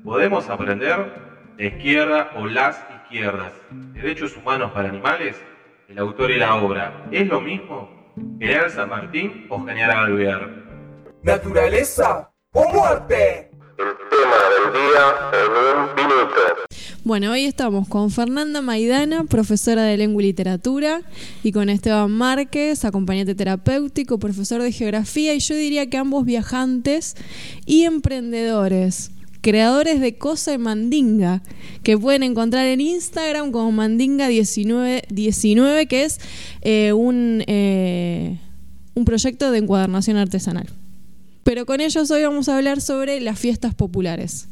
¿Podemos 0.03 0.49
aprender? 0.49 1.14
¿La 1.57 1.65
izquierda 1.65 2.31
o 2.35 2.45
las 2.45 2.85
izquierdas? 3.03 3.51
¿Derechos 3.72 4.38
humanos 4.38 4.72
para 4.72 4.89
animales? 4.89 5.41
¿El 5.89 5.97
autor 5.99 6.31
y 6.31 6.38
la 6.38 6.56
obra 6.56 7.06
es 7.11 7.27
lo 7.27 7.41
mismo? 7.41 8.14
¿General 8.39 8.69
San 8.69 8.89
Martín 8.89 9.47
o 9.49 9.65
General 9.65 10.06
Alvear? 10.06 10.49
¿Naturaleza 11.23 12.31
o 12.53 12.69
muerte? 12.69 13.48
El 13.80 13.95
tema 14.10 14.35
del 14.51 14.65
día 14.73 15.06
en 15.31 15.51
un 15.80 15.85
minuto. 15.95 16.41
Bueno, 17.06 17.31
hoy 17.31 17.45
estamos 17.45 17.88
con 17.88 18.11
Fernanda 18.11 18.61
Maidana, 18.61 19.23
profesora 19.23 19.84
de 19.84 19.95
lengua 19.95 20.22
y 20.22 20.26
literatura, 20.26 21.01
y 21.43 21.53
con 21.53 21.69
Esteban 21.69 22.11
Márquez, 22.11 22.84
acompañante 22.84 23.35
terapéutico, 23.35 24.19
profesor 24.19 24.61
de 24.61 24.73
geografía, 24.73 25.34
y 25.34 25.39
yo 25.39 25.56
diría 25.56 25.89
que 25.89 25.95
ambos 25.95 26.26
viajantes 26.26 27.15
y 27.65 27.84
emprendedores, 27.84 29.11
creadores 29.39 30.01
de 30.01 30.18
Cosa 30.18 30.51
y 30.51 30.57
Mandinga, 30.57 31.41
que 31.81 31.97
pueden 31.97 32.23
encontrar 32.23 32.65
en 32.65 32.81
Instagram 32.81 33.53
como 33.53 33.72
Mandinga1919, 33.81 35.88
que 35.88 36.03
es 36.03 36.19
eh, 36.64 36.91
un, 36.91 37.45
eh, 37.47 38.39
un 38.93 39.06
proyecto 39.06 39.51
de 39.51 39.60
encuadernación 39.60 40.18
artesanal. 40.18 40.68
Pero 41.49 41.65
con 41.65 41.81
ellos 41.81 42.11
hoy 42.11 42.21
vamos 42.21 42.47
a 42.47 42.57
hablar 42.57 42.80
sobre 42.80 43.19
las 43.21 43.39
fiestas 43.39 43.73
populares. 43.73 44.47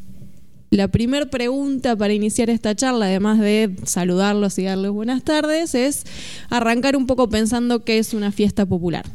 La 0.72 0.88
primera 0.88 1.28
pregunta 1.28 1.96
para 1.96 2.12
iniciar 2.12 2.50
esta 2.50 2.74
charla, 2.74 3.06
además 3.06 3.38
de 3.38 3.76
saludarlos 3.84 4.58
y 4.58 4.64
darles 4.64 4.90
buenas 4.90 5.24
tardes, 5.24 5.76
es 5.76 6.06
arrancar 6.50 6.98
un 6.98 7.06
poco 7.06 7.30
pensando 7.30 7.86
qué 7.86 8.00
es 8.00 8.16
una 8.16 8.32
fiesta 8.32 8.66
popular. 8.66 9.06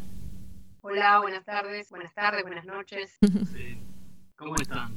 Hola, 0.82 1.18
buenas 1.22 1.44
tardes, 1.44 1.90
buenas 1.90 2.14
tardes, 2.14 2.42
buenas 2.44 2.66
noches. 2.66 3.18
¿Cómo 4.36 4.54
están? 4.54 4.92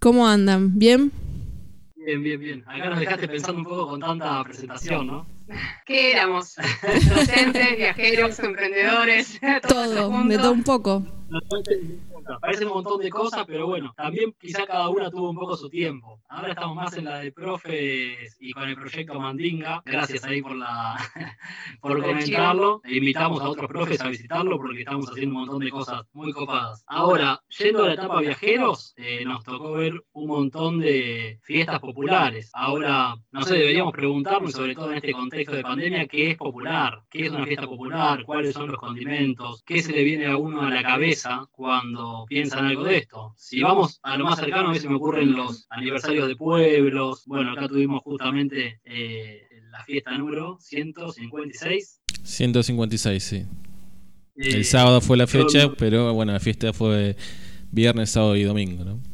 ¿Cómo 0.00 0.26
andan? 0.26 0.78
¿Bien? 0.78 1.12
Bien, 1.96 2.22
bien, 2.22 2.40
bien. 2.40 2.64
Acá 2.66 2.88
nos 2.88 2.98
dejaste 2.98 3.28
pensando 3.28 3.58
un 3.58 3.64
poco 3.64 3.88
con 3.88 4.00
tanta 4.00 4.42
presentación, 4.42 5.06
¿no? 5.06 5.26
¿Qué 5.84 6.12
éramos? 6.12 6.56
Docentes, 7.10 7.76
viajeros, 7.76 8.38
emprendedores, 8.38 9.38
todo, 9.68 10.24
de 10.24 10.38
todo 10.38 10.52
un 10.52 10.62
poco. 10.62 11.06
Parece 12.40 12.64
un 12.64 12.72
montón 12.72 13.00
de 13.00 13.10
cosas, 13.10 13.44
pero 13.46 13.66
bueno, 13.66 13.92
también 13.96 14.34
quizá 14.38 14.66
cada 14.66 14.88
una 14.88 15.10
tuvo 15.10 15.30
un 15.30 15.36
poco 15.36 15.56
su 15.56 15.68
tiempo. 15.68 16.20
Ahora 16.28 16.50
estamos 16.50 16.76
más 16.76 16.96
en 16.96 17.04
la 17.04 17.18
de 17.18 17.32
profes 17.32 18.36
y 18.40 18.52
con 18.52 18.68
el 18.68 18.76
proyecto 18.76 19.18
Mandinga. 19.18 19.82
Gracias 19.84 20.24
ahí 20.24 20.42
por 20.42 20.56
la 20.56 20.96
por 21.80 22.00
comentarlo. 22.00 22.80
E 22.84 22.96
invitamos 22.96 23.40
a 23.40 23.48
otros 23.48 23.68
profes 23.68 24.00
a 24.00 24.08
visitarlo 24.08 24.56
porque 24.56 24.80
estamos 24.80 25.10
haciendo 25.10 25.34
un 25.34 25.40
montón 25.42 25.60
de 25.60 25.70
cosas 25.70 26.02
muy 26.12 26.32
copadas. 26.32 26.84
Ahora, 26.86 27.42
yendo 27.58 27.84
a 27.84 27.88
la 27.88 27.94
etapa 27.94 28.20
viajeros, 28.20 28.94
eh, 28.96 29.24
nos 29.24 29.44
tocó 29.44 29.72
ver 29.72 30.02
un 30.12 30.28
montón 30.28 30.78
de 30.78 31.38
fiestas 31.42 31.80
populares. 31.80 32.50
Ahora, 32.54 33.14
no 33.30 33.42
sé, 33.42 33.54
deberíamos 33.54 33.92
preguntarnos, 33.92 34.52
sobre 34.52 34.74
todo 34.74 34.90
en 34.90 34.96
este 34.98 35.12
contexto 35.12 35.56
de 35.56 35.62
pandemia, 35.62 36.06
qué 36.06 36.30
es 36.32 36.36
popular, 36.36 37.02
qué 37.10 37.26
es 37.26 37.30
una 37.30 37.46
fiesta 37.46 37.66
popular, 37.66 38.24
cuáles 38.24 38.54
son 38.54 38.68
los 38.68 38.78
condimentos, 38.78 39.62
qué 39.64 39.82
se 39.82 39.92
le 39.92 40.04
viene 40.04 40.26
a 40.26 40.36
uno 40.36 40.62
a 40.62 40.70
la 40.70 40.82
cabeza 40.82 41.46
cuando 41.52 42.21
piensan 42.26 42.66
algo 42.66 42.84
de 42.84 42.98
esto. 42.98 43.34
Si 43.36 43.62
vamos 43.62 44.00
a 44.02 44.16
lo 44.16 44.24
más 44.24 44.38
cercano, 44.38 44.68
a 44.68 44.72
veces 44.72 44.88
me 44.88 44.96
ocurren 44.96 45.32
los 45.32 45.66
aniversarios 45.70 46.28
de 46.28 46.36
pueblos. 46.36 47.24
Bueno, 47.26 47.52
acá 47.52 47.68
tuvimos 47.68 48.02
justamente 48.02 48.80
eh, 48.84 49.48
la 49.70 49.82
fiesta 49.84 50.16
número 50.16 50.58
156. 50.60 52.00
156, 52.22 53.22
sí. 53.22 53.46
El 54.36 54.60
eh, 54.60 54.64
sábado 54.64 55.00
fue 55.00 55.16
la 55.16 55.26
fecha, 55.26 55.72
pero 55.76 56.14
bueno, 56.14 56.32
la 56.32 56.40
fiesta 56.40 56.72
fue 56.72 57.16
viernes, 57.70 58.10
sábado 58.10 58.36
y 58.36 58.44
domingo, 58.44 58.84
¿no? 58.84 59.11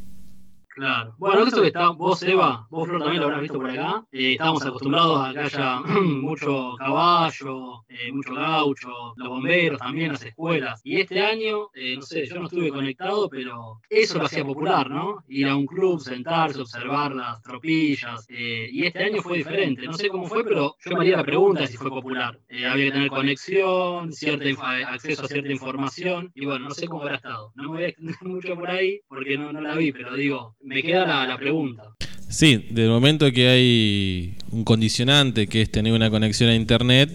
Claro. 0.79 1.17
Bueno, 1.19 1.43
eso 1.43 1.61
que 1.61 1.67
está, 1.67 1.89
vos, 1.89 2.23
Eva, 2.23 2.65
vos, 2.71 2.87
Flor, 2.87 3.01
también 3.01 3.21
lo 3.21 3.27
habrás 3.27 3.41
visto 3.41 3.59
por 3.59 3.69
acá. 3.69 4.05
Eh, 4.13 4.35
estábamos 4.35 4.65
acostumbrados 4.65 5.27
a 5.27 5.33
que 5.33 5.41
haya 5.41 5.81
mucho 6.03 6.77
caballo, 6.79 7.85
eh, 7.89 8.13
mucho 8.13 8.35
gaucho, 8.35 8.89
los 9.17 9.29
bomberos 9.29 9.81
también, 9.81 10.13
las 10.13 10.25
escuelas. 10.25 10.81
Y 10.85 11.01
este 11.01 11.21
año, 11.21 11.71
eh, 11.75 11.97
no 11.97 12.03
sé, 12.03 12.27
yo 12.27 12.37
no 12.39 12.45
estuve 12.45 12.71
conectado, 12.71 13.29
pero 13.29 13.81
eso 13.91 14.19
lo 14.19 14.27
hacía 14.27 14.45
popular, 14.45 14.89
¿no? 14.89 15.25
Ir 15.27 15.49
a 15.49 15.57
un 15.57 15.67
club, 15.67 15.99
sentarse, 15.99 16.61
observar 16.61 17.13
las 17.13 17.43
tropillas. 17.43 18.25
y 18.29 18.87
este 18.87 19.03
año 19.03 19.21
fue 19.21 19.39
diferente. 19.39 19.85
No 19.85 19.95
sé 19.95 20.09
cómo 20.09 20.29
fue, 20.29 20.45
pero 20.45 20.77
yo 20.85 20.93
me 20.93 21.01
haría 21.01 21.17
la 21.17 21.25
pregunta 21.25 21.67
si 21.67 21.77
fue 21.77 21.91
popular. 21.91 22.39
había 22.49 22.85
que 22.85 22.93
tener 22.93 23.11
conexión, 23.11 24.13
cierta 24.13 24.49
acceso 24.93 25.25
a 25.25 25.27
cierta 25.27 25.51
información. 25.51 26.31
Y 26.37 26.47
bueno, 26.47 26.69
no 26.69 26.75
sé 26.75 26.87
cómo 26.87 27.03
habrá 27.03 27.17
estado. 27.17 27.51
No 27.57 27.65
me 27.65 27.69
voy 27.71 27.83
a 27.83 27.89
extender 27.89 28.15
mucho 28.23 28.55
por 28.55 28.71
ahí 28.71 29.01
porque 29.09 29.37
no, 29.37 29.53
no 29.53 29.61
la 29.61 29.75
vi, 29.75 29.91
pero 29.91 30.15
digo, 30.15 30.55
me 30.69 30.83
queda 30.83 31.27
la, 31.27 31.39
pregunta. 31.39 31.83
Sí, 32.29 32.67
del 32.71 32.91
momento 32.91 33.33
que 33.33 33.49
hay 33.49 34.35
un 34.51 34.65
condicionante 34.65 35.47
que 35.47 35.63
es 35.63 35.73
tener 35.73 35.95
una 35.95 36.11
conexión 36.11 36.51
a 36.51 36.55
internet, 36.55 37.11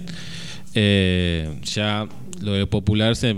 eh, 0.74 1.48
ya 1.64 2.08
lo 2.42 2.54
de 2.54 2.66
popular 2.66 3.16
se, 3.16 3.36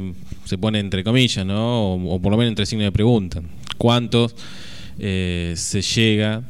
pone 0.59 0.79
entre 0.79 1.03
comillas, 1.03 1.45
¿no? 1.45 1.95
O, 1.95 2.21
por 2.21 2.31
lo 2.31 2.37
menos 2.37 2.51
entre 2.51 2.65
signos 2.65 2.85
de 2.85 2.91
pregunta. 2.93 3.41
¿Cuántos 3.77 4.35
eh, 4.99 5.53
se 5.57 5.81
llega 5.81 6.43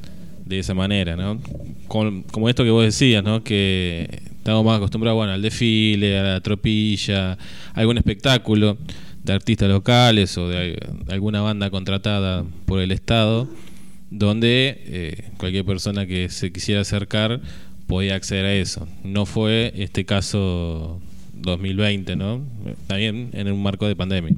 de 0.46 0.60
esa 0.60 0.76
manera, 0.76 1.16
¿no? 1.16 1.42
como 1.88 2.50
esto 2.50 2.64
que 2.64 2.70
vos 2.70 2.84
decías, 2.84 3.24
¿no? 3.24 3.44
Que 3.44 4.08
estamos 4.38 4.64
más 4.64 4.78
acostumbrados 4.78 5.18
bueno, 5.18 5.34
al 5.34 5.42
desfile, 5.42 6.20
a 6.20 6.24
la 6.24 6.42
tropilla, 6.42 7.32
a 7.32 7.38
algún 7.74 7.98
espectáculo 7.98 8.78
de 9.26 9.34
artistas 9.34 9.70
locales 9.70 10.38
o 10.38 10.48
de 10.48 10.78
alguna 11.10 11.42
banda 11.42 11.70
contratada 11.70 12.46
por 12.66 12.80
el 12.80 12.92
Estado 12.92 13.50
donde 14.10 14.82
eh, 14.86 15.32
cualquier 15.38 15.66
persona 15.66 16.06
que 16.06 16.30
se 16.30 16.52
quisiera 16.52 16.82
acercar 16.82 17.42
podía 17.88 18.16
acceder 18.16 18.46
a 18.46 18.54
eso. 18.54 18.88
No 19.04 19.26
fue 19.26 19.74
este 19.76 20.06
caso 20.06 21.02
2020, 21.34 22.16
¿no? 22.16 22.42
También 22.88 23.30
en 23.34 23.52
un 23.52 23.62
marco 23.62 23.88
de 23.88 23.96
pandemia. 23.96 24.34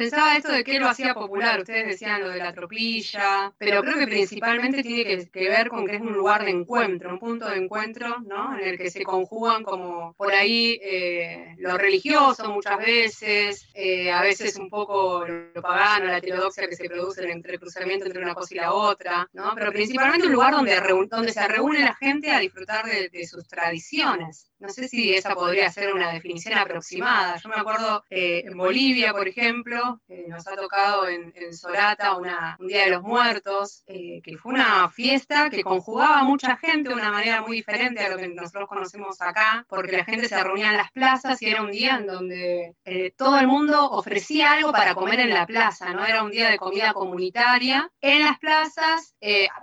Pensaba 0.00 0.34
esto 0.34 0.50
de 0.50 0.64
que 0.64 0.80
lo 0.80 0.88
hacía 0.88 1.12
popular, 1.12 1.60
ustedes 1.60 1.86
decían 1.88 2.22
lo 2.22 2.30
de 2.30 2.38
la 2.38 2.54
tropilla, 2.54 3.52
pero 3.58 3.82
creo 3.82 3.98
que 3.98 4.06
principalmente 4.06 4.82
tiene 4.82 5.26
que, 5.26 5.48
ver 5.50 5.68
con 5.68 5.86
que 5.86 5.96
es 5.96 6.00
un 6.00 6.14
lugar 6.14 6.42
de 6.42 6.52
encuentro, 6.52 7.10
un 7.10 7.18
punto 7.18 7.46
de 7.46 7.58
encuentro, 7.58 8.18
¿no? 8.20 8.58
En 8.58 8.66
el 8.66 8.78
que 8.78 8.90
se 8.90 9.02
conjugan 9.02 9.62
como 9.62 10.14
por 10.14 10.32
ahí 10.32 10.80
eh, 10.82 11.54
lo 11.58 11.76
religioso 11.76 12.50
muchas 12.50 12.78
veces, 12.78 13.68
eh, 13.74 14.10
a 14.10 14.22
veces 14.22 14.56
un 14.56 14.70
poco 14.70 15.26
lo 15.26 15.60
pagano, 15.60 16.06
la 16.06 16.16
heterodoxia 16.16 16.66
que 16.66 16.76
se 16.76 16.88
produce 16.88 17.30
entre 17.30 17.52
el 17.52 17.60
cruzamiento 17.60 18.06
entre 18.06 18.22
una 18.22 18.34
cosa 18.34 18.54
y 18.54 18.56
la 18.56 18.72
otra, 18.72 19.28
¿no? 19.34 19.52
Pero 19.54 19.70
principalmente 19.70 20.28
un 20.28 20.32
lugar 20.32 20.54
donde, 20.54 20.80
donde 21.10 21.30
se 21.30 21.46
reúne 21.46 21.80
la 21.80 21.94
gente 21.94 22.30
a 22.30 22.38
disfrutar 22.38 22.86
de 22.86 23.26
sus 23.26 23.46
tradiciones. 23.46 24.49
No 24.60 24.68
sé 24.68 24.88
si 24.88 25.14
esa 25.14 25.34
podría 25.34 25.72
ser 25.72 25.94
una 25.94 26.12
definición 26.12 26.58
aproximada. 26.58 27.38
Yo 27.38 27.48
me 27.48 27.56
acuerdo 27.56 28.04
eh, 28.10 28.42
en 28.44 28.58
Bolivia, 28.58 29.12
por 29.12 29.26
ejemplo, 29.26 30.02
eh, 30.06 30.26
nos 30.28 30.46
ha 30.46 30.54
tocado 30.54 31.08
en, 31.08 31.32
Sorata 31.54 32.14
una, 32.16 32.58
un 32.60 32.68
Día 32.68 32.84
de 32.84 32.90
los 32.90 33.02
Muertos, 33.02 33.82
eh, 33.86 34.20
que 34.22 34.36
fue 34.36 34.52
una 34.52 34.90
fiesta 34.90 35.48
que 35.48 35.62
conjugaba 35.62 36.20
a 36.20 36.24
mucha 36.24 36.58
gente 36.58 36.90
de 36.90 36.94
una 36.94 37.10
manera 37.10 37.40
muy 37.40 37.56
diferente 37.56 38.04
a 38.04 38.10
lo 38.10 38.18
que 38.18 38.28
nosotros 38.28 38.68
conocemos 38.68 39.22
acá, 39.22 39.64
porque 39.66 39.96
la 39.96 40.04
gente 40.04 40.28
se 40.28 40.42
reunía 40.42 40.70
en 40.70 40.76
las 40.76 40.92
plazas 40.92 41.40
y 41.40 41.48
era 41.48 41.62
un 41.62 41.72
día 41.72 41.96
en 41.96 42.06
donde 42.06 42.74
todo 43.16 43.38
el 43.38 43.46
mundo 43.46 43.90
ofrecía 43.90 44.52
algo 44.52 44.72
para 44.72 44.94
comer 44.94 45.20
en 45.20 45.30
la 45.30 45.46
plaza, 45.46 45.94
¿no? 45.94 46.04
Era 46.04 46.22
un 46.22 46.30
día 46.30 46.50
de 46.50 46.58
comida 46.58 46.92
comunitaria. 46.92 47.90
En 48.02 48.24
las 48.24 48.38
plazas 48.38 49.14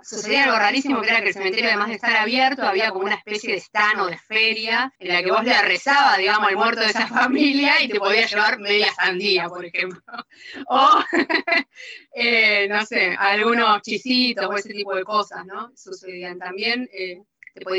sucedía 0.02 0.44
algo 0.44 0.58
rarísimo, 0.58 1.00
que 1.00 1.08
era 1.08 1.20
que 1.20 1.28
el 1.28 1.34
cementerio, 1.34 1.68
además 1.68 1.88
de 1.88 1.94
estar 1.94 2.16
abierto, 2.16 2.62
había 2.62 2.90
como 2.90 3.04
una 3.04 3.14
especie 3.14 3.52
de 3.52 3.60
stand 3.60 4.00
o 4.00 4.06
de 4.06 4.18
feria 4.18 4.87
en 4.98 5.08
la 5.08 5.22
que 5.22 5.30
vos 5.30 5.44
le 5.44 5.62
rezaba, 5.62 6.16
digamos, 6.16 6.48
al 6.48 6.56
muerto 6.56 6.80
de 6.80 6.86
esa 6.86 7.06
familia 7.06 7.82
y 7.82 7.88
te 7.88 7.98
podía 7.98 8.26
llevar 8.26 8.58
media 8.58 8.92
sandía, 8.92 9.48
por 9.48 9.64
ejemplo. 9.64 10.00
O, 10.68 11.00
eh, 12.14 12.66
no 12.68 12.84
sé, 12.84 13.14
algunos 13.18 13.82
chisitos 13.82 14.46
o 14.46 14.54
ese 14.54 14.70
tipo 14.70 14.94
de 14.94 15.04
cosas, 15.04 15.44
¿no? 15.46 15.70
Sucedían 15.76 16.38
también. 16.38 16.88
Eh, 16.92 17.22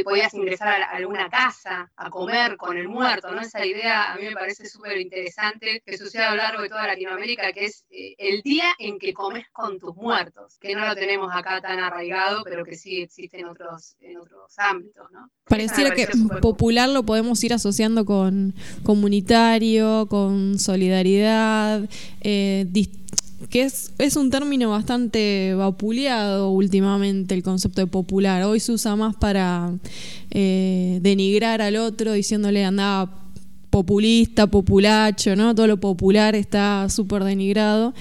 podías 0.03 0.33
ingresar 0.33 0.81
a 0.81 0.89
alguna 0.91 1.29
casa 1.29 1.91
a 1.95 2.09
comer 2.09 2.57
con 2.57 2.77
el 2.77 2.87
muerto, 2.87 3.31
¿no? 3.31 3.41
Esa 3.41 3.65
idea 3.65 4.13
a 4.13 4.15
mí 4.15 4.25
me 4.25 4.33
parece 4.33 4.67
súper 4.67 4.97
interesante 4.97 5.81
que 5.85 5.97
sucede 5.97 6.23
a 6.23 6.31
lo 6.31 6.37
largo 6.37 6.61
de 6.61 6.69
toda 6.69 6.87
Latinoamérica, 6.87 7.51
que 7.53 7.65
es 7.65 7.85
eh, 7.89 8.15
el 8.17 8.41
día 8.41 8.73
en 8.79 8.99
que 8.99 9.13
comes 9.13 9.45
con 9.51 9.79
tus 9.79 9.95
muertos, 9.95 10.57
que 10.59 10.75
no 10.75 10.85
lo 10.85 10.95
tenemos 10.95 11.29
acá 11.33 11.61
tan 11.61 11.79
arraigado, 11.79 12.43
pero 12.43 12.63
que 12.63 12.75
sí 12.75 13.01
existe 13.01 13.39
en 13.39 13.47
otros, 13.47 13.95
en 14.01 14.17
otros 14.17 14.53
ámbitos, 14.57 15.11
¿no? 15.11 15.29
Pareciera 15.45 15.95
que 15.95 16.07
popular 16.41 16.89
lo 16.89 17.03
podemos 17.03 17.43
ir 17.43 17.53
asociando 17.53 18.05
con 18.05 18.53
comunitario, 18.83 20.07
con 20.07 20.59
solidaridad, 20.59 21.89
eh, 22.21 22.65
que 23.49 23.63
es, 23.63 23.93
es 23.97 24.15
un 24.15 24.29
término 24.29 24.69
bastante 24.69 25.53
vapuleado 25.55 26.51
últimamente 26.51 27.33
el 27.35 27.43
concepto 27.43 27.81
de 27.81 27.87
popular. 27.87 28.43
Hoy 28.43 28.59
se 28.59 28.71
usa 28.71 28.95
más 28.95 29.15
para 29.15 29.73
eh, 30.31 30.99
denigrar 31.01 31.61
al 31.61 31.77
otro 31.77 32.13
diciéndole 32.13 32.65
andaba 32.65 33.29
populista, 33.69 34.47
populacho, 34.47 35.35
¿no? 35.35 35.53
Todo 35.53 35.67
lo 35.67 35.79
popular 35.79 36.35
está 36.35 36.89
súper 36.89 37.23
denigrado 37.23 37.93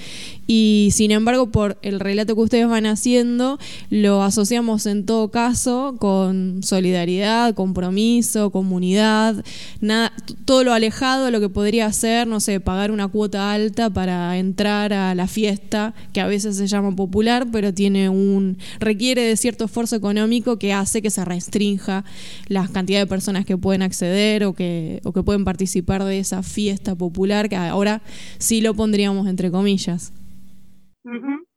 y 0.51 0.89
sin 0.93 1.11
embargo 1.11 1.51
por 1.51 1.77
el 1.83 1.99
relato 1.99 2.33
que 2.33 2.41
ustedes 2.41 2.67
van 2.67 2.87
haciendo 2.87 3.59
lo 3.91 4.23
asociamos 4.23 4.87
en 4.87 5.05
todo 5.05 5.29
caso 5.29 5.95
con 5.99 6.63
solidaridad, 6.63 7.53
compromiso, 7.53 8.49
comunidad, 8.49 9.45
nada, 9.79 10.11
todo 10.45 10.63
lo 10.63 10.73
alejado 10.73 11.25
de 11.25 11.31
lo 11.31 11.39
que 11.39 11.49
podría 11.49 11.93
ser, 11.93 12.25
no 12.25 12.39
sé, 12.39 12.59
pagar 12.59 12.89
una 12.89 13.07
cuota 13.07 13.51
alta 13.51 13.91
para 13.91 14.39
entrar 14.39 14.91
a 14.91 15.13
la 15.13 15.27
fiesta, 15.27 15.93
que 16.13 16.19
a 16.19 16.25
veces 16.25 16.57
se 16.57 16.65
llama 16.65 16.95
popular, 16.95 17.45
pero 17.51 17.71
tiene 17.71 18.09
un 18.09 18.57
requiere 18.79 19.21
de 19.21 19.37
cierto 19.37 19.65
esfuerzo 19.65 19.97
económico 19.97 20.57
que 20.57 20.73
hace 20.73 21.03
que 21.03 21.11
se 21.11 21.23
restrinja 21.25 22.03
la 22.47 22.67
cantidad 22.67 22.99
de 22.99 23.05
personas 23.05 23.45
que 23.45 23.55
pueden 23.55 23.83
acceder 23.83 24.45
o 24.45 24.53
que, 24.53 24.99
o 25.03 25.13
que 25.13 25.21
pueden 25.21 25.45
participar 25.45 26.03
de 26.05 26.17
esa 26.17 26.41
fiesta 26.41 26.95
popular, 26.95 27.49
que 27.49 27.55
ahora 27.55 28.01
sí 28.39 28.61
lo 28.61 28.73
pondríamos 28.73 29.27
entre 29.27 29.51
comillas. 29.51 30.11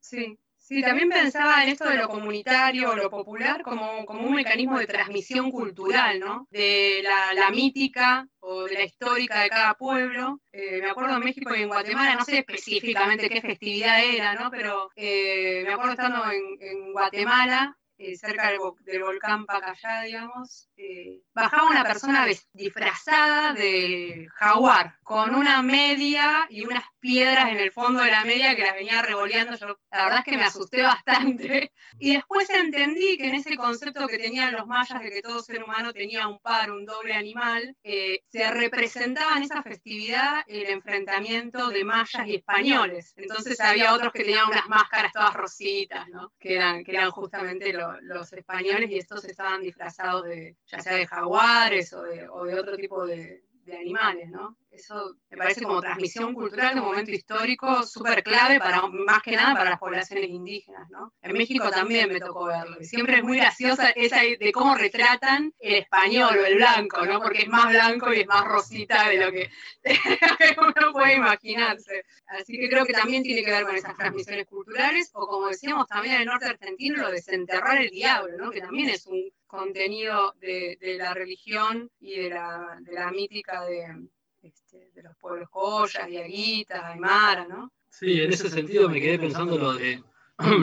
Sí, 0.00 0.38
Sí, 0.62 0.80
también 0.80 1.08
pensaba 1.08 1.62
en 1.64 1.70
esto 1.70 1.88
de 1.88 1.96
lo 1.96 2.08
comunitario 2.08 2.94
lo 2.94 3.10
popular 3.10 3.62
como, 3.62 4.06
como 4.06 4.22
un 4.22 4.34
mecanismo 4.34 4.78
de 4.78 4.86
transmisión 4.86 5.50
cultural, 5.50 6.20
¿no? 6.20 6.46
De 6.50 7.00
la, 7.02 7.34
la 7.34 7.50
mítica 7.50 8.28
o 8.38 8.62
de 8.64 8.74
la 8.74 8.84
histórica 8.84 9.40
de 9.42 9.48
cada 9.48 9.74
pueblo. 9.74 10.40
Eh, 10.52 10.80
me 10.80 10.88
acuerdo 10.88 11.16
en 11.16 11.24
México 11.24 11.52
y 11.54 11.62
en 11.62 11.68
Guatemala, 11.68 12.14
no 12.14 12.24
sé 12.24 12.38
específicamente 12.38 13.28
qué 13.28 13.40
festividad 13.40 14.04
era, 14.04 14.34
¿no? 14.34 14.52
Pero 14.52 14.88
eh, 14.94 15.64
me 15.66 15.72
acuerdo 15.72 15.92
estando 15.92 16.30
en, 16.30 16.42
en 16.60 16.92
Guatemala, 16.92 17.76
eh, 18.02 18.16
cerca 18.16 18.48
del, 18.48 18.58
del, 18.80 19.02
volcán 19.02 19.46
Pacayá, 19.46 20.02
digamos, 20.02 20.68
eh, 20.76 21.20
bajaba 21.32 21.70
una 21.70 21.84
persona 21.84 22.26
disfrazada 22.52 23.52
de 23.52 24.26
jaguar, 24.34 24.96
con 25.02 25.34
una 25.34 25.62
media 25.62 26.46
y 26.50 26.64
unas 26.64 26.84
piedras 26.98 27.50
en 27.50 27.58
el 27.58 27.70
fondo 27.70 28.02
de 28.02 28.10
la 28.10 28.24
media 28.24 28.56
que 28.56 28.62
las 28.62 28.74
venía 28.74 29.02
revoleando. 29.02 29.56
Yo, 29.56 29.78
la 29.90 30.04
verdad 30.04 30.18
es 30.20 30.24
que 30.24 30.36
me 30.36 30.44
asusté 30.44 30.82
bastante. 30.82 31.72
Y 31.98 32.14
después 32.14 32.48
entendí 32.50 33.16
que 33.16 33.28
en 33.28 33.34
ese 33.34 33.56
concepto 33.56 34.06
que 34.06 34.18
tenían 34.18 34.54
los 34.54 34.66
mayas 34.66 35.00
de 35.00 35.10
que 35.10 35.22
todo 35.22 35.42
ser 35.42 35.62
humano 35.62 35.92
tenía 35.92 36.26
un 36.26 36.38
par, 36.40 36.70
un 36.70 36.84
doble 36.84 37.14
animal, 37.14 37.76
eh, 37.82 38.20
se 38.28 38.50
representaba 38.50 39.36
en 39.36 39.44
esa 39.44 39.62
festividad 39.62 40.42
el 40.46 40.68
enfrentamiento 40.68 41.68
de 41.68 41.84
mayas 41.84 42.26
y 42.26 42.36
españoles. 42.36 43.12
Entonces 43.16 43.60
había 43.60 43.94
otros 43.94 44.12
que 44.12 44.24
tenían 44.24 44.48
unas 44.48 44.68
máscaras 44.68 45.12
todas 45.12 45.34
rositas, 45.34 46.08
¿no? 46.08 46.32
que, 46.38 46.56
eran, 46.56 46.84
que 46.84 46.92
eran 46.92 47.10
justamente 47.10 47.72
los 47.72 47.91
los 48.00 48.32
españoles 48.32 48.90
y 48.90 48.98
estos 48.98 49.24
estaban 49.24 49.62
disfrazados 49.62 50.24
de, 50.24 50.56
ya 50.66 50.80
sea 50.80 50.96
de 50.96 51.06
jaguares 51.06 51.92
o 51.92 52.02
de, 52.02 52.28
o 52.28 52.44
de 52.44 52.58
otro 52.58 52.76
tipo 52.76 53.06
de, 53.06 53.44
de 53.64 53.76
animales, 53.76 54.30
¿no? 54.30 54.56
Eso 54.72 55.16
me 55.28 55.36
parece 55.36 55.62
como 55.62 55.82
transmisión 55.82 56.32
cultural 56.32 56.74
de 56.74 56.80
un 56.80 56.86
momento 56.86 57.10
histórico 57.10 57.82
súper 57.82 58.22
clave 58.22 58.58
para, 58.58 58.86
más 58.86 59.22
que 59.22 59.36
nada 59.36 59.52
para 59.54 59.70
las 59.70 59.78
poblaciones 59.78 60.30
indígenas, 60.30 60.88
¿no? 60.88 61.12
En 61.20 61.34
México 61.34 61.70
también 61.70 62.10
me 62.10 62.18
tocó 62.18 62.46
verlo. 62.46 62.78
Y 62.80 62.86
siempre 62.86 63.18
es 63.18 63.22
muy 63.22 63.36
graciosa 63.36 63.90
esa 63.90 64.20
de 64.22 64.50
cómo 64.52 64.74
retratan 64.74 65.52
el 65.58 65.74
español 65.74 66.38
o 66.38 66.46
el 66.46 66.54
blanco, 66.54 67.04
¿no? 67.04 67.20
Porque 67.20 67.42
es 67.42 67.48
más 67.48 67.68
blanco 67.68 68.14
y 68.14 68.20
es 68.20 68.26
más 68.26 68.44
rosita 68.46 69.10
de 69.10 69.18
lo 69.18 69.30
que, 69.30 69.50
uno 70.58 70.92
puede 70.92 71.16
imaginarse. 71.16 72.04
Así 72.28 72.58
que 72.58 72.70
creo 72.70 72.86
que 72.86 72.94
también 72.94 73.22
tiene 73.22 73.44
que 73.44 73.50
ver 73.50 73.64
con 73.64 73.76
esas 73.76 73.94
transmisiones 73.94 74.46
culturales, 74.46 75.10
o 75.12 75.26
como 75.26 75.48
decíamos 75.48 75.86
también 75.86 76.14
en 76.14 76.20
el 76.22 76.26
norte 76.28 76.46
argentino, 76.46 76.96
lo 76.96 77.08
de 77.08 77.16
desenterrar 77.16 77.76
el 77.76 77.90
diablo, 77.90 78.38
¿no? 78.38 78.50
Que 78.50 78.62
también 78.62 78.88
es 78.88 79.06
un 79.06 79.30
contenido 79.46 80.32
de, 80.40 80.78
de 80.80 80.94
la 80.94 81.12
religión 81.12 81.90
y 82.00 82.20
de 82.20 82.30
la, 82.30 82.78
de 82.80 82.92
la 82.92 83.10
mítica 83.10 83.66
de, 83.66 84.08
este, 84.42 84.90
de 84.94 85.02
los 85.02 85.16
pueblos 85.16 85.48
Joyas, 85.50 86.06
Diaguitas, 86.06 86.82
Aymara, 86.82 87.46
¿no? 87.46 87.72
Sí, 87.88 88.20
en 88.20 88.32
ese 88.32 88.48
sentido 88.48 88.88
me 88.88 89.00
quedé 89.00 89.18
pensando 89.18 89.58
lo 89.58 89.74
de 89.74 90.02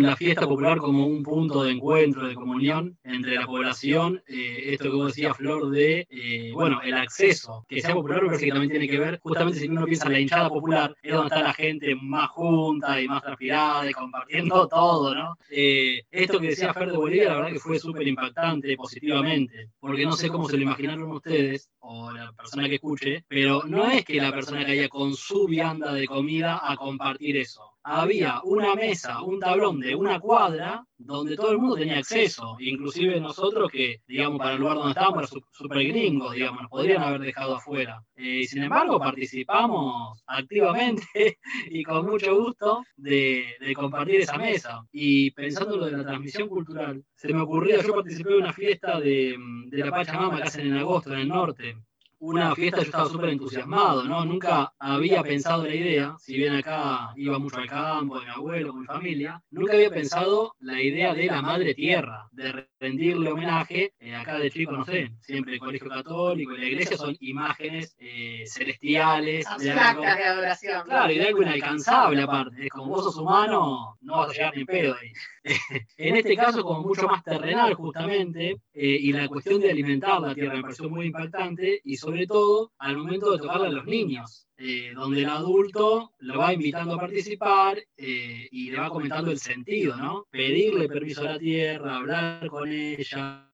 la 0.01 0.15
fiesta 0.15 0.47
popular 0.47 0.77
como 0.77 1.05
un 1.05 1.23
punto 1.23 1.63
de 1.63 1.71
encuentro, 1.71 2.27
de 2.27 2.35
comunión 2.35 2.97
entre 3.03 3.35
la 3.35 3.45
población. 3.45 4.21
Eh, 4.27 4.73
esto 4.73 4.85
que 4.85 4.95
vos 4.95 5.07
decías, 5.07 5.37
Flor, 5.37 5.69
de, 5.69 6.07
eh, 6.09 6.51
bueno, 6.53 6.81
el 6.83 6.95
acceso, 6.95 7.65
que 7.67 7.81
sea 7.81 7.93
popular, 7.93 8.21
pero 8.25 8.37
que 8.37 8.49
también 8.49 8.71
tiene 8.71 8.87
que 8.87 8.99
ver, 8.99 9.19
justamente 9.21 9.59
si 9.59 9.67
uno 9.67 9.85
piensa 9.85 10.07
en 10.07 10.13
la 10.13 10.19
hinchada 10.19 10.49
popular, 10.49 10.95
es 11.01 11.13
donde 11.13 11.27
está 11.27 11.43
la 11.43 11.53
gente 11.53 11.95
más 11.95 12.29
junta 12.29 12.99
y 13.01 13.07
más 13.07 13.21
transpirada 13.21 13.89
y 13.89 13.93
compartiendo 13.93 14.67
todo, 14.69 15.15
¿no? 15.15 15.37
Eh, 15.49 16.01
esto 16.11 16.39
que 16.39 16.47
decía 16.47 16.73
Fer 16.73 16.91
de 16.91 16.97
Bolivia, 16.97 17.29
la 17.29 17.35
verdad 17.35 17.51
que 17.53 17.59
fue 17.59 17.79
súper 17.79 18.07
impactante 18.07 18.75
positivamente, 18.75 19.69
porque 19.79 20.05
no 20.05 20.13
sé 20.13 20.29
cómo 20.29 20.49
se 20.49 20.57
lo 20.57 20.63
imaginaron 20.63 21.11
ustedes, 21.11 21.69
o 21.79 22.11
la 22.11 22.31
persona 22.33 22.67
que 22.67 22.75
escuche, 22.75 23.23
pero 23.27 23.63
no 23.65 23.89
es 23.89 24.03
que 24.03 24.19
la 24.19 24.31
persona 24.31 24.65
que 24.65 24.71
haya 24.71 24.89
con 24.89 25.13
su 25.13 25.47
vianda 25.47 25.93
de 25.93 26.05
comida 26.07 26.59
a 26.61 26.75
compartir 26.75 27.37
eso 27.37 27.68
había 27.83 28.41
una 28.43 28.75
mesa, 28.75 29.21
un 29.21 29.39
tablón 29.39 29.79
de 29.79 29.95
una 29.95 30.19
cuadra 30.19 30.85
donde 30.97 31.35
todo 31.35 31.51
el 31.51 31.59
mundo 31.59 31.77
tenía 31.77 31.97
acceso, 31.97 32.57
inclusive 32.59 33.19
nosotros 33.21 33.71
que, 33.71 34.01
digamos, 34.05 34.37
para 34.37 34.53
el 34.53 34.59
lugar 34.59 34.75
donde 34.75 34.91
estábamos, 34.91 35.31
era 35.31 35.41
súper 35.51 35.87
gringos, 35.87 36.33
digamos, 36.33 36.61
nos 36.61 36.69
podrían 36.69 37.01
haber 37.01 37.21
dejado 37.21 37.55
afuera. 37.55 38.03
y 38.17 38.45
sin 38.45 38.63
embargo, 38.63 38.99
participamos 38.99 40.21
activamente 40.27 41.03
y 41.69 41.83
con 41.83 42.05
mucho 42.05 42.35
gusto 42.35 42.83
de, 42.97 43.55
compartir 43.75 44.21
esa 44.21 44.37
mesa. 44.37 44.81
Y 44.91 45.31
pensando 45.31 45.77
lo 45.77 45.85
de 45.85 45.97
la 45.97 46.03
transmisión 46.03 46.49
cultural, 46.49 47.01
se 47.15 47.33
me 47.33 47.41
ocurría, 47.41 47.81
yo 47.81 47.95
participé 47.95 48.31
de 48.31 48.37
una 48.37 48.53
fiesta 48.53 48.99
de 48.99 49.37
la 49.71 49.89
Pachamama 49.89 50.37
que 50.37 50.43
hacen 50.43 50.67
en 50.67 50.77
agosto 50.77 51.13
en 51.13 51.19
el 51.19 51.27
norte, 51.29 51.77
una 52.19 52.53
fiesta 52.53 52.77
yo 52.77 52.83
estaba 52.83 53.09
súper 53.09 53.29
entusiasmado, 53.29 54.03
¿no? 54.03 54.25
Nunca 54.25 54.73
había 54.77 55.23
pensado 55.23 55.63
la 55.63 55.73
idea, 55.73 56.15
si 56.19 56.37
bien 56.37 56.55
acá 56.55 57.13
iba 57.15 57.39
mucho 57.39 57.57
al 57.57 57.67
campo, 57.67 58.19
de 58.19 58.25
mi 58.25 58.31
abuelo, 58.31 58.71
con 58.71 58.81
mi 58.81 58.87
familia, 58.87 59.41
nunca 59.51 59.73
había 59.73 59.89
pensado 59.89 60.55
la 60.59 60.81
idea 60.81 61.13
de 61.13 61.25
la 61.27 61.41
madre 61.41 61.73
tierra, 61.73 62.27
de 62.31 62.68
rendirle 62.79 63.31
homenaje. 63.31 63.93
Eh, 63.99 64.15
acá 64.15 64.37
de 64.37 64.49
chico, 64.49 64.71
no 64.71 64.85
sé, 64.85 65.11
siempre 65.21 65.53
el 65.55 65.59
colegio 65.59 65.89
católico 65.89 66.53
y 66.55 66.59
la 66.59 66.65
iglesia 66.65 66.97
son 66.97 67.15
imágenes 67.19 67.95
eh, 67.99 68.43
celestiales. 68.47 69.45
de, 69.59 69.71
algo, 69.71 70.01
de 70.01 70.07
adoración. 70.07 70.83
Claro, 70.85 71.11
y 71.11 71.17
de 71.17 71.27
algo 71.27 71.41
inalcanzable 71.41 72.21
aparte. 72.21 72.65
Es 72.65 72.69
como 72.69 72.87
vos 72.87 73.03
sos 73.03 73.17
humano, 73.17 73.97
no 74.01 74.17
vas 74.17 74.29
a 74.29 74.33
llegar 74.33 74.57
ni 74.57 74.65
pedo 74.65 74.95
ahí. 74.95 75.11
en 75.97 76.15
este 76.15 76.35
caso, 76.35 76.63
como 76.63 76.81
mucho 76.81 77.07
más 77.07 77.23
terrenal, 77.23 77.73
justamente, 77.73 78.61
eh, 78.73 78.97
y 78.99 79.11
la 79.13 79.27
cuestión 79.27 79.61
de 79.61 79.71
alimentar 79.71 80.21
la 80.21 80.33
tierra 80.33 80.55
me 80.55 80.61
pareció 80.61 80.89
muy 80.89 81.07
impactante, 81.07 81.81
y 81.83 81.97
sobre 81.97 82.27
todo 82.27 82.71
al 82.77 82.97
momento 82.97 83.31
de 83.31 83.39
tocarla 83.39 83.67
a 83.67 83.71
los 83.71 83.85
niños. 83.85 84.48
Eh, 84.61 84.91
donde 84.93 85.21
el 85.21 85.29
adulto 85.29 86.11
lo 86.19 86.37
va 86.37 86.53
invitando 86.53 86.95
a 86.95 86.99
participar 86.99 87.77
eh, 87.95 88.47
y 88.51 88.69
le 88.69 88.77
va 88.77 88.89
comentando 88.89 89.31
el 89.31 89.39
sentido, 89.39 89.95
¿no? 89.95 90.27
Pedirle 90.29 90.89
permiso 90.89 91.21
a 91.21 91.31
la 91.31 91.39
tierra, 91.39 91.95
hablar 91.95 92.47
con 92.47 92.69
ella, 92.69 93.49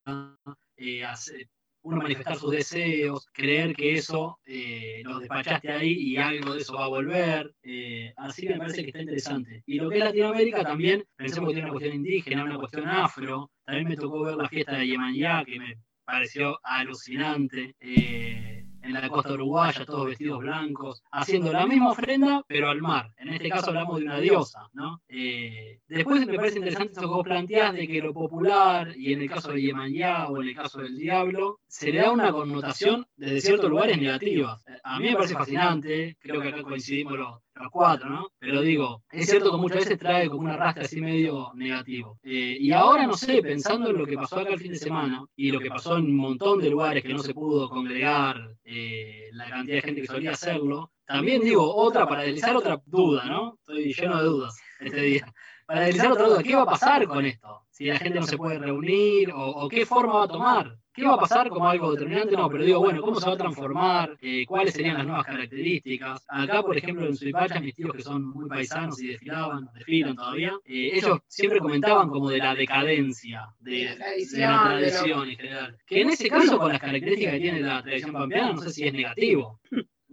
hacer, 1.07 1.47
uno 1.85 1.97
manifestar 1.97 2.35
sus 2.35 2.49
deseos, 2.49 3.27
creer 3.31 3.75
que 3.75 3.93
eso 3.93 4.39
eh, 4.43 5.01
lo 5.03 5.19
despachaste 5.19 5.71
ahí 5.71 5.91
y 5.91 6.17
algo 6.17 6.55
de 6.55 6.61
eso 6.61 6.73
va 6.73 6.85
a 6.85 6.89
volver. 6.89 7.53
Eh, 7.61 8.11
así 8.17 8.47
me 8.47 8.57
parece 8.57 8.81
que 8.81 8.87
está 8.87 9.01
interesante. 9.01 9.61
Y 9.67 9.75
lo 9.75 9.89
que 9.89 9.99
es 9.99 10.03
Latinoamérica 10.03 10.63
también, 10.63 11.05
pensemos 11.15 11.49
que 11.49 11.53
tiene 11.53 11.69
una 11.69 11.73
cuestión 11.73 11.95
indígena, 11.95 12.43
una 12.43 12.57
cuestión 12.57 12.89
afro. 12.89 13.51
También 13.63 13.87
me 13.87 13.95
tocó 13.97 14.23
ver 14.23 14.35
la 14.35 14.49
fiesta 14.49 14.77
de 14.77 14.87
Yemanjá, 14.87 15.45
que 15.45 15.59
me 15.59 15.77
pareció 16.03 16.59
alucinante. 16.63 17.75
Eh, 17.79 18.54
en 18.85 18.93
la 18.93 19.09
costa 19.09 19.33
uruguaya, 19.33 19.85
todos 19.85 20.07
vestidos 20.07 20.39
blancos, 20.39 21.03
haciendo 21.11 21.51
la 21.51 21.65
misma 21.65 21.91
ofrenda, 21.91 22.43
pero 22.47 22.69
al 22.69 22.81
mar. 22.81 23.11
En 23.17 23.29
este 23.29 23.49
caso 23.49 23.69
hablamos 23.69 23.99
de 23.99 24.05
una 24.05 24.19
diosa, 24.19 24.69
¿no? 24.73 25.01
Eh, 25.07 25.79
después 25.87 26.25
me 26.25 26.35
parece 26.35 26.59
interesante 26.59 26.93
eso 26.93 27.01
que 27.01 27.07
vos 27.07 27.23
planteás 27.23 27.73
de 27.73 27.87
que 27.87 28.01
lo 28.01 28.13
popular, 28.13 28.93
y 28.95 29.13
en 29.13 29.21
el 29.21 29.29
caso 29.29 29.51
de 29.51 29.61
Yemanjá 29.61 30.27
o 30.29 30.41
en 30.41 30.49
el 30.49 30.55
caso 30.55 30.79
del 30.81 30.97
diablo, 30.97 31.59
se 31.67 31.91
le 31.91 31.99
da 31.99 32.11
una 32.11 32.31
connotación 32.31 33.05
desde 33.15 33.41
ciertos 33.41 33.69
lugares 33.69 33.97
negativas. 33.97 34.63
A 34.83 34.99
mí 34.99 35.09
me 35.09 35.15
parece 35.15 35.33
fascinante, 35.33 36.17
creo 36.19 36.41
que 36.41 36.49
acá 36.49 36.63
coincidimos 36.63 37.17
los, 37.17 37.44
los 37.55 37.71
cuatro, 37.71 38.09
¿no? 38.09 38.27
Pero 38.37 38.61
digo, 38.61 39.03
es 39.11 39.29
cierto 39.29 39.51
que 39.51 39.57
muchas 39.57 39.79
veces 39.79 39.97
trae 39.97 40.29
como 40.29 40.41
un 40.41 40.49
arrastre 40.49 40.85
así 40.85 41.01
medio 41.01 41.51
negativo. 41.55 42.19
Eh, 42.23 42.57
y 42.59 42.71
ahora, 42.71 43.07
no 43.07 43.15
sé, 43.15 43.41
pensando 43.41 43.89
en 43.89 43.97
lo 43.97 44.05
que 44.05 44.15
pasó 44.15 44.39
acá 44.39 44.49
el 44.53 44.59
fin 44.59 44.71
de 44.71 44.77
semana 44.77 45.25
y 45.35 45.51
lo 45.51 45.59
que 45.59 45.69
pasó 45.69 45.97
en 45.97 46.05
un 46.05 46.17
montón 46.17 46.59
de 46.59 46.69
lugares 46.69 47.03
que 47.03 47.13
no 47.13 47.19
se 47.19 47.33
pudo 47.33 47.69
congregar 47.69 48.55
eh, 48.63 49.29
la 49.31 49.49
cantidad 49.49 49.75
de 49.77 49.81
gente 49.81 50.01
que 50.01 50.07
solía 50.07 50.31
hacerlo, 50.31 50.91
también 51.05 51.43
digo, 51.43 51.75
otra, 51.75 52.07
para 52.07 52.23
deslizar 52.23 52.55
otra 52.55 52.81
duda, 52.85 53.25
¿no? 53.25 53.57
Estoy 53.59 53.93
lleno 53.93 54.17
de 54.17 54.23
dudas 54.23 54.57
este 54.79 55.01
día. 55.01 55.33
Para 55.65 55.81
deslizar 55.81 56.11
otra 56.11 56.27
duda, 56.27 56.43
¿qué 56.43 56.55
va 56.55 56.63
a 56.63 56.67
pasar 56.67 57.07
con 57.07 57.25
esto? 57.25 57.63
Si 57.69 57.85
la 57.85 57.97
gente 57.97 58.19
no 58.19 58.27
se 58.27 58.37
puede 58.37 58.59
reunir 58.59 59.31
o, 59.31 59.49
o 59.49 59.69
qué 59.69 59.85
forma 59.85 60.13
va 60.13 60.23
a 60.23 60.27
tomar. 60.27 60.77
¿Qué 60.95 61.03
va 61.03 61.15
a 61.15 61.19
pasar 61.19 61.49
como 61.49 61.67
algo 61.67 61.91
determinante? 61.91 62.35
No, 62.35 62.49
pero 62.49 62.63
digo, 62.63 62.79
bueno, 62.79 63.01
¿cómo 63.01 63.19
se 63.19 63.27
va 63.27 63.33
a 63.33 63.37
transformar? 63.37 64.17
Eh, 64.21 64.45
¿Cuáles 64.47 64.73
serían 64.73 64.97
las 64.97 65.05
nuevas 65.05 65.25
características? 65.25 66.23
Acá, 66.29 66.63
por 66.63 66.77
ejemplo, 66.77 67.05
en 67.05 67.15
Suipacha, 67.17 67.59
mis 67.59 67.75
tíos 67.75 67.93
que 67.93 68.01
son 68.01 68.29
muy 68.29 68.47
paisanos 68.47 69.01
y 69.01 69.07
desfilaban, 69.07 69.67
desfilan 69.73 70.15
todavía, 70.15 70.53
eh, 70.63 70.91
ellos 70.93 71.19
siempre 71.27 71.59
comentaban 71.59 72.09
como 72.09 72.29
de 72.29 72.37
la 72.37 72.55
decadencia 72.55 73.47
de, 73.59 73.85
la 73.85 73.95
tradición, 73.95 74.39
de 74.39 74.47
la 74.47 74.63
tradición 74.63 75.29
en 75.29 75.35
general. 75.35 75.77
Que 75.85 76.01
en 76.01 76.09
ese 76.11 76.29
caso, 76.29 76.57
con 76.57 76.71
las 76.71 76.79
características 76.79 77.33
que 77.33 77.39
tiene 77.41 77.59
la 77.59 77.83
tradición 77.83 78.13
pampeana, 78.13 78.53
no 78.53 78.61
sé 78.61 78.69
si 78.71 78.87
es 78.87 78.93
negativo. 78.93 79.59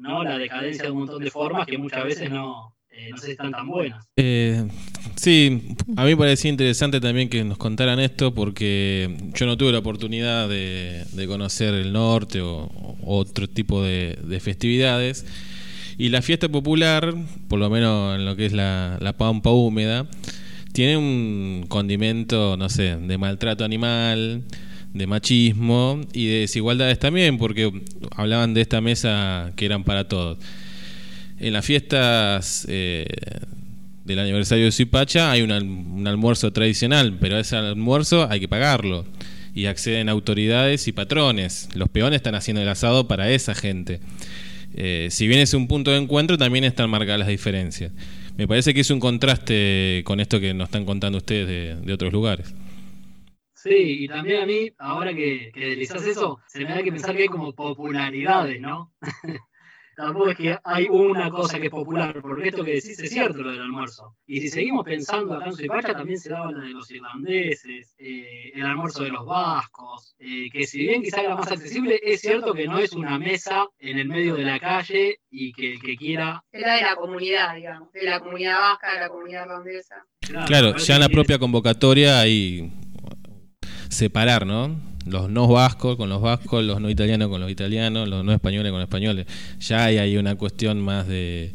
¿no? 0.03 0.25
La 0.25 0.37
decadencia 0.37 0.85
de 0.85 0.91
un 0.91 0.99
montón 0.99 1.23
de 1.23 1.31
formas 1.31 1.67
que 1.67 1.79
muchas 1.79 2.05
veces 2.05 2.31
no, 2.31 2.75
eh, 2.91 3.11
no 3.11 3.17
sé 3.19 3.27
si 3.27 3.33
están 3.33 3.53
tan 3.53 3.69
buenas. 3.69 4.05
Eh, 4.17 4.67
sí, 5.23 5.77
a 5.97 6.05
mí 6.05 6.11
me 6.11 6.17
parecía 6.17 6.51
interesante 6.51 7.01
también 7.01 7.29
que 7.29 7.45
nos 7.45 7.57
contaran 7.57 8.01
esto 8.01 8.35
porque 8.35 9.17
yo 9.35 9.47
no 9.47 9.57
tuve 9.57 9.71
la 9.71 9.79
oportunidad 9.79 10.49
de, 10.49 11.05
conocer 11.29 11.75
el 11.75 11.93
norte 11.93 12.41
o, 12.41 12.69
otro 13.05 13.49
tipo 13.49 13.83
de, 13.85 14.19
de, 14.25 14.41
festividades. 14.41 15.25
Y 15.97 16.09
la 16.09 16.23
fiesta 16.23 16.49
popular, 16.49 17.15
por 17.47 17.61
lo 17.61 17.71
menos 17.71 18.17
en 18.17 18.25
lo 18.25 18.35
que 18.35 18.47
es 18.47 18.53
la, 18.53 18.99
la 19.01 19.17
pampa 19.17 19.51
húmeda, 19.51 20.09
tiene 20.73 20.97
un 20.97 21.67
condimento, 21.69 22.57
no 22.57 22.69
sé, 22.69 22.97
de 22.97 23.19
maltrato 23.19 23.65
animal, 23.65 24.43
de 24.93 25.07
machismo 25.07 26.01
y 26.13 26.27
de 26.27 26.39
desigualdades 26.41 26.99
también, 26.99 27.39
porque 27.39 27.73
hablaban 28.17 28.55
de 28.55 28.63
esta 28.63 28.81
mesa 28.81 29.53
que 29.55 29.67
eran 29.67 29.85
para 29.85 30.09
todos. 30.09 30.39
En 31.39 31.53
las 31.53 31.65
fiestas 31.65 32.67
eh, 32.69 33.07
del 34.05 34.19
aniversario 34.19 34.65
de 34.67 34.73
Suipacha 34.73 35.31
hay 35.31 35.43
un, 35.43 35.53
al- 35.53 35.65
un 35.65 36.07
almuerzo 36.07 36.53
tradicional, 36.53 37.19
pero 37.21 37.39
ese 37.39 37.57
almuerzo 37.57 38.29
hay 38.31 38.41
que 38.41 38.49
pagarlo. 38.49 39.05
Y 39.55 39.67
acceden 39.67 40.09
autoridades 40.09 40.89
y 40.89 40.93
patrones. 40.93 41.69
Los 41.75 41.89
peones 41.91 42.17
están 42.17 42.35
haciendo 42.35 42.63
el 42.63 42.69
asado 42.69 43.07
para 43.07 43.31
esa 43.31 43.55
gente. 43.55 44.01
Eh, 44.75 45.09
si 45.11 45.29
bien 45.29 45.41
es 45.41 45.53
un 45.55 45.69
punto 45.69 45.91
de 45.91 45.99
encuentro, 45.99 46.39
también 46.39 46.65
están 46.65 46.89
marcadas 46.89 47.21
las 47.21 47.29
diferencias. 47.29 47.93
Me 48.39 48.49
parece 48.49 48.73
que 48.73 48.81
es 48.81 48.91
un 48.91 49.01
contraste 49.01 50.03
con 50.07 50.21
esto 50.21 50.41
que 50.41 50.55
nos 50.55 50.69
están 50.69 50.87
contando 50.87 51.19
ustedes 51.19 51.85
de, 51.85 51.93
otros 51.93 52.13
lugares. 52.13 52.55
Sí, 53.55 54.05
y 54.05 54.09
también 54.09 54.43
a 54.43 54.47
mí, 54.47 54.71
ahora 54.79 55.15
que, 55.15 55.51
que 55.55 55.67
deslizás 55.67 56.05
eso, 56.07 56.41
se 56.49 56.61
me 56.65 56.71
da 56.71 56.83
que 56.83 56.91
pensar 56.91 57.15
que 57.15 57.23
hay 57.23 57.29
como 57.29 57.53
popularidades, 57.55 58.61
¿no? 58.61 58.93
Tampoco 59.97 60.31
es 60.31 60.37
que 60.37 60.59
hay 60.65 60.87
una 60.89 61.31
cosa 61.31 61.59
que 61.59 61.67
es 61.67 61.71
popular, 61.71 62.21
porque 62.23 62.49
esto 62.49 62.65
que 62.65 62.75
decís 62.75 62.99
es 62.99 63.11
cierto 63.11 63.43
lo 63.43 63.51
del 63.51 63.61
almuerzo. 63.61 64.17
Y 64.27 64.41
si 64.41 64.49
seguimos 64.49 64.85
pensando 64.85 65.35
acá 65.35 65.47
en 65.47 65.53
Suipacha, 65.53 65.95
también 65.95 66.19
se 66.19 66.31
daba 66.31 66.51
la 66.51 66.65
de 66.65 66.71
los 66.71 66.91
irlandeses, 66.91 67.95
eh, 67.99 68.53
el 68.55 68.65
almuerzo 68.65 69.05
de 69.05 69.11
los 69.11 69.27
vascos, 69.27 70.15
eh, 70.19 70.49
que 70.51 70.67
si 70.67 70.79
bien 70.79 71.03
quizá 71.03 71.21
era 71.21 71.37
más 71.37 71.51
accesible, 71.51 72.01
es 72.03 72.21
cierto 72.21 72.55
que 72.55 72.67
no 72.67 72.79
es 72.79 72.93
una 72.93 73.19
mesa 73.19 73.67
en 73.79 73.99
el 73.99 74.09
medio 74.09 74.35
de 74.35 74.45
la 74.45 74.59
calle 74.59 75.21
y 75.31 75.53
que 75.53 75.73
el 75.73 75.83
que 75.83 75.97
quiera... 75.97 76.43
Era 76.53 76.77
de 76.77 76.83
la 76.83 76.97
comunidad, 76.97 77.55
digamos, 77.55 77.93
de 77.93 78.03
la 78.05 78.21
comunidad 78.21 78.59
vasca, 78.59 78.95
de 78.95 79.01
la 79.01 79.09
comunidad 79.09 79.43
irlandesa. 79.43 79.97
Claro, 80.47 80.77
ya 80.77 80.95
en 80.95 81.01
la 81.01 81.09
propia 81.09 81.39
convocatoria 81.39 82.21
hay 82.21 82.73
separar, 83.89 84.47
¿no? 84.47 84.92
Los 85.07 85.31
no 85.31 85.49
vascos 85.49 85.97
con 85.97 86.09
los 86.09 86.21
vascos, 86.21 86.65
los 86.65 86.81
no 86.81 86.89
italianos 86.89 87.29
con 87.29 87.41
los 87.41 87.51
italianos, 87.51 88.09
los 88.09 88.25
no 88.25 88.33
españoles 88.33 88.71
con 88.71 88.81
los 88.81 88.87
españoles. 88.87 89.27
Ya 89.59 89.85
hay 89.85 89.99
ahí 89.99 90.17
una 90.17 90.37
cuestión 90.37 90.81
más 90.81 91.09
de, 91.09 91.55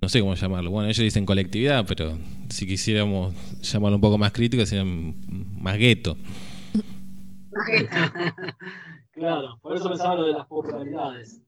no 0.00 0.08
sé 0.08 0.20
cómo 0.20 0.34
llamarlo. 0.34 0.70
Bueno, 0.70 0.88
ellos 0.88 1.02
dicen 1.02 1.26
colectividad, 1.26 1.84
pero 1.86 2.18
si 2.48 2.66
quisiéramos 2.66 3.34
llamarlo 3.62 3.96
un 3.96 4.00
poco 4.00 4.18
más 4.18 4.32
crítico, 4.32 4.64
sería 4.66 4.84
más 4.84 5.78
gueto. 5.78 6.16
Claro, 9.14 9.58
por 9.62 9.76
eso 9.76 9.88
pensaba 9.88 10.16
lo 10.16 10.26
de 10.26 10.32
las 10.32 10.46
popularidades. 10.46 11.40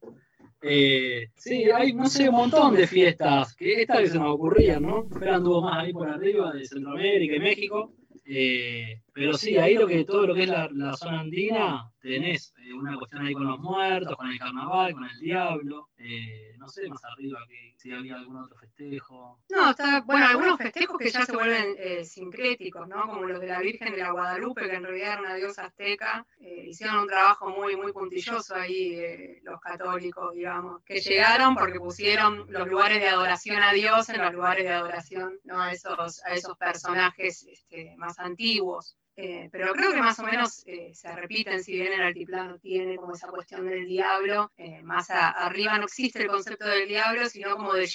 Eh, 0.63 1.31
sí, 1.35 1.65
hay, 1.65 1.93
no 1.93 2.09
sé, 2.09 2.29
un 2.29 2.37
montón 2.37 2.75
de 2.77 2.87
fiestas, 2.87 3.55
que 3.57 3.83
esta 3.83 3.99
vez 3.99 4.13
se 4.13 4.19
nos 4.19 4.35
ocurrían, 4.35 4.83
¿no? 4.83 5.09
Pero 5.19 5.35
anduvo 5.35 5.63
más 5.63 5.85
ahí 5.85 5.93
por 5.93 6.09
arriba 6.09 6.53
de 6.53 6.65
Centroamérica 6.65 7.37
y 7.37 7.41
México. 7.41 7.93
Eh, 8.29 9.03
pero 9.13 9.35
sí, 9.35 9.57
ahí 9.57 9.75
lo 9.75 9.87
que 9.87 10.05
todo 10.05 10.27
lo 10.27 10.35
que 10.35 10.43
es 10.45 10.49
la, 10.49 10.69
la 10.73 10.97
zona 10.97 11.21
andina, 11.21 11.91
tenés 12.01 12.53
eh, 12.59 12.73
una 12.73 12.97
cuestión 12.97 13.25
ahí 13.25 13.33
con 13.35 13.47
los 13.47 13.59
muertos, 13.61 14.17
con 14.17 14.29
el 14.31 14.39
carnaval, 14.39 14.93
con 14.95 15.05
el 15.05 15.19
diablo. 15.21 15.89
eh, 15.99 16.46
no 16.67 16.73
sé 16.73 16.89
más 16.89 17.05
arriba 17.05 17.39
que 17.49 17.75
si 17.77 17.93
había 17.93 18.17
algún 18.17 18.37
otro 18.39 18.59
festejo. 18.59 19.39
No, 19.49 19.71
está, 19.71 20.01
bueno, 20.01 20.27
algunos 20.27 20.59
festejos 20.59 20.99
que 20.99 21.11
ya 21.11 21.25
se 21.25 21.33
vuelven 21.33 21.77
eh, 21.79 22.05
sincréticos, 22.05 22.89
¿no? 22.89 23.07
Como 23.07 23.23
los 23.23 23.41
de 23.41 23.47
la 23.47 23.61
Virgen 23.61 23.93
de 23.93 23.99
la 23.99 24.11
Guadalupe, 24.11 24.69
que 24.69 24.75
en 24.75 24.83
realidad 24.83 25.13
era 25.13 25.21
una 25.21 25.35
diosa 25.37 25.67
azteca. 25.67 26.27
eh, 26.41 26.67
hicieron 26.67 26.99
un 26.99 27.07
trabajo 27.07 27.51
muy, 27.51 27.77
muy 27.77 27.93
puntilloso 27.93 28.57
ahí, 28.57 28.95
eh, 28.95 29.41
los 29.45 29.61
católicos, 29.61 30.35
digamos, 30.35 30.83
que 30.83 31.01
llegaron 31.01 31.55
porque 31.55 31.79
pusieron 31.79 32.47
los 32.49 32.67
lugares 32.67 33.01
de 33.01 33.09
adoración 33.09 33.63
a 33.63 33.73
Dios 33.73 34.09
en 34.09 34.21
los 34.21 34.33
lugares 34.33 34.65
de 34.65 34.73
adoración, 34.73 35.39
¿no? 35.45 35.61
A 35.61 35.71
esos, 35.71 36.25
a 36.25 36.35
esos 36.35 36.59
personajes 36.59 37.45
este, 37.45 37.95
más 37.97 38.19
antiguos. 38.19 38.97
Eh, 39.19 39.49
pero 39.51 39.73
creo 39.73 39.93
que 39.93 40.03
más 40.03 40.19
o 40.19 40.25
menos 40.25 40.63
eh, 40.67 40.93
se 40.95 41.11
repiten, 41.17 41.65
si 41.65 41.73
bien 41.73 41.91
el 41.95 42.03
altiplano 42.03 42.59
tiene 42.59 42.97
como 42.97 43.15
esa 43.15 43.29
cuestión 43.29 43.67
del 43.67 43.87
diablo, 43.87 44.53
eh, 44.59 44.83
más 44.83 45.09
a- 45.11 45.31
arriba 45.31 45.79
no 45.79 45.85
existe 45.87 46.21
el 46.23 46.29
concepto 46.29 46.67
del 46.67 46.87
diablo, 46.87 47.27
sino 47.29 47.57
como 47.57 47.73
de 47.73 47.87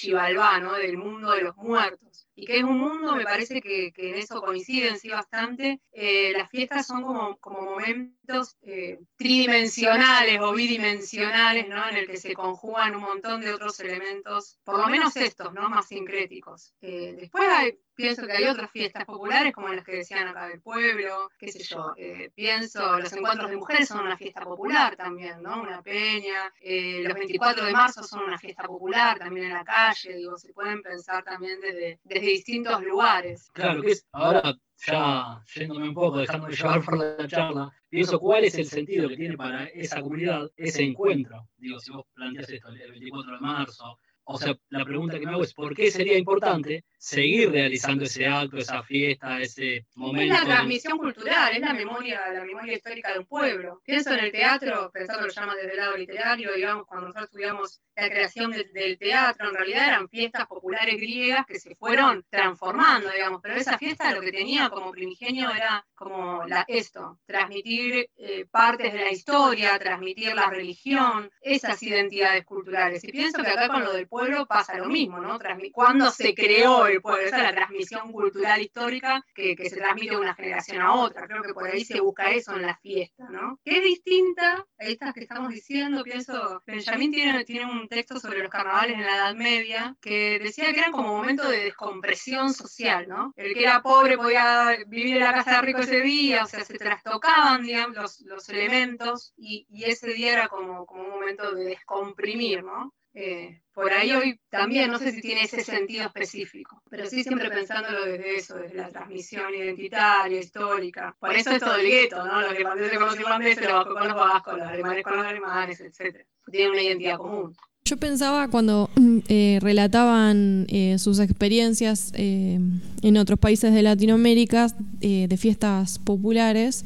¿no? 0.61 0.73
del 0.73 0.98
mundo 0.98 1.31
de 1.31 1.43
los 1.43 1.56
muertos. 1.57 2.27
Y 2.34 2.45
que 2.45 2.57
es 2.57 2.64
un 2.64 2.80
mundo, 2.80 3.15
me 3.15 3.23
parece 3.23 3.61
que, 3.61 3.91
que 3.93 4.10
en 4.10 4.15
eso 4.15 4.41
coinciden 4.41 4.98
sí 4.98 5.10
bastante. 5.10 5.80
Eh, 5.91 6.34
las 6.35 6.49
fiestas 6.49 6.88
son 6.88 7.03
como, 7.03 7.38
como 7.38 7.61
momentos 7.61 8.20
eh, 8.62 8.99
tridimensionales 9.16 10.40
o 10.41 10.53
bidimensionales, 10.53 11.68
¿no? 11.68 11.90
En 11.90 11.98
el 11.98 12.08
que 12.08 12.18
se 12.18 12.34
conjugan 12.34 12.95
un 12.95 13.02
montón 13.02 13.41
de 13.41 13.53
otros 13.53 13.80
elementos, 13.80 14.60
por 14.64 14.78
lo 14.78 14.88
menos 14.88 15.16
estos, 15.16 15.53
¿no? 15.53 15.70
Más 15.70 15.88
sincréticos. 15.88 16.74
Eh, 16.82 17.16
después 17.20 17.48
pienso 17.95 18.26
que 18.26 18.32
hay 18.32 18.45
otras 18.45 18.72
fiestas 18.72 19.06
populares, 19.06 19.53
como 19.53 19.68
las 19.70 19.86
que 19.86 19.98
decían 19.98 20.28
acá 20.28 20.48
del 20.48 20.62
pueblo, 20.62 21.30
qué 21.38 21.52
sé 21.52 21.64
yo. 21.64 21.94
eh, 21.98 22.32
pienso, 22.34 22.99
los 22.99 23.14
encuentros 23.14 23.49
de 23.49 23.58
mujeres 23.58 23.88
son 23.88 23.99
una 23.99 24.18
fiesta 24.18 24.41
popular 24.44 24.95
también, 24.95 25.41
¿no? 25.41 25.62
Una 25.62 25.82
peña. 25.82 26.52
eh, 26.62 27.03
los 27.03 27.14
24 27.14 27.66
de 27.66 27.72
marzo 27.72 28.03
son 28.03 28.24
una 28.24 28.38
fiesta 28.38 28.64
popular 28.64 29.20
también 29.20 29.48
en 29.48 29.53
la 29.53 29.64
calle, 29.64 30.16
digo, 30.16 30.38
se 30.38 30.53
pueden 30.53 30.82
pensar 30.82 31.24
también 31.24 31.60
desde, 31.60 31.99
desde 32.03 32.26
distintos 32.26 32.84
lugares. 32.84 33.49
Claro, 33.53 33.82
que 33.82 33.91
es 33.91 34.08
ahora 34.12 34.56
ya 34.86 35.44
yéndome 35.56 35.90
un 35.90 35.94
poco, 35.94 36.20
dejándome 36.20 36.56
llevar 36.56 36.84
por 36.84 36.98
la 36.98 37.28
charla, 37.28 37.72
pienso 37.90 38.20
cuál 38.20 38.45
es 38.45 38.56
el 38.56 38.66
sentido 38.66 39.08
que 39.10 39.18
tiene 39.18 39.38
para 39.38 39.66
esa 39.66 40.02
comunidad 40.02 40.49
ese 40.56 40.84
encuentro. 40.84 41.48
Digo, 41.58 41.80
si 41.80 41.91
vos 41.91 42.06
planteas 42.14 42.49
esto 42.49 42.70
el 42.70 42.91
24 42.91 43.34
de 43.34 43.40
marzo, 43.40 43.99
o 44.23 44.38
sea, 44.38 44.56
la 44.69 44.85
pregunta 44.85 45.19
que 45.19 45.26
me 45.26 45.34
hago 45.34 45.43
es 45.43 45.53
¿por 45.53 45.76
qué 45.76 45.91
sería 45.91 46.18
importante 46.18 46.85
seguir 46.98 47.52
realizando 47.52 48.06
ese 48.06 48.27
acto, 48.27 48.57
esa 48.57 48.84
fiesta, 48.84 49.39
ese 49.39 49.77
Es 49.77 49.85
momento? 49.95 50.34
la 50.34 50.45
transmisión 50.45 50.98
cultural, 50.98 51.53
es 51.53 51.60
la 51.60 51.73
memoria, 51.73 52.22
la 52.31 52.43
memoria 52.43 52.76
histórica 52.76 53.14
de 53.14 53.19
un 53.19 53.26
pueblo. 53.26 53.81
Pienso 53.84 54.14
en 54.14 54.19
el 54.26 54.31
teatro, 54.31 54.91
pensando 54.93 55.26
lo 55.26 55.34
llaman 55.34 55.57
desde 55.57 55.72
el 55.72 55.77
lado 55.77 55.98
literario, 55.98 56.53
digamos, 56.53 56.85
cuando 56.85 57.07
nosotros 57.07 57.30
estudiamos 57.30 57.81
la 57.95 58.10
creación 58.10 58.52
del, 58.52 58.72
del 58.72 58.98
teatro, 58.98 59.49
en 59.49 59.56
realidad 59.56 59.88
eran 59.88 60.10
fiestas 60.10 60.48
populares 60.48 60.95
griegas 60.95 61.45
que 61.45 61.60
se 61.60 61.76
fueron 61.76 62.23
transformando, 62.30 63.10
digamos, 63.11 63.41
pero 63.41 63.56
esa 63.56 63.77
fiesta 63.77 64.14
lo 64.14 64.22
que 64.22 64.31
tenía 64.31 64.69
como 64.69 64.91
primigenio 64.91 65.49
era 65.49 65.85
como 65.95 66.45
la, 66.48 66.65
esto, 66.68 67.19
transmitir 67.26 68.10
eh, 68.15 68.45
partes 68.49 68.93
de 68.93 68.99
la 68.99 69.11
historia, 69.11 69.77
transmitir 69.80 70.34
la 70.34 70.49
religión, 70.49 71.30
esas 71.41 71.81
identidades 71.84 72.45
culturales. 72.45 73.03
Y 73.03 73.11
pienso 73.11 73.43
que 73.43 73.49
acá 73.49 73.68
con 73.68 73.84
lo 73.84 73.93
del 73.93 74.07
pueblo 74.12 74.46
pasa 74.46 74.78
lo 74.78 74.88
mismo, 74.88 75.20
¿no? 75.20 75.40
Cuando 75.72 76.12
se 76.12 76.36
creó 76.36 76.86
el 76.86 77.02
pueblo, 77.02 77.22
esa 77.22 77.38
es 77.38 77.44
la 77.44 77.56
transmisión 77.56 78.12
cultural 78.12 78.62
histórica 78.62 79.26
que, 79.34 79.56
que 79.56 79.70
se 79.70 79.78
transmite 79.78 80.16
de 80.16 80.22
una 80.22 80.36
generación 80.36 80.82
a 80.82 80.96
otra. 80.96 81.26
Creo 81.28 81.42
que 81.42 81.54
por 81.54 81.66
ahí 81.66 81.86
se 81.86 82.02
busca 82.02 82.30
eso 82.30 82.54
en 82.54 82.64
la 82.64 82.76
fiesta, 82.76 83.30
¿no? 83.30 83.58
Que 83.64 83.78
es 83.78 83.84
distinta 83.84 84.66
a 84.78 84.84
estas 84.84 85.14
que 85.14 85.22
estamos 85.22 85.50
diciendo. 85.54 86.04
Pienso, 86.04 86.62
Benjamín 86.68 87.12
tiene, 87.12 87.46
tiene 87.46 87.66
un 87.72 87.88
texto 87.88 88.20
sobre 88.20 88.40
los 88.40 88.50
carnavales 88.50 88.98
en 88.98 89.06
la 89.06 89.16
Edad 89.16 89.36
Media 89.36 89.96
que 90.02 90.40
decía 90.40 90.74
que 90.74 90.80
eran 90.80 90.92
como 90.92 91.16
momentos 91.16 91.50
de 91.50 91.64
descompresión 91.64 92.54
social, 92.54 93.08
¿no? 93.08 93.34
El 93.38 93.54
que 93.54 93.64
era 93.64 93.82
pobre 93.82 94.18
podía 94.18 94.78
vivir 94.88 95.18
en 95.18 95.24
la 95.24 95.34
casa 95.34 95.56
de 95.56 95.62
rico 95.62 95.80
ese 95.80 96.02
día, 96.02 96.44
o 96.44 96.48
sea, 96.48 96.66
se 96.66 96.78
trastocaban, 96.78 97.64
digamos, 97.64 97.96
los, 97.96 98.22
los 98.22 98.50
elementos 98.50 99.34
y, 99.38 99.66
y 99.70 99.86
ese 99.86 100.12
día 100.12 100.34
era 100.34 100.48
como, 100.50 100.86
como 100.86 101.04
un 101.04 101.10
momento 101.12 101.56
de 101.56 101.64
descomprimir, 101.64 102.62
¿no? 102.62 102.94
Eh, 103.14 103.62
por 103.74 103.92
ahí 103.92 104.12
hoy 104.12 104.40
también, 104.50 104.90
no 104.90 104.98
sé 104.98 105.12
si 105.12 105.22
tiene 105.22 105.44
ese 105.44 105.64
sentido 105.64 106.06
específico, 106.06 106.82
pero 106.90 107.06
sí 107.08 107.24
siempre 107.24 107.50
pensándolo 107.50 108.06
desde 108.06 108.36
eso, 108.38 108.56
desde 108.56 108.76
la 108.76 108.90
transmisión 108.90 109.54
identitaria, 109.54 110.40
histórica. 110.40 111.16
Por 111.20 111.34
eso 111.36 111.52
esto 111.52 111.74
del 111.74 111.88
gueto, 111.88 112.26
¿no? 112.26 112.42
Los 112.42 112.54
irlandeses 112.54 112.98
con 112.98 113.08
los 113.08 113.20
irlandeses, 113.20 113.64
los 113.64 113.74
vascos 113.74 113.98
con 113.98 114.08
los 114.08 114.16
vascos, 114.16 114.58
los 114.58 114.68
alemanes 114.68 115.04
con 115.04 115.18
los 115.18 115.26
alemanes, 115.26 115.82
etc. 115.82 116.26
Tienen 116.52 116.72
una 116.72 116.82
identidad 116.82 117.18
común. 117.18 117.56
Yo 117.84 117.98
pensaba 117.98 118.48
cuando 118.48 118.90
mm, 118.96 119.18
eh, 119.28 119.60
relataban 119.62 120.66
eh, 120.70 120.98
sus 120.98 121.20
experiencias 121.20 122.14
eh, 122.16 122.60
en 123.02 123.18
otros 123.18 123.40
países 123.40 123.74
de 123.74 123.82
Latinoamérica 123.82 124.68
eh, 125.02 125.26
de 125.28 125.38
fiestas 125.38 126.00
populares, 126.00 126.86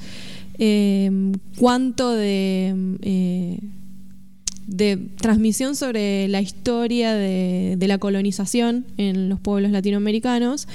eh, 0.57 1.11
cuánto 1.57 2.11
de, 2.11 2.73
eh, 3.01 3.59
de 4.67 4.97
transmisión 5.17 5.75
sobre 5.75 6.27
la 6.27 6.41
historia 6.41 7.13
de, 7.13 7.77
la 7.85 7.99
colonización 7.99 8.85
en 8.97 9.29
los 9.29 9.39
pueblos 9.39 9.71
latinoamericanos. 9.71 10.67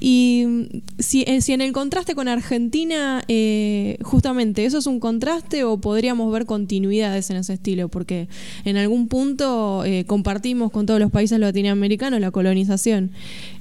Y 0.00 0.44
mm, 0.46 0.62
si, 0.98 1.22
eh, 1.22 1.40
si 1.40 1.52
en 1.52 1.60
el 1.60 1.72
contraste 1.72 2.14
con 2.14 2.26
Argentina, 2.26 3.22
eh, 3.28 3.98
justamente, 4.02 4.64
¿eso 4.64 4.78
es 4.78 4.86
un 4.86 4.98
contraste 4.98 5.62
o 5.64 5.78
podríamos 5.78 6.32
ver 6.32 6.46
continuidades 6.46 7.30
en 7.30 7.36
ese 7.36 7.54
estilo? 7.54 7.88
Porque 7.88 8.28
en 8.64 8.76
algún 8.76 9.06
punto 9.06 9.84
eh, 9.84 10.04
compartimos 10.04 10.72
con 10.72 10.86
todos 10.86 10.98
los 10.98 11.12
países 11.12 11.38
latinoamericanos 11.38 12.20
la 12.20 12.32
colonización. 12.32 13.12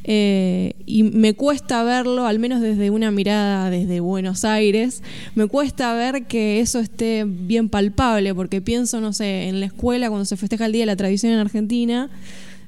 Eh, 0.10 0.74
y 0.86 1.04
me 1.04 1.34
cuesta 1.34 1.84
verlo, 1.84 2.26
al 2.26 2.40
menos 2.40 2.62
desde 2.62 2.90
una 2.90 3.12
mirada 3.12 3.70
desde 3.70 4.00
Buenos 4.00 4.46
Aires, 4.46 5.04
me 5.36 5.48
cuesta 5.48 5.94
ver 5.94 6.28
que 6.28 6.62
eso 6.62 6.80
esté 6.80 7.26
bien 7.28 7.68
palpable, 7.68 8.34
porque 8.34 8.62
pienso, 8.62 9.02
no 9.02 9.12
sé, 9.12 9.50
en 9.50 9.60
la 9.60 9.66
escuela 9.66 10.08
cuando 10.08 10.24
se 10.24 10.38
festeja 10.38 10.66
el 10.66 10.72
Día 10.72 10.84
de 10.84 10.88
la 10.88 10.96
Tradición 10.96 11.34
en 11.34 11.40
Argentina, 11.40 12.10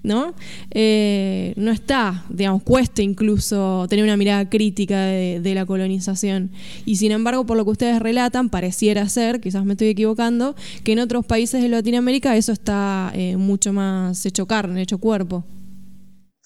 ¿no? 0.03 0.34
Eh, 0.72 1.53
no 1.56 1.72
está, 1.72 2.26
digamos, 2.30 2.64
cuesta 2.64 3.02
incluso 3.02 3.88
tener 3.90 4.03
una 4.03 4.18
mirada 4.18 4.49
crítica 4.49 5.06
de, 5.06 5.53
la 5.56 5.66
colonización. 5.66 6.52
Y 6.86 6.98
sin 6.98 7.14
embargo, 7.14 7.45
por 7.45 7.56
lo 7.56 7.64
que 7.64 7.72
ustedes 7.72 7.99
relatan, 7.99 8.49
pareciera 8.49 9.07
ser, 9.07 9.40
quizás 9.40 9.64
me 9.64 9.74
estoy 9.74 9.88
equivocando, 9.88 10.56
que 10.84 10.91
en 10.91 10.99
otros 10.99 11.26
países 11.26 11.61
de 11.61 11.70
Latinoamérica 11.70 12.36
eso 12.36 12.52
está 12.52 13.11
eh, 13.16 13.38
mucho 13.38 13.72
más 13.72 14.26
hecho 14.26 14.45
carne, 14.45 14.82
hecho 14.82 14.98
cuerpo. 14.98 15.45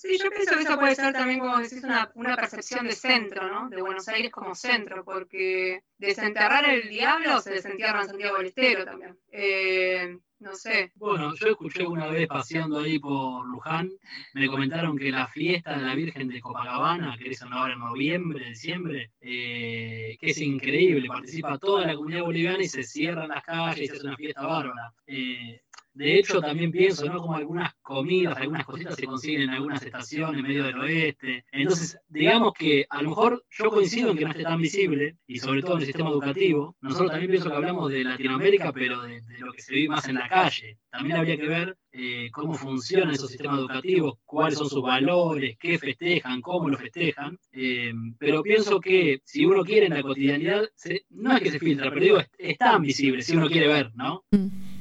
Sí, 0.03 0.17
yo 0.21 0.29
pienso 0.31 0.57
que 0.57 0.63
eso 0.63 0.77
puede 0.77 0.95
ser 0.95 1.13
también, 1.13 1.39
como 1.39 1.59
decís, 1.59 1.81
una, 1.81 2.11
una 2.15 2.35
percepción 2.35 2.85
de 2.85 2.91
centro, 2.91 3.47
¿no? 3.47 3.69
De 3.69 3.81
Buenos 3.81 4.05
Aires 4.09 4.33
como 4.33 4.53
centro, 4.53 5.05
porque 5.05 5.83
desenterrar 5.97 6.69
el 6.69 6.89
diablo 6.89 7.39
se 7.39 7.51
desentierra 7.51 8.01
en 8.01 8.07
Santiago 8.07 8.37
del 8.37 8.47
Estero 8.47 8.83
también. 8.83 9.17
Eh, 9.31 10.17
no 10.39 10.55
sé. 10.55 10.91
Bueno, 10.95 11.33
yo 11.35 11.47
escuché 11.47 11.87
una 11.87 12.07
vez 12.07 12.27
paseando 12.27 12.81
ahí 12.81 12.99
por 12.99 13.45
Luján, 13.47 13.89
me 14.33 14.47
comentaron 14.47 14.97
que 14.97 15.09
la 15.09 15.25
fiesta 15.27 15.77
de 15.77 15.83
la 15.83 15.95
Virgen 15.95 16.27
de 16.27 16.41
Copacabana, 16.41 17.17
que 17.17 17.29
es 17.29 17.41
ahora 17.41 17.71
en 17.71 17.79
noviembre, 17.79 18.49
diciembre, 18.49 19.13
eh, 19.21 20.17
que 20.19 20.31
es 20.31 20.37
increíble, 20.39 21.07
participa 21.07 21.57
toda 21.57 21.87
la 21.87 21.95
comunidad 21.95 22.23
boliviana 22.23 22.61
y 22.61 22.67
se 22.67 22.83
cierran 22.83 23.29
las 23.29 23.41
calles 23.41 23.85
y 23.85 23.87
se 23.87 23.93
hace 23.93 24.05
una 24.05 24.17
fiesta 24.17 24.45
bárbara. 24.45 24.93
Eh, 25.07 25.61
de 25.93 26.17
hecho, 26.17 26.41
también 26.41 26.71
pienso, 26.71 27.05
¿no? 27.05 27.21
Como 27.21 27.35
algunas 27.35 27.73
comidas, 27.81 28.37
algunas 28.37 28.65
cositas 28.65 28.95
se 28.95 29.05
consiguen 29.05 29.43
en 29.43 29.49
algunas 29.51 29.83
estaciones 29.83 30.39
en 30.39 30.47
medio 30.47 30.63
del 30.63 30.79
oeste. 30.79 31.45
Entonces, 31.51 31.99
digamos 32.07 32.53
que 32.53 32.85
a 32.89 33.01
lo 33.01 33.09
mejor 33.09 33.45
yo 33.51 33.69
coincido 33.69 34.11
en 34.11 34.17
que 34.17 34.25
no 34.25 34.31
esté 34.31 34.43
tan 34.43 34.59
visible, 34.59 35.17
y 35.27 35.39
sobre 35.39 35.61
todo 35.61 35.73
en 35.73 35.81
el 35.81 35.85
sistema 35.85 36.09
educativo. 36.09 36.75
Nosotros 36.81 37.11
también 37.11 37.31
pienso 37.31 37.49
que 37.49 37.55
hablamos 37.55 37.91
de 37.91 38.03
Latinoamérica, 38.03 38.71
pero 38.71 39.01
de, 39.03 39.21
lo 39.39 39.53
que 39.53 39.61
se 39.61 39.73
vive 39.73 39.89
más 39.89 40.07
en 40.07 40.15
la 40.15 40.27
calle. 40.27 40.77
También 40.89 41.17
habría 41.17 41.37
que 41.37 41.47
ver 41.47 41.77
eh, 41.91 42.29
cómo 42.31 42.53
funcionan 42.53 43.13
esos 43.13 43.29
sistemas 43.29 43.59
educativos, 43.59 44.15
cuáles 44.25 44.57
son 44.57 44.69
sus 44.69 44.81
valores, 44.81 45.57
qué 45.59 45.77
festejan, 45.77 46.41
cómo 46.41 46.69
lo 46.69 46.77
festejan. 46.77 47.37
Eh, 47.51 47.93
pero 48.17 48.41
pienso 48.41 48.79
que 48.79 49.21
si 49.23 49.45
uno 49.45 49.63
quiere 49.63 49.87
en 49.87 49.93
la 49.93 50.01
cotidianidad, 50.01 50.63
no 51.09 51.35
es 51.35 51.41
que 51.41 51.51
se 51.51 51.59
filtra, 51.59 51.89
pero 51.89 52.01
digo, 52.01 52.19
es, 52.37 52.57
tan 52.57 52.81
visible 52.81 53.21
si 53.21 53.35
uno 53.35 53.47
quiere 53.47 53.67
ver, 53.67 53.91
¿no? 53.95 54.23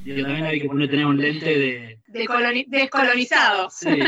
Y 0.05 0.21
también 0.21 0.45
hay 0.45 0.59
que 0.59 0.67
poner, 0.67 0.89
tener 0.89 1.05
un 1.05 1.17
lente 1.17 1.57
de... 1.57 1.99
descolonizado. 2.67 3.69
Sí, 3.69 3.99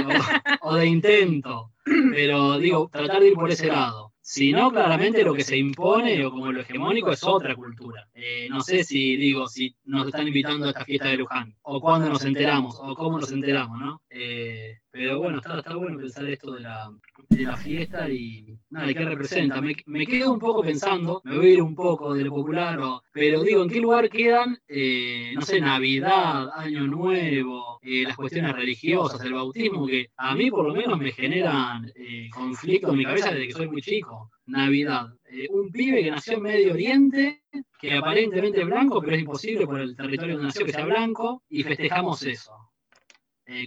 o, 0.61 0.75
de 0.75 0.85
intento. 0.85 1.71
Pero 1.83 2.57
digo, 2.59 2.89
tratar 2.91 3.21
de 3.21 3.29
ir 3.29 3.33
por 3.33 3.49
ese 3.49 3.67
lado. 3.67 4.13
Si 4.19 4.51
no, 4.51 4.71
claramente 4.71 5.23
lo 5.23 5.35
que 5.35 5.43
se 5.43 5.55
impone 5.55 6.25
o 6.25 6.31
como 6.31 6.51
lo 6.51 6.61
hegemónico 6.61 7.11
es 7.11 7.23
otra 7.23 7.55
cultura. 7.55 8.07
Eh, 8.15 8.47
no 8.49 8.61
sé 8.61 8.83
si, 8.83 9.15
digo, 9.17 9.47
si 9.47 9.75
nos 9.85 10.07
están 10.07 10.27
invitando 10.27 10.65
a 10.65 10.69
esta 10.69 10.83
fiesta 10.83 11.09
de 11.09 11.17
Luján, 11.17 11.55
o 11.61 11.79
cuándo 11.79 12.09
nos 12.09 12.25
enteramos, 12.25 12.75
o 12.81 12.95
cómo 12.95 13.19
nos 13.19 13.31
enteramos, 13.31 13.79
¿no? 13.79 14.01
Eh, 14.09 14.79
pero 14.95 15.19
bueno, 15.19 15.39
está, 15.39 15.59
está 15.59 15.75
bueno 15.75 15.97
pensar 15.97 16.25
esto 16.25 16.53
de 16.53 16.61
la, 16.61 16.89
de 17.27 17.43
la 17.43 17.57
fiesta 17.57 18.09
y 18.09 18.57
nada, 18.69 18.93
qué 18.93 19.03
representa. 19.03 19.59
Me, 19.59 19.75
me, 19.87 20.05
quedo 20.05 20.31
un 20.31 20.39
poco 20.39 20.61
pensando, 20.61 21.21
me 21.25 21.35
voy 21.35 21.47
a 21.47 21.53
ir 21.55 21.61
un 21.61 21.75
poco 21.75 22.13
de 22.13 22.23
lo 22.23 22.29
popular, 22.29 22.79
pero 23.11 23.43
digo, 23.43 23.61
¿en 23.61 23.69
qué 23.69 23.81
lugar 23.81 24.09
quedan, 24.09 24.57
eh, 24.69 25.33
no 25.35 25.41
sé, 25.41 25.59
Navidad, 25.59 26.49
Año 26.55 26.87
Nuevo, 26.87 27.77
eh, 27.81 28.03
las 28.03 28.15
cuestiones 28.15 28.55
religiosas, 28.55 29.19
el 29.25 29.33
bautismo, 29.33 29.85
que 29.85 30.11
a 30.15 30.33
mí 30.33 30.49
por 30.49 30.65
lo 30.65 30.73
menos 30.73 30.97
me 30.97 31.11
generan 31.11 31.91
eh, 31.93 32.29
conflicto 32.33 32.91
en 32.91 32.97
mi 32.97 33.03
cabeza 33.03 33.31
desde 33.31 33.47
que 33.47 33.53
soy 33.53 33.67
muy 33.67 33.81
chico? 33.81 34.31
Navidad. 34.45 35.09
un 35.49 35.71
pibe 35.73 36.03
que 36.03 36.11
nació 36.11 36.37
en 36.37 36.43
Medio 36.43 36.71
Oriente, 36.71 37.43
que 37.81 37.95
aparentemente 37.95 38.61
es 38.61 38.65
blanco, 38.65 39.01
pero 39.01 39.15
es 39.15 39.23
imposible 39.23 39.65
por 39.65 39.81
el 39.81 39.93
territorio 39.93 40.35
donde 40.35 40.47
nació 40.47 40.65
que 40.65 40.71
sea 40.71 40.85
blanco, 40.85 41.43
y 41.49 41.63
festejamos 41.63 42.23
eso. 42.23 42.64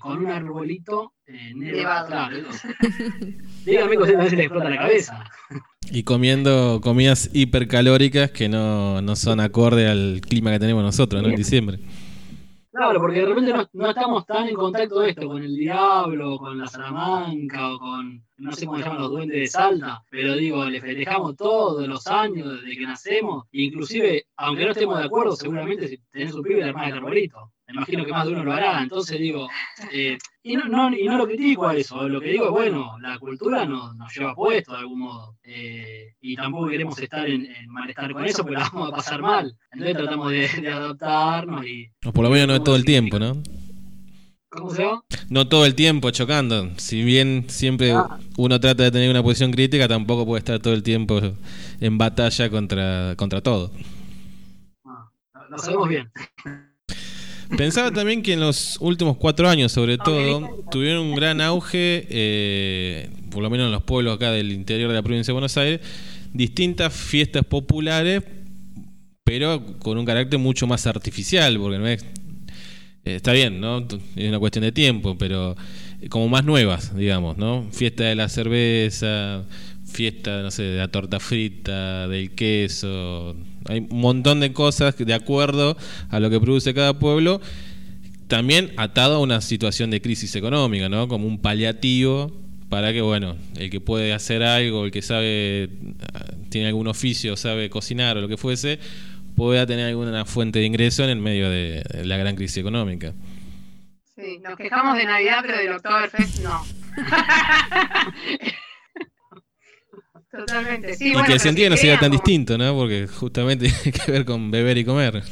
Con 0.00 0.18
un 0.18 0.30
arbolito 0.30 1.12
nevado. 1.54 2.08
Claro, 2.08 2.36
Dígame 3.64 3.96
que 3.98 4.02
a 4.02 4.18
veces 4.18 4.32
le 4.32 4.44
explota 4.44 4.70
la 4.70 4.78
cabeza. 4.78 5.24
Y 5.90 6.02
comiendo 6.02 6.80
comidas 6.82 7.30
hipercalóricas 7.32 8.30
que 8.30 8.48
no, 8.48 9.00
no 9.02 9.16
son 9.16 9.40
acorde 9.40 9.88
al 9.88 10.20
clima 10.20 10.52
que 10.52 10.58
tenemos 10.58 10.82
nosotros, 10.82 11.22
¿no? 11.22 11.28
En 11.28 11.36
diciembre. 11.36 11.78
Claro, 12.78 13.00
porque 13.00 13.18
de 13.18 13.26
repente 13.26 13.52
no, 13.72 13.90
estamos 13.90 14.24
tan 14.24 14.46
en 14.48 14.54
contacto 14.54 15.00
de 15.00 15.10
esto, 15.10 15.26
con 15.26 15.42
el 15.42 15.56
diablo, 15.56 16.38
con 16.38 16.58
la 16.58 16.66
Salamanca 16.68 17.74
o 17.74 17.78
con, 17.80 18.22
no 18.36 18.52
sé 18.52 18.66
cómo 18.66 18.78
se 18.78 18.84
llaman 18.84 19.00
los 19.00 19.10
duendes 19.10 19.40
de 19.40 19.46
Salta, 19.48 20.04
pero 20.08 20.36
digo, 20.36 20.64
le 20.64 20.80
festejamos 20.80 21.34
todos 21.34 21.88
los 21.88 22.06
años 22.06 22.62
desde 22.62 22.78
que 22.78 22.84
nacemos, 22.84 23.46
inclusive, 23.50 24.26
aunque 24.36 24.64
no 24.64 24.70
estemos 24.70 24.98
de 24.98 25.06
acuerdo, 25.06 25.34
seguramente 25.34 25.88
si 25.88 25.98
tenés 26.12 26.34
un 26.34 26.42
pibe, 26.42 26.60
le 26.60 26.68
armás 26.68 26.88
el 26.88 26.98
arbolito. 26.98 27.52
Me 27.68 27.74
imagino 27.74 28.04
que 28.06 28.12
más 28.12 28.26
de 28.26 28.32
uno 28.32 28.44
lo 28.44 28.52
hará, 28.54 28.82
entonces 28.82 29.18
digo, 29.20 29.46
eh, 29.92 30.16
y, 30.42 30.56
no, 30.56 30.64
no, 30.64 30.96
y 30.96 31.04
no 31.04 31.18
lo 31.18 31.26
critico 31.26 31.68
a 31.68 31.76
eso, 31.76 32.08
lo 32.08 32.18
que 32.18 32.30
digo 32.30 32.46
es, 32.46 32.50
bueno, 32.50 32.98
la 32.98 33.18
cultura 33.18 33.66
nos, 33.66 33.94
nos 33.94 34.14
lleva 34.14 34.34
puesto 34.34 34.72
de 34.72 34.78
algún 34.78 35.00
modo, 35.00 35.36
eh, 35.42 36.14
y 36.22 36.34
tampoco 36.34 36.68
queremos 36.68 36.98
estar 36.98 37.28
en, 37.28 37.46
malestar 37.68 38.10
con 38.12 38.24
eso, 38.24 38.42
porque 38.42 38.56
la 38.56 38.70
vamos 38.72 38.88
a 38.90 38.96
pasar 38.96 39.20
mal. 39.20 39.54
Entonces 39.70 39.96
tratamos 39.98 40.30
de, 40.30 40.48
de 40.48 40.68
adaptarnos 40.70 41.66
y... 41.66 41.90
O 42.06 42.12
por 42.12 42.24
lo 42.24 42.30
menos 42.30 42.48
no 42.48 42.64
todo 42.64 42.76
el 42.76 42.86
tiempo, 42.86 43.18
¿no? 43.18 43.34
¿Cómo 44.50 44.70
se 44.70 44.82
llama? 44.82 45.04
No 45.28 45.46
todo 45.46 45.66
el 45.66 45.74
tiempo 45.74 46.10
chocando. 46.10 46.70
Si 46.78 47.02
bien 47.04 47.44
siempre 47.48 47.92
ah. 47.92 48.18
uno 48.38 48.58
trata 48.58 48.84
de 48.84 48.90
tener 48.90 49.10
una 49.10 49.22
posición 49.22 49.52
crítica, 49.52 49.86
tampoco 49.86 50.24
puede 50.24 50.38
estar 50.38 50.58
todo 50.58 50.72
el 50.72 50.82
tiempo 50.82 51.20
en 51.80 51.98
batalla 51.98 52.48
contra, 52.48 53.14
contra 53.16 53.42
todo. 53.42 53.70
Ah, 54.86 55.10
lo 55.50 55.58
sabemos 55.58 55.88
bien. 55.88 56.10
Pensaba 57.56 57.90
también 57.90 58.22
que 58.22 58.34
en 58.34 58.40
los 58.40 58.76
últimos 58.80 59.16
cuatro 59.16 59.48
años, 59.48 59.72
sobre 59.72 59.96
todo, 59.96 60.64
tuvieron 60.70 61.06
un 61.06 61.14
gran 61.14 61.40
auge, 61.40 62.06
eh, 62.10 63.10
por 63.30 63.42
lo 63.42 63.50
menos 63.50 63.66
en 63.66 63.72
los 63.72 63.82
pueblos 63.82 64.16
acá 64.16 64.30
del 64.30 64.52
interior 64.52 64.88
de 64.88 64.94
la 64.96 65.02
provincia 65.02 65.30
de 65.30 65.34
Buenos 65.34 65.56
Aires, 65.56 65.80
distintas 66.32 66.92
fiestas 66.92 67.44
populares, 67.44 68.22
pero 69.24 69.64
con 69.78 69.96
un 69.98 70.04
carácter 70.04 70.38
mucho 70.38 70.66
más 70.66 70.86
artificial, 70.86 71.58
porque 71.58 71.78
no 71.78 71.86
es. 71.86 72.02
Eh, 73.04 73.16
está 73.16 73.32
bien, 73.32 73.60
¿no? 73.60 73.86
Es 74.16 74.28
una 74.28 74.38
cuestión 74.38 74.64
de 74.64 74.72
tiempo, 74.72 75.16
pero 75.16 75.56
como 76.10 76.28
más 76.28 76.44
nuevas, 76.44 76.94
digamos, 76.96 77.38
¿no? 77.38 77.66
Fiesta 77.72 78.04
de 78.04 78.14
la 78.14 78.28
cerveza, 78.28 79.44
fiesta, 79.84 80.42
no 80.42 80.50
sé, 80.50 80.64
de 80.64 80.78
la 80.78 80.88
torta 80.88 81.18
frita, 81.18 82.08
del 82.08 82.34
queso, 82.34 83.36
hay 83.68 83.86
un 83.90 84.00
montón 84.00 84.40
de 84.40 84.52
cosas 84.52 84.96
de 84.96 85.14
acuerdo 85.14 85.76
a 86.10 86.20
lo 86.20 86.30
que 86.30 86.40
produce 86.40 86.74
cada 86.74 86.98
pueblo, 86.98 87.40
también 88.26 88.72
atado 88.76 89.16
a 89.16 89.18
una 89.20 89.40
situación 89.40 89.90
de 89.90 90.00
crisis 90.00 90.34
económica, 90.36 90.88
¿no? 90.88 91.08
Como 91.08 91.26
un 91.26 91.40
paliativo 91.40 92.32
para 92.68 92.92
que, 92.92 93.00
bueno, 93.00 93.36
el 93.56 93.70
que 93.70 93.80
puede 93.80 94.12
hacer 94.12 94.42
algo, 94.42 94.84
el 94.84 94.90
que 94.90 95.02
sabe, 95.02 95.70
tiene 96.50 96.68
algún 96.68 96.86
oficio, 96.86 97.36
sabe 97.36 97.70
cocinar 97.70 98.18
o 98.18 98.20
lo 98.20 98.28
que 98.28 98.36
fuese, 98.36 98.78
pueda 99.36 99.66
tener 99.66 99.86
alguna 99.86 100.24
fuente 100.24 100.58
de 100.58 100.66
ingreso 100.66 101.04
en 101.04 101.10
el 101.10 101.18
medio 101.18 101.48
de 101.48 101.82
la 102.04 102.16
gran 102.16 102.36
crisis 102.36 102.58
económica. 102.58 103.14
Sí, 104.16 104.40
nos 104.42 104.56
quejamos 104.56 104.96
de 104.96 105.04
Navidad, 105.04 105.38
pero 105.42 105.58
del 105.58 105.72
Oktoberfest 105.72 106.40
no. 106.40 106.64
Totalmente, 110.38 110.94
sí. 110.94 111.12
Y 111.12 111.22
que 111.24 111.32
el 111.32 111.40
sentido 111.40 111.68
no 111.68 111.76
sea 111.76 111.98
tan 111.98 112.12
distinto, 112.12 112.56
¿no? 112.56 112.72
Porque 112.72 113.08
justamente 113.08 113.68
tiene 113.82 113.98
que 113.98 114.12
ver 114.12 114.24
con 114.24 114.52
beber 114.52 114.78
y 114.78 114.84
comer. 114.84 115.24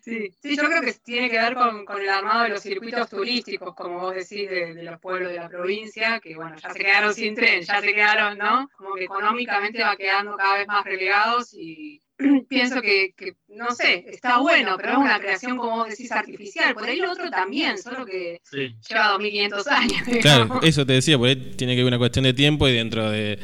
Sí, 0.00 0.34
sí, 0.40 0.56
yo 0.56 0.62
creo 0.62 0.80
que 0.80 0.94
tiene 0.94 1.28
que 1.28 1.36
ver 1.38 1.54
con, 1.54 1.84
el 2.00 2.08
armado 2.08 2.44
de 2.44 2.48
los 2.48 2.62
circuitos 2.62 3.10
turísticos, 3.10 3.74
como 3.74 4.00
vos 4.00 4.14
decís, 4.14 4.48
de, 4.48 4.82
los 4.82 4.98
pueblos 4.98 5.30
de 5.30 5.36
la 5.36 5.50
provincia, 5.50 6.20
que 6.20 6.34
bueno, 6.34 6.56
ya 6.56 6.70
se 6.70 6.78
quedaron 6.78 7.12
sin 7.12 7.34
tren, 7.34 7.60
ya 7.60 7.82
se 7.82 7.92
quedaron, 7.92 8.38
¿no? 8.38 8.70
Como 8.78 8.94
que 8.94 9.04
económicamente 9.04 9.82
va 9.82 9.94
quedando 9.96 10.36
cada 10.38 10.56
vez 10.56 10.66
más 10.66 10.82
relegados 10.82 11.52
y, 11.52 12.00
pienso 12.48 12.80
que, 12.82 13.14
no 13.48 13.70
sé, 13.70 14.04
está 14.08 14.38
bueno, 14.38 14.76
pero 14.76 14.92
es 14.92 14.98
una 14.98 15.18
creación, 15.18 15.56
como 15.56 15.76
vos 15.76 15.88
decís, 15.88 16.12
artificial. 16.12 16.74
Por 16.74 16.84
ahí 16.84 16.98
lo 16.98 17.12
otro 17.12 17.30
también, 17.30 17.78
solo 17.78 18.04
que 18.04 18.40
lleva 18.88 19.08
2500 19.12 19.66
años. 19.68 19.92
Claro, 20.20 20.60
eso 20.62 20.84
te 20.84 20.94
decía, 20.94 21.16
por 21.16 21.28
ahí 21.28 21.36
tiene 21.56 21.74
que 21.74 21.82
ver 21.82 21.88
una 21.88 21.98
cuestión 21.98 22.24
de 22.24 22.34
tiempo 22.34 22.68
y 22.68 22.72
dentro 22.72 23.10
de 23.10 23.38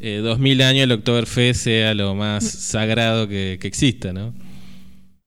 eh, 0.00 0.20
2000 0.22 0.62
años 0.62 0.84
el 0.84 0.92
Oktoberfest 0.92 1.64
sea 1.64 1.94
lo 1.94 2.14
más 2.14 2.44
sagrado 2.50 3.28
que, 3.28 3.58
exista, 3.62 4.12
¿no? 4.12 4.34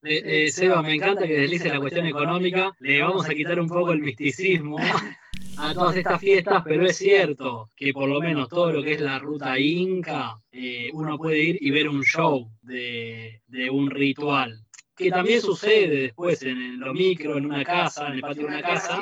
Eh, 0.06 0.22
eh, 0.46 0.52
Seba, 0.52 0.82
me 0.82 0.96
encanta 0.96 1.26
que 1.26 1.40
deslice 1.40 1.70
la 1.70 1.80
cuestión 1.80 2.06
económica. 2.06 2.76
Le 2.80 3.02
vamos 3.02 3.30
a 3.30 3.34
quitar 3.34 3.58
un 3.58 3.70
poco 3.70 3.94
el 3.94 4.02
misticismo 4.02 4.78
a 5.58 5.74
todas 5.74 5.96
estas 5.96 6.20
fiestas, 6.20 6.62
pero 6.66 6.86
es 6.86 6.98
cierto 6.98 7.70
que 7.74 7.94
por 7.94 8.10
lo 8.10 8.20
menos 8.20 8.50
todo 8.50 8.74
lo 8.74 8.84
que 8.84 8.94
es 8.94 9.02
la 9.02 9.18
ruta 9.20 9.58
inca, 9.58 10.38
eh, 10.52 10.90
uno 10.92 11.18
puede 11.18 11.40
ir 11.40 11.58
y 11.62 11.72
ver 11.72 11.88
un 11.88 12.04
show 12.04 12.50
de, 12.62 13.42
un 13.72 13.90
ritual. 13.90 14.60
Que 14.96 15.10
también 15.10 15.42
sucede 15.42 16.02
después 16.02 16.44
en 16.44 16.80
lo 16.80 16.94
micro, 16.94 17.38
en 17.38 17.46
una 17.46 17.64
casa, 17.64 18.08
en 18.10 18.16
el 18.16 18.22
patio 18.22 18.44
de 18.44 18.48
una 18.50 18.62
casa, 18.62 19.00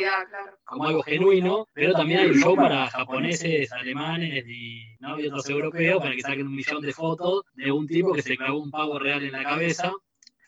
como 0.63 0.85
algo 0.85 1.03
genuino, 1.03 1.67
pero 1.73 1.93
también 1.93 2.19
hay 2.21 2.27
un 2.27 2.39
show 2.39 2.55
para 2.55 2.89
japoneses, 2.91 3.71
alemanes 3.73 4.45
y, 4.47 4.95
¿no? 4.99 5.19
y 5.19 5.27
otros 5.27 5.49
europeos 5.49 6.01
para 6.01 6.15
que 6.15 6.21
saquen 6.21 6.47
un 6.47 6.55
millón 6.55 6.81
de 6.81 6.93
fotos 6.93 7.43
de 7.55 7.71
un 7.71 7.87
tipo 7.87 8.13
que 8.13 8.21
se 8.21 8.37
clavó 8.37 8.59
un 8.59 8.71
pavo 8.71 8.99
real 8.99 9.23
en 9.23 9.33
la 9.33 9.43
cabeza 9.43 9.91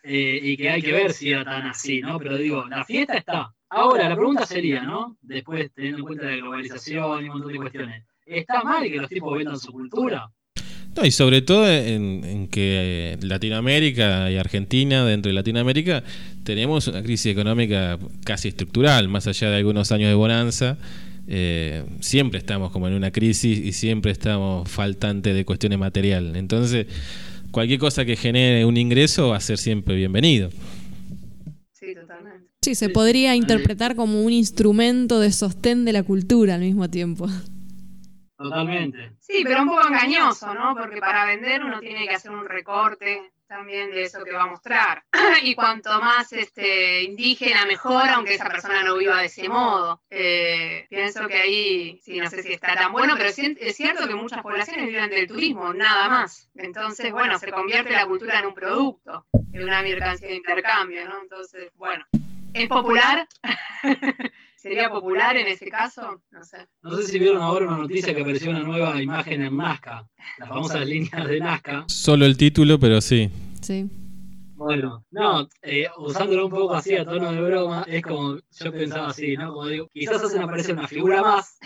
eh, 0.04 0.40
y 0.42 0.58
que 0.58 0.70
hay 0.70 0.82
que 0.82 0.92
ver 0.92 1.14
si 1.14 1.32
era 1.32 1.44
tan 1.44 1.68
así, 1.68 2.02
¿no? 2.02 2.20
Pero 2.20 2.38
digo, 2.38 2.66
la 2.68 2.86
fiesta 2.86 3.16
está, 3.16 3.54
Ahora, 3.76 4.08
la 4.08 4.16
pregunta 4.16 4.46
sería, 4.46 4.84
¿no? 4.84 5.18
Después, 5.24 5.72
teniendo 5.74 6.00
en 6.00 6.06
cuenta 6.06 6.26
la 6.26 6.36
globalización 6.36 7.26
y 7.26 7.30
un 7.30 7.30
montón 7.30 7.54
de 7.54 7.58
cuestiones, 7.58 8.04
¿está 8.24 8.64
mal 8.64 8.84
que 8.84 8.98
los 8.98 9.10
tipos 9.10 9.36
vendan 9.36 9.58
su 9.58 9.72
cultura? 9.72 10.30
No, 10.96 11.04
y 11.04 11.10
sobre 11.10 11.42
todo 11.42 11.68
en, 11.68 12.48
que 12.50 13.18
Latinoamérica 13.22 14.30
y 14.30 14.38
Argentina, 14.38 15.04
dentro 15.04 15.30
de 15.32 15.34
Latinoamérica, 15.34 16.04
tenemos 16.44 16.88
una 16.88 17.02
crisis 17.02 17.32
económica 17.32 17.98
casi 18.24 18.50
estructural, 18.50 19.08
más 19.08 19.26
allá 19.26 19.50
de 19.50 19.58
algunos 19.58 19.92
años 19.92 20.10
de 20.10 20.16
bonanza. 20.16 20.78
eh, 21.28 21.84
siempre 22.00 22.38
estamos 22.38 22.72
como 22.72 22.88
en 22.88 22.94
una 22.94 23.10
crisis 23.10 23.58
y 23.58 23.72
siempre 23.72 24.12
estamos 24.12 24.70
faltantes 24.70 25.34
de 25.34 25.46
cuestiones 25.46 25.80
materiales. 25.80 26.36
Entonces, 26.36 26.86
cualquier 27.54 27.80
cosa 27.80 28.04
que 28.04 28.18
genere 28.18 28.66
un 28.66 28.76
ingreso 28.76 29.30
va 29.30 29.38
a 29.38 29.40
ser 29.40 29.58
siempre 29.58 29.96
bienvenido. 29.96 30.50
Sí, 31.72 31.94
totalmente. 31.94 32.50
Sí, 32.62 32.76
se 32.76 32.90
podría 32.90 33.36
interpretar 33.36 33.96
como 33.96 34.24
un 34.24 34.32
instrumento 34.32 35.20
de 35.20 35.32
sostén 35.32 35.86
de 35.86 35.94
la 35.94 36.04
cultura 36.04 36.56
al 36.56 36.62
mismo 36.62 36.90
tiempo. 36.90 37.28
Totalmente. 38.38 39.12
Sí, 39.20 39.42
pero 39.44 39.62
un 39.62 39.68
poco 39.68 39.88
engañoso, 39.88 40.54
¿no? 40.54 40.76
Porque 40.76 41.00
para 41.00 41.26
vender 41.26 41.64
uno 41.64 41.80
tiene 41.80 42.08
que 42.08 42.16
hacer 42.16 42.32
un 42.32 42.46
recorte 42.46 43.33
también 43.54 43.92
de 43.92 44.04
eso 44.04 44.24
que 44.24 44.32
va 44.32 44.44
a 44.44 44.48
mostrar. 44.48 45.04
y 45.44 45.54
cuanto 45.54 46.02
más 46.02 46.34
este, 46.34 47.04
indígena, 47.04 47.66
mejor, 47.68 48.10
aunque 48.10 48.34
esa 48.34 48.50
persona 48.50 48.82
no 48.84 48.98
viva 48.98 49.20
de 49.20 49.28
ese 49.28 49.48
modo. 49.48 50.02
Eh, 50.10 50.88
pienso 50.90 51.28
que 51.28 51.38
ahí, 51.38 52.00
sí, 52.04 52.18
no 52.20 52.30
sé 52.30 52.42
si 52.42 52.54
está 52.54 52.74
tan 52.74 52.92
bueno, 52.92 53.14
pero 53.16 53.30
es 53.30 53.76
cierto 53.76 54.08
que 54.08 54.16
muchas 54.16 54.42
poblaciones 54.42 54.88
viven 54.88 55.10
del 55.10 55.28
turismo, 55.28 55.72
nada 55.72 56.10
más. 56.10 56.50
Entonces, 56.56 57.12
bueno, 57.12 57.38
se 57.38 57.52
convierte 57.52 57.92
la 57.92 58.08
cultura 58.08 58.40
en 58.40 58.48
un 58.48 58.56
producto, 58.56 59.28
en 59.52 59.64
una 59.64 59.84
mercancía 59.84 60.30
de 60.30 60.36
intercambio, 60.36 61.08
¿no? 61.08 61.22
Entonces, 61.22 61.72
bueno, 61.76 62.06
¿es 62.54 62.68
popular? 62.68 63.28
¿Sería 64.56 64.90
popular 64.90 65.36
en 65.36 65.48
ese 65.48 65.68
caso? 65.68 66.22
No 66.32 66.44
sé. 66.44 66.70
No 66.82 66.96
sé 66.96 67.04
si 67.04 67.20
vieron 67.20 67.42
ahora 67.42 67.68
una 67.68 67.80
noticia 67.80 68.16
que 68.16 68.22
apareció 68.22 68.50
una 68.50 68.62
nueva 68.62 69.00
imagen 69.02 69.42
en 69.42 69.58
Nazca, 69.58 70.08
las 70.40 70.50
famosas 70.50 70.88
líneas 70.88 71.28
de 71.28 71.40
Nazca. 71.40 71.84
Solo 71.88 72.26
el 72.26 72.38
título, 72.38 72.80
pero 72.80 73.02
sí. 73.02 73.30
Sí. 73.64 73.90
Bueno, 74.56 75.06
no, 75.12 75.48
eh, 75.62 75.88
usándolo 75.98 76.46
un 76.46 76.52
poco 76.52 76.74
así 76.74 76.96
a 76.96 77.06
tono 77.06 77.32
de 77.32 77.42
broma, 77.42 77.86
es 77.88 78.04
como 78.04 78.38
yo 78.38 78.72
pensaba 78.72 79.08
así, 79.08 79.36
¿no? 79.36 79.54
Como 79.54 79.68
digo, 79.68 79.88
quizás 79.88 80.22
hacen 80.22 80.44
aparecer 80.44 80.76
una 80.76 80.88
figura 80.88 81.22
más, 81.22 81.58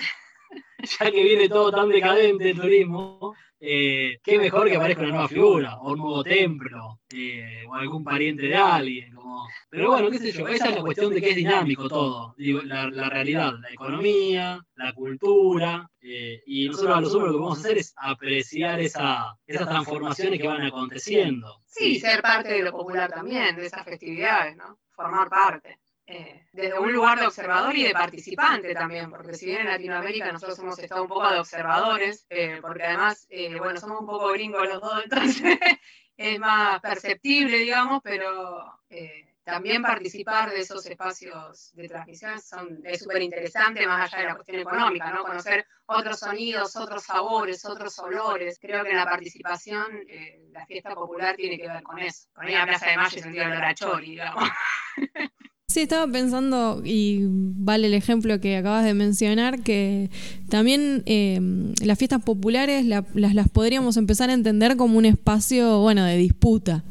ya 0.99 1.11
que 1.11 1.23
viene 1.23 1.49
todo 1.49 1.71
tan 1.71 1.89
decadente 1.89 2.51
el 2.51 2.59
turismo, 2.59 3.35
eh, 3.59 4.19
qué 4.23 4.37
mejor 4.37 4.69
que 4.69 4.75
aparezca 4.75 5.01
una 5.01 5.11
nueva 5.11 5.27
figura, 5.27 5.77
o 5.77 5.91
un 5.91 5.99
nuevo 5.99 6.23
templo, 6.23 6.99
eh, 7.13 7.63
o 7.67 7.75
algún 7.75 8.03
pariente 8.03 8.47
de 8.47 8.55
alguien. 8.55 9.13
Como... 9.13 9.47
Pero 9.69 9.91
bueno, 9.91 10.09
qué 10.11 10.19
sé 10.19 10.31
yo, 10.31 10.47
esa 10.47 10.69
es 10.69 10.75
la 10.75 10.81
cuestión 10.81 11.13
de 11.13 11.21
que 11.21 11.31
es 11.31 11.35
dinámico 11.35 11.87
todo, 11.87 12.35
la, 12.37 12.89
la 12.89 13.09
realidad, 13.09 13.53
la 13.59 13.71
economía, 13.71 14.59
la 14.75 14.93
cultura, 14.93 15.89
eh, 16.01 16.41
y 16.45 16.67
nosotros 16.67 16.97
a 16.97 17.01
lo 17.01 17.09
sumo 17.09 17.25
lo 17.25 17.31
que 17.31 17.37
podemos 17.37 17.59
hacer 17.59 17.77
es 17.77 17.93
apreciar 17.97 18.79
esa, 18.79 19.37
esas 19.45 19.67
transformaciones 19.67 20.39
que 20.39 20.47
van 20.47 20.61
aconteciendo. 20.61 21.61
Sí, 21.65 21.99
ser 21.99 22.21
parte 22.21 22.53
de 22.53 22.63
lo 22.63 22.71
popular 22.71 23.11
también, 23.11 23.55
de 23.55 23.65
esas 23.65 23.83
festividades, 23.83 24.55
¿no? 24.55 24.79
Formar 24.91 25.29
parte. 25.29 25.79
Eh, 26.09 26.47
desde 26.53 26.79
un 26.79 26.93
lugar 26.93 27.19
de 27.19 27.27
observador 27.27 27.75
y 27.75 27.83
de 27.83 27.91
participante 27.91 28.73
también, 28.73 29.09
porque 29.09 29.33
si 29.33 29.45
bien 29.47 29.61
en 29.61 29.67
Latinoamérica 29.67 30.31
nosotros 30.31 30.57
hemos 30.59 30.79
estado 30.79 31.01
un 31.01 31.09
poco 31.09 31.29
de 31.29 31.39
observadores, 31.39 32.25
eh, 32.29 32.59
porque 32.61 32.83
además, 32.83 33.27
eh, 33.29 33.57
bueno, 33.59 33.77
somos 33.77 33.99
un 33.99 34.07
poco 34.07 34.31
gringos 34.31 34.67
los 34.69 34.81
dos, 34.81 35.03
entonces 35.03 35.59
es 36.17 36.39
más 36.39 36.79
perceptible, 36.79 37.57
digamos, 37.57 37.99
pero 38.01 38.79
eh, 38.89 39.35
también 39.47 39.81
participar 39.81 40.49
de 40.49 40.59
esos 40.59 40.85
espacios 40.85 41.71
de 41.73 41.87
transmisión 41.87 42.41
son, 42.41 42.81
es 42.83 42.99
súper 42.99 43.21
interesante, 43.21 43.87
más 43.87 44.11
allá 44.11 44.21
de 44.21 44.27
la 44.29 44.35
cuestión 44.35 44.59
económica, 44.59 45.09
¿no? 45.11 45.23
Conocer 45.23 45.65
otros 45.85 46.19
sonidos, 46.19 46.75
otros 46.75 47.03
sabores, 47.03 47.63
otros 47.63 47.97
olores. 47.99 48.59
Creo 48.59 48.83
que 48.83 48.89
en 48.89 48.97
la 48.97 49.05
participación 49.05 49.85
eh, 50.09 50.49
la 50.51 50.65
fiesta 50.65 50.93
popular 50.93 51.37
tiene 51.37 51.57
que 51.57 51.67
ver 51.67 51.81
con 51.81 51.97
eso. 51.97 52.27
Con 52.33 52.51
la 52.51 52.65
Plaza 52.65 52.89
de 52.89 52.97
Mayo 52.97 53.21
el 53.25 53.39
olor 53.39 53.63
a 53.63 53.73
chori, 53.73 54.09
digamos. 54.09 54.49
Sí, 55.69 55.81
estaba 55.81 56.09
pensando, 56.09 56.81
y 56.85 57.23
vale 57.27 57.87
el 57.87 57.93
ejemplo 57.93 58.39
que 58.39 58.55
acabas 58.55 58.85
de 58.85 58.93
mencionar, 58.93 59.63
que 59.63 60.09
también 60.47 61.03
eh, 61.05 61.41
las 61.83 61.97
fiestas 61.99 62.23
populares 62.23 62.85
la- 62.85 63.05
las, 63.13 63.33
las 63.35 63.49
podríamos 63.49 63.97
empezar 63.97 64.29
a 64.29 64.33
entender 64.33 64.77
como 64.77 64.97
un 64.97 65.03
espacio, 65.05 65.81
bueno, 65.81 66.05
de 66.05 66.15
disputa. 66.15 66.85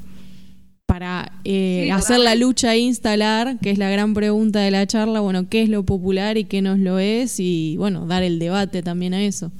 Para 0.84 1.32
eh, 1.44 1.84
Sí, 1.86 1.90
hacer 1.90 2.18
la 2.20 2.34
lucha 2.34 2.74
e 2.74 2.78
instalar, 2.80 3.58
que 3.60 3.70
es 3.70 3.78
la 3.78 3.88
gran 3.88 4.12
pregunta 4.12 4.60
de 4.60 4.70
la 4.70 4.86
charla, 4.86 5.20
bueno, 5.20 5.48
qué 5.48 5.62
es 5.62 5.70
lo 5.70 5.84
popular 5.86 6.36
y 6.36 6.44
qué 6.44 6.60
no 6.60 6.76
lo 6.76 6.98
es, 6.98 7.40
y 7.40 7.76
bueno, 7.78 8.06
dar 8.06 8.22
el 8.24 8.38
debate 8.38 8.82
también 8.82 9.14
a 9.14 9.22
eso. 9.22 9.52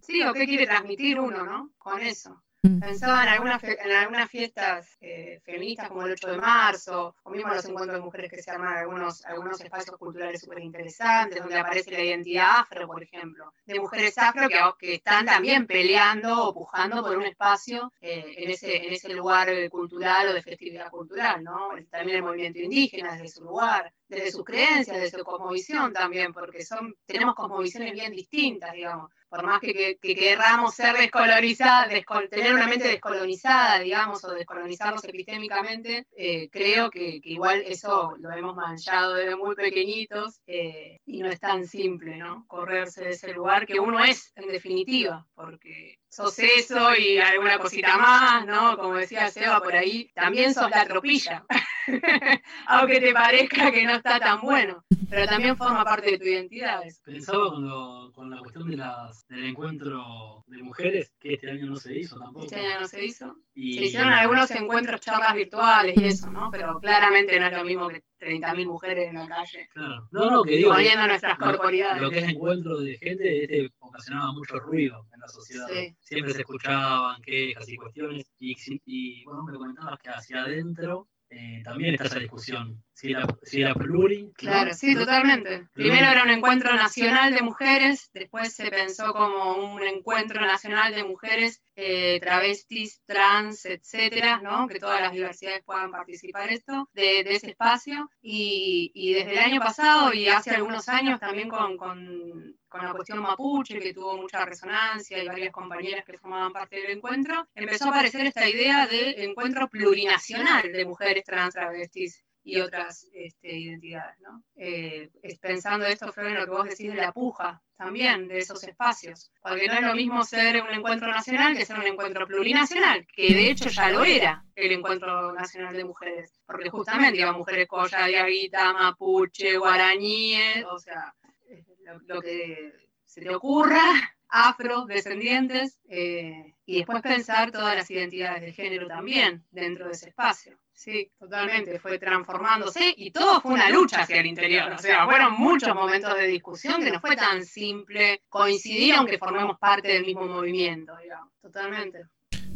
Sí, 0.00 0.22
o 0.22 0.32
qué 0.32 0.46
quiere 0.46 0.64
transmitir 0.66 1.20
uno, 1.20 1.44
¿no? 1.44 1.70
Con 1.78 2.00
eso. 2.02 2.39
Mm. 2.62 2.78
Pensaba 2.78 3.22
en 3.22 3.28
algunas, 3.30 3.64
en 3.64 3.92
algunas 3.92 4.30
fiestas 4.30 4.98
eh, 5.00 5.40
feministas 5.44 5.88
como 5.88 6.02
el 6.02 6.12
8 6.12 6.32
de 6.32 6.36
marzo, 6.36 7.16
o 7.22 7.30
mismo 7.30 7.54
los 7.54 7.64
encuentros 7.64 7.98
de 7.98 8.04
mujeres 8.04 8.30
que 8.30 8.42
se 8.42 8.50
arman 8.50 8.76
algunos, 8.76 9.24
algunos 9.24 9.58
espacios 9.62 9.96
culturales 9.96 10.42
súper 10.42 10.58
interesantes, 10.58 11.40
donde 11.40 11.58
aparece 11.58 11.90
la 11.90 12.04
identidad 12.04 12.58
afro, 12.58 12.86
por 12.86 13.02
ejemplo, 13.02 13.54
de 13.64 13.80
mujeres 13.80 14.18
afro 14.18 14.48
que, 14.78 14.94
están 14.94 15.24
también 15.24 15.66
peleando 15.66 16.48
o 16.48 16.52
pujando 16.52 17.02
por 17.02 17.16
un 17.16 17.24
espacio 17.24 17.92
eh, 18.02 18.34
en, 18.36 18.50
ese, 18.50 18.86
en 18.86 18.92
ese 18.92 19.08
lugar 19.14 19.48
cultural 19.70 20.28
o 20.28 20.34
de 20.34 20.42
festividad 20.42 20.90
cultural, 20.90 21.42
¿no? 21.42 21.70
También 21.90 22.18
el 22.18 22.22
movimiento 22.24 22.58
indígena 22.58 23.12
desde 23.12 23.28
su 23.28 23.44
lugar, 23.44 23.90
desde 24.10 24.32
sus 24.32 24.44
creencias, 24.44 24.96
desde 25.00 25.18
su 25.18 25.24
cosmovisión 25.24 25.92
también, 25.92 26.32
porque 26.32 26.64
son, 26.64 26.94
tenemos 27.06 27.34
cosmovisiones 27.34 27.92
bien 27.92 28.12
distintas, 28.12 28.72
digamos 28.72 29.10
por 29.30 29.44
más 29.44 29.60
que, 29.60 29.72
que, 29.72 29.96
que 30.02 30.16
querramos 30.16 30.74
ser 30.74 30.96
descolonizadas, 30.96 31.88
descol- 31.88 32.28
tener 32.28 32.52
una 32.52 32.66
mente 32.66 32.88
descolonizada, 32.88 33.78
digamos, 33.78 34.24
o 34.24 34.32
descolonizarnos 34.32 35.04
epistémicamente, 35.04 36.08
eh, 36.16 36.48
creo 36.50 36.90
que, 36.90 37.20
que 37.20 37.30
igual 37.30 37.62
eso 37.64 38.16
lo 38.18 38.32
hemos 38.32 38.56
manchado 38.56 39.14
desde 39.14 39.36
muy 39.36 39.54
pequeñitos 39.54 40.40
eh, 40.48 40.98
y 41.06 41.22
no 41.22 41.28
es 41.30 41.38
tan 41.38 41.64
simple, 41.64 42.16
¿no? 42.16 42.44
Correrse 42.48 43.04
de 43.04 43.10
ese 43.10 43.32
lugar 43.32 43.66
que 43.68 43.78
uno 43.78 44.02
es, 44.02 44.32
en 44.34 44.48
definitiva, 44.48 45.24
porque 45.34 45.99
sos 46.10 46.38
eso 46.40 46.94
y 46.96 47.18
alguna 47.18 47.58
cosita 47.58 47.96
más, 47.96 48.44
¿no? 48.44 48.76
Como 48.76 48.94
decía 48.96 49.30
Seba 49.30 49.60
por 49.62 49.74
ahí, 49.74 50.10
también 50.14 50.52
sos 50.52 50.68
la 50.68 50.84
tropilla, 50.84 51.44
aunque 52.66 53.00
te 53.00 53.12
parezca 53.12 53.70
que 53.70 53.84
no 53.84 53.92
está 53.94 54.18
tan 54.18 54.40
bueno, 54.40 54.84
pero 55.08 55.26
también 55.26 55.56
forma 55.56 55.84
parte 55.84 56.10
de 56.12 56.18
tu 56.18 56.24
identidad. 56.24 56.84
eso. 56.84 57.00
Pensaba 57.04 57.50
cuando, 57.50 58.12
con 58.14 58.28
la 58.30 58.38
cuestión 58.40 58.68
de 58.68 58.76
las, 58.76 59.26
del 59.28 59.44
encuentro 59.46 60.44
de 60.48 60.62
mujeres, 60.62 61.12
que 61.18 61.34
este 61.34 61.50
año 61.50 61.66
no 61.66 61.76
se 61.76 61.96
hizo 61.98 62.18
tampoco. 62.18 62.44
Este 62.44 62.56
año 62.66 62.80
no 62.80 62.88
se 62.88 63.04
hizo. 63.04 63.36
Y- 63.54 63.74
Se 63.74 63.84
hicieron 63.84 64.12
algunos 64.12 64.50
encuentros, 64.50 65.00
charlas 65.00 65.34
virtuales 65.34 65.96
y 65.96 66.04
eso, 66.04 66.30
¿no? 66.30 66.50
Pero 66.50 66.78
claramente 66.80 67.38
no 67.38 67.46
es 67.46 67.52
lo 67.52 67.64
mismo 67.64 67.88
que 67.88 68.02
30.000 68.20 68.66
mujeres 68.66 69.08
en 69.08 69.14
la 69.14 69.26
calle. 69.26 69.68
Claro. 69.72 70.08
No, 70.12 70.30
no, 70.30 70.42
que 70.42 70.56
digo. 70.56 70.70
Poniendo 70.72 71.06
nuestras 71.06 71.38
lo- 71.38 71.46
corporidades. 71.46 72.02
Lo 72.02 72.10
que 72.10 72.18
es 72.18 72.28
encuentro 72.28 72.78
de 72.78 72.96
gente 72.98 73.42
este, 73.44 73.70
ocasionaba 73.78 74.32
mucho 74.32 74.58
ruido 74.60 75.06
en 75.14 75.20
la 75.20 75.28
sociedad. 75.28 75.66
Sí. 75.72 75.96
Siempre 76.00 76.32
se 76.34 76.40
escuchaban 76.40 77.20
quejas 77.22 77.68
y 77.68 77.76
cuestiones. 77.76 78.30
Y, 78.38 78.54
y 78.86 79.24
bueno, 79.24 79.42
me 79.44 79.52
comentabas 79.54 79.98
que 79.98 80.10
hacia 80.10 80.42
adentro 80.42 81.08
eh, 81.30 81.62
también 81.64 81.94
está 81.94 82.06
esa 82.06 82.18
discusión. 82.18 82.82
Si 83.00 83.12
era, 83.12 83.26
si 83.42 83.62
era 83.62 83.74
pluri. 83.74 84.24
¿no? 84.24 84.32
Claro, 84.34 84.74
sí, 84.74 84.94
totalmente. 84.94 85.66
Primero 85.72 86.06
era 86.10 86.22
un 86.22 86.28
encuentro 86.28 86.74
nacional 86.74 87.32
de 87.32 87.40
mujeres, 87.40 88.10
después 88.12 88.54
se 88.54 88.70
pensó 88.70 89.14
como 89.14 89.54
un 89.72 89.82
encuentro 89.82 90.42
nacional 90.42 90.94
de 90.94 91.04
mujeres 91.04 91.62
eh, 91.76 92.20
travestis, 92.20 93.00
trans, 93.06 93.64
etcétera, 93.64 94.42
¿no? 94.42 94.68
Que 94.68 94.78
todas 94.78 95.00
las 95.00 95.12
diversidades 95.12 95.62
puedan 95.64 95.90
participar 95.90 96.50
esto, 96.50 96.90
de, 96.92 97.24
de 97.24 97.36
ese 97.36 97.48
espacio. 97.52 98.10
Y, 98.20 98.92
y 98.94 99.14
desde 99.14 99.32
el 99.32 99.38
año 99.38 99.60
pasado 99.60 100.12
y 100.12 100.28
hace 100.28 100.50
algunos 100.50 100.86
años 100.90 101.18
también 101.18 101.48
con, 101.48 101.78
con, 101.78 102.54
con 102.68 102.84
la 102.84 102.92
cuestión 102.92 103.20
mapuche, 103.20 103.78
que 103.78 103.94
tuvo 103.94 104.18
mucha 104.18 104.44
resonancia 104.44 105.24
y 105.24 105.26
varias 105.26 105.52
compañeras 105.52 106.04
que 106.04 106.18
formaban 106.18 106.52
parte 106.52 106.76
del 106.76 106.98
encuentro, 106.98 107.48
empezó 107.54 107.86
a 107.86 107.88
aparecer 107.88 108.26
esta 108.26 108.46
idea 108.46 108.86
de 108.86 109.24
encuentro 109.24 109.70
plurinacional 109.70 110.70
de 110.70 110.84
mujeres 110.84 111.24
trans, 111.24 111.54
travestis 111.54 112.22
y 112.42 112.60
otras 112.60 113.06
este, 113.12 113.52
identidades, 113.52 114.18
¿no? 114.20 114.42
Eh, 114.56 115.10
pensando 115.40 115.86
esto, 115.86 116.10
Flor, 116.12 116.28
en 116.28 116.34
lo 116.34 116.44
que 116.44 116.50
vos 116.50 116.64
decís 116.68 116.92
de 116.92 117.00
la 117.00 117.12
puja 117.12 117.62
también, 117.76 118.28
de 118.28 118.38
esos 118.38 118.62
espacios, 118.64 119.30
porque 119.42 119.66
no 119.66 119.74
es 119.74 119.82
lo 119.82 119.94
mismo 119.94 120.22
ser 120.22 120.62
un 120.62 120.70
encuentro 120.70 121.08
nacional 121.08 121.56
que 121.56 121.64
ser 121.64 121.78
un 121.78 121.86
encuentro 121.86 122.26
plurinacional, 122.26 123.06
que 123.06 123.34
de 123.34 123.50
hecho 123.50 123.68
ya 123.68 123.90
lo 123.90 124.04
era 124.04 124.44
el 124.54 124.72
encuentro 124.72 125.32
nacional 125.32 125.74
de 125.74 125.84
mujeres, 125.84 126.40
porque 126.46 126.70
justamente 126.70 127.20
iban 127.20 127.36
mujeres 127.36 127.66
coya, 127.68 128.06
diaguita, 128.06 128.72
mapuche, 128.72 129.56
guarañíes, 129.56 130.64
o 130.64 130.78
sea, 130.78 131.14
eh, 131.48 131.64
lo, 132.06 132.20
que 132.20 132.72
se 133.04 133.22
te 133.22 133.34
ocurra, 133.34 133.82
afrodescendientes 134.28 135.80
eh, 135.88 136.54
y 136.64 136.76
después 136.76 137.02
pensar 137.02 137.50
todas 137.50 137.76
las 137.76 137.90
identidades 137.90 138.42
de 138.42 138.52
género 138.52 138.86
también 138.86 139.44
dentro 139.50 139.86
de 139.86 139.92
ese 139.92 140.10
espacio. 140.10 140.58
Sí, 140.82 141.10
totalmente, 141.18 141.78
fue 141.78 141.98
transformándose 141.98 142.94
y 142.96 143.10
todo 143.10 143.42
fue 143.42 143.52
una 143.52 143.68
lucha 143.68 144.00
hacia 144.00 144.18
el 144.18 144.24
interior. 144.24 144.72
O 144.72 144.78
sea, 144.78 145.04
fueron 145.04 145.34
muchos 145.38 145.74
momentos 145.74 146.16
de 146.16 146.26
discusión 146.26 146.82
que 146.82 146.90
no 146.90 146.98
fue 147.00 147.16
tan 147.16 147.44
simple 147.44 148.22
coincidir 148.30 148.94
aunque 148.94 149.18
formemos 149.18 149.58
parte 149.58 149.88
del 149.88 150.06
mismo 150.06 150.26
movimiento, 150.26 150.94
digamos, 151.02 151.34
totalmente. 151.42 151.98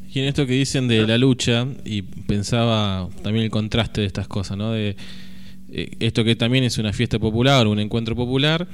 Y 0.08 0.20
en 0.20 0.24
esto 0.24 0.46
que 0.46 0.54
dicen 0.54 0.88
de 0.88 1.06
la 1.06 1.18
lucha, 1.18 1.66
y 1.84 2.00
pensaba 2.00 3.10
también 3.22 3.44
el 3.44 3.50
contraste 3.50 4.00
de 4.00 4.06
estas 4.06 4.26
cosas, 4.26 4.56
¿no? 4.56 4.72
De 4.72 4.96
eh, 5.70 5.90
esto 6.00 6.24
que 6.24 6.34
también 6.34 6.64
es 6.64 6.78
una 6.78 6.94
fiesta 6.94 7.18
popular, 7.18 7.66
un 7.66 7.78
encuentro 7.78 8.16
popular, 8.16 8.66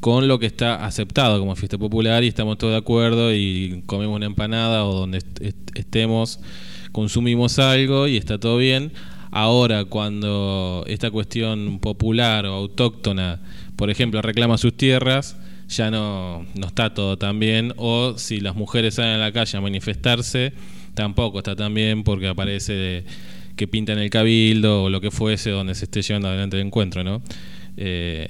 con 0.00 0.26
lo 0.26 0.38
que 0.38 0.46
está 0.46 0.86
aceptado 0.86 1.38
como 1.38 1.54
fiesta 1.54 1.76
popular 1.76 2.24
y 2.24 2.28
estamos 2.28 2.56
todos 2.56 2.72
de 2.72 2.78
acuerdo 2.78 3.34
y 3.34 3.82
comemos 3.84 4.16
una 4.16 4.24
empanada 4.24 4.86
o 4.86 4.94
donde 4.94 5.22
estemos 5.74 6.40
consumimos 6.96 7.58
algo 7.58 8.08
y 8.08 8.16
está 8.16 8.40
todo 8.40 8.56
bien. 8.56 8.90
Ahora, 9.30 9.84
cuando 9.84 10.82
esta 10.86 11.10
cuestión 11.10 11.78
popular 11.78 12.46
o 12.46 12.54
autóctona, 12.54 13.42
por 13.76 13.90
ejemplo, 13.90 14.22
reclama 14.22 14.56
sus 14.56 14.74
tierras, 14.74 15.36
ya 15.68 15.90
no, 15.90 16.46
no 16.54 16.66
está 16.66 16.94
todo 16.94 17.18
tan 17.18 17.38
bien. 17.38 17.74
O 17.76 18.16
si 18.16 18.40
las 18.40 18.56
mujeres 18.56 18.94
salen 18.94 19.16
a 19.16 19.18
la 19.18 19.30
calle 19.30 19.58
a 19.58 19.60
manifestarse, 19.60 20.54
tampoco 20.94 21.36
está 21.36 21.54
tan 21.54 21.74
bien 21.74 22.02
porque 22.02 22.28
aparece 22.28 23.04
que 23.56 23.68
pintan 23.68 23.98
el 23.98 24.08
cabildo 24.08 24.84
o 24.84 24.88
lo 24.88 25.02
que 25.02 25.10
fuese 25.10 25.50
donde 25.50 25.74
se 25.74 25.84
esté 25.84 26.00
llevando 26.00 26.28
adelante 26.28 26.58
el 26.58 26.66
encuentro, 26.66 27.04
¿no? 27.04 27.20
Eh, 27.76 28.26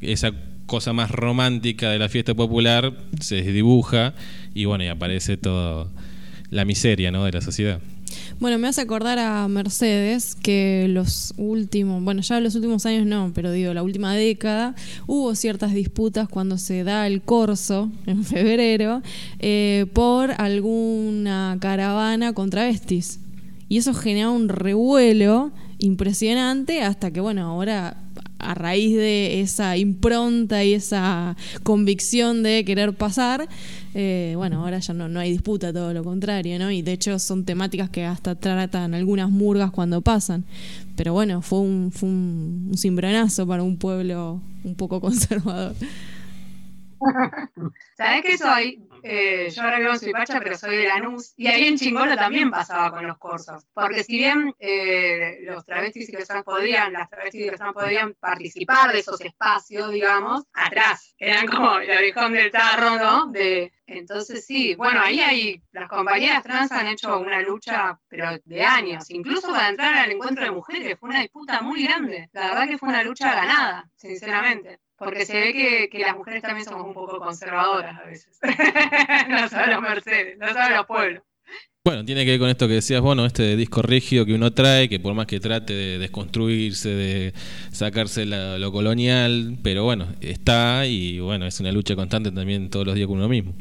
esa 0.00 0.30
cosa 0.66 0.92
más 0.92 1.10
romántica 1.10 1.90
de 1.90 1.98
la 1.98 2.08
fiesta 2.08 2.32
popular 2.32 2.92
se 3.18 3.42
dibuja 3.42 4.14
y 4.54 4.66
bueno, 4.66 4.84
y 4.84 4.86
aparece 4.86 5.36
todo 5.36 5.90
la 6.50 6.64
miseria 6.64 7.10
¿no? 7.10 7.24
de 7.24 7.32
la 7.32 7.40
sociedad. 7.40 7.80
Bueno, 8.40 8.58
me 8.58 8.68
hace 8.68 8.80
acordar 8.80 9.18
a 9.18 9.48
Mercedes 9.48 10.34
que 10.34 10.86
los 10.88 11.34
últimos, 11.36 12.02
bueno, 12.02 12.22
ya 12.22 12.40
los 12.40 12.54
últimos 12.54 12.86
años 12.86 13.06
no, 13.06 13.32
pero 13.34 13.52
digo, 13.52 13.74
la 13.74 13.82
última 13.82 14.14
década, 14.14 14.74
hubo 15.06 15.34
ciertas 15.34 15.74
disputas 15.74 16.28
cuando 16.28 16.56
se 16.56 16.84
da 16.84 17.06
el 17.06 17.22
corso 17.22 17.90
en 18.06 18.24
febrero 18.24 19.02
eh, 19.40 19.86
por 19.92 20.32
alguna 20.38 21.58
caravana 21.60 22.32
contra 22.32 22.62
travestis. 22.62 23.20
Y 23.68 23.76
eso 23.76 23.92
genera 23.92 24.30
un 24.30 24.48
revuelo 24.48 25.52
impresionante 25.78 26.82
hasta 26.82 27.10
que, 27.10 27.20
bueno, 27.20 27.42
ahora 27.42 27.96
a 28.38 28.54
raíz 28.54 28.96
de 28.96 29.40
esa 29.40 29.76
impronta 29.76 30.64
y 30.64 30.74
esa 30.74 31.36
convicción 31.62 32.42
de 32.42 32.64
querer 32.64 32.94
pasar, 32.94 33.48
eh, 33.94 34.34
bueno, 34.36 34.60
ahora 34.60 34.78
ya 34.78 34.94
no, 34.94 35.08
no 35.08 35.20
hay 35.20 35.32
disputa, 35.32 35.72
todo 35.72 35.92
lo 35.92 36.04
contrario, 36.04 36.58
¿no? 36.58 36.70
Y 36.70 36.82
de 36.82 36.92
hecho 36.92 37.18
son 37.18 37.44
temáticas 37.44 37.90
que 37.90 38.04
hasta 38.04 38.34
tratan 38.34 38.94
algunas 38.94 39.30
murgas 39.30 39.70
cuando 39.70 40.00
pasan. 40.00 40.44
Pero 40.96 41.12
bueno, 41.12 41.42
fue 41.42 41.60
un, 41.60 41.90
fue 41.92 42.08
un, 42.08 42.72
cimbronazo 42.76 43.46
para 43.46 43.62
un 43.62 43.76
pueblo 43.76 44.40
un 44.64 44.74
poco 44.74 45.00
conservador. 45.00 45.74
¿Sabes 47.96 48.22
qué 48.24 48.38
soy? 48.38 48.87
Eh, 49.02 49.50
yo 49.50 49.62
ahora 49.62 49.78
vivo 49.78 49.92
en 49.92 49.98
Suipacha, 49.98 50.40
pero 50.40 50.56
soy 50.56 50.76
de 50.76 50.88
Lanús. 50.88 51.32
Y 51.36 51.46
ahí 51.46 51.66
en 51.66 51.76
Chingolo 51.76 52.16
también 52.16 52.50
pasaba 52.50 52.90
con 52.90 53.06
los 53.06 53.18
cursos. 53.18 53.66
Porque 53.72 54.04
si 54.04 54.16
bien 54.16 54.54
eh, 54.58 55.38
los 55.42 55.64
travestis 55.64 56.08
y 56.08 56.12
que 56.12 56.24
podían, 56.44 56.92
las 56.92 57.08
travestis 57.08 57.46
y 57.46 57.50
que 57.50 57.56
podían 57.72 58.14
participar 58.14 58.92
de 58.92 59.00
esos 59.00 59.20
espacios, 59.20 59.90
digamos, 59.90 60.44
atrás. 60.52 61.14
Eran 61.18 61.46
como 61.46 61.78
el 61.78 61.90
orejón 61.90 62.32
del 62.32 62.50
tarro, 62.50 62.96
¿no? 62.98 63.26
De, 63.26 63.72
entonces 63.86 64.44
sí, 64.44 64.74
bueno, 64.74 65.00
ahí 65.00 65.20
hay, 65.20 65.62
las 65.72 65.88
compañeras 65.88 66.42
trans 66.42 66.70
han 66.72 66.88
hecho 66.88 67.18
una 67.18 67.40
lucha, 67.40 67.98
pero 68.08 68.38
de 68.44 68.62
años, 68.62 69.10
incluso 69.10 69.48
para 69.48 69.68
entrar 69.68 69.94
al 69.94 70.12
encuentro 70.12 70.44
de 70.44 70.50
mujeres, 70.50 70.98
fue 70.98 71.08
una 71.08 71.20
disputa 71.20 71.62
muy 71.62 71.84
grande. 71.84 72.28
La 72.32 72.48
verdad 72.48 72.68
que 72.68 72.78
fue 72.78 72.88
una 72.88 73.02
lucha 73.02 73.34
ganada, 73.34 73.88
sinceramente 73.96 74.80
porque 74.98 75.24
se 75.24 75.40
ve 75.40 75.52
que, 75.52 75.88
que, 75.88 75.98
las 76.00 76.16
mujeres 76.16 76.42
también 76.42 76.64
somos 76.64 76.86
un 76.86 76.92
poco 76.92 77.18
conservadoras 77.18 77.98
a 78.00 78.04
veces. 78.04 78.38
no 79.28 79.48
solo 79.48 79.66
los 79.66 79.82
Mercedes, 79.82 80.36
no 80.38 80.48
solo 80.48 80.76
los 80.76 80.86
pueblos. 80.86 81.22
Bueno, 81.84 82.04
tiene 82.04 82.24
que 82.24 82.32
ver 82.32 82.40
con 82.40 82.50
esto 82.50 82.68
que 82.68 82.74
decías, 82.74 83.00
bueno, 83.00 83.24
este 83.24 83.56
disco 83.56 83.80
rígido 83.80 84.26
que 84.26 84.34
uno 84.34 84.52
trae, 84.52 84.88
que 84.90 85.00
por 85.00 85.14
más 85.14 85.26
que 85.26 85.40
trate 85.40 85.72
de 85.72 85.98
desconstruirse, 85.98 86.90
de 86.90 87.32
sacarse 87.72 88.26
lo 88.26 88.72
colonial, 88.72 89.58
pero 89.62 89.84
bueno, 89.84 90.08
está 90.20 90.84
y 90.84 91.18
bueno, 91.20 91.46
es 91.46 91.60
una 91.60 91.72
lucha 91.72 91.96
constante 91.96 92.30
también 92.30 92.68
todos 92.68 92.84
los 92.84 92.94
días 92.94 93.06
con 93.06 93.16
uno 93.16 93.28
mismo. 93.28 93.54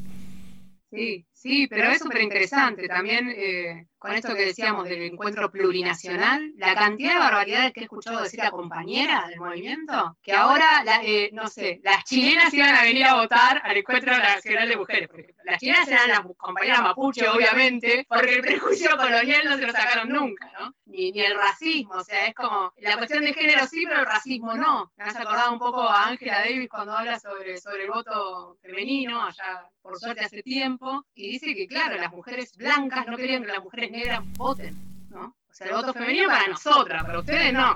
Sí, 0.91 1.26
sí, 1.31 1.68
pero 1.68 1.91
es 1.91 1.99
súper 1.99 2.22
interesante 2.22 2.88
también. 2.88 3.30
Eh, 3.30 3.88
con 3.99 4.13
esto 4.13 4.35
que 4.35 4.45
decíamos 4.45 4.87
del 4.87 5.01
encuentro 5.01 5.49
plurinacional, 5.51 6.51
la 6.57 6.75
cantidad 6.75 7.13
de 7.13 7.19
barbaridades 7.19 7.73
que 7.73 7.81
he 7.81 7.83
escuchado 7.83 8.21
decir 8.21 8.41
a 8.41 8.51
compañeras 8.51 9.27
del 9.27 9.39
movimiento, 9.39 10.17
que 10.21 10.33
ahora, 10.33 10.83
eh, 11.03 11.29
no 11.33 11.47
sé, 11.47 11.79
las 11.83 12.03
chilenas 12.03 12.53
iban 12.53 12.75
a 12.75 12.83
venir 12.83 13.05
a 13.05 13.15
votar 13.15 13.61
al 13.63 13.77
encuentro 13.77 14.17
nacional 14.17 14.69
de 14.69 14.77
mujeres. 14.77 15.07
Porque 15.09 15.33
las 15.43 15.59
chilenas 15.59 15.87
eran 15.87 16.09
las 16.09 16.21
compañeras 16.37 16.81
mapuche, 16.81 17.27
obviamente, 17.27 18.05
porque 18.07 18.35
el 18.35 18.41
prejuicio 18.41 18.95
colonial 18.97 19.41
no 19.45 19.57
se 19.57 19.65
lo 19.65 19.71
sacaron 19.71 20.09
nunca, 20.09 20.51
¿no? 20.59 20.73
Ni, 20.85 21.11
ni 21.11 21.21
el 21.21 21.35
racismo, 21.35 21.95
o 21.95 22.03
sea, 22.03 22.27
es 22.27 22.35
como, 22.35 22.73
la 22.77 22.97
cuestión 22.97 23.23
de 23.23 23.33
género 23.33 23.65
sí, 23.67 23.85
pero 23.87 24.01
el 24.01 24.05
racismo 24.05 24.53
no. 24.55 24.91
Me 24.97 25.05
has 25.05 25.15
acordado 25.15 25.53
un 25.53 25.59
poco 25.59 25.81
a 25.81 26.07
Ángela 26.07 26.39
Davis 26.39 26.69
cuando 26.69 26.93
habla 26.93 27.19
sobre, 27.19 27.57
sobre 27.57 27.83
el 27.83 27.91
voto 27.91 28.57
femenino, 28.61 29.23
allá 29.23 29.67
por 29.81 29.97
suerte 29.99 30.25
hace 30.25 30.43
tiempo, 30.43 31.05
y 31.15 31.29
dice 31.31 31.55
que, 31.55 31.65
claro, 31.65 31.97
las 31.97 32.11
mujeres 32.11 32.55
blancas 32.57 33.07
no 33.07 33.15
querían 33.15 33.43
que 33.43 33.53
las 33.53 33.63
mujeres 33.63 33.86
negras 33.91 34.22
voten, 34.38 34.76
¿no? 35.09 35.35
O 35.49 35.53
sea, 35.53 35.68
el 35.68 35.73
voto 35.73 35.93
femenino 35.93 36.27
para 36.27 36.47
nosotras, 36.47 37.03
pero 37.05 37.19
ustedes 37.19 37.53
no. 37.53 37.76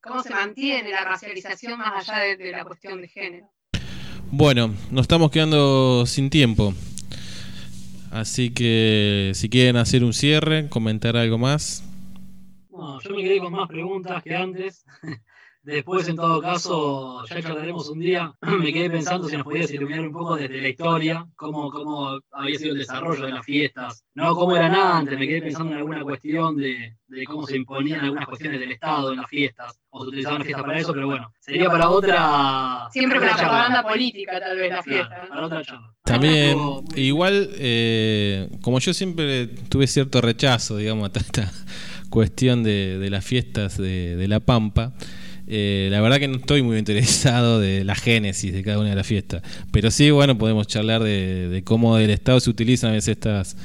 ¿Cómo 0.00 0.22
se 0.22 0.30
mantiene 0.30 0.90
la 0.90 1.04
racialización 1.04 1.78
más 1.78 2.08
allá 2.08 2.36
de, 2.36 2.50
la 2.50 2.64
cuestión 2.64 3.00
de 3.00 3.08
género? 3.08 3.48
Bueno, 4.32 4.74
nos 4.90 5.02
estamos 5.02 5.30
quedando 5.30 6.04
sin 6.06 6.28
tiempo. 6.28 6.74
Así 8.10 8.52
que 8.52 9.30
si 9.34 9.48
quieren 9.48 9.76
hacer 9.76 10.02
un 10.02 10.12
cierre, 10.12 10.68
comentar 10.68 11.16
algo 11.16 11.38
más. 11.38 11.84
No, 12.70 13.00
yo 13.00 13.10
me 13.10 13.22
quedé 13.22 13.38
con 13.38 13.52
más 13.52 13.68
preguntas 13.68 14.22
que 14.22 14.34
antes. 14.34 14.84
Después, 15.62 16.08
en 16.08 16.16
todo 16.16 16.42
caso, 16.42 17.24
ya 17.26 17.40
charlaremos 17.40 17.88
un 17.88 18.00
día. 18.00 18.34
Me 18.60 18.72
quedé 18.72 18.90
pensando 18.90 19.28
si 19.28 19.36
nos 19.36 19.44
podías 19.44 19.70
iluminar 19.70 20.00
un 20.00 20.12
poco 20.12 20.34
desde 20.34 20.60
la 20.60 20.68
historia, 20.68 21.24
cómo, 21.36 21.70
cómo 21.70 22.18
había 22.32 22.58
sido 22.58 22.72
el 22.72 22.80
desarrollo 22.80 23.26
de 23.26 23.32
las 23.32 23.44
fiestas, 23.44 24.04
no 24.14 24.34
cómo 24.34 24.56
eran 24.56 24.74
antes. 24.74 25.16
Me 25.16 25.28
quedé 25.28 25.40
pensando 25.40 25.72
en 25.72 25.78
alguna 25.78 26.02
cuestión 26.02 26.56
de, 26.56 26.96
de 27.06 27.24
cómo 27.24 27.46
se 27.46 27.56
imponían 27.56 28.00
algunas 28.00 28.26
cuestiones 28.26 28.58
del 28.58 28.72
Estado 28.72 29.12
en 29.12 29.20
las 29.20 29.28
fiestas, 29.30 29.78
o 29.90 30.02
se 30.02 30.08
utilizaban 30.08 30.38
las 30.38 30.46
fiestas 30.46 30.66
para 30.66 30.78
eso, 30.80 30.92
pero 30.92 31.06
bueno, 31.06 31.32
sería 31.38 31.70
para 31.70 31.90
otra. 31.90 32.88
Siempre 32.90 33.20
para 33.20 33.30
la 33.30 33.36
propaganda 33.36 33.82
política, 33.84 34.40
tal 34.40 34.56
vez, 34.56 34.70
la 34.72 34.82
fiesta. 34.82 35.26
para 35.28 35.46
otra 35.46 35.62
charla. 35.62 35.94
También, 36.02 36.58
igual, 36.96 37.50
eh, 37.54 38.48
como 38.62 38.80
yo 38.80 38.92
siempre 38.92 39.46
tuve 39.68 39.86
cierto 39.86 40.20
rechazo, 40.20 40.76
digamos, 40.76 41.08
a 41.14 41.18
esta 41.20 41.52
cuestión 42.10 42.64
de, 42.64 42.98
de 42.98 43.10
las 43.10 43.24
fiestas 43.24 43.78
de, 43.78 44.16
de 44.16 44.26
La 44.26 44.40
Pampa. 44.40 44.92
Eh, 45.46 45.88
la 45.90 46.00
verdad 46.00 46.18
que 46.18 46.28
no 46.28 46.36
estoy 46.36 46.62
muy 46.62 46.78
interesado 46.78 47.60
de 47.60 47.84
la 47.84 47.94
génesis 47.94 48.52
de 48.52 48.62
cada 48.62 48.78
una 48.78 48.90
de 48.90 48.96
las 48.96 49.06
fiestas. 49.06 49.42
Pero 49.70 49.90
sí, 49.90 50.10
bueno, 50.10 50.38
podemos 50.38 50.66
charlar 50.66 51.02
de, 51.02 51.62
cómo 51.64 51.98
el 51.98 52.10
Estado 52.10 52.40
se 52.40 52.50
utilizan 52.50 52.90
a 52.90 52.94
veces 52.94 53.16
estas 53.16 53.56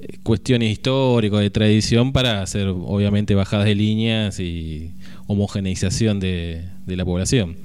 eh, 0.00 0.18
cuestiones 0.22 0.70
históricas, 0.72 1.40
de 1.40 1.50
tradición, 1.50 2.12
para 2.12 2.42
hacer 2.42 2.68
obviamente 2.68 3.34
bajadas 3.34 3.66
de 3.66 3.74
líneas 3.74 4.40
y 4.40 4.92
homogeneización 5.26 6.20
de 6.20 6.64
la 6.86 7.04
población. 7.04 7.56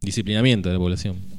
Disciplinamiento 0.00 0.68
de 0.68 0.74
la 0.74 0.78
población. 0.78 1.33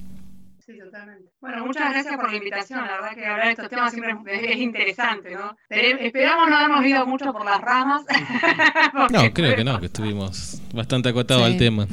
Bueno, 1.46 1.64
muchas 1.68 1.92
gracias 1.92 2.16
por 2.16 2.32
la 2.32 2.38
invitación. 2.38 2.88
La 2.88 2.94
verdad 2.94 3.14
que 3.14 3.24
hablar 3.24 3.46
de 3.46 3.52
estos 3.52 3.70
temas 3.70 3.94
siempre 3.94 4.52
es, 4.52 4.58
interesante, 4.58 5.36
¿no? 5.36 5.56
esperamos 5.70 6.50
no 6.50 6.56
habernos 6.56 6.84
ido 6.84 7.06
mucho 7.06 7.32
por 7.32 7.46
las 7.46 7.62
ramas. 7.62 8.04
no, 9.12 9.32
creo 9.32 9.56
que 9.56 9.64
no, 9.64 9.80
que 9.80 9.86
estuvimos 9.86 10.60
bastante 10.74 11.10
acotados 11.10 11.44
al 11.44 11.56
tema. 11.58 11.88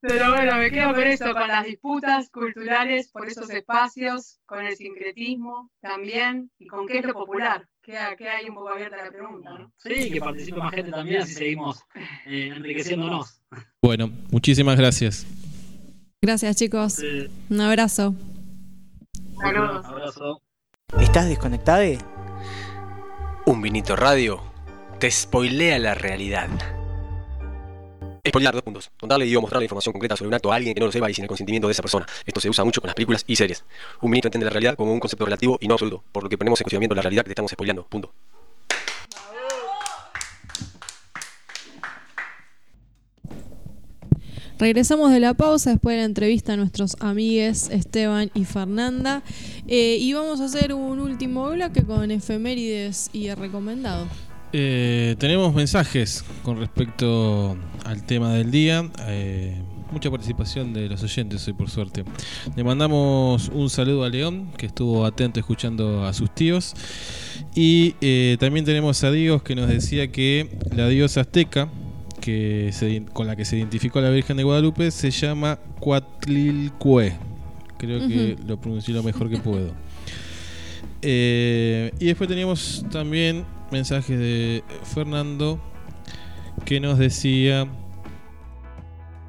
Pero 0.00 0.30
bueno, 0.32 0.56
me 0.56 0.72
quedo 0.72 0.92
con 0.92 1.06
eso, 1.06 1.32
con 1.32 1.46
las 1.46 1.64
disputas 1.64 2.30
culturales 2.30 3.08
por 3.12 3.28
esos 3.28 3.48
espacios, 3.48 4.40
con 4.44 4.66
el 4.66 4.74
sincretismo 4.74 5.70
también, 5.80 6.50
y 6.58 6.66
con 6.66 6.88
qué 6.88 6.98
es 6.98 7.04
lo 7.04 7.12
popular. 7.12 7.68
Queda, 7.80 8.16
hay 8.36 8.48
un 8.48 8.56
poco 8.56 8.70
abierta 8.70 8.96
la 8.96 9.10
pregunta, 9.12 9.50
¿no? 9.56 9.72
Sí, 9.76 10.10
que 10.10 10.18
participe 10.18 10.58
más 10.58 10.74
gente 10.74 10.90
también, 10.90 11.22
así 11.22 11.34
seguimos 11.34 11.84
eh, 12.26 12.52
enriqueciéndonos. 12.56 13.40
Bueno, 13.80 14.10
muchísimas 14.32 14.76
gracias. 14.76 15.24
Gracias, 16.20 16.56
chicos. 16.56 16.98
Un 17.50 17.60
abrazo. 17.60 18.16
Abrazo. 19.42 20.40
¿Estás 21.00 21.28
desconectado? 21.28 21.82
Un 23.46 23.60
vinito 23.60 23.96
radio 23.96 24.40
te 25.00 25.10
spoilea 25.10 25.78
la 25.80 25.94
realidad. 25.94 26.48
Expoliar 28.22 28.54
dos 28.54 28.62
puntos. 28.62 28.90
Contarle 29.00 29.26
y 29.26 29.34
o 29.34 29.40
mostrar 29.40 29.60
la 29.60 29.64
información 29.64 29.92
concreta 29.92 30.16
sobre 30.16 30.28
un 30.28 30.34
acto 30.34 30.52
a 30.52 30.54
alguien 30.54 30.74
que 30.74 30.80
no 30.80 30.86
lo 30.86 30.92
sepa 30.92 31.10
y 31.10 31.14
sin 31.14 31.24
el 31.24 31.28
consentimiento 31.28 31.66
de 31.66 31.72
esa 31.72 31.82
persona. 31.82 32.06
Esto 32.24 32.40
se 32.40 32.48
usa 32.48 32.64
mucho 32.64 32.80
con 32.80 32.86
las 32.86 32.94
películas 32.94 33.24
y 33.26 33.34
series. 33.34 33.64
Un 34.00 34.12
vinito 34.12 34.28
entiende 34.28 34.44
la 34.44 34.50
realidad 34.50 34.76
como 34.76 34.92
un 34.92 35.00
concepto 35.00 35.24
relativo 35.24 35.58
y 35.60 35.66
no 35.66 35.74
absoluto, 35.74 36.04
por 36.12 36.22
lo 36.22 36.28
que 36.28 36.38
ponemos 36.38 36.60
en 36.60 36.64
cuestionamiento 36.64 36.94
la 36.94 37.02
realidad 37.02 37.24
que 37.24 37.30
te 37.30 37.32
estamos 37.32 37.50
expoliando. 37.50 37.84
Punto. 37.86 38.12
Regresamos 44.62 45.10
de 45.10 45.18
la 45.18 45.34
pausa 45.34 45.70
después 45.70 45.96
de 45.96 46.02
la 46.02 46.06
entrevista 46.06 46.52
a 46.52 46.56
nuestros 46.56 46.96
amigues 47.00 47.68
Esteban 47.70 48.30
y 48.32 48.44
Fernanda. 48.44 49.24
Eh, 49.66 49.96
y 49.98 50.12
vamos 50.12 50.40
a 50.40 50.44
hacer 50.44 50.72
un 50.72 51.00
último 51.00 51.50
bloque 51.50 51.82
con 51.82 52.12
efemérides 52.12 53.10
y 53.12 53.28
recomendado. 53.34 54.06
Eh, 54.52 55.16
tenemos 55.18 55.52
mensajes 55.52 56.24
con 56.44 56.60
respecto 56.60 57.56
al 57.84 58.06
tema 58.06 58.34
del 58.34 58.52
día. 58.52 58.88
Eh, 59.08 59.60
mucha 59.90 60.12
participación 60.12 60.72
de 60.72 60.88
los 60.88 61.02
oyentes 61.02 61.44
hoy, 61.48 61.54
por 61.54 61.68
suerte. 61.68 62.04
Le 62.54 62.62
mandamos 62.62 63.48
un 63.48 63.68
saludo 63.68 64.04
a 64.04 64.10
León, 64.10 64.52
que 64.56 64.66
estuvo 64.66 65.04
atento 65.04 65.40
escuchando 65.40 66.06
a 66.06 66.12
sus 66.12 66.32
tíos. 66.32 66.74
Y 67.56 67.96
también 68.36 68.64
tenemos 68.64 69.02
a 69.02 69.10
Dios, 69.10 69.42
que 69.42 69.56
nos 69.56 69.68
decía 69.68 70.12
que 70.12 70.56
la 70.70 70.86
diosa 70.86 71.22
azteca, 71.22 71.68
que 72.22 72.70
se- 72.72 73.04
con 73.12 73.26
la 73.26 73.36
que 73.36 73.44
se 73.44 73.58
identificó 73.58 73.98
a 73.98 74.02
la 74.02 74.10
Virgen 74.10 74.38
de 74.38 74.44
Guadalupe, 74.44 74.90
se 74.90 75.10
llama 75.10 75.58
Coatlilcue. 75.80 77.12
Creo 77.76 78.06
que 78.08 78.36
lo 78.46 78.58
pronuncié 78.60 78.94
lo 78.94 79.02
mejor 79.02 79.28
que 79.28 79.36
puedo. 79.36 79.74
Eh, 81.04 81.90
y 81.98 82.06
después 82.06 82.28
teníamos 82.28 82.84
también 82.92 83.44
mensajes 83.72 84.16
de 84.16 84.62
Fernando 84.84 85.60
que 86.64 86.78
nos 86.78 86.96
decía 86.96 87.66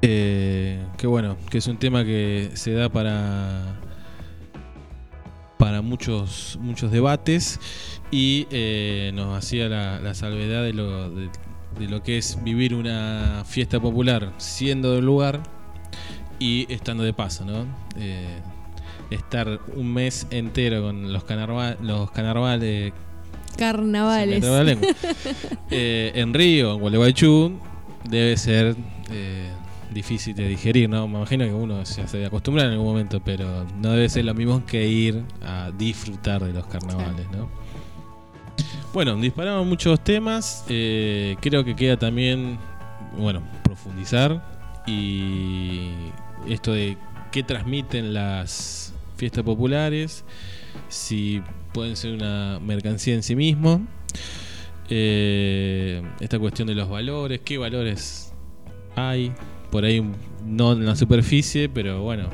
eh, 0.00 0.80
que 0.96 1.08
bueno, 1.08 1.36
que 1.50 1.58
es 1.58 1.66
un 1.66 1.78
tema 1.78 2.04
que 2.04 2.50
se 2.54 2.72
da 2.74 2.88
para 2.90 3.80
para 5.58 5.82
muchos 5.82 6.56
muchos 6.60 6.92
debates 6.92 7.58
y 8.12 8.46
eh, 8.52 9.10
nos 9.14 9.36
hacía 9.36 9.68
la, 9.68 9.98
la 9.98 10.14
salvedad 10.14 10.62
de 10.62 10.74
lo, 10.74 11.10
de, 11.10 11.28
de 11.78 11.88
lo 11.88 12.02
que 12.02 12.18
es 12.18 12.42
vivir 12.42 12.74
una 12.74 13.44
fiesta 13.46 13.80
popular 13.80 14.32
siendo 14.38 14.94
del 14.94 15.04
lugar 15.04 15.40
y 16.38 16.72
estando 16.72 17.04
de 17.04 17.12
paso, 17.12 17.44
¿no? 17.44 17.66
Eh, 17.96 18.40
estar 19.10 19.60
un 19.76 19.92
mes 19.92 20.26
entero 20.30 20.82
con 20.82 21.12
los, 21.12 21.24
carnaval, 21.24 21.78
los 21.82 22.10
carnavales 22.10 22.92
Carnavales. 23.56 24.44
Eh, 25.70 26.12
en 26.14 26.34
Río, 26.34 26.74
en 26.74 26.80
Gualeguaychú, 26.80 27.58
debe 28.08 28.36
ser 28.36 28.76
eh, 29.10 29.50
difícil 29.92 30.34
de 30.34 30.46
digerir, 30.48 30.88
¿no? 30.88 31.08
Me 31.08 31.18
imagino 31.18 31.44
que 31.44 31.52
uno 31.52 31.82
ya 31.82 32.06
se 32.06 32.16
debe 32.16 32.26
acostumbrar 32.26 32.66
en 32.66 32.72
algún 32.72 32.86
momento, 32.86 33.20
pero 33.24 33.64
no 33.80 33.90
debe 33.90 34.08
ser 34.08 34.24
lo 34.24 34.34
mismo 34.34 34.64
que 34.66 34.86
ir 34.86 35.22
a 35.42 35.70
disfrutar 35.76 36.44
de 36.44 36.52
los 36.52 36.66
carnavales, 36.66 37.26
¿no? 37.30 37.48
Bueno, 38.94 39.16
disparamos 39.16 39.66
muchos 39.66 40.04
temas. 40.04 40.64
eh, 40.68 41.34
creo 41.40 41.64
que 41.64 41.74
queda 41.74 41.96
también, 41.96 42.58
bueno, 43.18 43.42
profundizar 43.64 44.40
y 44.86 45.90
esto 46.48 46.72
de 46.72 46.96
qué 47.32 47.42
transmiten 47.42 48.14
las 48.14 48.94
fiestas 49.16 49.42
populares, 49.42 50.24
si 50.88 51.42
pueden 51.72 51.96
ser 51.96 52.12
una 52.12 52.60
mercancía 52.60 53.14
en 53.14 53.24
sí 53.24 53.34
mismo, 53.34 53.84
eh, 54.88 56.00
esta 56.20 56.38
cuestión 56.38 56.68
de 56.68 56.76
los 56.76 56.88
valores, 56.88 57.40
qué 57.44 57.58
valores 57.58 58.32
hay, 58.94 59.32
por 59.72 59.84
ahí 59.84 60.08
no 60.46 60.70
en 60.70 60.86
la 60.86 60.94
superficie, 60.94 61.68
pero 61.68 62.00
bueno, 62.02 62.28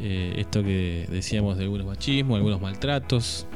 eh, 0.00 0.32
esto 0.38 0.62
que 0.62 1.06
decíamos 1.10 1.58
de 1.58 1.64
algunos 1.64 1.86
machismos, 1.86 2.36
algunos 2.36 2.62
maltratos, 2.62 3.46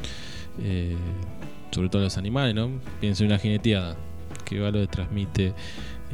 sobre 1.70 1.88
todo 1.88 2.02
los 2.02 2.16
animales, 2.16 2.54
¿no? 2.54 2.70
Pienso 3.00 3.24
en 3.24 3.30
una 3.30 3.38
jineteada, 3.38 3.96
qué 4.44 4.58
valores 4.60 4.88
transmite 4.90 5.52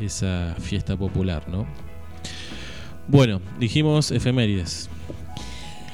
esa 0.01 0.55
fiesta 0.59 0.97
popular, 0.97 1.48
¿no? 1.48 1.66
Bueno, 3.09 3.40
dijimos 3.59 4.10
efemérides. 4.10 4.89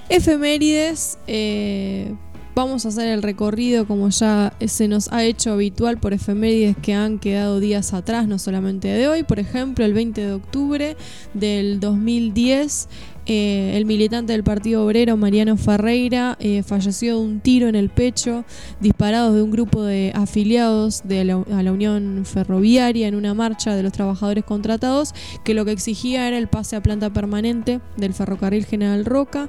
Efemérides, 0.09 1.19
eh, 1.27 2.15
vamos 2.55 2.85
a 2.85 2.89
hacer 2.89 3.09
el 3.09 3.23
recorrido 3.23 3.87
como 3.87 4.09
ya 4.11 4.53
se 4.67 4.89
nos 4.89 5.11
ha 5.13 5.25
hecho 5.25 5.53
habitual 5.53 5.99
por 5.99 6.13
efemérides 6.13 6.77
que 6.77 6.95
han 6.95 7.19
quedado 7.19 7.61
días 7.61 7.95
atrás, 7.95 8.29
no 8.29 8.39
solamente 8.39 8.89
de 8.89 9.09
hoy. 9.09 9.23
Por 9.23 9.39
ejemplo, 9.39 9.85
el 9.85 9.95
20 9.95 10.21
de 10.21 10.33
octubre 10.33 10.97
del 11.35 11.81
2010, 11.81 12.89
eh, 13.27 13.73
el 13.77 13.85
militante 13.85 14.33
del 14.33 14.43
Partido 14.43 14.85
Obrero, 14.85 15.17
Mariano 15.17 15.57
Ferreira, 15.57 16.37
eh, 16.41 16.63
falleció 16.63 17.19
de 17.19 17.25
un 17.25 17.41
tiro 17.41 17.69
en 17.69 17.75
el 17.75 17.91
pecho, 17.91 18.45
disparado 18.81 19.35
de 19.35 19.43
un 19.43 19.51
grupo 19.51 19.83
de 19.83 20.13
afiliados 20.15 21.03
de 21.05 21.25
la, 21.25 21.45
a 21.53 21.63
la 21.63 21.73
Unión 21.73 22.25
Ferroviaria 22.25 23.09
en 23.09 23.15
una 23.15 23.35
marcha 23.35 23.77
de 23.77 23.83
los 23.83 23.93
trabajadores 23.93 24.45
contratados, 24.45 25.15
que 25.45 25.55
lo 25.55 25.65
que 25.65 25.73
exigía 25.73 26.27
era 26.27 26.39
el 26.39 26.49
pase 26.49 26.77
a 26.77 26.83
planta 26.83 27.13
permanente 27.13 27.81
del 27.97 28.15
ferrocarril 28.15 28.65
General 28.65 29.05
Roca. 29.05 29.49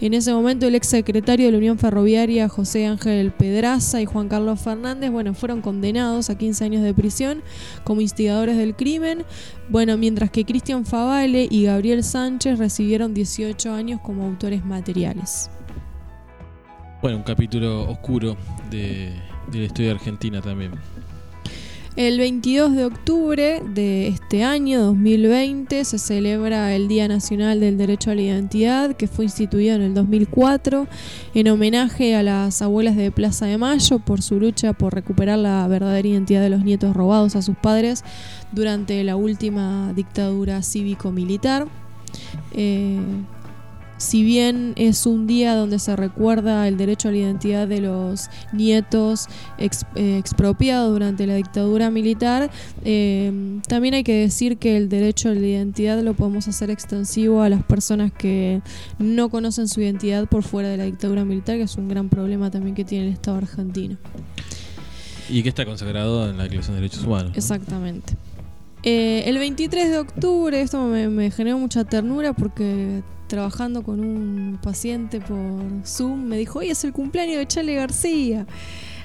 En 0.00 0.14
ese 0.14 0.32
momento 0.32 0.66
el 0.66 0.74
ex 0.74 0.88
secretario 0.88 1.46
de 1.46 1.52
la 1.52 1.58
Unión 1.58 1.78
Ferroviaria, 1.78 2.48
José 2.48 2.86
Ángel 2.86 3.32
Pedraza 3.32 4.00
y 4.00 4.04
Juan 4.04 4.28
Carlos 4.28 4.60
Fernández, 4.60 5.10
bueno, 5.10 5.34
fueron 5.34 5.62
condenados 5.62 6.28
a 6.30 6.36
15 6.36 6.64
años 6.64 6.82
de 6.82 6.94
prisión 6.94 7.42
como 7.84 8.00
instigadores 8.00 8.56
del 8.56 8.74
crimen. 8.74 9.24
Bueno, 9.72 9.96
mientras 9.96 10.30
que 10.30 10.44
Cristian 10.44 10.84
Favale 10.84 11.48
y 11.50 11.64
Gabriel 11.64 12.04
Sánchez 12.04 12.58
recibieron 12.58 13.14
18 13.14 13.72
años 13.72 14.02
como 14.02 14.22
autores 14.26 14.62
materiales. 14.66 15.50
Bueno, 17.00 17.16
un 17.16 17.22
capítulo 17.22 17.88
oscuro 17.88 18.36
de, 18.70 19.14
de 19.50 19.58
la 19.58 19.64
historia 19.64 19.92
Argentina 19.92 20.42
también. 20.42 20.72
El 21.94 22.18
22 22.18 22.74
de 22.74 22.86
octubre 22.86 23.62
de 23.74 24.08
este 24.08 24.44
año 24.44 24.80
2020 24.80 25.84
se 25.84 25.98
celebra 25.98 26.74
el 26.74 26.88
Día 26.88 27.06
Nacional 27.06 27.60
del 27.60 27.76
Derecho 27.76 28.10
a 28.10 28.14
la 28.14 28.22
Identidad, 28.22 28.96
que 28.96 29.06
fue 29.06 29.26
instituido 29.26 29.74
en 29.74 29.82
el 29.82 29.92
2004 29.92 30.86
en 31.34 31.48
homenaje 31.48 32.16
a 32.16 32.22
las 32.22 32.62
abuelas 32.62 32.96
de 32.96 33.10
Plaza 33.10 33.44
de 33.44 33.58
Mayo 33.58 33.98
por 33.98 34.22
su 34.22 34.40
lucha 34.40 34.72
por 34.72 34.94
recuperar 34.94 35.38
la 35.38 35.68
verdadera 35.68 36.08
identidad 36.08 36.40
de 36.40 36.48
los 36.48 36.64
nietos 36.64 36.96
robados 36.96 37.36
a 37.36 37.42
sus 37.42 37.56
padres 37.58 38.04
durante 38.52 39.04
la 39.04 39.16
última 39.16 39.92
dictadura 39.94 40.62
cívico-militar. 40.62 41.68
Eh, 42.52 43.00
si 44.02 44.24
bien 44.24 44.72
es 44.74 45.06
un 45.06 45.26
día 45.28 45.54
donde 45.54 45.78
se 45.78 45.94
recuerda 45.94 46.66
el 46.66 46.76
derecho 46.76 47.08
a 47.08 47.12
la 47.12 47.18
identidad 47.18 47.68
de 47.68 47.80
los 47.80 48.28
nietos 48.52 49.28
ex- 49.58 49.86
eh, 49.94 50.18
expropiados 50.18 50.90
durante 50.92 51.26
la 51.26 51.36
dictadura 51.36 51.90
militar, 51.90 52.50
eh, 52.84 53.60
también 53.68 53.94
hay 53.94 54.02
que 54.02 54.14
decir 54.14 54.56
que 54.58 54.76
el 54.76 54.88
derecho 54.88 55.28
a 55.28 55.34
la 55.34 55.46
identidad 55.46 56.02
lo 56.02 56.14
podemos 56.14 56.48
hacer 56.48 56.68
extensivo 56.70 57.42
a 57.42 57.48
las 57.48 57.62
personas 57.62 58.10
que 58.12 58.60
no 58.98 59.28
conocen 59.28 59.68
su 59.68 59.80
identidad 59.80 60.26
por 60.26 60.42
fuera 60.42 60.68
de 60.68 60.76
la 60.78 60.84
dictadura 60.84 61.24
militar, 61.24 61.56
que 61.56 61.62
es 61.62 61.76
un 61.76 61.88
gran 61.88 62.08
problema 62.08 62.50
también 62.50 62.74
que 62.74 62.84
tiene 62.84 63.06
el 63.06 63.12
Estado 63.12 63.36
argentino. 63.38 63.96
Y 65.28 65.42
que 65.44 65.48
está 65.48 65.64
consagrado 65.64 66.28
en 66.28 66.36
la 66.36 66.42
Declaración 66.42 66.74
de 66.76 66.82
Derechos 66.82 67.04
Humanos. 67.04 67.30
¿no? 67.30 67.36
Exactamente. 67.36 68.14
Eh, 68.82 69.22
el 69.26 69.38
23 69.38 69.90
de 69.90 69.98
octubre, 69.98 70.60
esto 70.60 70.82
me, 70.86 71.08
me 71.08 71.30
generó 71.30 71.56
mucha 71.56 71.84
ternura 71.84 72.32
porque 72.32 73.02
trabajando 73.32 73.82
con 73.82 74.00
un 74.00 74.58
paciente 74.62 75.18
por 75.18 75.86
Zoom 75.86 76.24
me 76.24 76.36
dijo, 76.36 76.58
hoy 76.58 76.68
es 76.68 76.84
el 76.84 76.92
cumpleaños 76.92 77.38
de 77.38 77.46
Charlie 77.46 77.76
García. 77.76 78.46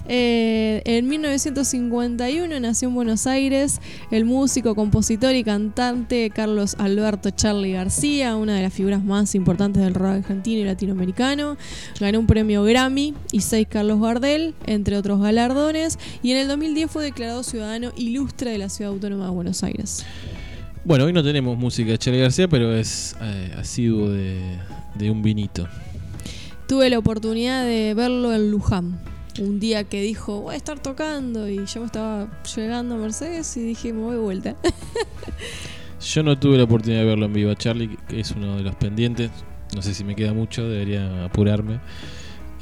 Eh, 0.09 0.81
en 0.83 1.07
1951 1.07 2.59
nació 2.59 2.89
en 2.89 2.95
Buenos 2.95 3.25
Aires 3.25 3.79
el 4.11 4.25
músico, 4.25 4.75
compositor 4.75 5.33
y 5.33 5.45
cantante 5.45 6.29
Carlos 6.29 6.75
Alberto 6.77 7.29
Charlie 7.29 7.71
García, 7.71 8.35
una 8.35 8.57
de 8.57 8.63
las 8.63 8.73
figuras 8.73 9.01
más 9.01 9.33
importantes 9.33 9.81
del 9.81 9.93
rock 9.93 10.15
argentino 10.15 10.59
y 10.59 10.65
latinoamericano. 10.65 11.55
Ganó 11.97 12.19
un 12.19 12.27
premio 12.27 12.65
Grammy 12.65 13.13
y 13.31 13.39
seis 13.39 13.65
Carlos 13.69 14.01
Gardel, 14.01 14.55
entre 14.65 14.97
otros 14.97 15.21
galardones, 15.21 15.99
y 16.21 16.31
en 16.31 16.37
el 16.39 16.49
2010 16.49 16.91
fue 16.91 17.05
declarado 17.05 17.43
ciudadano 17.43 17.93
ilustre 17.95 18.51
de 18.51 18.57
la 18.57 18.67
Ciudad 18.67 18.91
Autónoma 18.91 19.27
de 19.27 19.31
Buenos 19.31 19.63
Aires. 19.63 20.05
Bueno, 20.87 21.03
hoy 21.03 21.11
no 21.11 21.21
tenemos 21.21 21.57
música 21.57 21.91
de 21.91 21.97
Charlie 21.97 22.21
García, 22.21 22.47
pero 22.47 22.73
es 22.73 23.17
eh, 23.19 23.53
asiduo 23.57 24.09
de, 24.09 24.39
de 24.95 25.11
un 25.11 25.21
vinito. 25.21 25.67
Tuve 26.65 26.89
la 26.89 26.97
oportunidad 26.97 27.65
de 27.65 27.93
verlo 27.93 28.33
en 28.33 28.51
Luján. 28.51 28.97
Un 29.37 29.59
día 29.59 29.83
que 29.83 30.01
dijo, 30.01 30.43
voy 30.43 30.53
a 30.53 30.57
estar 30.57 30.79
tocando, 30.79 31.49
y 31.49 31.65
yo 31.65 31.81
me 31.81 31.87
estaba 31.87 32.29
llegando 32.55 32.95
a 32.95 32.99
Mercedes 32.99 33.57
y 33.57 33.65
dije, 33.65 33.91
me 33.91 33.99
voy 33.99 34.15
de 34.15 34.21
vuelta. 34.21 34.55
Yo 35.99 36.23
no 36.23 36.39
tuve 36.39 36.55
la 36.57 36.63
oportunidad 36.63 37.01
de 37.01 37.05
verlo 37.05 37.25
en 37.25 37.33
vivo. 37.33 37.53
Charlie, 37.55 37.97
que 38.07 38.21
es 38.21 38.31
uno 38.31 38.55
de 38.55 38.63
los 38.63 38.75
pendientes. 38.75 39.29
No 39.75 39.81
sé 39.81 39.93
si 39.93 40.05
me 40.05 40.15
queda 40.15 40.31
mucho, 40.31 40.69
debería 40.69 41.25
apurarme. 41.25 41.81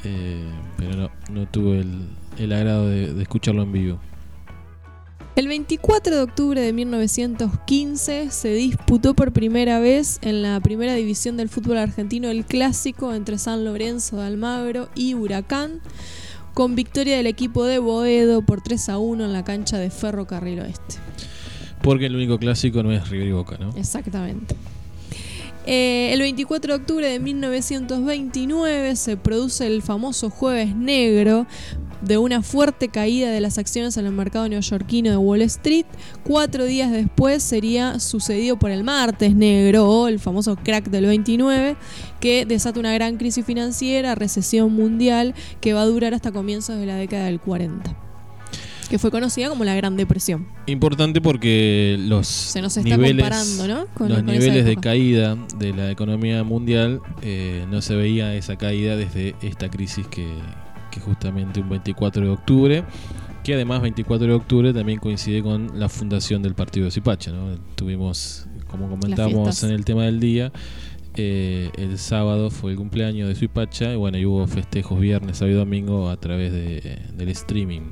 Eh, 0.02 0.50
pero 0.76 0.96
no, 0.96 1.10
no 1.30 1.46
tuve 1.46 1.78
el, 1.78 2.08
el 2.38 2.52
agrado 2.52 2.88
de, 2.88 3.14
de 3.14 3.22
escucharlo 3.22 3.62
en 3.62 3.70
vivo. 3.70 4.00
El 5.36 5.48
24 5.48 6.16
de 6.16 6.22
octubre 6.22 6.58
de 6.62 6.72
1915 6.72 8.30
se 8.30 8.54
disputó 8.54 9.12
por 9.12 9.32
primera 9.32 9.78
vez 9.80 10.18
en 10.22 10.40
la 10.40 10.58
primera 10.60 10.94
división 10.94 11.36
del 11.36 11.50
fútbol 11.50 11.76
argentino 11.76 12.30
el 12.30 12.46
clásico 12.46 13.12
entre 13.12 13.36
San 13.36 13.62
Lorenzo 13.62 14.16
de 14.16 14.24
Almagro 14.24 14.88
y 14.94 15.12
Huracán, 15.12 15.82
con 16.54 16.74
victoria 16.74 17.18
del 17.18 17.26
equipo 17.26 17.64
de 17.64 17.78
Boedo 17.78 18.40
por 18.40 18.62
3 18.62 18.88
a 18.88 18.96
1 18.96 19.26
en 19.26 19.32
la 19.34 19.44
cancha 19.44 19.76
de 19.76 19.90
Ferrocarril 19.90 20.60
Oeste. 20.60 20.94
Porque 21.82 22.06
el 22.06 22.16
único 22.16 22.38
clásico 22.38 22.82
no 22.82 22.90
es 22.90 23.06
River 23.10 23.28
y 23.28 23.32
Boca, 23.32 23.58
¿no? 23.58 23.76
Exactamente. 23.76 24.56
Eh, 25.66 26.14
el 26.14 26.20
24 26.20 26.72
de 26.72 26.80
octubre 26.80 27.08
de 27.08 27.18
1929 27.18 28.96
se 28.96 29.16
produce 29.18 29.66
el 29.66 29.82
famoso 29.82 30.30
Jueves 30.30 30.74
Negro 30.74 31.46
de 32.06 32.18
una 32.18 32.42
fuerte 32.42 32.88
caída 32.88 33.30
de 33.30 33.40
las 33.40 33.58
acciones 33.58 33.96
en 33.96 34.06
el 34.06 34.12
mercado 34.12 34.48
neoyorquino 34.48 35.10
de 35.10 35.16
Wall 35.16 35.42
Street. 35.42 35.86
Cuatro 36.24 36.64
días 36.64 36.90
después 36.92 37.42
sería 37.42 37.98
sucedido 38.00 38.58
por 38.58 38.70
el 38.70 38.84
Martes 38.84 39.34
Negro 39.34 39.88
o 39.88 40.08
el 40.08 40.18
famoso 40.18 40.56
crack 40.56 40.88
del 40.90 41.06
29 41.06 41.76
que 42.20 42.46
desata 42.46 42.80
una 42.80 42.92
gran 42.92 43.16
crisis 43.16 43.44
financiera, 43.44 44.14
recesión 44.14 44.72
mundial 44.72 45.34
que 45.60 45.72
va 45.72 45.82
a 45.82 45.86
durar 45.86 46.14
hasta 46.14 46.32
comienzos 46.32 46.78
de 46.78 46.86
la 46.86 46.96
década 46.96 47.26
del 47.26 47.40
40 47.40 47.96
que 48.88 49.00
fue 49.00 49.10
conocida 49.10 49.48
como 49.48 49.64
la 49.64 49.74
Gran 49.74 49.96
Depresión. 49.96 50.46
Importante 50.66 51.20
porque 51.20 51.96
los 51.98 52.28
Se 52.28 52.62
nos 52.62 52.76
está 52.76 52.96
niveles, 52.96 53.20
comparando, 53.24 53.66
¿no? 53.66 53.86
Con- 53.94 54.08
los 54.10 54.18
con 54.18 54.26
niveles 54.26 54.64
de 54.64 54.76
caída 54.76 55.36
de 55.58 55.72
la 55.72 55.90
economía 55.90 56.44
mundial 56.44 57.00
eh, 57.20 57.66
no 57.68 57.82
se 57.82 57.96
veía 57.96 58.32
esa 58.36 58.54
caída 58.54 58.94
desde 58.96 59.34
esta 59.42 59.68
crisis 59.70 60.06
que, 60.06 60.28
que 60.96 61.00
justamente 61.00 61.60
un 61.60 61.68
24 61.68 62.24
de 62.24 62.30
octubre, 62.30 62.84
que 63.44 63.54
además 63.54 63.82
24 63.82 64.26
de 64.26 64.32
octubre 64.32 64.72
también 64.72 64.98
coincide 64.98 65.42
con 65.42 65.78
la 65.78 65.88
fundación 65.88 66.42
del 66.42 66.54
partido 66.54 66.86
de 66.86 66.90
Zipacha. 66.90 67.32
¿no? 67.32 67.56
Tuvimos, 67.74 68.46
como 68.66 68.88
comentamos 68.88 69.62
en 69.62 69.70
el 69.70 69.84
tema 69.84 70.04
del 70.04 70.20
día, 70.20 70.52
eh, 71.14 71.70
el 71.76 71.98
sábado 71.98 72.50
fue 72.50 72.72
el 72.72 72.76
cumpleaños 72.76 73.28
de 73.28 73.34
Suipacha 73.34 73.92
y 73.92 73.96
bueno, 73.96 74.18
y 74.18 74.26
hubo 74.26 74.46
festejos 74.46 74.98
viernes, 74.98 75.38
sábado 75.38 75.54
y 75.54 75.58
domingo 75.58 76.08
a 76.08 76.16
través 76.16 76.52
de, 76.52 76.98
del 77.14 77.28
streaming. 77.30 77.82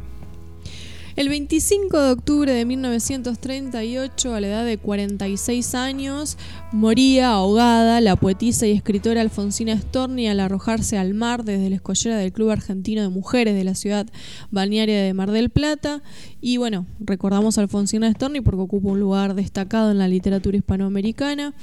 El 1.17 1.29
25 1.29 2.01
de 2.01 2.11
octubre 2.11 2.53
de 2.53 2.65
1938, 2.65 4.35
a 4.35 4.41
la 4.41 4.49
edad 4.49 4.65
de 4.65 4.79
46 4.79 5.77
años, 5.77 6.37
moría 6.73 7.31
ahogada 7.31 8.01
la 8.01 8.17
poetisa 8.17 8.67
y 8.67 8.73
escritora 8.73 9.21
Alfonsina 9.21 9.79
Storni 9.79 10.27
al 10.27 10.41
arrojarse 10.41 10.99
al 10.99 11.15
mar 11.15 11.45
desde 11.45 11.71
la 11.71 11.77
escollera 11.77 12.17
del 12.17 12.33
Club 12.33 12.51
Argentino 12.51 13.01
de 13.03 13.11
Mujeres 13.11 13.55
de 13.55 13.63
la 13.63 13.77
ciudad 13.77 14.09
balnearia 14.51 15.05
de 15.05 15.15
Mar 15.15 15.31
del 15.31 15.51
Plata. 15.51 16.03
Y 16.41 16.57
bueno, 16.57 16.85
recordamos 16.99 17.59
a 17.59 17.61
Alfonsina 17.61 18.11
Storni 18.11 18.41
porque 18.41 18.63
ocupa 18.63 18.89
un 18.89 18.99
lugar 18.99 19.35
destacado 19.35 19.93
en 19.93 19.99
la 19.99 20.09
literatura 20.09 20.57
hispanoamericana 20.57 21.55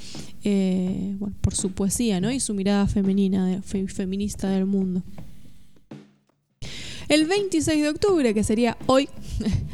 eh, 0.44 1.14
bueno, 1.18 1.36
por 1.42 1.54
su 1.54 1.72
poesía 1.72 2.22
¿no? 2.22 2.30
y 2.30 2.40
su 2.40 2.54
mirada 2.54 2.86
femenina, 2.86 3.60
feminista 3.62 4.48
del 4.48 4.64
mundo. 4.64 5.02
El 7.12 7.26
26 7.26 7.82
de 7.82 7.90
octubre, 7.90 8.32
que 8.32 8.42
sería 8.42 8.78
hoy, 8.86 9.06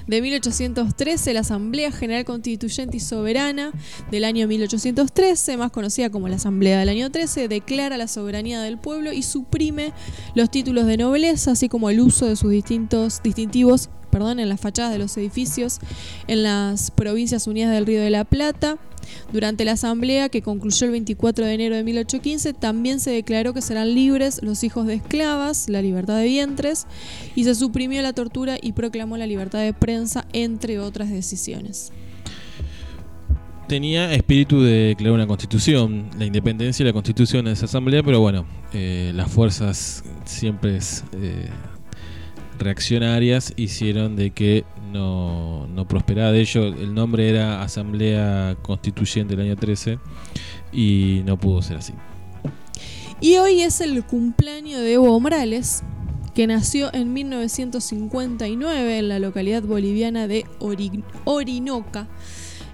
de 0.09 0.21
1813, 0.21 1.33
la 1.35 1.41
Asamblea 1.41 1.93
General 1.93 2.25
Constituyente 2.25 2.97
y 2.97 3.01
Soberana 3.01 3.71
del 4.11 4.25
año 4.25 4.49
1813, 4.49 5.57
más 5.57 5.71
conocida 5.71 6.11
como 6.11 6.27
la 6.27 6.35
Asamblea 6.35 6.81
del 6.81 6.89
año 6.89 7.13
13, 7.13 7.47
declara 7.47 7.97
la 7.97 8.09
soberanía 8.09 8.61
del 8.61 8.77
pueblo 8.77 9.13
y 9.13 9.23
suprime 9.23 9.93
los 10.35 10.51
títulos 10.51 10.87
de 10.87 10.97
nobleza, 10.97 11.53
así 11.53 11.69
como 11.69 11.91
el 11.91 12.01
uso 12.01 12.27
de 12.27 12.35
sus 12.35 12.51
distintos 12.51 13.23
distintivos 13.23 13.89
perdón, 14.11 14.41
en 14.41 14.49
las 14.49 14.61
fachadas 14.61 14.91
de 14.91 14.99
los 14.99 15.17
edificios 15.17 15.79
en 16.27 16.43
las 16.43 16.91
provincias 16.91 17.47
unidas 17.47 17.73
del 17.73 17.87
Río 17.87 18.03
de 18.03 18.11
la 18.11 18.25
Plata. 18.25 18.79
Durante 19.33 19.65
la 19.65 19.73
asamblea 19.73 20.29
que 20.29 20.43
concluyó 20.43 20.87
el 20.87 20.93
24 20.93 21.47
de 21.47 21.55
enero 21.55 21.77
de 21.77 21.85
1815 21.85 22.53
también 22.55 23.01
se 23.01 23.11
declaró 23.11 23.55
que 23.55 23.63
serán 23.63 23.95
libres 23.95 24.41
los 24.43 24.65
hijos 24.65 24.87
de 24.87 24.95
esclavas, 24.95 25.69
la 25.69 25.83
libertad 25.83 26.17
de 26.19 26.27
vientres 26.27 26.87
y 27.35 27.45
se 27.45 27.55
suprimió 27.55 28.03
la 28.03 28.13
tortura 28.13 28.57
y 28.61 28.73
proclamó 28.73 29.17
la 29.17 29.27
libertad 29.27 29.61
de 29.61 29.73
prensa 29.73 30.27
entre 30.33 30.79
otras 30.79 31.11
decisiones. 31.11 31.93
Tenía 33.69 34.15
espíritu 34.15 34.63
de 34.63 34.89
declarar 34.89 35.15
una 35.15 35.27
constitución, 35.27 36.09
la 36.19 36.25
independencia 36.25 36.83
y 36.83 36.87
la 36.87 36.95
constitución 36.95 37.45
de 37.45 37.53
esa 37.53 37.67
asamblea, 37.67 38.03
pero 38.03 38.19
bueno, 38.19 38.47
eh, 38.73 39.13
las 39.15 39.31
fuerzas 39.31 40.03
siempre 40.25 40.79
eh, 40.79 41.49
reaccionarias 42.59 43.53
hicieron 43.57 44.17
de 44.17 44.31
que 44.31 44.65
no, 44.93 45.67
no 45.69 45.87
prosperara. 45.89 46.33
De 46.33 46.41
hecho, 46.41 46.65
el 46.65 46.95
nombre 46.95 47.29
era 47.29 47.63
Asamblea 47.63 48.57
Constituyente 48.63 49.37
del 49.37 49.47
año 49.47 49.57
13 49.57 49.99
y 50.73 51.23
no 51.25 51.39
pudo 51.39 51.63
ser 51.63 51.79
así. 51.79 51.93
Y 53.21 53.37
hoy 53.39 53.63
es 53.63 53.81
el 53.81 54.05
cumpleaños 54.05 54.81
de 54.81 54.95
Evo 54.95 55.19
Morales, 55.19 55.83
que 56.35 56.47
nació 56.47 56.93
en 56.95 57.13
1959 57.13 58.99
en 58.99 59.09
la 59.09 59.19
localidad 59.19 59.63
boliviana 59.63 60.29
de 60.29 60.45
Ori- 60.61 61.03
Orinoca. 61.25 62.07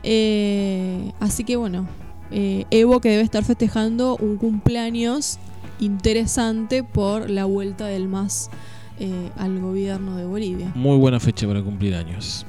Eh, 0.02 1.12
así 1.20 1.44
que 1.44 1.56
bueno, 1.56 1.88
eh, 2.30 2.66
Evo 2.70 3.00
que 3.00 3.08
debe 3.10 3.22
estar 3.22 3.42
festejando 3.44 4.16
un 4.16 4.36
cumpleaños 4.36 5.38
interesante 5.80 6.84
por 6.84 7.30
la 7.30 7.46
vuelta 7.46 7.86
del 7.86 8.06
MAS 8.08 8.50
eh, 9.00 9.30
al 9.36 9.60
gobierno 9.60 10.16
de 10.16 10.24
Bolivia. 10.24 10.72
Muy 10.74 10.96
buena 10.96 11.18
fecha 11.18 11.46
para 11.46 11.62
cumplir 11.62 11.94
años. 11.94 12.46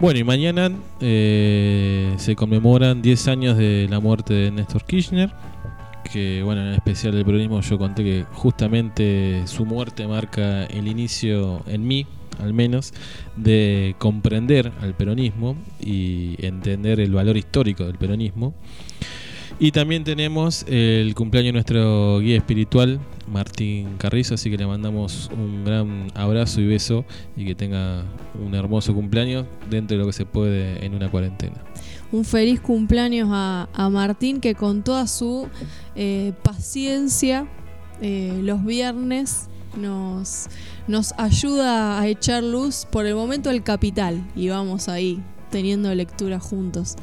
Bueno, 0.00 0.18
y 0.18 0.24
mañana 0.24 0.72
eh, 1.00 2.14
se 2.16 2.34
conmemoran 2.34 3.02
10 3.02 3.28
años 3.28 3.56
de 3.58 3.86
la 3.90 4.00
muerte 4.00 4.32
de 4.32 4.50
Néstor 4.50 4.84
Kirchner. 4.84 5.30
Que 6.10 6.42
bueno, 6.42 6.62
en 6.62 6.72
especial 6.72 7.14
del 7.14 7.24
peronismo 7.24 7.60
yo 7.60 7.78
conté 7.78 8.02
que 8.02 8.24
justamente 8.32 9.42
su 9.46 9.64
muerte 9.64 10.06
marca 10.06 10.64
el 10.64 10.88
inicio 10.88 11.62
en 11.66 11.86
mí, 11.86 12.06
al 12.42 12.54
menos, 12.54 12.92
de 13.36 13.94
comprender 13.98 14.72
al 14.80 14.94
peronismo 14.94 15.56
y 15.78 16.34
entender 16.44 16.98
el 17.00 17.12
valor 17.12 17.36
histórico 17.36 17.84
del 17.84 17.98
peronismo. 17.98 18.54
Y 19.58 19.72
también 19.72 20.04
tenemos 20.04 20.64
el 20.66 21.14
cumpleaños 21.14 21.48
de 21.48 21.52
nuestro 21.52 22.20
guía 22.20 22.38
espiritual, 22.38 23.00
Martín 23.30 23.96
Carrizo, 23.96 24.34
así 24.34 24.50
que 24.50 24.58
le 24.58 24.66
mandamos 24.66 25.30
un 25.32 25.64
gran 25.64 26.10
abrazo 26.14 26.60
y 26.60 26.66
beso 26.66 27.04
y 27.36 27.44
que 27.46 27.54
tenga 27.54 28.04
un 28.38 28.54
hermoso 28.54 28.94
cumpleaños 28.94 29.46
dentro 29.68 29.96
de 29.96 30.02
lo 30.02 30.06
que 30.06 30.12
se 30.12 30.26
puede 30.26 30.84
en 30.84 30.94
una 30.94 31.08
cuarentena. 31.10 31.62
Un 32.12 32.24
feliz 32.24 32.60
cumpleaños 32.60 33.28
a, 33.30 33.68
a 33.72 33.88
Martín 33.88 34.40
que 34.40 34.54
con 34.54 34.82
toda 34.82 35.06
su 35.06 35.48
eh, 35.94 36.32
paciencia 36.42 37.46
eh, 38.02 38.40
los 38.42 38.64
viernes 38.64 39.48
nos, 39.76 40.48
nos 40.88 41.12
ayuda 41.18 42.00
a 42.00 42.06
echar 42.08 42.42
luz 42.42 42.86
por 42.90 43.06
el 43.06 43.14
momento 43.14 43.50
el 43.50 43.62
capital 43.62 44.26
y 44.34 44.48
vamos 44.48 44.88
ahí 44.88 45.22
teniendo 45.50 45.94
lectura 45.94 46.40
juntos. 46.40 46.96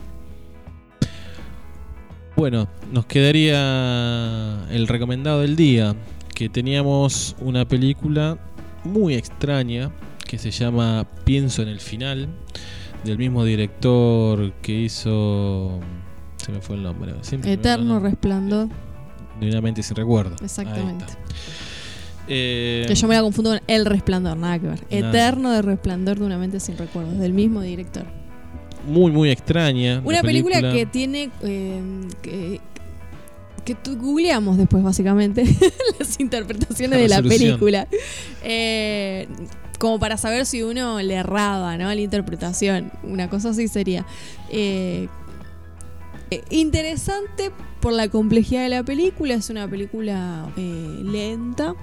Bueno, 2.35 2.67
nos 2.91 3.07
quedaría 3.07 4.67
el 4.69 4.87
recomendado 4.87 5.41
del 5.41 5.55
día, 5.55 5.95
que 6.37 6.49
teníamos 6.49 7.35
una 7.39 7.67
película 7.67 8.37
muy 8.83 9.15
extraña 9.15 9.89
que 10.27 10.37
se 10.37 10.51
llama 10.51 11.07
Pienso 11.23 11.63
en 11.63 11.67
el 11.67 11.79
final, 11.79 12.27
del 13.03 13.17
mismo 13.17 13.43
director 13.43 14.53
que 14.61 14.71
hizo... 14.81 15.79
Se 16.35 16.51
me 16.51 16.61
fue 16.61 16.75
el 16.75 16.83
nombre. 16.83 17.15
siempre 17.21 17.51
Eterno 17.53 17.95
nombre. 17.95 18.11
resplandor. 18.11 18.69
De 19.39 19.49
una 19.49 19.61
mente 19.61 19.81
sin 19.81 19.95
recuerdo. 19.95 20.35
Exactamente. 20.43 21.05
Eh, 22.27 22.85
Que 22.87 22.93
yo 22.93 23.07
me 23.07 23.15
la 23.15 23.21
confundo 23.23 23.49
con 23.49 23.59
El 23.65 23.85
Resplandor, 23.85 24.37
nada 24.37 24.59
que 24.59 24.67
ver. 24.67 24.79
Nada. 24.91 25.09
Eterno 25.09 25.51
de 25.51 25.63
Resplandor 25.63 26.19
de 26.19 26.25
una 26.25 26.37
mente 26.37 26.59
sin 26.59 26.77
recuerdos, 26.77 27.17
del 27.17 27.33
mismo 27.33 27.61
director. 27.61 28.05
muy, 28.87 29.11
muy 29.11 29.31
extraña. 29.31 30.03
Una 30.05 30.17
la 30.17 30.21
película, 30.21 30.61
que 30.71 30.85
tiene. 30.85 31.31
eh, 31.41 31.81
que, 32.21 32.61
que 33.67 33.75
tú 33.75 33.97
googleamos 33.97 34.55
después, 34.55 34.81
básicamente, 34.81 35.43
las 35.99 36.17
interpretaciones 36.21 36.97
La 37.09 37.17
de 37.17 37.21
la 37.21 37.21
película. 37.21 37.85
Eh, 38.41 39.27
como 39.77 39.99
para 39.99 40.15
saber 40.15 40.45
si 40.45 40.63
uno 40.63 41.01
le 41.01 41.15
erraba, 41.15 41.77
¿no? 41.77 41.93
La 41.93 41.99
interpretación. 41.99 42.93
Una 43.03 43.29
cosa 43.29 43.49
así 43.49 43.67
sería. 43.67 44.05
Eh, 44.49 45.09
eh, 46.31 46.43
interesante 46.49 47.51
por 47.81 47.91
la 47.91 48.07
complejidad 48.07 48.63
de 48.63 48.69
la 48.69 48.83
película. 48.83 49.33
Es 49.33 49.49
una 49.49 49.69
película 49.69 50.49
eh, 50.55 51.01
lenta. 51.03 51.75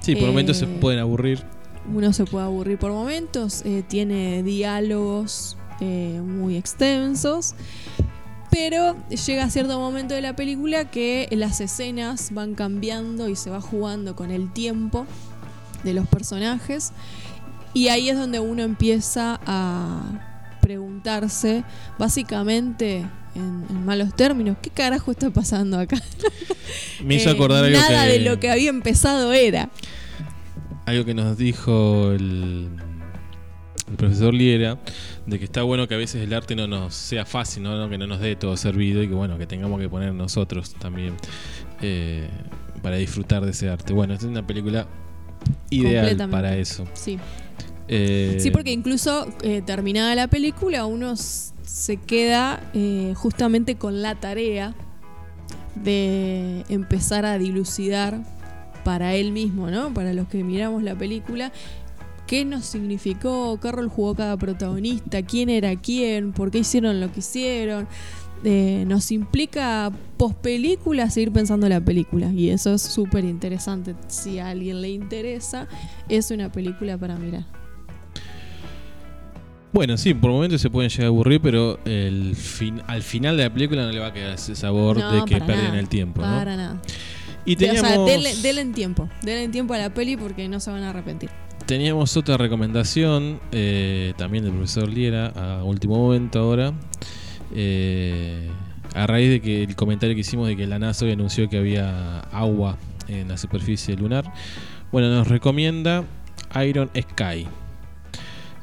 Sí, 0.00 0.16
por 0.16 0.28
momentos 0.28 0.56
se 0.56 0.66
pueden 0.66 1.00
aburrir. 1.00 1.42
Uno 1.94 2.14
se 2.14 2.24
puede 2.24 2.46
aburrir 2.46 2.78
por 2.78 2.90
momentos, 2.90 3.62
tiene 3.86 4.42
diálogos 4.42 5.56
muy 5.80 6.56
extensos, 6.56 7.54
pero 8.58 8.96
llega 9.26 9.44
a 9.44 9.50
cierto 9.50 9.78
momento 9.78 10.14
de 10.14 10.22
la 10.22 10.34
película 10.34 10.86
que 10.90 11.28
las 11.32 11.60
escenas 11.60 12.32
van 12.32 12.54
cambiando 12.54 13.28
y 13.28 13.36
se 13.36 13.50
va 13.50 13.60
jugando 13.60 14.16
con 14.16 14.30
el 14.30 14.50
tiempo 14.52 15.06
de 15.84 15.92
los 15.92 16.06
personajes 16.08 16.92
Y 17.74 17.88
ahí 17.88 18.08
es 18.08 18.16
donde 18.16 18.40
uno 18.40 18.62
empieza 18.62 19.38
a 19.46 20.56
preguntarse, 20.62 21.64
básicamente, 21.98 23.04
en, 23.34 23.64
en 23.68 23.84
malos 23.84 24.14
términos, 24.16 24.56
¿qué 24.62 24.70
carajo 24.70 25.10
está 25.10 25.28
pasando 25.30 25.78
acá? 25.78 25.96
Me 27.04 27.16
hizo 27.16 27.28
Eh, 27.28 27.32
acordar 27.32 27.62
algo 27.62 27.78
Nada 27.78 28.06
que, 28.06 28.12
de 28.12 28.20
lo 28.20 28.40
que 28.40 28.50
había 28.50 28.70
empezado 28.70 29.32
era. 29.34 29.68
algo 30.86 31.04
que 31.04 31.12
nos 31.14 31.36
dijo 31.36 32.10
el, 32.12 32.70
el 33.88 33.96
profesor 33.96 34.34
Liera, 34.34 34.78
de 35.26 35.38
que 35.38 35.44
está 35.44 35.62
bueno 35.62 35.86
que 35.86 35.94
a 35.94 35.98
veces 35.98 36.22
el 36.22 36.32
arte 36.34 36.56
no 36.56 36.66
nos 36.66 36.94
sea 36.94 37.24
fácil, 37.24 37.62
¿no? 37.62 37.76
No, 37.76 37.88
que 37.88 37.98
no 37.98 38.06
nos 38.06 38.20
dé 38.20 38.34
todo 38.36 38.56
servido 38.56 39.02
y 39.02 39.08
que 39.08 39.14
bueno, 39.14 39.38
que 39.38 39.46
tengamos 39.46 39.80
que 39.80 39.88
poner 39.88 40.12
nosotros 40.12 40.74
también 40.74 41.14
eh, 41.82 42.28
para 42.82 42.96
disfrutar 42.96 43.44
de 43.44 43.52
ese 43.52 43.68
arte. 43.68 43.92
Bueno, 43.92 44.14
esta 44.14 44.26
es 44.26 44.30
una 44.30 44.46
película 44.46 44.86
ideal 45.70 46.28
para 46.30 46.56
eso. 46.56 46.86
Sí. 46.94 47.18
Eh, 47.88 48.38
Sí, 48.40 48.50
porque 48.50 48.72
incluso 48.72 49.28
eh, 49.42 49.62
terminada 49.64 50.14
la 50.16 50.26
película 50.26 50.86
uno 50.86 51.14
se 51.16 51.96
queda 51.98 52.60
justamente 53.14 53.76
con 53.76 54.02
la 54.02 54.16
tarea 54.16 54.74
de 55.76 56.64
empezar 56.68 57.24
a 57.24 57.38
dilucidar 57.38 58.24
para 58.84 59.14
él 59.14 59.32
mismo, 59.32 59.70
¿no? 59.70 59.92
Para 59.92 60.12
los 60.12 60.28
que 60.28 60.42
miramos 60.42 60.82
la 60.82 60.94
película, 60.94 61.52
qué 62.26 62.44
nos 62.44 62.64
significó, 62.64 63.58
qué 63.60 63.72
rol 63.72 63.88
jugó 63.88 64.14
cada 64.14 64.36
protagonista, 64.36 65.22
quién 65.22 65.48
era 65.48 65.76
quién, 65.76 66.32
por 66.32 66.50
qué 66.50 66.58
hicieron 66.58 67.00
lo 67.00 67.12
que 67.12 67.20
hicieron. 67.20 67.86
Eh, 68.44 68.84
nos 68.86 69.10
implica 69.12 69.90
post 70.18 70.36
película 70.36 71.08
seguir 71.10 71.32
pensando 71.32 71.68
la 71.68 71.80
película 71.80 72.30
y 72.32 72.50
eso 72.50 72.74
es 72.74 72.82
súper 72.82 73.24
interesante. 73.24 73.94
Si 74.08 74.38
a 74.38 74.48
alguien 74.48 74.82
le 74.82 74.90
interesa, 74.90 75.68
es 76.08 76.30
una 76.30 76.52
película 76.52 76.98
para 76.98 77.16
mirar. 77.16 77.44
Bueno, 79.72 79.96
sí, 79.96 80.14
por 80.14 80.30
momentos 80.30 80.60
se 80.60 80.70
pueden 80.70 80.90
llegar 80.90 81.06
a 81.06 81.08
aburrir, 81.08 81.40
pero 81.40 81.78
el 81.84 82.34
fin, 82.34 82.82
al 82.86 83.02
final 83.02 83.36
de 83.36 83.44
la 83.44 83.52
película 83.52 83.84
no 83.84 83.92
le 83.92 83.98
va 83.98 84.06
a 84.06 84.12
quedar 84.12 84.34
ese 84.34 84.54
sabor 84.54 84.98
No, 84.98 85.12
de 85.12 85.24
que 85.24 85.40
pierden 85.40 85.74
el 85.74 85.88
tiempo. 85.88 86.22
¿no? 86.22 86.28
Para 86.28 86.56
nada. 86.56 86.80
Y 87.44 87.56
O 87.56 87.58
sea, 87.58 87.74
teníamos, 87.74 88.06
denle, 88.06 88.36
denle 88.36 88.60
en 88.62 88.72
tiempo. 88.72 89.08
Denle 89.22 89.44
en 89.44 89.50
tiempo 89.50 89.74
a 89.74 89.78
la 89.78 89.92
peli 89.92 90.16
porque 90.16 90.48
no 90.48 90.60
se 90.60 90.70
van 90.70 90.82
a 90.82 90.90
arrepentir. 90.90 91.30
Teníamos 91.66 92.16
otra 92.16 92.36
recomendación 92.36 93.40
eh, 93.52 94.14
también 94.16 94.44
del 94.44 94.52
profesor 94.52 94.88
Liera 94.88 95.26
a 95.28 95.64
último 95.64 95.96
momento 95.96 96.38
ahora. 96.38 96.72
eh, 97.54 98.48
a 98.94 99.06
raíz 99.06 99.28
de 99.28 99.40
que 99.42 99.62
el 99.62 99.76
comentario 99.76 100.14
que 100.14 100.22
hicimos 100.22 100.48
de 100.48 100.56
que 100.56 100.66
la 100.66 100.78
NASA 100.78 101.04
hoy 101.04 101.12
anunció 101.12 101.50
que 101.50 101.58
había 101.58 102.20
agua 102.20 102.78
en 103.08 103.28
la 103.28 103.36
superficie 103.36 103.94
lunar. 103.94 104.32
Bueno, 104.90 105.10
nos 105.10 105.28
recomienda 105.28 106.04
Iron 106.64 106.90
Sky. 106.98 107.46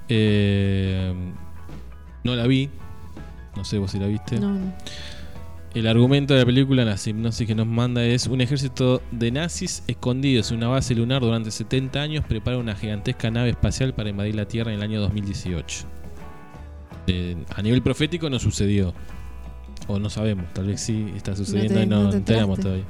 Eh, 0.10 1.14
no 2.24 2.36
la 2.36 2.48
vi. 2.48 2.70
No 3.56 3.64
sé 3.64 3.78
vos 3.78 3.92
si 3.92 4.00
la 4.00 4.08
viste. 4.08 4.40
No. 4.40 4.58
El 5.74 5.88
argumento 5.88 6.36
de 6.36 6.42
la 6.42 6.46
película, 6.46 6.86
la 6.86 6.98
hipnosis 7.04 7.48
que 7.48 7.56
nos 7.56 7.66
manda 7.66 8.04
es 8.06 8.28
un 8.28 8.42
ejército 8.42 9.02
de 9.12 9.32
nazis 9.32 9.84
escondidos 9.88 10.52
en 10.52 10.58
una 10.58 10.68
base 10.68 10.94
lunar 10.94 11.22
durante 11.24 11.50
70 11.50 12.00
años 12.00 12.24
prepara 12.28 12.60
una 12.60 12.76
gigantesca 12.76 13.32
nave 13.32 13.50
espacial 13.50 13.94
para 13.96 14.10
invadir 14.12 14.36
la 14.36 14.46
Tierra 14.48 14.72
en 14.72 14.78
el 14.78 14.84
año 14.84 15.02
2018. 15.02 15.86
Eh, 17.08 17.36
a 17.56 17.62
nivel 17.64 17.82
profético 17.82 18.30
no 18.30 18.38
sucedió. 18.38 18.94
O 19.88 19.98
no 20.00 20.10
sabemos, 20.12 20.46
tal 20.54 20.68
vez 20.68 20.80
sí 20.80 21.08
está 21.16 21.36
sucediendo 21.36 21.74
te- 21.76 21.84
y 21.84 21.88
no, 21.88 22.04
no 22.04 22.10
te 22.12 22.18
enteramos 22.18 22.60
todavía. 22.60 22.86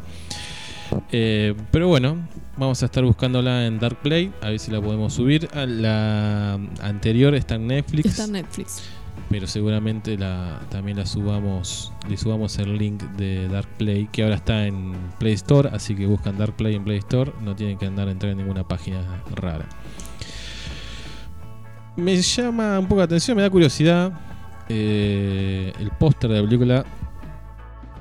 Eh, 1.11 1.55
pero 1.71 1.87
bueno, 1.87 2.17
vamos 2.57 2.83
a 2.83 2.85
estar 2.85 3.03
buscándola 3.03 3.65
en 3.65 3.79
Dark 3.79 4.01
Play, 4.01 4.31
a 4.41 4.49
ver 4.49 4.59
si 4.59 4.69
la 4.71 4.81
podemos 4.81 5.13
subir. 5.13 5.47
La 5.55 6.55
anterior 6.81 7.33
está 7.33 7.55
en 7.55 7.65
Netflix 7.67 8.05
Está 8.07 8.25
en 8.25 8.33
Netflix. 8.33 8.83
Pero 9.29 9.47
seguramente 9.47 10.17
la, 10.17 10.59
también 10.69 10.97
la 10.97 11.05
subamos, 11.05 11.91
le 12.07 12.17
subamos 12.17 12.57
el 12.59 12.77
link 12.77 13.01
de 13.17 13.47
Dark 13.47 13.67
Play, 13.77 14.07
que 14.11 14.23
ahora 14.23 14.35
está 14.35 14.67
en 14.67 14.93
Play 15.19 15.33
Store, 15.33 15.69
así 15.73 15.95
que 15.95 16.05
buscan 16.05 16.37
Dark 16.37 16.55
Play 16.55 16.75
en 16.75 16.83
Play 16.83 16.97
Store, 16.99 17.31
no 17.41 17.55
tienen 17.55 17.77
que 17.77 17.85
andar 17.85 18.07
a 18.07 18.11
entrar 18.11 18.31
en 18.31 18.37
ninguna 18.37 18.67
página 18.67 19.01
rara. 19.35 19.65
Me 21.95 22.15
llama 22.15 22.79
un 22.79 22.87
poco 22.87 22.99
la 22.99 23.05
atención, 23.05 23.37
me 23.37 23.43
da 23.43 23.49
curiosidad. 23.49 24.11
eh, 24.69 25.73
el 25.79 25.91
póster 25.91 26.29
de 26.29 26.37
la 26.37 26.43
película 26.43 26.85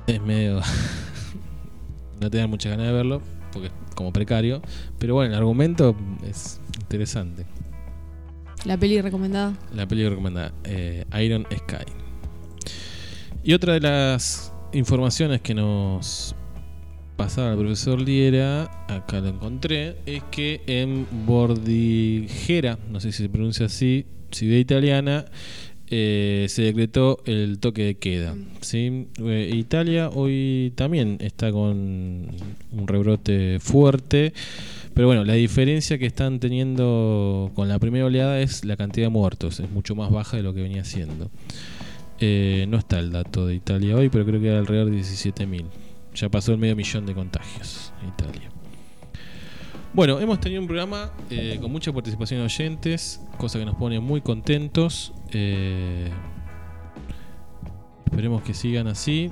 es 0.07 0.21
medio. 0.21 0.61
no 2.21 2.29
te 2.29 2.37
dan 2.37 2.49
muchas 2.49 2.71
ganas 2.71 2.87
de 2.87 2.93
verlo, 2.93 3.21
porque 3.51 3.67
es 3.67 3.73
como 3.95 4.11
precario, 4.11 4.61
pero 4.99 5.15
bueno, 5.15 5.33
el 5.33 5.39
argumento 5.39 5.95
es 6.27 6.59
interesante. 6.79 7.45
La 8.65 8.77
peli 8.77 9.01
recomendada. 9.01 9.53
La 9.75 9.85
película 9.87 10.11
recomendada, 10.11 10.53
eh, 10.63 11.03
Iron 11.21 11.45
Sky. 11.51 11.85
Y 13.43 13.53
otra 13.53 13.73
de 13.73 13.81
las 13.81 14.53
informaciones 14.71 15.41
que 15.41 15.53
nos 15.53 16.33
pasaba 17.17 17.51
el 17.51 17.57
profesor 17.57 17.99
Liera, 17.99 18.85
acá 18.87 19.19
lo 19.19 19.27
encontré, 19.27 19.97
es 20.05 20.23
que 20.31 20.61
en 20.65 21.05
Bordigera, 21.25 22.79
no 22.89 23.01
sé 23.01 23.11
si 23.11 23.23
se 23.23 23.29
pronuncia 23.29 23.65
así, 23.65 24.05
ciudad 24.31 24.57
italiana, 24.57 25.25
eh, 25.87 26.45
se 26.47 26.61
decretó 26.61 27.21
el 27.25 27.59
toque 27.59 27.83
de 27.83 27.95
queda. 27.95 28.35
¿sí? 28.61 29.07
Eh, 29.19 29.51
Italia 29.53 30.09
hoy 30.09 30.71
también 30.75 31.17
está 31.19 31.51
con 31.51 32.31
un 32.71 32.87
rebrote 32.87 33.59
fuerte. 33.59 34.33
Pero 34.93 35.07
bueno, 35.07 35.23
la 35.23 35.33
diferencia 35.33 35.97
que 35.97 36.05
están 36.05 36.39
teniendo 36.39 37.51
con 37.55 37.67
la 37.67 37.79
primera 37.79 38.05
oleada 38.05 38.39
es 38.39 38.63
la 38.63 38.77
cantidad 38.77 39.07
de 39.07 39.09
muertos. 39.09 39.59
Es 39.59 39.69
mucho 39.71 39.95
más 39.95 40.11
baja 40.11 40.37
de 40.37 40.43
lo 40.43 40.53
que 40.53 40.61
venía 40.61 40.83
siendo. 40.83 41.31
Eh, 42.19 42.65
no 42.69 42.77
está 42.77 42.99
el 42.99 43.11
dato 43.11 43.47
de 43.47 43.55
Italia 43.55 43.95
hoy, 43.95 44.09
pero 44.09 44.25
creo 44.25 44.39
que 44.39 44.49
era 44.49 44.59
alrededor 44.59 44.91
de 44.91 44.97
17.000. 44.97 45.65
Ya 46.15 46.29
pasó 46.29 46.51
el 46.51 46.59
medio 46.59 46.75
millón 46.75 47.05
de 47.07 47.15
contagios 47.15 47.91
en 48.01 48.09
Italia. 48.09 48.49
Bueno, 49.93 50.19
hemos 50.19 50.39
tenido 50.39 50.61
un 50.61 50.67
programa 50.67 51.11
eh, 51.29 51.57
con 51.61 51.71
mucha 51.71 51.91
participación 51.91 52.39
de 52.39 52.45
oyentes, 52.45 53.21
cosa 53.37 53.59
que 53.59 53.65
nos 53.65 53.75
pone 53.75 53.99
muy 53.99 54.21
contentos. 54.21 55.13
Eh, 55.31 56.09
esperemos 58.05 58.43
que 58.43 58.53
sigan 58.53 58.87
así. 58.87 59.31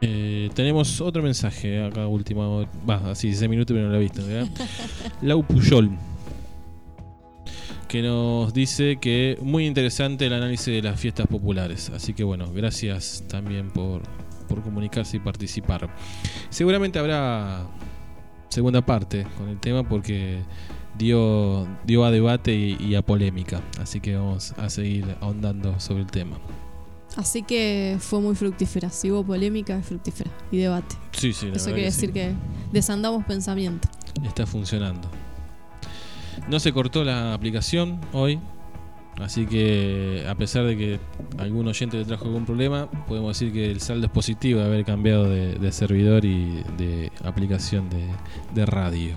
Eh, 0.00 0.50
tenemos 0.54 1.00
otro 1.00 1.22
mensaje 1.22 1.84
acá 1.84 2.06
última, 2.06 2.66
va, 2.88 3.10
así 3.10 3.28
16 3.28 3.50
minutos 3.50 3.74
pero 3.74 3.86
no 3.86 3.92
lo 3.92 3.98
he 3.98 4.02
visto. 4.02 4.24
¿verdad? 4.24 4.48
Lau 5.22 5.42
Puyol 5.42 5.90
que 7.88 8.02
nos 8.02 8.52
dice 8.52 8.98
que 9.00 9.38
muy 9.40 9.66
interesante 9.66 10.26
el 10.26 10.34
análisis 10.34 10.66
de 10.66 10.82
las 10.82 11.00
fiestas 11.00 11.26
populares. 11.26 11.90
Así 11.90 12.12
que 12.12 12.22
bueno, 12.22 12.52
gracias 12.52 13.24
también 13.28 13.70
por, 13.70 14.02
por 14.46 14.62
comunicarse 14.62 15.16
y 15.16 15.20
participar. 15.20 15.88
Seguramente 16.50 16.98
habrá 16.98 17.66
segunda 18.50 18.84
parte 18.84 19.26
con 19.38 19.48
el 19.48 19.58
tema 19.58 19.88
porque 19.88 20.40
dio, 20.98 21.66
dio 21.84 22.04
a 22.04 22.10
debate 22.10 22.54
y, 22.54 22.76
y 22.78 22.94
a 22.94 23.02
polémica. 23.02 23.62
Así 23.80 24.00
que 24.00 24.16
vamos 24.16 24.52
a 24.52 24.68
seguir 24.68 25.16
ahondando 25.20 25.80
sobre 25.80 26.02
el 26.02 26.10
tema. 26.10 26.38
Así 27.18 27.42
que 27.42 27.96
fue 27.98 28.20
muy 28.20 28.36
fructífera. 28.36 28.90
Si 28.90 29.10
hubo 29.10 29.24
polémica, 29.24 29.76
es 29.76 29.84
fructífera. 29.86 30.30
Y 30.52 30.58
debate. 30.58 30.94
Sí, 31.10 31.32
sí, 31.32 31.46
la 31.48 31.56
Eso 31.56 31.64
quiere 31.64 31.80
que 31.80 31.86
decir 31.86 32.10
sí. 32.10 32.12
que 32.12 32.32
desandamos 32.70 33.24
pensamiento. 33.24 33.88
Está 34.24 34.46
funcionando. 34.46 35.10
No 36.48 36.60
se 36.60 36.72
cortó 36.72 37.02
la 37.02 37.34
aplicación 37.34 38.00
hoy. 38.12 38.38
Así 39.20 39.46
que 39.46 40.24
a 40.28 40.36
pesar 40.36 40.64
de 40.64 40.76
que 40.76 41.00
algún 41.38 41.66
oyente 41.66 41.96
le 41.96 42.04
trajo 42.04 42.26
algún 42.26 42.44
problema, 42.46 42.88
podemos 43.08 43.36
decir 43.36 43.52
que 43.52 43.68
el 43.68 43.80
saldo 43.80 44.06
es 44.06 44.12
positivo 44.12 44.60
de 44.60 44.66
haber 44.66 44.84
cambiado 44.84 45.28
de, 45.28 45.56
de 45.56 45.72
servidor 45.72 46.24
y 46.24 46.62
de 46.76 47.10
aplicación 47.24 47.90
de, 47.90 48.06
de 48.54 48.64
radio. 48.64 49.16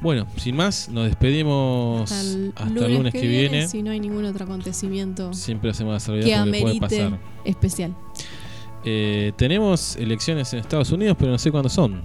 Bueno, 0.00 0.26
sin 0.36 0.54
más, 0.54 0.88
nos 0.88 1.06
despedimos 1.06 2.10
Hasta 2.10 2.64
hasta 2.64 2.78
el 2.78 2.84
el 2.84 2.94
lunes, 2.94 3.12
que, 3.12 3.26
viene. 3.26 3.66
Si 3.66 3.82
no 3.82 3.90
hay 3.90 3.98
ningún 3.98 4.24
otro 4.24 4.44
acontecimiento 4.44 5.32
Siempre 5.34 5.70
hacemos 5.70 5.92
la 5.92 5.98
que 5.98 6.04
salvedad 6.04 6.44
porque 6.44 6.60
puede 6.60 6.80
pasar. 6.80 7.18
especial. 7.44 7.94
Eh, 8.84 9.32
tenemos 9.36 9.96
elecciones 9.96 10.52
en 10.52 10.60
Estados 10.60 10.92
Unidos, 10.92 11.16
pero 11.18 11.32
no 11.32 11.38
sé 11.38 11.50
cuándo 11.50 11.68
son. 11.68 12.02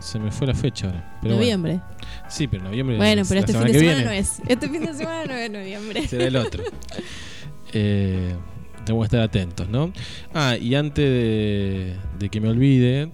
Se 0.00 0.18
me 0.18 0.30
fue 0.30 0.46
la 0.46 0.54
fecha 0.54 0.86
ahora. 0.86 1.18
Pero 1.22 1.36
bueno. 1.36 1.58
Noviembre. 1.58 1.80
Sí, 2.28 2.46
pero 2.46 2.64
noviembre. 2.64 2.96
Bueno, 2.96 3.22
es 3.22 3.28
pero 3.28 3.40
este 3.40 3.52
fin 3.52 3.64
de 3.64 3.72
que 3.72 3.78
semana 3.78 4.04
no 4.04 4.10
es. 4.10 4.40
Este 4.46 4.68
fin 4.68 4.84
de 4.84 4.94
semana 4.94 5.24
no 5.26 5.34
es 5.34 5.50
noviembre. 5.50 6.08
Será 6.08 6.26
el 6.26 6.36
otro. 6.36 6.62
Eh, 7.72 8.34
tenemos 8.84 9.04
que 9.04 9.16
estar 9.16 9.20
atentos, 9.20 9.68
¿no? 9.68 9.92
Ah, 10.34 10.56
y 10.56 10.74
antes 10.74 11.04
de, 11.04 11.94
de 12.18 12.28
que 12.28 12.40
me 12.40 12.48
olvide, 12.48 13.12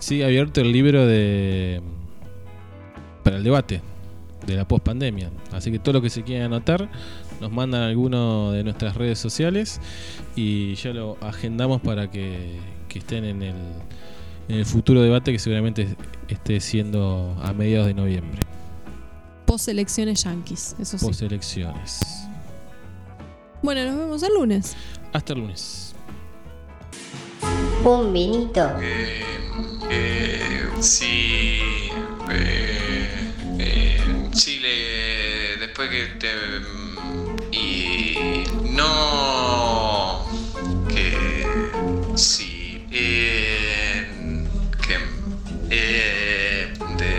sigue 0.00 0.24
abierto 0.24 0.60
el 0.60 0.72
libro 0.72 1.06
de 1.06 1.80
para 3.26 3.38
el 3.38 3.42
debate 3.42 3.82
de 4.46 4.54
la 4.54 4.68
pospandemia. 4.68 5.32
Así 5.50 5.72
que 5.72 5.80
todo 5.80 5.94
lo 5.94 6.00
que 6.00 6.10
se 6.10 6.22
quieran 6.22 6.52
anotar, 6.52 6.88
nos 7.40 7.50
mandan 7.50 7.82
a 7.82 7.88
alguno 7.88 8.52
de 8.52 8.62
nuestras 8.62 8.94
redes 8.94 9.18
sociales 9.18 9.80
y 10.36 10.76
ya 10.76 10.92
lo 10.92 11.18
agendamos 11.20 11.80
para 11.80 12.08
que, 12.08 12.60
que 12.88 13.00
estén 13.00 13.24
en 13.24 13.42
el, 13.42 13.56
en 14.48 14.58
el 14.58 14.64
futuro 14.64 15.02
debate 15.02 15.32
que 15.32 15.40
seguramente 15.40 15.96
esté 16.28 16.60
siendo 16.60 17.36
a 17.42 17.52
mediados 17.52 17.88
de 17.88 17.94
noviembre. 17.94 18.38
Post 19.44 19.70
elecciones 19.70 20.22
yanquis, 20.22 20.76
eso 20.78 20.96
sí. 20.96 21.04
Post 21.04 21.22
elecciones. 21.22 22.28
Bueno, 23.60 23.86
nos 23.86 23.96
vemos 23.96 24.22
el 24.22 24.34
lunes. 24.34 24.76
Hasta 25.12 25.32
el 25.32 25.40
lunes. 25.40 25.96
Un 27.84 28.12
vinito. 28.12 28.70
Eh, 29.90 30.68
si 30.78 31.88
eh, 32.30 32.95
eh, 33.58 34.00
Chile 34.32 35.56
después 35.58 35.90
que 35.90 36.06
te 36.18 36.30
y 37.52 38.44
no 38.70 40.26
que 40.88 41.46
sí 42.14 42.86
eh, 42.90 44.06
que 44.86 44.94
eh, 45.70 46.72
de 46.98 47.14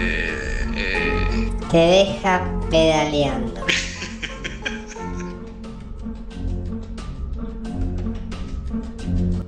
eh, 0.76 1.52
Te 1.72 1.78
deja 1.78 2.60
pedaleando. 2.70 3.66